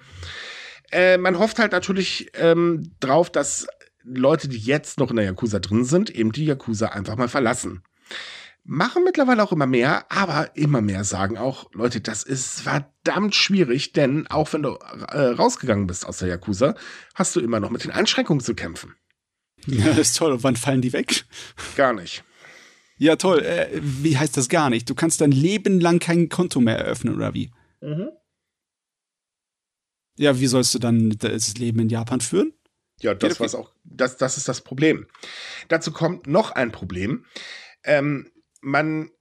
Äh, 0.91 1.17
man 1.17 1.37
hofft 1.37 1.59
halt 1.59 1.73
natürlich 1.73 2.31
ähm, 2.35 2.91
drauf, 2.99 3.29
dass 3.29 3.67
Leute, 4.03 4.47
die 4.47 4.57
jetzt 4.57 4.99
noch 4.99 5.09
in 5.09 5.17
der 5.17 5.25
Yakuza 5.25 5.59
drin 5.59 5.83
sind, 5.83 6.09
eben 6.09 6.31
die 6.31 6.45
Yakuza 6.45 6.87
einfach 6.87 7.17
mal 7.17 7.27
verlassen. 7.27 7.83
Machen 8.71 9.03
mittlerweile 9.03 9.41
auch 9.41 9.51
immer 9.51 9.65
mehr, 9.65 10.05
aber 10.11 10.55
immer 10.55 10.79
mehr 10.79 11.03
sagen 11.03 11.39
auch, 11.39 11.71
Leute, 11.73 12.01
das 12.01 12.21
ist 12.21 12.61
verdammt 12.61 13.33
schwierig, 13.33 13.93
denn 13.93 14.27
auch 14.27 14.53
wenn 14.53 14.61
du 14.61 14.75
äh, 14.75 15.21
rausgegangen 15.21 15.87
bist 15.87 16.05
aus 16.05 16.19
der 16.19 16.27
Yakuza, 16.27 16.75
hast 17.15 17.35
du 17.35 17.39
immer 17.39 17.59
noch 17.59 17.71
mit 17.71 17.83
den 17.83 17.89
Einschränkungen 17.89 18.43
zu 18.43 18.53
kämpfen. 18.53 18.93
Ja, 19.65 19.87
das 19.87 20.09
ist 20.09 20.17
toll. 20.17 20.33
Und 20.33 20.43
wann 20.43 20.55
fallen 20.55 20.83
die 20.83 20.93
weg? 20.93 21.25
Gar 21.77 21.93
nicht. 21.93 22.23
Ja, 22.99 23.15
toll. 23.15 23.39
Äh, 23.39 23.69
wie 23.81 24.19
heißt 24.19 24.37
das 24.37 24.49
gar 24.49 24.69
nicht? 24.69 24.87
Du 24.87 24.93
kannst 24.93 25.19
dein 25.21 25.31
Leben 25.31 25.79
lang 25.79 25.97
kein 25.97 26.29
Konto 26.29 26.59
mehr 26.59 26.77
eröffnen, 26.77 27.15
oder 27.15 27.33
wie? 27.33 27.51
Mhm. 27.81 28.09
Ja, 30.15 30.39
wie 30.39 30.47
sollst 30.47 30.75
du 30.75 30.79
dann 30.79 31.09
das 31.17 31.55
Leben 31.55 31.79
in 31.79 31.89
Japan 31.89 32.21
führen? 32.21 32.53
Ja, 33.01 33.15
das, 33.15 33.39
was 33.39 33.55
auch, 33.55 33.73
das, 33.83 34.17
das 34.17 34.37
ist 34.37 34.47
das 34.47 34.61
Problem. 34.61 35.07
Dazu 35.69 35.91
kommt 35.91 36.27
noch 36.27 36.51
ein 36.51 36.71
Problem. 36.71 37.25
Ähm, 37.83 38.29
man 38.61 39.11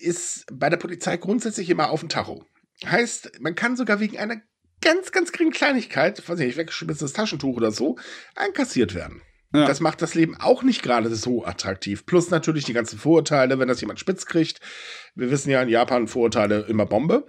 ist 0.00 0.46
bei 0.52 0.68
der 0.68 0.76
Polizei 0.76 1.16
grundsätzlich 1.16 1.70
immer 1.70 1.90
auf 1.90 2.00
dem 2.00 2.08
Tacho. 2.08 2.44
Heißt, 2.84 3.40
man 3.40 3.54
kann 3.54 3.76
sogar 3.76 4.00
wegen 4.00 4.18
einer 4.18 4.40
ganz, 4.80 5.12
ganz 5.12 5.32
geringen 5.32 5.52
Kleinigkeit, 5.52 6.28
weiß 6.28 6.38
ich 6.40 6.46
nicht, 6.46 6.56
weggeschmissenes 6.56 7.12
Taschentuch 7.12 7.56
oder 7.56 7.70
so, 7.70 7.96
einkassiert 8.34 8.94
werden. 8.94 9.22
Ja. 9.54 9.66
Das 9.66 9.80
macht 9.80 10.02
das 10.02 10.14
Leben 10.14 10.36
auch 10.36 10.62
nicht 10.62 10.82
gerade 10.82 11.14
so 11.14 11.44
attraktiv. 11.44 12.04
Plus 12.04 12.30
natürlich 12.30 12.64
die 12.64 12.72
ganzen 12.72 12.98
Vorurteile, 12.98 13.58
wenn 13.58 13.68
das 13.68 13.80
jemand 13.80 14.00
spitz 14.00 14.26
kriegt. 14.26 14.60
Wir 15.14 15.30
wissen 15.30 15.50
ja 15.50 15.62
in 15.62 15.68
Japan 15.68 16.08
Vorurteile 16.08 16.66
immer 16.68 16.84
Bombe. 16.84 17.26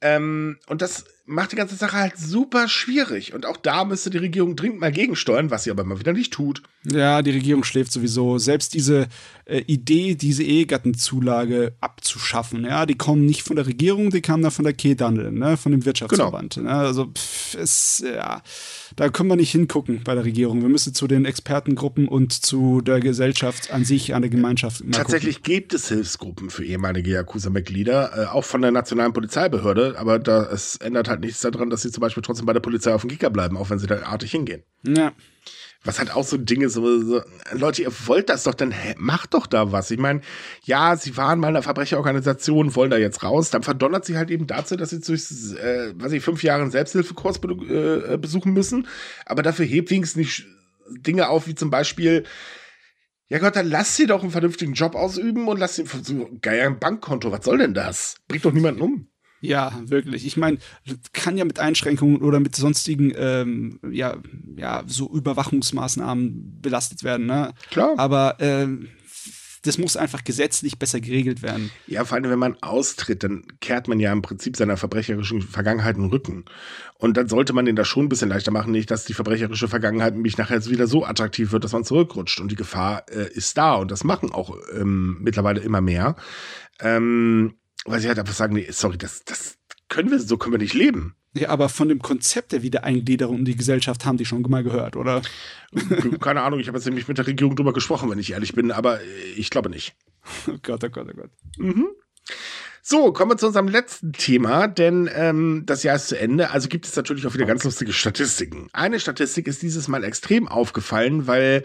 Ähm, 0.00 0.58
und 0.66 0.82
das 0.82 1.04
macht 1.28 1.52
die 1.52 1.56
ganze 1.56 1.76
Sache 1.76 1.96
halt 1.96 2.16
super 2.16 2.68
schwierig. 2.68 3.34
Und 3.34 3.46
auch 3.46 3.58
da 3.58 3.84
müsste 3.84 4.10
die 4.10 4.18
Regierung 4.18 4.56
dringend 4.56 4.80
mal 4.80 4.90
gegensteuern, 4.90 5.50
was 5.50 5.64
sie 5.64 5.70
aber 5.70 5.84
mal 5.84 6.00
wieder 6.00 6.12
nicht 6.12 6.32
tut. 6.32 6.62
Ja, 6.90 7.22
die 7.22 7.32
Regierung 7.32 7.64
schläft 7.64 7.92
sowieso. 7.92 8.38
Selbst 8.38 8.72
diese 8.72 9.08
äh, 9.44 9.58
Idee, 9.66 10.14
diese 10.14 10.42
Ehegattenzulage 10.42 11.74
abzuschaffen, 11.80 12.64
ja, 12.64 12.86
die 12.86 12.96
kommen 12.96 13.26
nicht 13.26 13.42
von 13.42 13.56
der 13.56 13.66
Regierung, 13.66 14.10
die 14.10 14.22
kamen 14.22 14.42
da 14.42 14.50
von 14.50 14.64
der 14.64 14.72
Kedandel, 14.72 15.30
ne, 15.30 15.56
von 15.56 15.72
dem 15.72 15.84
Wirtschaftsverband. 15.84 16.54
Genau. 16.54 16.70
Ne? 16.70 16.76
Also, 16.76 17.06
pff, 17.06 17.54
es, 17.54 18.02
ja, 18.04 18.42
da 18.96 19.08
können 19.10 19.28
wir 19.28 19.36
nicht 19.36 19.52
hingucken 19.52 20.02
bei 20.04 20.14
der 20.14 20.24
Regierung. 20.24 20.62
Wir 20.62 20.68
müssen 20.68 20.94
zu 20.94 21.06
den 21.06 21.24
Expertengruppen 21.24 22.08
und 22.08 22.32
zu 22.32 22.80
der 22.80 23.00
Gesellschaft 23.00 23.70
an 23.70 23.84
sich, 23.84 24.14
an 24.14 24.22
der 24.22 24.30
Gemeinschaft. 24.30 24.82
Tatsächlich 24.92 25.36
gucken. 25.36 25.52
gibt 25.52 25.74
es 25.74 25.88
Hilfsgruppen 25.88 26.48
für 26.48 26.64
ehemalige 26.64 27.10
Yakuza-Mitglieder, 27.10 28.12
äh, 28.16 28.26
auch 28.26 28.44
von 28.44 28.62
der 28.62 28.70
nationalen 28.70 29.12
Polizeibehörde, 29.12 29.96
aber 29.98 30.18
da 30.18 30.48
es 30.50 30.76
ändert 30.76 31.08
halt 31.08 31.17
nichts 31.18 31.40
daran, 31.40 31.70
dass 31.70 31.82
sie 31.82 31.90
zum 31.90 32.00
Beispiel 32.00 32.22
trotzdem 32.22 32.46
bei 32.46 32.52
der 32.52 32.60
Polizei 32.60 32.92
auf 32.92 33.02
dem 33.02 33.08
Giga 33.08 33.28
bleiben, 33.28 33.56
auch 33.56 33.70
wenn 33.70 33.78
sie 33.78 33.86
da 33.86 34.02
artig 34.02 34.30
hingehen. 34.30 34.62
Ja. 34.86 35.12
Was 35.84 35.98
halt 36.00 36.10
auch 36.14 36.24
so 36.24 36.36
Dinge 36.36 36.68
so, 36.68 37.00
so, 37.00 37.22
Leute, 37.52 37.82
ihr 37.82 37.92
wollt 38.06 38.28
das 38.28 38.42
doch, 38.42 38.54
dann 38.54 38.74
macht 38.96 39.34
doch 39.34 39.46
da 39.46 39.70
was. 39.70 39.90
Ich 39.90 39.98
meine, 39.98 40.22
ja, 40.64 40.96
sie 40.96 41.16
waren 41.16 41.38
mal 41.38 41.48
in 41.48 41.56
einer 41.56 41.62
Verbrecherorganisation, 41.62 42.74
wollen 42.74 42.90
da 42.90 42.98
jetzt 42.98 43.22
raus, 43.22 43.50
dann 43.50 43.62
verdonnert 43.62 44.04
sie 44.04 44.16
halt 44.16 44.30
eben 44.30 44.46
dazu, 44.46 44.76
dass 44.76 44.90
sie 44.90 45.00
durch, 45.00 45.22
äh, 45.62 45.92
was 45.94 46.12
ich, 46.12 46.22
fünf 46.22 46.42
Jahre 46.42 46.62
einen 46.62 46.72
Selbsthilfekurs 46.72 47.38
be 47.38 48.12
äh, 48.12 48.18
besuchen 48.18 48.52
müssen, 48.52 48.88
aber 49.24 49.42
dafür 49.42 49.66
hebt 49.66 49.90
wenigstens 49.90 50.16
nicht 50.16 50.46
Dinge 50.90 51.28
auf, 51.28 51.46
wie 51.46 51.54
zum 51.54 51.70
Beispiel, 51.70 52.24
ja 53.28 53.38
Gott, 53.38 53.56
dann 53.56 53.68
lass 53.68 53.94
sie 53.94 54.06
doch 54.06 54.22
einen 54.22 54.32
vernünftigen 54.32 54.72
Job 54.72 54.94
ausüben 54.94 55.48
und 55.48 55.58
lass 55.58 55.76
sie 55.76 55.84
so 56.02 56.28
geil 56.40 56.60
ein 56.60 56.78
Bankkonto. 56.78 57.30
Was 57.30 57.44
soll 57.44 57.58
denn 57.58 57.74
das? 57.74 58.16
Bringt 58.26 58.44
doch 58.44 58.52
niemanden 58.52 58.80
um. 58.80 59.08
Ja, 59.40 59.72
wirklich. 59.84 60.26
Ich 60.26 60.36
meine, 60.36 60.58
kann 61.12 61.36
ja 61.36 61.44
mit 61.44 61.60
Einschränkungen 61.60 62.22
oder 62.22 62.40
mit 62.40 62.56
sonstigen, 62.56 63.12
ähm, 63.16 63.80
ja, 63.90 64.16
ja, 64.56 64.82
so 64.86 65.08
Überwachungsmaßnahmen 65.10 66.60
belastet 66.60 67.04
werden, 67.04 67.26
ne? 67.26 67.52
Klar. 67.70 67.94
Aber 67.96 68.36
ähm, 68.40 68.88
das 69.62 69.78
muss 69.78 69.96
einfach 69.96 70.24
gesetzlich 70.24 70.78
besser 70.78 71.00
geregelt 71.00 71.42
werden. 71.42 71.70
Ja, 71.86 72.04
vor 72.04 72.16
allem, 72.16 72.30
wenn 72.30 72.38
man 72.38 72.56
austritt, 72.62 73.22
dann 73.22 73.44
kehrt 73.60 73.88
man 73.88 74.00
ja 74.00 74.12
im 74.12 74.22
Prinzip 74.22 74.56
seiner 74.56 74.76
verbrecherischen 74.76 75.42
Vergangenheit 75.42 75.96
den 75.96 76.06
Rücken. 76.06 76.44
Und 76.94 77.16
dann 77.16 77.28
sollte 77.28 77.52
man 77.52 77.64
den 77.64 77.76
das 77.76 77.88
schon 77.88 78.06
ein 78.06 78.08
bisschen 78.08 78.28
leichter 78.28 78.50
machen, 78.50 78.72
nicht, 78.72 78.90
dass 78.90 79.04
die 79.04 79.14
verbrecherische 79.14 79.68
Vergangenheit 79.68 80.14
nämlich 80.14 80.38
nachher 80.38 80.64
wieder 80.66 80.86
so 80.86 81.04
attraktiv 81.04 81.52
wird, 81.52 81.64
dass 81.64 81.72
man 81.72 81.84
zurückrutscht. 81.84 82.40
Und 82.40 82.50
die 82.50 82.56
Gefahr 82.56 83.04
äh, 83.10 83.28
ist 83.32 83.58
da 83.58 83.74
und 83.74 83.90
das 83.90 84.04
machen 84.04 84.30
auch 84.32 84.56
ähm, 84.74 85.18
mittlerweile 85.20 85.60
immer 85.60 85.80
mehr. 85.80 86.16
Ähm, 86.80 87.54
weil 87.84 88.00
sie 88.00 88.08
halt 88.08 88.18
einfach 88.18 88.34
sagen, 88.34 88.54
nee, 88.54 88.66
sorry, 88.70 88.98
das, 88.98 89.24
das 89.24 89.58
können 89.88 90.10
wir, 90.10 90.18
so 90.18 90.36
können 90.36 90.52
wir 90.52 90.58
nicht 90.58 90.74
leben. 90.74 91.14
Ja, 91.34 91.50
aber 91.50 91.68
von 91.68 91.88
dem 91.88 92.00
Konzept 92.00 92.52
der 92.52 92.62
Wiedereingliederung 92.62 93.38
in 93.38 93.44
die 93.44 93.56
Gesellschaft 93.56 94.04
haben 94.04 94.16
die 94.16 94.24
schon 94.24 94.42
mal 94.42 94.64
gehört, 94.64 94.96
oder? 94.96 95.22
Keine 96.20 96.40
Ahnung, 96.42 96.58
ich 96.58 96.68
habe 96.68 96.78
jetzt 96.78 96.86
nämlich 96.86 97.06
mit 97.06 97.18
der 97.18 97.26
Regierung 97.26 97.54
drüber 97.54 97.72
gesprochen, 97.72 98.10
wenn 98.10 98.18
ich 98.18 98.32
ehrlich 98.32 98.54
bin, 98.54 98.72
aber 98.72 99.00
ich 99.36 99.50
glaube 99.50 99.70
nicht. 99.70 99.94
Oh 100.48 100.58
Gott, 100.62 100.82
oh 100.84 100.88
Gott, 100.88 101.06
oh 101.10 101.16
Gott. 101.16 101.30
Mhm. 101.58 101.88
So, 102.82 103.12
kommen 103.12 103.32
wir 103.32 103.36
zu 103.36 103.48
unserem 103.48 103.68
letzten 103.68 104.12
Thema, 104.12 104.66
denn 104.66 105.10
ähm, 105.12 105.64
das 105.66 105.82
Jahr 105.82 105.96
ist 105.96 106.08
zu 106.08 106.18
Ende, 106.18 106.50
also 106.50 106.68
gibt 106.68 106.86
es 106.86 106.96
natürlich 106.96 107.26
auch 107.26 107.34
wieder 107.34 107.44
ganz 107.44 107.62
lustige 107.64 107.92
Statistiken. 107.92 108.68
Eine 108.72 108.98
Statistik 108.98 109.46
ist 109.46 109.60
dieses 109.60 109.88
Mal 109.88 110.04
extrem 110.04 110.48
aufgefallen, 110.48 111.26
weil 111.26 111.64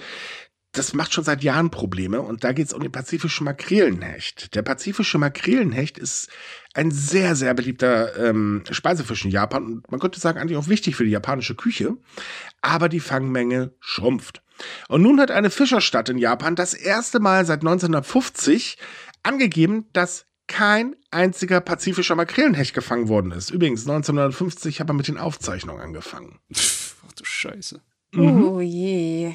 das 0.74 0.93
macht 0.93 1.13
schon 1.13 1.24
seit 1.24 1.43
Jahren 1.43 1.69
Probleme 1.69 2.21
und 2.21 2.43
da 2.43 2.51
geht 2.51 2.67
es 2.67 2.74
um 2.74 2.82
den 2.82 2.91
pazifischen 2.91 3.45
Makrelenhecht. 3.45 4.55
Der 4.55 4.63
pazifische 4.63 5.19
Makrelenhecht 5.19 5.99
ist 5.99 6.30
ein 6.74 6.89
sehr, 6.89 7.36
sehr 7.36 7.53
beliebter 7.53 8.17
ähm, 8.17 8.63
Speisefisch 8.69 9.24
in 9.24 9.32
Japan 9.32 9.65
und 9.65 9.91
man 9.91 9.99
könnte 9.99 10.19
sagen, 10.19 10.39
eigentlich 10.39 10.57
auch 10.57 10.67
wichtig 10.67 10.95
für 10.95 11.05
die 11.05 11.11
japanische 11.11 11.53
Küche, 11.53 11.95
aber 12.61 12.89
die 12.89 12.99
Fangmenge 12.99 13.74
schrumpft. 13.80 14.41
Und 14.88 15.03
nun 15.03 15.19
hat 15.19 15.30
eine 15.30 15.51
Fischerstadt 15.51 16.09
in 16.09 16.17
Japan 16.17 16.55
das 16.55 16.74
erste 16.74 17.19
Mal 17.19 17.45
seit 17.45 17.61
1950 17.61 18.78
angegeben, 19.21 19.86
dass 19.93 20.26
kein 20.47 20.95
einziger 21.11 21.61
pazifischer 21.61 22.15
Makrelenhecht 22.15 22.74
gefangen 22.74 23.09
worden 23.09 23.32
ist. 23.32 23.51
Übrigens, 23.51 23.82
1950 23.82 24.80
hat 24.80 24.88
man 24.88 24.97
mit 24.97 25.07
den 25.07 25.17
Aufzeichnungen 25.17 25.82
angefangen. 25.82 26.39
Ach 27.07 27.13
du 27.13 27.24
Scheiße. 27.24 27.80
Mhm. 28.11 28.43
Oh 28.43 28.59
je. 28.59 29.34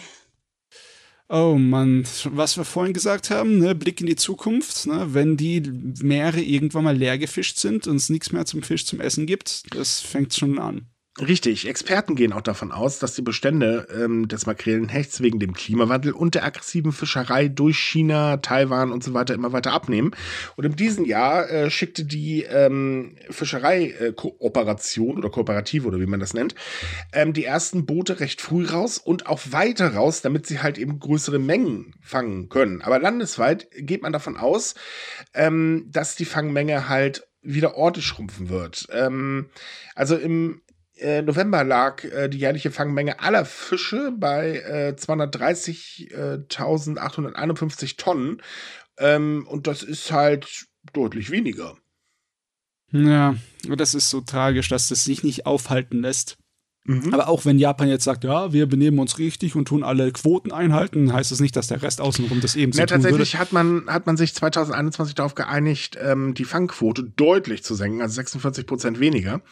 Oh 1.31 1.57
Mann, 1.59 2.05
was 2.25 2.57
wir 2.57 2.65
vorhin 2.65 2.95
gesagt 2.95 3.29
haben, 3.29 3.59
ne, 3.59 3.75
Blick 3.75 4.01
in 4.01 4.07
die 4.07 4.17
Zukunft, 4.17 4.87
ne, 4.87 5.13
wenn 5.13 5.37
die 5.37 5.61
Meere 6.01 6.41
irgendwann 6.41 6.85
mal 6.85 6.97
leer 6.97 7.19
gefischt 7.19 7.59
sind 7.59 7.87
und 7.87 7.97
es 7.97 8.09
nichts 8.09 8.33
mehr 8.33 8.47
zum 8.47 8.63
Fisch 8.63 8.87
zum 8.87 9.01
Essen 9.01 9.27
gibt, 9.27 9.75
das 9.75 10.01
fängt 10.01 10.35
schon 10.35 10.59
an. 10.59 10.87
Richtig, 11.21 11.67
Experten 11.67 12.15
gehen 12.15 12.33
auch 12.33 12.43
davon 12.43 12.71
aus, 12.71 13.01
dass 13.01 13.15
die 13.15 13.23
Bestände 13.23 13.89
ähm, 13.93 14.29
des 14.29 14.47
Makrelenhechts 14.47 15.21
wegen 15.21 15.41
dem 15.41 15.53
Klimawandel 15.53 16.13
und 16.13 16.37
der 16.37 16.45
aggressiven 16.45 16.93
Fischerei 16.93 17.49
durch 17.49 17.77
China, 17.77 18.37
Taiwan 18.37 18.93
und 18.93 19.03
so 19.03 19.15
weiter 19.15 19.35
immer 19.35 19.53
weiter 19.53 19.73
abnehmen. 19.73 20.13
Und 20.55 20.65
in 20.65 20.77
diesem 20.77 21.05
Jahr 21.05 21.51
äh, 21.51 21.71
schickte 21.71 22.05
die 22.05 22.45
ähm, 22.45 23.17
Fischerei-Kooperation 23.31 25.19
oder 25.19 25.29
Kooperative 25.29 25.89
oder 25.89 25.99
wie 25.99 26.07
man 26.07 26.21
das 26.21 26.35
nennt, 26.35 26.55
ähm, 27.13 27.33
die 27.33 27.45
ersten 27.45 27.85
Boote 27.85 28.21
recht 28.21 28.41
früh 28.41 28.65
raus 28.65 28.99
und 28.99 29.27
auch 29.27 29.41
weiter 29.51 29.95
raus, 29.95 30.23
damit 30.23 30.47
sie 30.47 30.61
halt 30.61 30.79
eben 30.79 31.01
größere 31.01 31.41
Mengen 31.41 31.95
fangen 32.01 32.49
können. 32.49 32.81
Aber 32.81 33.01
landesweit 33.01 33.69
geht 33.77 34.03
man 34.03 34.13
davon 34.13 34.37
aus, 34.37 34.77
ähm, 35.35 35.87
dass 35.91 36.15
die 36.15 36.27
Fangmenge 36.27 36.89
halt 36.89 37.27
wieder 37.43 37.77
ordentlich 37.77 38.07
schrumpfen 38.07 38.51
wird. 38.51 38.87
Ähm, 38.93 39.47
also 39.97 40.17
im 40.17 40.61
äh, 41.01 41.23
November 41.23 41.65
lag 41.65 42.05
äh, 42.05 42.29
die 42.29 42.39
jährliche 42.39 42.71
Fangmenge 42.71 43.19
aller 43.21 43.45
Fische 43.45 44.13
bei 44.17 44.59
äh, 44.59 44.95
230.851 44.97 47.97
Tonnen. 47.97 48.41
Ähm, 48.99 49.45
und 49.49 49.67
das 49.67 49.83
ist 49.83 50.13
halt 50.13 50.67
deutlich 50.93 51.31
weniger. 51.31 51.77
Ja, 52.91 53.35
das 53.77 53.95
ist 53.95 54.11
so 54.11 54.21
tragisch, 54.21 54.69
dass 54.69 54.89
das 54.89 55.05
sich 55.05 55.23
nicht 55.23 55.47
aufhalten 55.47 56.01
lässt. 56.01 56.37
Mhm. 56.89 57.13
Aber 57.13 57.29
auch 57.29 57.45
wenn 57.45 57.59
Japan 57.59 57.89
jetzt 57.89 58.05
sagt, 58.05 58.25
ja, 58.25 58.55
wir 58.55 58.67
benehmen 58.67 58.99
uns 58.99 59.19
richtig 59.19 59.55
und 59.55 59.67
tun 59.67 59.83
alle 59.83 60.11
Quoten 60.11 60.53
einhalten, 60.53 61.13
heißt 61.13 61.31
das 61.31 61.39
nicht, 61.39 61.55
dass 61.55 61.67
der 61.67 61.83
Rest 61.83 62.01
außenrum 62.01 62.41
das 62.41 62.57
eben 62.57 62.73
so 62.73 62.79
ja, 62.79 62.87
tun 62.87 62.97
tatsächlich 62.97 63.35
würde. 63.35 63.41
hat 63.41 63.53
man 63.53 63.85
hat 63.89 64.07
man 64.07 64.17
sich 64.17 64.35
2021 64.35 65.15
darauf 65.15 65.35
geeinigt, 65.35 65.99
ähm, 66.01 66.33
die 66.33 66.47
Fangquote 66.47 67.05
deutlich 67.05 67.63
zu 67.63 67.75
senken, 67.75 68.01
also 68.01 68.15
46 68.15 68.67
Prozent 68.67 69.01
weniger. 69.01 69.43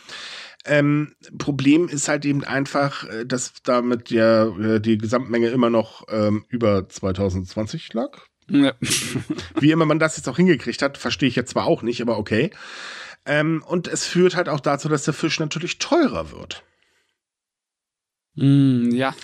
Ähm, 0.67 1.15
Problem 1.39 1.89
ist 1.89 2.09
halt 2.09 2.25
eben 2.25 2.45
einfach, 2.45 3.09
äh, 3.09 3.25
dass 3.25 3.55
damit 3.63 4.11
ja 4.11 4.47
äh, 4.47 4.81
die 4.81 4.99
Gesamtmenge 4.99 5.49
immer 5.49 5.71
noch 5.71 6.05
ähm, 6.09 6.45
über 6.49 6.89
2020 6.89 7.93
lag. 7.93 8.19
Ja. 8.49 8.75
Wie 9.61 9.71
immer 9.71 9.87
man 9.87 9.99
das 9.99 10.17
jetzt 10.17 10.29
auch 10.29 10.37
hingekriegt 10.37 10.83
hat, 10.83 10.99
verstehe 10.99 11.29
ich 11.29 11.37
jetzt 11.37 11.51
zwar 11.51 11.67
auch 11.67 11.83
nicht, 11.83 12.01
aber 12.03 12.19
okay. 12.19 12.51
Ähm, 13.25 13.63
und 13.67 13.89
es 13.89 14.07
führt 14.07 14.37
halt 14.37 14.49
auch 14.49 14.61
dazu, 14.61 14.89
dass 14.89 15.05
der 15.05 15.15
Fisch 15.15 15.41
natürlich 15.41 15.79
teurer 15.79 16.31
wird. 16.31 16.63
Mm, 18.37 18.91
ja. 18.91 19.15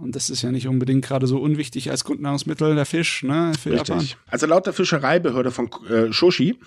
Und 0.00 0.16
das 0.16 0.30
ist 0.30 0.42
ja 0.42 0.50
nicht 0.50 0.68
unbedingt 0.68 1.04
gerade 1.04 1.26
so 1.26 1.38
unwichtig 1.38 1.90
als 1.90 2.04
Grundnahrungsmittel 2.04 2.74
der 2.74 2.86
Fisch, 2.86 3.22
ne? 3.22 3.52
Für 3.60 3.72
Richtig. 3.72 3.88
Japan. 3.88 4.08
Also 4.26 4.46
laut 4.46 4.66
der 4.66 4.72
Fischereibehörde 4.72 5.50
von 5.50 5.70
äh, 5.88 6.12
Shoshi 6.12 6.58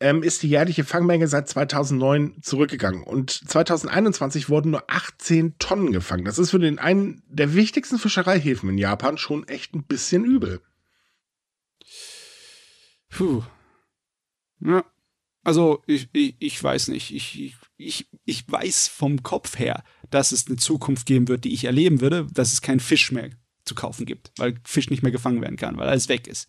ähm, 0.00 0.22
ist 0.22 0.42
die 0.42 0.48
jährliche 0.48 0.84
Fangmenge 0.84 1.28
seit 1.28 1.48
2009 1.48 2.38
zurückgegangen. 2.42 3.02
Und 3.02 3.30
2021 3.30 4.48
wurden 4.48 4.70
nur 4.72 4.84
18 4.88 5.58
Tonnen 5.58 5.92
gefangen. 5.92 6.24
Das 6.24 6.38
ist 6.38 6.50
für 6.50 6.58
den 6.58 6.78
einen 6.78 7.22
der 7.28 7.54
wichtigsten 7.54 7.98
Fischereihäfen 7.98 8.68
in 8.70 8.78
Japan 8.78 9.18
schon 9.18 9.46
echt 9.48 9.74
ein 9.74 9.84
bisschen 9.84 10.24
übel. 10.24 10.60
Puh. 13.10 13.42
Ja. 14.60 14.84
Also, 15.44 15.82
ich, 15.86 16.08
ich, 16.12 16.36
ich 16.38 16.62
weiß 16.62 16.88
nicht. 16.88 17.14
Ich, 17.14 17.54
ich, 17.76 18.08
ich 18.24 18.50
weiß 18.50 18.88
vom 18.88 19.22
Kopf 19.22 19.58
her, 19.58 19.84
dass 20.14 20.30
es 20.30 20.46
eine 20.46 20.56
Zukunft 20.56 21.06
geben 21.06 21.26
wird, 21.26 21.44
die 21.44 21.52
ich 21.52 21.64
erleben 21.64 22.00
würde, 22.00 22.28
dass 22.32 22.52
es 22.52 22.62
keinen 22.62 22.78
Fisch 22.78 23.10
mehr 23.10 23.30
zu 23.64 23.74
kaufen 23.74 24.06
gibt, 24.06 24.30
weil 24.36 24.54
Fisch 24.64 24.88
nicht 24.88 25.02
mehr 25.02 25.10
gefangen 25.10 25.40
werden 25.42 25.56
kann, 25.56 25.76
weil 25.76 25.88
alles 25.88 26.08
weg 26.08 26.28
ist. 26.28 26.48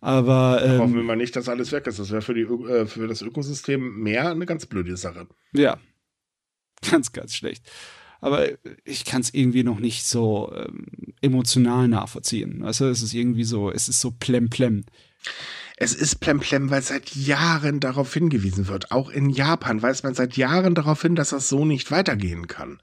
Aber 0.00 0.62
ähm, 0.64 0.78
hoffen 0.80 0.94
wir 0.94 1.02
mal 1.02 1.16
nicht, 1.16 1.36
dass 1.36 1.48
alles 1.48 1.70
weg 1.72 1.86
ist. 1.86 1.98
Das 1.98 2.10
wäre 2.10 2.22
für, 2.22 2.34
äh, 2.34 2.86
für 2.86 3.06
das 3.06 3.20
Ökosystem 3.20 3.98
mehr 4.00 4.30
eine 4.30 4.46
ganz 4.46 4.64
blöde 4.64 4.96
Sache. 4.96 5.28
Ja, 5.52 5.78
ganz, 6.90 7.12
ganz 7.12 7.34
schlecht. 7.34 7.70
Aber 8.22 8.48
ich 8.84 9.04
kann 9.04 9.20
es 9.20 9.34
irgendwie 9.34 9.64
noch 9.64 9.80
nicht 9.80 10.06
so 10.06 10.50
ähm, 10.56 10.86
emotional 11.20 11.88
nachvollziehen. 11.88 12.62
Also 12.62 12.88
es 12.88 13.02
ist 13.02 13.12
irgendwie 13.12 13.44
so, 13.44 13.70
es 13.70 13.90
ist 13.90 14.00
so 14.00 14.12
plemplem. 14.12 14.84
Es 15.76 15.92
ist 15.92 16.20
plemplem, 16.20 16.70
weil 16.70 16.82
seit 16.82 17.16
Jahren 17.16 17.80
darauf 17.80 18.14
hingewiesen 18.14 18.68
wird. 18.68 18.92
Auch 18.92 19.10
in 19.10 19.28
Japan 19.28 19.82
weiß 19.82 20.04
man 20.04 20.14
seit 20.14 20.36
Jahren 20.36 20.76
darauf 20.76 21.02
hin, 21.02 21.16
dass 21.16 21.30
das 21.30 21.48
so 21.48 21.64
nicht 21.64 21.90
weitergehen 21.90 22.46
kann. 22.46 22.80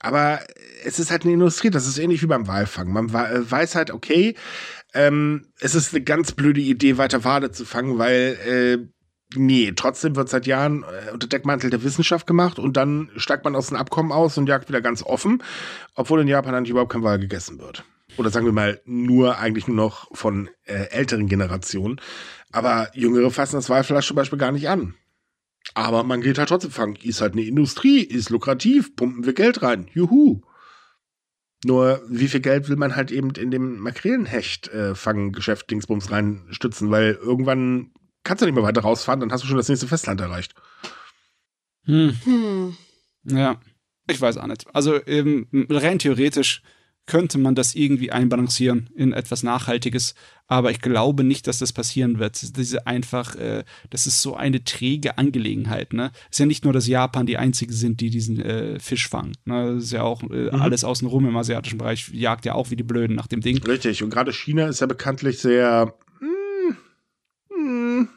Aber 0.00 0.40
es 0.84 0.98
ist 0.98 1.12
halt 1.12 1.22
eine 1.22 1.34
Industrie, 1.34 1.70
das 1.70 1.86
ist 1.86 1.98
ähnlich 1.98 2.22
wie 2.22 2.26
beim 2.26 2.48
Walfang. 2.48 2.92
Man 2.92 3.08
äh, 3.10 3.48
weiß 3.48 3.76
halt, 3.76 3.92
okay, 3.92 4.34
ähm, 4.94 5.46
es 5.60 5.76
ist 5.76 5.94
eine 5.94 6.02
ganz 6.02 6.32
blöde 6.32 6.60
Idee, 6.60 6.98
weiter 6.98 7.22
Wale 7.24 7.52
zu 7.52 7.64
fangen, 7.64 7.98
weil 7.98 8.36
äh, 8.46 8.78
nee, 9.36 9.72
trotzdem 9.74 10.16
wird 10.16 10.28
seit 10.28 10.46
Jahren 10.46 10.82
äh, 10.82 11.12
unter 11.12 11.28
Deckmantel 11.28 11.70
der 11.70 11.84
Wissenschaft 11.84 12.26
gemacht 12.26 12.58
und 12.58 12.76
dann 12.76 13.10
steigt 13.16 13.44
man 13.44 13.54
aus 13.54 13.68
dem 13.68 13.76
Abkommen 13.76 14.10
aus 14.10 14.38
und 14.38 14.48
jagt 14.48 14.68
wieder 14.68 14.80
ganz 14.80 15.04
offen, 15.04 15.42
obwohl 15.94 16.20
in 16.20 16.28
Japan 16.28 16.54
eigentlich 16.54 16.70
überhaupt 16.70 16.92
kein 16.92 17.04
Wal 17.04 17.20
gegessen 17.20 17.60
wird. 17.60 17.84
Oder 18.16 18.30
sagen 18.30 18.46
wir 18.46 18.52
mal, 18.52 18.80
nur 18.84 19.38
eigentlich 19.38 19.66
nur 19.66 19.76
noch 19.76 20.14
von 20.16 20.48
äh, 20.64 20.88
älteren 20.90 21.28
Generationen. 21.28 22.00
Aber 22.52 22.90
Jüngere 22.94 23.30
fassen 23.30 23.56
das 23.56 23.68
Walfleisch 23.68 24.06
zum 24.06 24.16
Beispiel 24.16 24.38
gar 24.38 24.52
nicht 24.52 24.68
an. 24.68 24.94
Aber 25.72 26.04
man 26.04 26.20
geht 26.20 26.38
halt 26.38 26.48
trotzdem 26.48 26.70
fangen. 26.70 26.96
Ist 27.02 27.20
halt 27.20 27.32
eine 27.32 27.42
Industrie, 27.42 28.00
ist 28.00 28.30
lukrativ, 28.30 28.94
pumpen 28.94 29.24
wir 29.24 29.32
Geld 29.32 29.62
rein. 29.62 29.88
Juhu. 29.92 30.42
Nur 31.64 32.02
wie 32.08 32.28
viel 32.28 32.40
Geld 32.40 32.68
will 32.68 32.76
man 32.76 32.94
halt 32.94 33.10
eben 33.10 33.30
in 33.30 33.50
dem 33.50 33.78
Makrelenhecht 33.78 34.68
äh, 34.68 34.94
fangen 34.94 35.32
Geschäft 35.32 35.70
Dingsbums 35.70 36.10
reinstützen, 36.10 36.90
weil 36.90 37.14
irgendwann 37.14 37.92
kannst 38.22 38.42
du 38.42 38.46
nicht 38.46 38.54
mehr 38.54 38.64
weiter 38.64 38.82
rausfahren, 38.82 39.20
dann 39.20 39.32
hast 39.32 39.44
du 39.44 39.48
schon 39.48 39.56
das 39.56 39.68
nächste 39.68 39.88
Festland 39.88 40.20
erreicht. 40.20 40.54
Hm. 41.84 42.14
hm. 42.24 42.76
Ja, 43.24 43.60
ich 44.06 44.20
weiß 44.20 44.36
auch 44.36 44.46
nicht. 44.46 44.66
Also 44.74 45.02
eben, 45.04 45.48
rein 45.70 45.98
theoretisch 45.98 46.62
könnte 47.06 47.38
man 47.38 47.54
das 47.54 47.74
irgendwie 47.74 48.10
einbalancieren 48.10 48.88
in 48.94 49.12
etwas 49.12 49.42
Nachhaltiges. 49.42 50.14
Aber 50.46 50.70
ich 50.70 50.80
glaube 50.80 51.24
nicht, 51.24 51.46
dass 51.46 51.58
das 51.58 51.72
passieren 51.72 52.18
wird. 52.18 52.56
Diese 52.56 52.86
einfach, 52.86 53.36
äh, 53.36 53.64
das 53.90 54.06
ist 54.06 54.22
so 54.22 54.36
eine 54.36 54.64
träge 54.64 55.18
Angelegenheit. 55.18 55.92
Ne? 55.92 56.12
ist 56.30 56.38
ja 56.38 56.46
nicht 56.46 56.64
nur, 56.64 56.72
dass 56.72 56.86
Japan 56.86 57.26
die 57.26 57.38
einzigen 57.38 57.72
sind, 57.72 58.00
die 58.00 58.10
diesen 58.10 58.40
äh, 58.40 58.78
Fisch 58.78 59.08
fangen. 59.08 59.32
Ne? 59.44 59.74
Das 59.74 59.84
ist 59.84 59.92
ja 59.92 60.02
auch 60.02 60.22
äh, 60.22 60.50
mhm. 60.50 60.62
alles 60.62 60.84
außenrum 60.84 61.26
im 61.26 61.36
asiatischen 61.36 61.78
Bereich 61.78 62.08
jagt 62.08 62.44
ja 62.44 62.54
auch 62.54 62.70
wie 62.70 62.76
die 62.76 62.82
Blöden 62.82 63.16
nach 63.16 63.26
dem 63.26 63.40
Ding. 63.40 63.62
Richtig. 63.62 64.02
Und 64.02 64.10
gerade 64.10 64.32
China 64.32 64.68
ist 64.68 64.80
ja 64.80 64.86
bekanntlich 64.86 65.38
sehr 65.38 65.94
mm, 66.20 67.54
mm, 67.54 68.08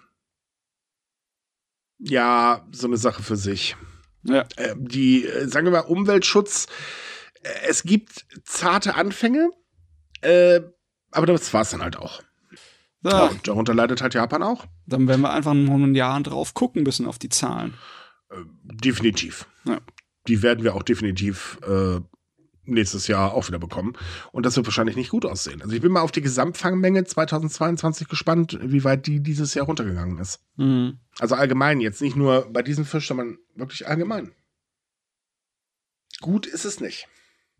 ja 1.99 2.65
so 2.71 2.88
eine 2.88 2.97
Sache 2.97 3.23
für 3.23 3.38
sich. 3.38 3.75
Ja. 4.23 4.45
Äh, 4.57 4.75
die, 4.77 5.25
äh, 5.25 5.47
sagen 5.47 5.65
wir 5.65 5.71
mal, 5.71 5.79
Umweltschutz 5.79 6.67
es 7.67 7.83
gibt 7.83 8.25
zarte 8.43 8.95
Anfänge, 8.95 9.51
äh, 10.21 10.61
aber 11.11 11.25
das 11.25 11.53
war 11.53 11.61
es 11.61 11.69
dann 11.69 11.81
halt 11.81 11.97
auch. 11.97 12.21
So. 13.01 13.09
Ja, 13.09 13.25
und 13.27 13.47
darunter 13.47 13.73
leidet 13.73 14.01
halt 14.01 14.13
Japan 14.13 14.43
auch. 14.43 14.65
Dann 14.85 15.07
werden 15.07 15.21
wir 15.21 15.31
einfach 15.31 15.53
noch 15.53 15.75
ein 15.75 15.95
Jahr 15.95 16.19
drauf 16.21 16.53
gucken 16.53 16.83
müssen 16.83 17.05
auf 17.05 17.19
die 17.19 17.29
Zahlen. 17.29 17.75
Äh, 18.29 18.35
definitiv. 18.63 19.47
Ja. 19.65 19.79
Die 20.27 20.41
werden 20.41 20.63
wir 20.63 20.75
auch 20.75 20.83
definitiv 20.83 21.59
äh, 21.65 22.01
nächstes 22.67 23.07
Jahr 23.07 23.33
auch 23.33 23.47
wieder 23.47 23.59
bekommen. 23.59 23.93
Und 24.31 24.45
das 24.45 24.55
wird 24.55 24.67
wahrscheinlich 24.67 24.95
nicht 24.95 25.09
gut 25.09 25.25
aussehen. 25.25 25.61
Also 25.61 25.73
ich 25.73 25.81
bin 25.81 25.91
mal 25.91 26.01
auf 26.01 26.11
die 26.11 26.21
Gesamtfangmenge 26.21 27.05
2022 27.05 28.07
gespannt, 28.07 28.59
wie 28.61 28.83
weit 28.83 29.07
die 29.07 29.21
dieses 29.21 29.53
Jahr 29.53 29.67
runtergegangen 29.67 30.17
ist. 30.17 30.41
Mhm. 30.57 30.99
Also 31.19 31.35
allgemein, 31.35 31.79
jetzt 31.79 32.01
nicht 32.01 32.15
nur 32.15 32.51
bei 32.51 32.61
diesem 32.61 32.85
Fisch, 32.85 33.07
sondern 33.07 33.38
wirklich 33.55 33.88
allgemein. 33.88 34.33
Gut 36.19 36.45
ist 36.45 36.65
es 36.65 36.79
nicht. 36.79 37.07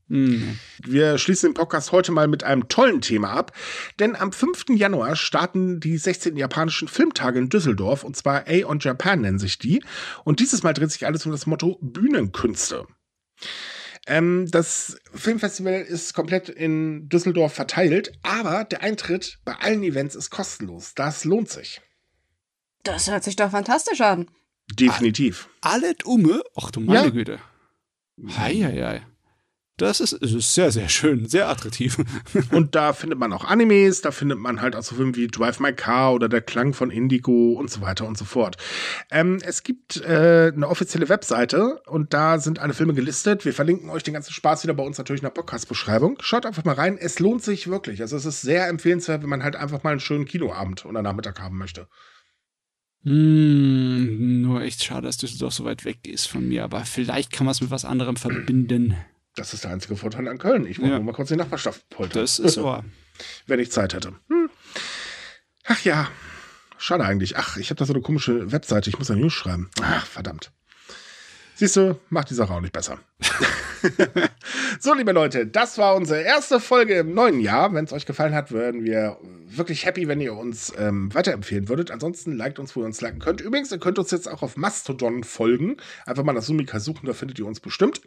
Mhm. 0.08 0.58
Wir 0.84 1.18
schließen 1.18 1.50
den 1.50 1.54
Podcast 1.54 1.92
heute 1.92 2.12
mal 2.12 2.28
mit 2.28 2.44
einem 2.44 2.68
tollen 2.70 3.02
Thema 3.02 3.32
ab, 3.32 3.52
denn 4.00 4.16
am 4.16 4.32
5. 4.32 4.66
Januar 4.70 5.16
starten 5.16 5.80
die 5.80 5.98
16. 5.98 6.38
japanischen 6.38 6.88
Filmtage 6.88 7.40
in 7.40 7.50
Düsseldorf 7.50 8.04
und 8.04 8.16
zwar 8.16 8.46
A 8.48 8.66
on 8.66 8.80
Japan 8.80 9.22
nennen 9.22 9.40
sich 9.40 9.60
die. 9.60 9.84
Und 10.24 10.40
dieses 10.40 10.64
Mal 10.64 10.74
dreht 10.74 10.92
sich 10.92 11.06
alles 11.06 11.26
um 11.26 11.32
das 11.32 11.46
Motto 11.46 11.78
Bühnenkünste. 11.82 12.88
Ähm, 14.08 14.50
das 14.50 14.98
Filmfestival 15.14 15.82
ist 15.82 16.14
komplett 16.14 16.48
in 16.48 17.10
Düsseldorf 17.10 17.54
verteilt, 17.54 18.14
aber 18.24 18.64
der 18.64 18.82
Eintritt 18.82 19.40
bei 19.44 19.56
allen 19.56 19.84
Events 19.84 20.16
ist 20.16 20.30
kostenlos. 20.30 20.94
Das 20.96 21.26
lohnt 21.26 21.50
sich. 21.50 21.82
Das 22.84 23.12
hört 23.12 23.26
sich 23.26 23.36
doch 23.36 23.52
fantastisch 23.52 24.00
an. 24.00 24.32
Definitiv. 24.72 25.50
Alles 25.60 25.96
umme? 26.06 26.42
Ach 26.56 26.72
du 26.72 26.80
meine 26.80 27.08
ja. 27.08 27.10
Güte. 27.10 27.40
Hei, 28.38 28.56
hei, 28.56 28.82
hei. 28.82 29.17
Das 29.78 30.00
ist, 30.00 30.12
ist 30.14 30.56
sehr, 30.56 30.72
sehr 30.72 30.90
schön, 30.90 31.28
sehr 31.28 31.48
attraktiv. 31.48 31.98
und 32.52 32.74
da 32.74 32.94
findet 32.94 33.20
man 33.20 33.32
auch 33.32 33.46
Animes, 33.46 34.02
da 34.02 34.10
findet 34.10 34.40
man 34.40 34.60
halt 34.60 34.76
auch 34.76 34.82
so 34.82 34.96
Filme 34.96 35.16
wie 35.16 35.28
Drive 35.28 35.60
My 35.60 35.72
Car 35.72 36.16
oder 36.16 36.28
Der 36.28 36.42
Klang 36.42 36.74
von 36.74 36.90
Indigo 36.90 37.54
und 37.54 37.70
so 37.70 37.82
weiter 37.82 38.08
und 38.08 38.18
so 38.18 38.26
fort. 38.26 38.58
Ähm, 39.12 39.38
es 39.44 39.62
gibt 39.62 39.98
äh, 40.02 40.52
eine 40.54 40.68
offizielle 40.68 41.10
Webseite 41.10 41.80
und 41.86 42.16
da 42.16 42.40
sind 42.40 42.58
alle 42.58 42.74
Filme 42.74 42.96
gelistet. 42.96 43.46
Wir 43.46 43.54
verlinken 43.54 43.92
euch 43.92 44.02
den 44.02 44.16
ganzen 44.16 44.34
Spaß 44.34 44.64
wieder 44.64 44.74
bei 44.74 44.84
uns 44.84 44.98
natürlich 44.98 45.22
in 45.22 45.28
der 45.28 45.32
Podcast-Beschreibung. 45.32 46.18
Schaut 46.22 46.48
einfach 46.48 46.66
mal 46.66 46.74
rein. 46.74 46.98
Es 46.98 47.20
lohnt 47.20 47.44
sich 47.44 47.68
wirklich. 47.68 48.02
Also 48.02 48.18
es 48.18 48.26
ist 48.26 48.42
sehr 48.42 48.68
empfehlenswert, 48.70 49.22
wenn 49.22 49.30
man 49.30 49.44
halt 49.44 49.56
einfach 49.56 49.84
mal 49.84 49.92
einen 49.92 50.00
schönen 50.00 50.26
Kinoabend 50.26 50.86
oder 50.86 51.04
Nachmittag 51.04 51.40
haben 51.40 51.58
möchte. 51.60 51.88
Hm, 53.04 54.42
nur 54.42 54.62
echt 54.64 54.84
schade, 54.84 55.06
dass 55.06 55.18
Düsseldorf 55.18 55.54
so 55.54 55.66
weit 55.66 55.86
weg 55.86 56.08
ist 56.08 56.26
von 56.26 56.48
mir, 56.48 56.64
aber 56.64 56.84
vielleicht 56.84 57.32
kann 57.32 57.46
man 57.46 57.52
es 57.52 57.62
mit 57.62 57.70
was 57.70 57.86
anderem 57.86 58.16
verbinden. 58.16 58.96
Das 59.38 59.54
ist 59.54 59.64
der 59.64 59.72
einzige 59.72 59.96
Vorteil 59.96 60.28
an 60.28 60.38
Köln. 60.40 60.66
Ich 60.66 60.80
wollte 60.80 60.92
Ja. 60.92 60.98
nur 60.98 61.06
mal 61.06 61.14
kurz 61.14 61.30
die 61.30 61.36
Nachbarschaft 61.36 61.88
poltern. 61.90 62.22
Das 62.24 62.40
ist 62.40 62.58
wahr. 62.64 62.84
Wenn 63.46 63.60
ich 63.60 63.72
Zeit 63.72 63.94
hätte. 63.94 64.14
Hm. 64.30 64.50
Ach 65.66 65.82
ja, 65.84 66.10
schade 66.78 67.06
eigentlich. 67.06 67.38
Ach, 67.38 67.56
ich 67.58 67.70
habe 67.70 67.78
da 67.78 67.86
so 67.86 67.94
eine 67.94 68.02
komische 68.02 68.52
Webseite. 68.52 68.90
Ich 68.90 68.98
muss 68.98 69.08
da 69.08 69.16
News 69.16 69.34
schreiben. 69.34 69.70
Ach, 69.82 70.06
verdammt. 70.06 70.52
Siehst 71.56 71.76
du, 71.76 72.00
macht 72.10 72.30
die 72.30 72.36
Sache 72.36 72.54
auch 72.54 72.62
nicht 72.62 72.74
besser. 72.74 73.00
so, 74.80 74.94
liebe 74.94 75.12
Leute, 75.12 75.48
das 75.48 75.78
war 75.78 75.96
unsere 75.96 76.22
erste 76.22 76.60
Folge 76.60 76.96
im 77.00 77.14
neuen 77.16 77.40
Jahr. 77.40 77.74
Wenn 77.74 77.86
es 77.86 77.94
euch 77.94 78.06
gefallen 78.06 78.34
hat, 78.36 78.52
wären 78.52 78.84
wir 78.84 79.18
wirklich 79.48 79.86
happy, 79.86 80.08
wenn 80.08 80.22
ihr 80.22 80.34
uns 80.36 80.72
ähm, 80.78 81.14
weiterempfehlen 81.14 81.68
würdet. 81.68 81.90
Ansonsten 81.92 82.34
liked 82.38 82.60
uns, 82.60 82.76
wo 82.76 82.82
ihr 82.82 82.86
uns 82.86 83.02
liken 83.02 83.20
könnt. 83.20 83.42
Übrigens, 83.42 83.72
ihr 83.72 83.80
könnt 83.80 83.98
uns 83.98 84.12
jetzt 84.12 84.28
auch 84.30 84.44
auf 84.44 84.56
Mastodon 84.58 85.24
folgen. 85.24 85.78
Einfach 86.06 86.24
mal 86.24 86.34
nach 86.34 86.44
Sumika 86.44 86.80
suchen, 86.80 87.06
da 87.08 87.14
findet 87.14 87.40
ihr 87.40 87.46
uns 87.48 87.60
bestimmt. 87.60 88.02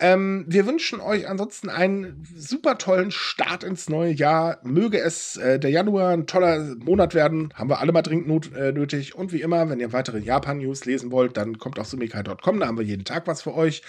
Ähm, 0.00 0.44
wir 0.48 0.66
wünschen 0.66 1.00
euch 1.00 1.28
ansonsten 1.28 1.68
einen 1.68 2.26
super 2.36 2.78
tollen 2.78 3.12
Start 3.12 3.62
ins 3.62 3.88
neue 3.88 4.12
Jahr. 4.12 4.58
Möge 4.64 4.98
es 4.98 5.36
äh, 5.36 5.60
der 5.60 5.70
Januar 5.70 6.10
ein 6.10 6.26
toller 6.26 6.74
Monat 6.76 7.14
werden. 7.14 7.54
Haben 7.54 7.70
wir 7.70 7.78
alle 7.78 7.92
mal 7.92 8.02
dringend 8.02 8.26
not, 8.26 8.52
äh, 8.54 8.72
nötig. 8.72 9.14
Und 9.14 9.32
wie 9.32 9.40
immer, 9.40 9.70
wenn 9.70 9.80
ihr 9.80 9.92
weitere 9.92 10.18
Japan-News 10.18 10.84
lesen 10.84 11.12
wollt, 11.12 11.36
dann 11.36 11.58
kommt 11.58 11.78
auf 11.78 11.86
sumikai.com. 11.86 12.60
Da 12.60 12.66
haben 12.66 12.78
wir 12.78 12.84
jeden 12.84 13.04
Tag 13.04 13.26
was 13.28 13.42
für 13.42 13.54
euch. 13.54 13.82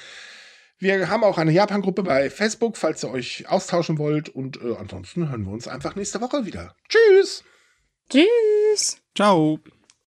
Wir 0.77 1.09
haben 1.09 1.23
auch 1.23 1.37
eine 1.37 1.51
Japan-Gruppe 1.51 2.03
bei 2.03 2.29
Facebook, 2.29 2.77
falls 2.77 3.03
ihr 3.03 3.09
euch 3.09 3.45
austauschen 3.49 3.97
wollt. 3.97 4.29
Und 4.29 4.61
äh, 4.61 4.75
ansonsten 4.77 5.29
hören 5.29 5.45
wir 5.45 5.51
uns 5.51 5.67
einfach 5.67 5.95
nächste 5.95 6.21
Woche 6.21 6.45
wieder. 6.45 6.75
Tschüss! 6.87 7.43
Tschüss. 8.09 9.01
Ciao. 9.15 9.59